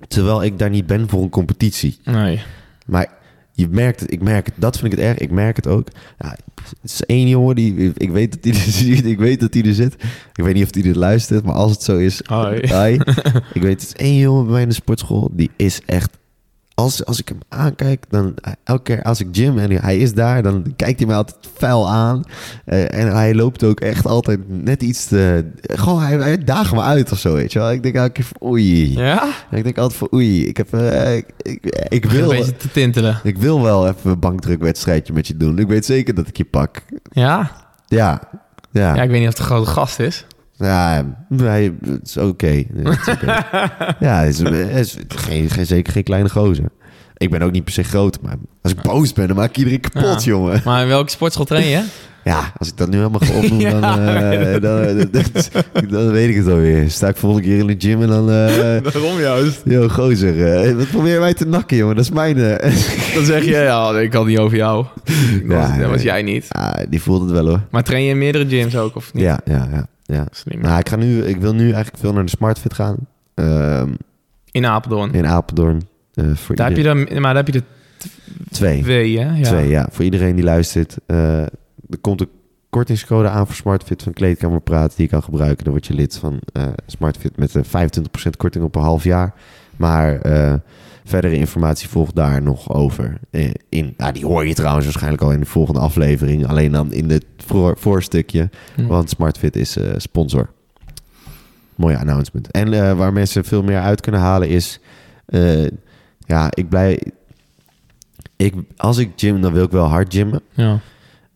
Terwijl 0.08 0.42
ik 0.44 0.58
daar 0.58 0.70
niet 0.70 0.86
ben 0.86 1.08
voor 1.08 1.22
een 1.22 1.28
competitie. 1.30 1.98
nee. 2.04 2.42
Maar 2.86 3.08
je 3.56 3.68
merkt 3.68 4.00
het, 4.00 4.12
ik 4.12 4.22
merk 4.22 4.46
het, 4.46 4.54
dat 4.58 4.78
vind 4.78 4.92
ik 4.92 4.98
het 4.98 5.08
erg. 5.08 5.18
Ik 5.18 5.30
merk 5.30 5.56
het 5.56 5.66
ook. 5.66 5.88
Ja, 6.18 6.36
het 6.80 6.90
is 6.90 7.04
één 7.04 7.28
jongen 7.28 7.54
die, 7.54 7.92
ik 7.96 8.10
weet 8.10 8.32
dat 8.32 8.44
hij 8.44 8.52
er 8.52 8.70
zit. 8.70 9.04
Ik 9.14 9.18
weet 9.18 9.40
dat 9.40 9.54
hij 9.54 9.62
er 9.62 9.74
zit. 9.74 9.94
Ik 10.34 10.44
weet 10.44 10.54
niet 10.54 10.64
of 10.64 10.74
hij 10.74 10.90
er 10.90 10.98
luistert, 10.98 11.44
maar 11.44 11.54
als 11.54 11.70
het 11.70 11.82
zo 11.82 11.96
is, 11.96 12.22
hi. 12.28 12.56
Ik 13.52 13.62
weet, 13.62 13.80
het 13.80 13.82
is 13.82 13.92
één 13.92 14.18
jongen 14.18 14.44
bij 14.44 14.52
mij 14.52 14.62
in 14.62 14.68
de 14.68 14.74
sportschool. 14.74 15.30
Die 15.32 15.50
is 15.56 15.80
echt. 15.86 16.18
Als, 16.74 17.04
als 17.04 17.20
ik 17.20 17.28
hem 17.28 17.38
aankijk, 17.48 18.04
dan 18.08 18.34
elke 18.64 18.82
keer 18.82 19.02
als 19.02 19.20
ik 19.20 19.28
gym 19.32 19.58
en 19.58 19.70
hij 19.70 19.98
is 19.98 20.14
daar, 20.14 20.42
dan 20.42 20.72
kijkt 20.76 20.98
hij 20.98 21.08
me 21.08 21.14
altijd 21.14 21.36
vuil 21.56 21.90
aan. 21.90 22.22
Eh, 22.64 22.94
en 22.98 23.12
hij 23.14 23.34
loopt 23.34 23.64
ook 23.64 23.80
echt 23.80 24.06
altijd 24.06 24.40
net 24.46 24.82
iets 24.82 25.06
te. 25.06 25.44
Gewoon, 25.60 26.02
hij, 26.02 26.16
hij 26.16 26.38
daagt 26.38 26.72
me 26.72 26.80
uit 26.80 27.12
of 27.12 27.18
zo, 27.18 27.34
weet 27.34 27.52
je 27.52 27.58
wel. 27.58 27.72
Ik 27.72 27.82
denk 27.82 27.94
elke 27.94 28.12
keer 28.12 28.24
van 28.24 28.48
oei. 28.48 28.92
Ja? 28.98 29.28
Ik 29.50 29.64
denk 29.64 29.78
altijd 29.78 29.98
van 29.98 30.08
oei. 30.14 30.46
Ik, 30.46 30.56
heb, 30.56 30.72
eh, 30.74 31.16
ik, 31.16 31.26
ik, 31.42 31.64
ik 31.88 32.04
Een 32.04 32.10
wil. 32.10 32.28
beetje 32.28 32.56
te 32.56 32.70
tintelen. 32.70 33.20
Ik 33.22 33.38
wil 33.38 33.62
wel 33.62 33.88
even 33.88 34.10
een 34.10 34.18
bankdrukwedstrijdje 34.18 35.12
met 35.12 35.26
je 35.26 35.36
doen. 35.36 35.58
Ik 35.58 35.68
weet 35.68 35.84
zeker 35.84 36.14
dat 36.14 36.28
ik 36.28 36.36
je 36.36 36.44
pak. 36.44 36.82
Ja? 37.10 37.50
Ja. 37.86 38.20
Ja. 38.70 38.94
Ja, 38.94 39.02
ik 39.02 39.10
weet 39.10 39.18
niet 39.20 39.28
of 39.28 39.34
het 39.34 39.38
een 39.38 39.44
grote 39.54 39.70
gast 39.70 39.98
is. 39.98 40.26
Ja, 40.56 41.04
hij, 41.36 41.72
het 41.84 42.00
is 42.08 42.16
oké. 42.16 42.62
Ja, 44.00 44.22
is, 44.22 44.40
is 44.40 44.96
geen, 45.08 45.50
geen, 45.50 45.66
zeker 45.66 45.92
geen 45.92 46.02
kleine 46.02 46.28
gozer. 46.30 46.64
ik 47.16 47.30
ben 47.30 47.42
ook 47.42 47.52
niet 47.52 47.64
per 47.64 47.72
se 47.72 47.82
groot, 47.84 48.18
maar 48.22 48.36
als 48.62 48.72
ik 48.72 48.80
boos 48.82 49.12
ben, 49.12 49.26
dan 49.26 49.36
maak 49.36 49.48
ik 49.48 49.56
iedereen 49.56 49.80
kapot, 49.80 50.24
Ja. 50.24 50.30
jongen. 50.30 50.60
Maar 50.64 50.82
in 50.82 50.88
welke 50.88 51.10
sportschool 51.10 51.44
train 51.46 51.66
je? 51.66 51.82
Ja, 52.24 52.52
als 52.58 52.68
ik 52.68 52.76
dat 52.76 52.88
nu 52.90 52.96
helemaal 52.96 53.20
ga 53.24 53.32
opnoemen, 53.34 53.70
Ja, 53.80 53.80
dan, 53.80 53.98
eh, 53.98 54.60
dan, 54.60 55.08
dan, 55.10 55.84
dan 55.88 56.10
weet 56.10 56.28
ik 56.28 56.36
het 56.36 56.48
alweer. 56.48 56.90
Sta 56.90 57.08
ik 57.08 57.16
volgende 57.16 57.48
keer 57.48 57.58
in 57.58 57.66
de 57.66 57.74
gym 57.78 58.02
en 58.02 58.08
dan... 58.08 58.30
eh 58.30 58.92
Waarom 58.92 59.20
juist? 59.20 59.60
Yo, 59.64 59.88
gozer, 59.88 60.52
eh, 60.62 60.72
wat 60.74 60.88
probeer 60.90 61.20
mij 61.20 61.34
te 61.34 61.46
nakken, 61.46 61.76
jongen? 61.76 61.96
Dat 61.96 62.04
is 62.04 62.10
mijn... 62.10 62.36
eh, 62.38 62.72
Dan 63.14 63.24
zeg 63.24 63.44
je, 63.44 63.50
ja, 63.50 63.98
ik 63.98 64.12
had 64.12 64.26
niet 64.26 64.38
over 64.38 64.56
jou. 64.56 64.84
Dat 65.04 65.14
was, 65.46 65.68
Ja, 65.68 65.78
dat 65.78 65.90
was 65.90 66.02
jij 66.02 66.22
niet. 66.22 66.46
ah, 66.48 66.72
die 66.88 67.02
voelt 67.02 67.20
het 67.22 67.30
wel, 67.30 67.46
hoor. 67.48 67.60
Maar 67.70 67.82
train 67.82 68.04
je 68.04 68.10
in 68.10 68.18
meerdere 68.18 68.46
gyms 68.48 68.76
ook, 68.76 68.96
of 68.96 69.12
niet? 69.14 69.22
Ja, 69.22 69.40
ja, 69.44 69.68
ja. 69.72 69.86
Ja. 70.06 70.26
Slim. 70.30 70.60
Nou, 70.60 70.78
ik, 70.78 70.88
ga 70.88 70.96
nu, 70.96 71.24
ik 71.24 71.36
wil 71.36 71.54
nu 71.54 71.64
eigenlijk 71.64 71.96
veel 71.96 72.12
naar 72.12 72.24
de 72.24 72.30
SmartFit 72.30 72.74
gaan. 72.74 72.96
Ehm, 73.34 73.90
In 74.50 74.66
Apeldoorn. 74.66 75.12
in 75.12 75.26
Apeldoorn. 75.26 75.82
Eh, 76.14 76.34
voor 76.34 76.54
Daar 76.56 76.68
heb 76.68 76.76
je 76.76 76.82
dan, 76.82 76.98
maar 76.98 77.34
daar 77.34 77.44
heb 77.44 77.46
je 77.46 77.52
de 77.52 77.62
twee. 78.50 78.82
twee, 78.82 79.18
hè? 79.18 79.36
Ja. 79.36 79.42
Twee, 79.42 79.68
ja. 79.68 79.88
Voor 79.90 80.04
iedereen 80.04 80.34
die 80.34 80.44
luistert. 80.44 80.96
eh, 81.06 81.40
er 81.90 81.98
komt 82.00 82.20
een 82.20 82.28
kortingscode 82.70 83.28
aan 83.28 83.46
voor 83.46 83.54
SmartFit 83.54 84.02
van 84.02 84.12
Kleedkamerpraat 84.12 84.96
die 84.96 85.04
je 85.04 85.10
kan 85.10 85.22
gebruiken. 85.22 85.64
Dan 85.64 85.72
word 85.72 85.86
je 85.86 85.94
lid 85.94 86.16
van 86.16 86.40
eh, 86.52 86.62
SmartFit 86.86 87.36
met 87.36 87.54
een 87.54 87.64
25% 87.64 88.36
korting 88.36 88.64
op 88.64 88.74
een 88.76 88.82
half 88.82 89.04
jaar. 89.04 89.34
Maar 89.76 90.20
verdere 91.04 91.36
informatie 91.36 91.88
volgt 91.88 92.14
daar 92.14 92.42
nog 92.42 92.72
over. 92.72 93.20
Eh, 93.30 93.50
in, 93.68 93.94
nou, 93.96 94.12
die 94.12 94.26
hoor 94.26 94.46
je 94.46 94.54
trouwens 94.54 94.84
waarschijnlijk 94.84 95.22
al 95.22 95.32
in 95.32 95.40
de 95.40 95.46
volgende 95.46 95.80
aflevering. 95.80 96.46
Alleen 96.46 96.72
dan 96.72 96.92
in 96.92 97.10
het 97.10 97.24
voor, 97.36 97.76
voorstukje. 97.78 98.50
Hm. 98.74 98.86
Want 98.86 99.10
SmartFit 99.10 99.56
is 99.56 99.76
eh, 99.76 99.92
sponsor. 99.96 100.50
Mooie 101.74 101.98
announcement. 101.98 102.50
En 102.50 102.72
eh, 102.72 102.96
waar 102.96 103.12
mensen 103.12 103.44
veel 103.44 103.62
meer 103.62 103.80
uit 103.80 104.00
kunnen 104.00 104.20
halen 104.20 104.48
is... 104.48 104.80
ja, 106.26 106.48
ik 106.50 106.68
blij... 106.68 107.02
Ik, 108.36 108.54
als 108.76 108.98
ik 108.98 109.12
gym, 109.16 109.40
dan 109.40 109.52
wil 109.52 109.64
ik 109.64 109.70
wel 109.70 109.86
hard 109.86 110.14
gymmen. 110.14 110.40
Ja. 110.52 110.80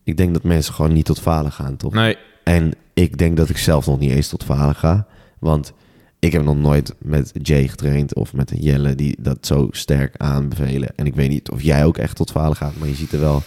Ik 0.05 0.17
denk 0.17 0.33
dat 0.33 0.43
mensen 0.43 0.75
gewoon 0.75 0.93
niet 0.93 1.05
tot 1.05 1.21
falen 1.21 1.53
gaan, 1.53 1.77
toch? 1.77 1.93
Nee. 1.93 2.17
En 2.45 2.73
ik 2.95 3.19
denk 3.19 3.37
dat 3.37 3.49
ik 3.49 3.59
zelf 3.59 3.87
nog 3.87 3.99
niet 3.99 4.11
eens 4.11 4.29
tot 4.29 4.45
falen 4.45 4.75
ga. 4.75 5.07
Want 5.39 5.73
ik 6.19 6.33
heb 6.33 6.43
nog 6.43 6.57
nooit 6.57 6.95
met 6.99 7.31
Jay 7.43 7.69
getraind 7.69 8.15
of 8.15 8.33
met 8.33 8.51
een 8.51 8.61
Jelle 8.61 8.95
die 8.95 9.17
dat 9.21 9.47
zo 9.47 9.69
sterk 9.71 10.15
aanbevelen. 10.17 10.89
En 10.97 11.07
ik 11.07 11.15
weet 11.15 11.29
niet 11.29 11.51
of 11.51 11.63
jij 11.63 11.85
ook 11.85 11.99
echt 11.99 12.17
tot 12.17 12.31
falen 12.31 12.57
gaat, 12.57 12.77
maar 12.79 12.89
je 12.89 12.95
ziet 12.95 13.13
er 13.13 13.21
wel 13.21 13.43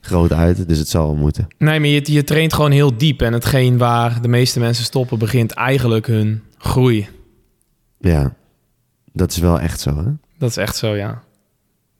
groot 0.00 0.32
uit. 0.32 0.68
Dus 0.68 0.78
het 0.78 0.88
zal 0.88 1.06
wel 1.06 1.16
moeten. 1.16 1.46
Nee, 1.58 1.80
maar 1.80 1.88
je, 1.88 2.12
je 2.12 2.24
traint 2.24 2.52
gewoon 2.52 2.70
heel 2.70 2.96
diep. 2.96 3.22
En 3.22 3.32
hetgeen 3.32 3.78
waar 3.78 4.22
de 4.22 4.28
meeste 4.28 4.60
mensen 4.60 4.84
stoppen, 4.84 5.18
begint 5.18 5.52
eigenlijk 5.52 6.06
hun 6.06 6.42
groei. 6.58 7.08
Ja, 8.00 8.34
dat 9.12 9.30
is 9.30 9.38
wel 9.38 9.60
echt 9.60 9.80
zo, 9.80 9.96
hè? 9.96 10.10
Dat 10.38 10.50
is 10.50 10.56
echt 10.56 10.76
zo, 10.76 10.96
ja. 10.96 11.22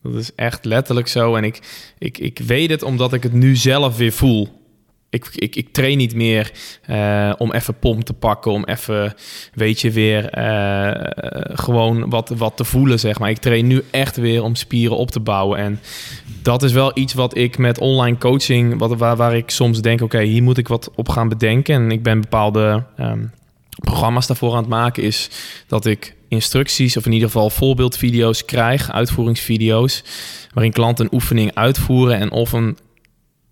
Dat 0.03 0.15
is 0.15 0.35
echt 0.35 0.65
letterlijk 0.65 1.09
zo. 1.09 1.35
En 1.35 1.45
ik, 1.45 1.61
ik, 1.99 2.19
ik 2.19 2.39
weet 2.39 2.71
het 2.71 2.83
omdat 2.83 3.13
ik 3.13 3.23
het 3.23 3.33
nu 3.33 3.57
zelf 3.57 3.97
weer 3.97 4.13
voel. 4.13 4.64
Ik, 5.15 5.31
ik, 5.35 5.57
ik 5.57 5.73
train 5.73 5.97
niet 5.97 6.15
meer 6.15 6.53
eh, 6.83 7.33
om 7.39 7.53
even 7.53 7.79
pomp 7.79 8.05
te 8.05 8.13
pakken, 8.13 8.53
om 8.53 8.65
even, 8.65 9.15
weet 9.55 9.81
je, 9.81 9.91
weer 9.91 10.29
eh, 10.29 11.11
gewoon 11.55 12.11
wat, 12.11 12.29
wat 12.37 12.57
te 12.57 12.65
voelen, 12.65 13.01
zeg 13.01 13.19
maar. 13.19 13.31
Ik 13.31 13.39
train 13.39 13.67
nu 13.67 13.83
echt 13.91 14.17
weer 14.17 14.43
om 14.43 14.55
spieren 14.55 14.97
op 14.97 15.11
te 15.11 15.21
bouwen. 15.21 15.59
En 15.59 15.81
dat 16.43 16.63
is 16.63 16.73
wel 16.73 16.91
iets 16.95 17.15
wat 17.15 17.37
ik 17.37 17.59
met 17.59 17.79
online 17.79 18.19
coaching, 18.19 18.79
wat, 18.79 18.97
waar, 18.97 19.17
waar 19.17 19.37
ik 19.37 19.51
soms 19.51 19.81
denk, 19.81 20.01
oké, 20.01 20.23
hier 20.23 20.43
moet 20.43 20.59
ik 20.59 20.69
wat 20.69 20.91
op 20.95 21.09
gaan 21.09 21.29
bedenken. 21.29 21.75
En 21.75 21.91
ik 21.91 22.03
ben 22.03 22.21
bepaalde 22.21 22.85
ehm, 22.97 23.25
programma's 23.69 24.27
daarvoor 24.27 24.53
aan 24.53 24.59
het 24.59 24.69
maken, 24.69 25.03
is 25.03 25.31
dat 25.67 25.87
ik 25.87 26.15
instructies 26.29 26.97
of 26.97 27.07
in 27.07 27.13
ieder 27.13 27.29
geval 27.29 27.51
voorbeeldvideo's 27.51 28.45
krijg, 28.45 28.91
uitvoeringsvideo's, 28.91 30.05
waarin 30.53 30.73
klanten 30.73 31.05
een 31.05 31.15
oefening 31.15 31.55
uitvoeren 31.55 32.19
en 32.19 32.31
of 32.31 32.53
een 32.53 32.77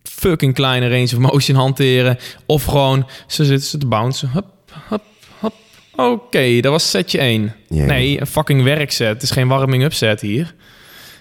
fucking 0.03 0.55
kleine 0.55 0.89
range 0.89 1.03
of 1.03 1.19
motion 1.19 1.57
hanteren, 1.57 2.19
of 2.47 2.65
gewoon 2.65 3.07
ze 3.27 3.45
zitten 3.45 3.69
ze 3.69 3.79
te 3.79 3.87
bouncen. 3.87 4.31
Hup, 4.31 4.47
hup, 4.89 5.03
hup. 5.41 5.53
Oké, 5.97 6.61
dat 6.61 6.73
was 6.73 6.91
setje 6.91 7.19
1. 7.19 7.55
Ja. 7.69 7.85
Nee, 7.85 8.21
een 8.21 8.27
fucking 8.27 8.63
werkset. 8.63 9.09
Het 9.09 9.23
is 9.23 9.31
geen 9.31 9.49
warming-up 9.49 9.93
set 9.93 10.21
hier. 10.21 10.55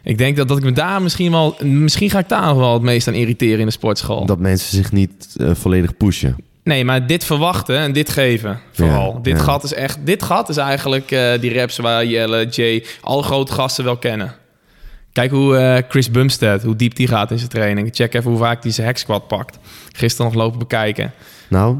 Ik 0.03 0.17
denk 0.17 0.37
dat, 0.37 0.47
dat 0.47 0.57
ik 0.57 0.63
me 0.63 0.71
daar 0.71 1.01
misschien 1.01 1.31
wel... 1.31 1.55
Misschien 1.59 2.09
ga 2.09 2.19
ik 2.19 2.29
daar 2.29 2.45
nog 2.45 2.57
wel 2.57 2.73
het 2.73 2.81
meest 2.81 3.07
aan 3.07 3.13
irriteren 3.13 3.59
in 3.59 3.65
de 3.65 3.71
sportschool. 3.71 4.25
Dat 4.25 4.39
mensen 4.39 4.75
zich 4.77 4.91
niet 4.91 5.35
eh, 5.37 5.49
volledig 5.53 5.97
pushen. 5.97 6.35
Nee, 6.63 6.85
maar 6.85 7.07
dit 7.07 7.25
verwachten 7.25 7.77
en 7.77 7.93
dit 7.93 8.09
geven 8.09 8.59
vooral. 8.71 9.13
Ja, 9.13 9.19
dit 9.21 9.37
ja. 9.37 9.43
gat 9.43 9.63
is 9.63 9.73
echt... 9.73 10.05
Dit 10.05 10.23
gat 10.23 10.49
is 10.49 10.57
eigenlijk 10.57 11.11
eh, 11.11 11.39
die 11.39 11.53
raps 11.53 11.77
waar 11.77 12.05
Jelle, 12.05 12.45
Jay... 12.45 12.85
alle 13.01 13.23
grote 13.23 13.51
gasten 13.51 13.83
wel 13.83 13.97
kennen. 13.97 14.35
Kijk 15.13 15.31
hoe 15.31 15.57
eh, 15.57 15.83
Chris 15.89 16.11
Bumstead, 16.11 16.63
hoe 16.63 16.75
diep 16.75 16.95
die 16.95 17.07
gaat 17.07 17.31
in 17.31 17.37
zijn 17.37 17.49
training. 17.49 17.89
Check 17.91 18.13
even 18.13 18.29
hoe 18.29 18.39
vaak 18.39 18.63
hij 18.63 18.71
zijn 18.71 18.87
hack 18.87 18.97
squat 18.97 19.27
pakt. 19.27 19.59
Gisteren 19.91 20.31
nog 20.31 20.41
lopen 20.41 20.59
bekijken. 20.59 21.11
Nou, 21.47 21.77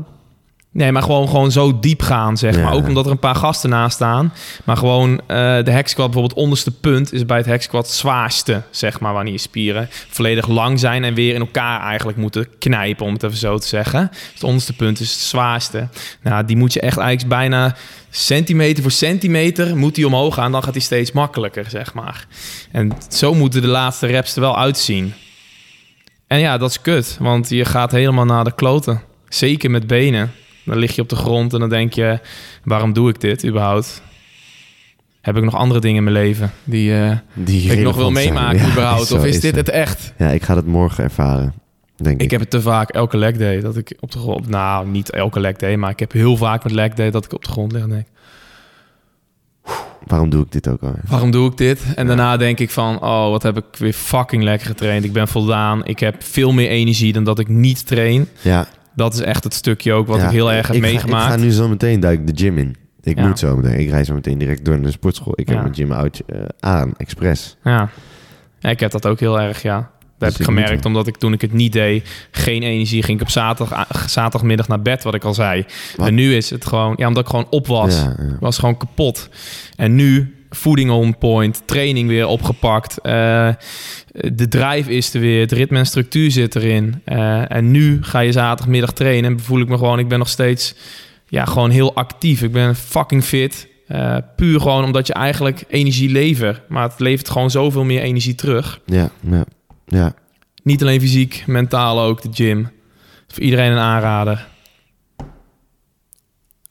Nee, 0.74 0.92
maar 0.92 1.02
gewoon, 1.02 1.30
gewoon 1.30 1.52
zo 1.52 1.80
diep 1.80 2.02
gaan, 2.02 2.38
zeg 2.38 2.56
Ja. 2.56 2.64
maar. 2.64 2.74
Ook 2.74 2.88
omdat 2.88 3.06
er 3.06 3.12
een 3.12 3.20
paar 3.20 3.36
gasten 3.36 3.70
naast 3.70 3.96
staan. 3.96 4.34
Maar 4.64 4.78
gewoon 4.78 5.20
eh, 5.28 5.64
de 5.64 5.82
squat, 5.84 6.12
bijvoorbeeld 6.12 6.34
onderste 6.34 6.72
punt... 6.72 7.14
is 7.14 7.26
bij 7.26 7.38
het 7.38 7.72
het 7.72 7.88
zwaarste, 7.90 8.62
zeg 8.70 9.00
maar... 9.00 9.14
wanneer 9.14 9.34
je 9.34 9.40
spieren 9.40 9.88
volledig 10.10 10.48
lang 10.48 10.80
zijn... 10.80 11.04
en 11.04 11.14
weer 11.14 11.34
in 11.34 11.40
elkaar 11.40 11.82
eigenlijk 11.82 12.18
moeten 12.18 12.48
knijpen, 12.60 13.06
om 13.06 13.14
het 13.14 13.24
even 13.24 13.38
zo 13.38 13.58
te 13.58 13.68
zeggen. 13.68 14.08
Dus 14.12 14.34
het 14.34 14.44
onderste 14.44 14.74
punt 14.74 15.00
is 15.00 15.12
het 15.12 15.20
zwaarste. 15.20 15.88
Nou, 16.22 16.46
die 16.46 16.58
moet 16.58 16.74
je 16.74 16.80
echt 16.82 16.98
eigenlijk 16.98 17.30
bijna 17.30 17.76
centimeter 18.10 18.82
voor 18.82 18.92
centimeter... 18.92 19.78
moet 19.78 19.96
die 19.96 20.08
omhoog 20.08 20.34
gaan, 20.34 20.52
dan 20.52 20.64
gaat 20.64 20.74
die 20.74 20.82
steeds 20.82 21.12
makkelijker, 21.12 21.66
zeg 21.70 21.94
maar. 21.94 22.26
En 22.72 22.92
zo 23.10 23.34
moeten 23.34 23.62
de 23.62 23.68
laatste 23.68 24.08
reps 24.08 24.36
er 24.36 24.42
wel 24.42 24.58
uitzien. 24.58 25.14
En 26.28 26.40
ja, 26.40 26.58
dat 26.58 26.70
is 26.70 26.82
kut, 26.82 27.18
want 27.20 27.50
je 27.50 27.66
gaat 27.66 27.92
helemaal 27.92 28.26
naar 28.26 28.44
de 28.44 28.56
kloten. 28.56 29.02
Zeker 29.30 29.72
met 29.72 29.88
benen. 29.88 30.32
Dan 30.66 30.78
lig 30.78 30.96
je 30.96 31.02
op 31.02 31.10
de 31.10 31.16
grond 31.16 31.54
en 31.54 31.60
dan 31.60 31.70
denk 31.70 31.94
je, 31.94 32.20
waarom 32.64 32.94
doe 32.94 33.10
ik 33.10 33.22
dit 33.22 33.46
überhaupt? 33.46 34.02
Heb 35.22 35.38
ik 35.38 35.44
nog 35.44 35.56
andere 35.56 35.80
dingen 35.80 35.98
in 35.98 36.04
mijn 36.04 36.16
leven 36.16 36.52
die 36.64 36.96
eh, 37.00 37.18
die 37.34 37.72
ik 37.72 37.80
nog 37.80 37.96
wil 37.96 38.12
meemaken 38.12 38.60
Ja, 38.60 38.72
überhaupt? 38.72 39.12
of 39.12 39.26
is, 39.26 39.40
dit 39.40 39.54
zo. 39.54 39.60
het 39.60 39.70
echt? 39.70 40.14
Ja, 40.18 40.30
ik 40.30 40.44
ga 40.44 40.56
het 40.56 40.66
morgen 40.66 41.04
ervaren, 41.04 41.54
denk 41.96 42.16
ik. 42.16 42.22
Ik 42.22 42.32
heb 42.32 42.40
het 42.40 42.50
te 42.50 42.62
vaak 42.62 42.90
elke 42.90 43.18
leg 43.18 43.38
day 43.38 43.60
dat 43.60 43.78
ik 43.78 43.98
op 44.00 44.12
de 44.12 44.20
grond... 44.20 44.48
Nou, 44.48 44.88
niet 44.88 45.12
elke 45.12 45.40
leg 45.40 45.56
day, 45.56 45.76
maar 45.76 45.90
ik 45.90 46.00
heb 46.00 46.12
heel 46.12 46.38
vaak 46.38 46.64
met 46.64 46.74
leg 46.74 46.94
day 46.94 47.12
dat 47.12 47.26
ik 47.26 47.34
op 47.34 47.44
de 47.44 47.50
grond 47.52 47.72
lig 47.72 47.82
en 47.82 47.90
denk... 47.90 48.06
Waarom 50.06 50.30
doe 50.30 50.44
ik 50.44 50.52
dit 50.52 50.68
ook 50.68 50.82
al? 50.82 50.94
Waarom 51.08 51.32
doe 51.32 51.50
ik 51.50 51.58
dit? 51.58 51.84
En 51.96 52.08
daarna 52.08 52.38
denk 52.38 52.60
ik 52.60 52.70
van, 52.70 53.02
oh, 53.04 53.30
wat 53.30 53.44
heb 53.44 53.58
ik 53.58 53.66
weer 53.78 53.94
fucking 53.94 54.44
lekker 54.44 54.68
getraind. 54.68 55.04
Ik 55.04 55.14
ben 55.14 55.28
voldaan. 55.28 55.86
Ik 55.86 56.00
heb 56.00 56.24
veel 56.24 56.52
meer 56.52 56.70
energie 56.70 57.14
dan 57.14 57.24
dat 57.24 57.40
ik 57.40 57.48
niet 57.48 57.88
train. 57.88 58.28
Ja, 58.42 58.68
Dat 58.96 59.14
is 59.14 59.20
echt 59.20 59.44
het 59.44 59.54
stukje 59.54 59.94
ook 59.94 60.08
wat 60.08 60.18
ja, 60.20 60.26
ik 60.26 60.32
heel 60.32 60.52
erg 60.52 60.68
heb 60.68 60.76
ik 60.76 60.84
ga- 60.84 60.90
meegemaakt. 60.90 61.26
ik 61.34 61.40
ga 61.40 61.46
nu 61.46 61.52
zo 61.52 61.68
meteen 61.68 62.00
duik 62.00 62.28
de 62.28 62.44
gym 62.44 62.58
in. 62.58 62.76
Ik 63.04 63.18
Ja. 63.18 63.28
moet 63.28 63.40
zo 63.40 63.56
meteen. 63.56 63.80
Ik 63.80 63.90
rijd 63.90 64.06
zo 64.06 64.14
meteen 64.14 64.38
direct 64.38 64.66
door 64.66 64.74
naar 64.76 64.84
de 64.84 64.92
sportschool. 64.92 65.34
Ik 65.36 65.50
heb 65.50 65.62
mijn 65.62 65.76
gym 65.76 65.92
out 65.92 66.22
eh, 66.26 66.40
aan, 66.60 66.94
expres. 66.98 67.58
Ja. 67.64 67.90
ik 68.62 68.80
heb 68.80 68.92
dat 68.92 69.06
ook 69.06 69.20
heel 69.20 69.40
erg, 69.42 69.62
ja. 69.62 69.76
Dat 69.76 69.90
Dus 70.30 70.40
heb 70.40 70.48
ik 70.48 70.54
ik 70.56 70.64
gemerkt, 70.64 70.86
omdat 70.86 71.08
ik 71.08 71.18
toen 71.18 71.34
ik 71.34 71.42
het 71.42 71.54
niet 71.54 71.74
deed, 71.74 72.10
geen 72.32 72.64
energie, 72.64 73.04
ging 73.04 73.18
ik 73.18 73.24
op 73.24 73.30
zaterdag, 73.32 74.10
zaterdagmiddag 74.10 74.68
naar 74.68 74.82
bed, 74.82 75.04
wat 75.04 75.14
ik 75.14 75.24
al 75.24 75.34
zei. 75.34 75.66
Wat? 75.96 76.08
En 76.08 76.14
nu 76.14 76.36
is 76.36 76.50
het 76.50 76.66
gewoon, 76.66 76.94
ja, 76.98 77.08
omdat 77.08 77.24
ik 77.24 77.30
gewoon 77.30 77.48
op 77.50 77.68
was. 77.68 78.06
Was 78.40 78.58
gewoon 78.58 78.78
kapot. 78.78 79.30
En 79.76 79.96
nu 79.96 80.36
voeding 80.56 80.92
on 80.92 81.18
point, 81.18 81.62
training 81.66 82.08
weer 82.08 82.28
opgepakt. 82.28 82.98
eh, 83.02 83.50
de 84.12 84.48
drive 84.48 84.92
is 84.92 85.14
er 85.14 85.20
weer, 85.20 85.40
het 85.40 85.52
ritme 85.52 85.78
en 85.78 85.86
structuur 85.86 86.32
zit 86.32 86.56
erin. 86.56 87.02
Eh, 87.06 87.52
en 87.52 87.72
nu 87.72 88.04
ga 88.04 88.20
je 88.20 88.32
zaterdagmiddag 88.32 88.94
trainen 88.94 89.32
en 89.32 89.40
voel 89.40 89.62
ik 89.62 89.68
me 89.68 89.78
gewoon, 89.78 90.00
ik 90.00 90.08
ben 90.08 90.20
nog 90.20 90.30
steeds 90.30 90.76
ja, 91.28 91.46
gewoon 91.46 91.70
heel 91.70 91.94
actief. 91.94 92.42
Ik 92.42 92.52
ben 92.52 92.76
fucking 92.76 93.24
fit. 93.24 93.68
Eh, 93.88 94.18
puur 94.36 94.60
gewoon 94.62 94.84
omdat 94.84 95.08
je 95.08 95.14
eigenlijk 95.14 95.64
energie 95.68 96.10
levert. 96.10 96.62
Maar 96.70 96.84
het 96.84 97.00
levert 97.00 97.30
gewoon 97.30 97.52
zoveel 97.52 97.84
meer 97.84 98.02
energie 98.02 98.36
terug. 98.36 98.80
Ja, 98.86 99.10
ja, 99.30 99.44
ja. 99.88 100.14
Niet 100.64 100.82
alleen 100.82 101.02
fysiek, 101.02 101.44
mentaal 101.48 102.02
ook, 102.02 102.22
de 102.22 102.30
gym. 102.32 102.70
Voor 103.28 103.44
iedereen 103.44 103.72
een 103.72 103.78
aanrader. 103.78 104.48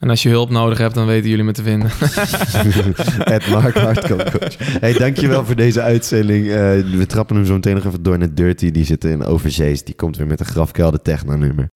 En 0.00 0.10
als 0.10 0.22
je 0.22 0.28
hulp 0.28 0.50
nodig 0.50 0.78
hebt, 0.78 0.94
dan 0.94 1.06
weten 1.06 1.30
jullie 1.30 1.44
me 1.44 1.52
te 1.52 1.62
vinden. 1.62 1.90
Ed 3.34 3.48
Mark 3.48 3.74
Hardcore 3.74 4.30
Coach. 4.30 4.56
Hey, 4.58 4.92
dankjewel 4.92 5.44
voor 5.44 5.54
deze 5.54 5.80
uitzending. 5.80 6.46
Eh, 6.46 6.54
we 6.96 7.04
trappen 7.06 7.36
hem 7.36 7.44
zo 7.44 7.52
meteen 7.52 7.74
nog 7.74 7.84
even 7.84 8.02
door 8.02 8.18
naar 8.18 8.34
Dirty. 8.34 8.70
Die 8.70 8.84
zit 8.84 9.04
in 9.04 9.24
Overzees. 9.24 9.84
Die 9.84 9.94
komt 9.94 10.16
weer 10.16 10.26
met 10.26 10.40
een 10.40 10.46
grafkelder 10.46 11.02
techno 11.02 11.36
nummer. 11.36 11.68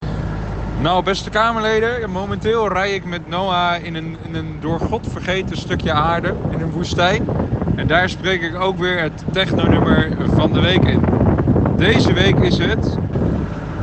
Nou, 0.81 1.03
beste 1.03 1.29
Kamerleden, 1.29 2.09
momenteel 2.09 2.67
rij 2.67 2.93
ik 2.93 3.05
met 3.05 3.29
Noah 3.29 3.83
in 3.83 3.95
een, 3.95 4.17
in 4.27 4.35
een 4.35 4.57
door 4.59 4.79
God 4.79 5.07
vergeten 5.11 5.57
stukje 5.57 5.91
aarde 5.91 6.33
in 6.51 6.61
een 6.61 6.71
woestijn. 6.71 7.27
En 7.75 7.87
daar 7.87 8.09
spreek 8.09 8.41
ik 8.41 8.55
ook 8.55 8.77
weer 8.77 9.01
het 9.01 9.23
technonummer 9.31 10.15
van 10.35 10.53
de 10.53 10.59
week 10.59 10.83
in. 10.83 11.01
Deze 11.77 12.13
week 12.13 12.39
is 12.39 12.57
het. 12.57 12.97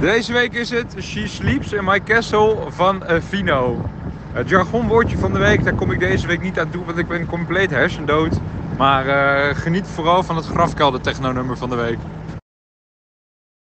Deze 0.01 0.33
week 0.33 0.53
is 0.53 0.71
het 0.71 0.95
She 1.01 1.29
Sleeps 1.29 1.73
in 1.73 1.85
My 1.85 2.01
Castle 2.01 2.57
van 2.69 3.07
eh, 3.07 3.17
Vino. 3.29 3.91
Het 4.33 4.49
jargonwoordje 4.49 5.19
van 5.19 5.33
de 5.33 5.39
week, 5.39 5.65
daar 5.65 5.75
kom 5.75 5.91
ik 5.91 5.99
deze 5.99 6.27
week 6.27 6.43
niet 6.43 6.59
aan 6.59 6.71
toe, 6.71 6.85
want 6.85 6.99
ik 6.99 7.09
ben 7.09 7.27
compleet 7.27 7.71
hersendood. 7.71 8.41
Maar 8.79 9.07
eh, 9.07 9.57
geniet 9.57 9.87
vooral 9.87 10.23
van 10.23 10.37
het 10.37 10.47
grafkelder 10.47 11.01
techno-nummer 11.01 11.57
van 11.57 11.71
de 11.71 11.77
week. 11.77 11.99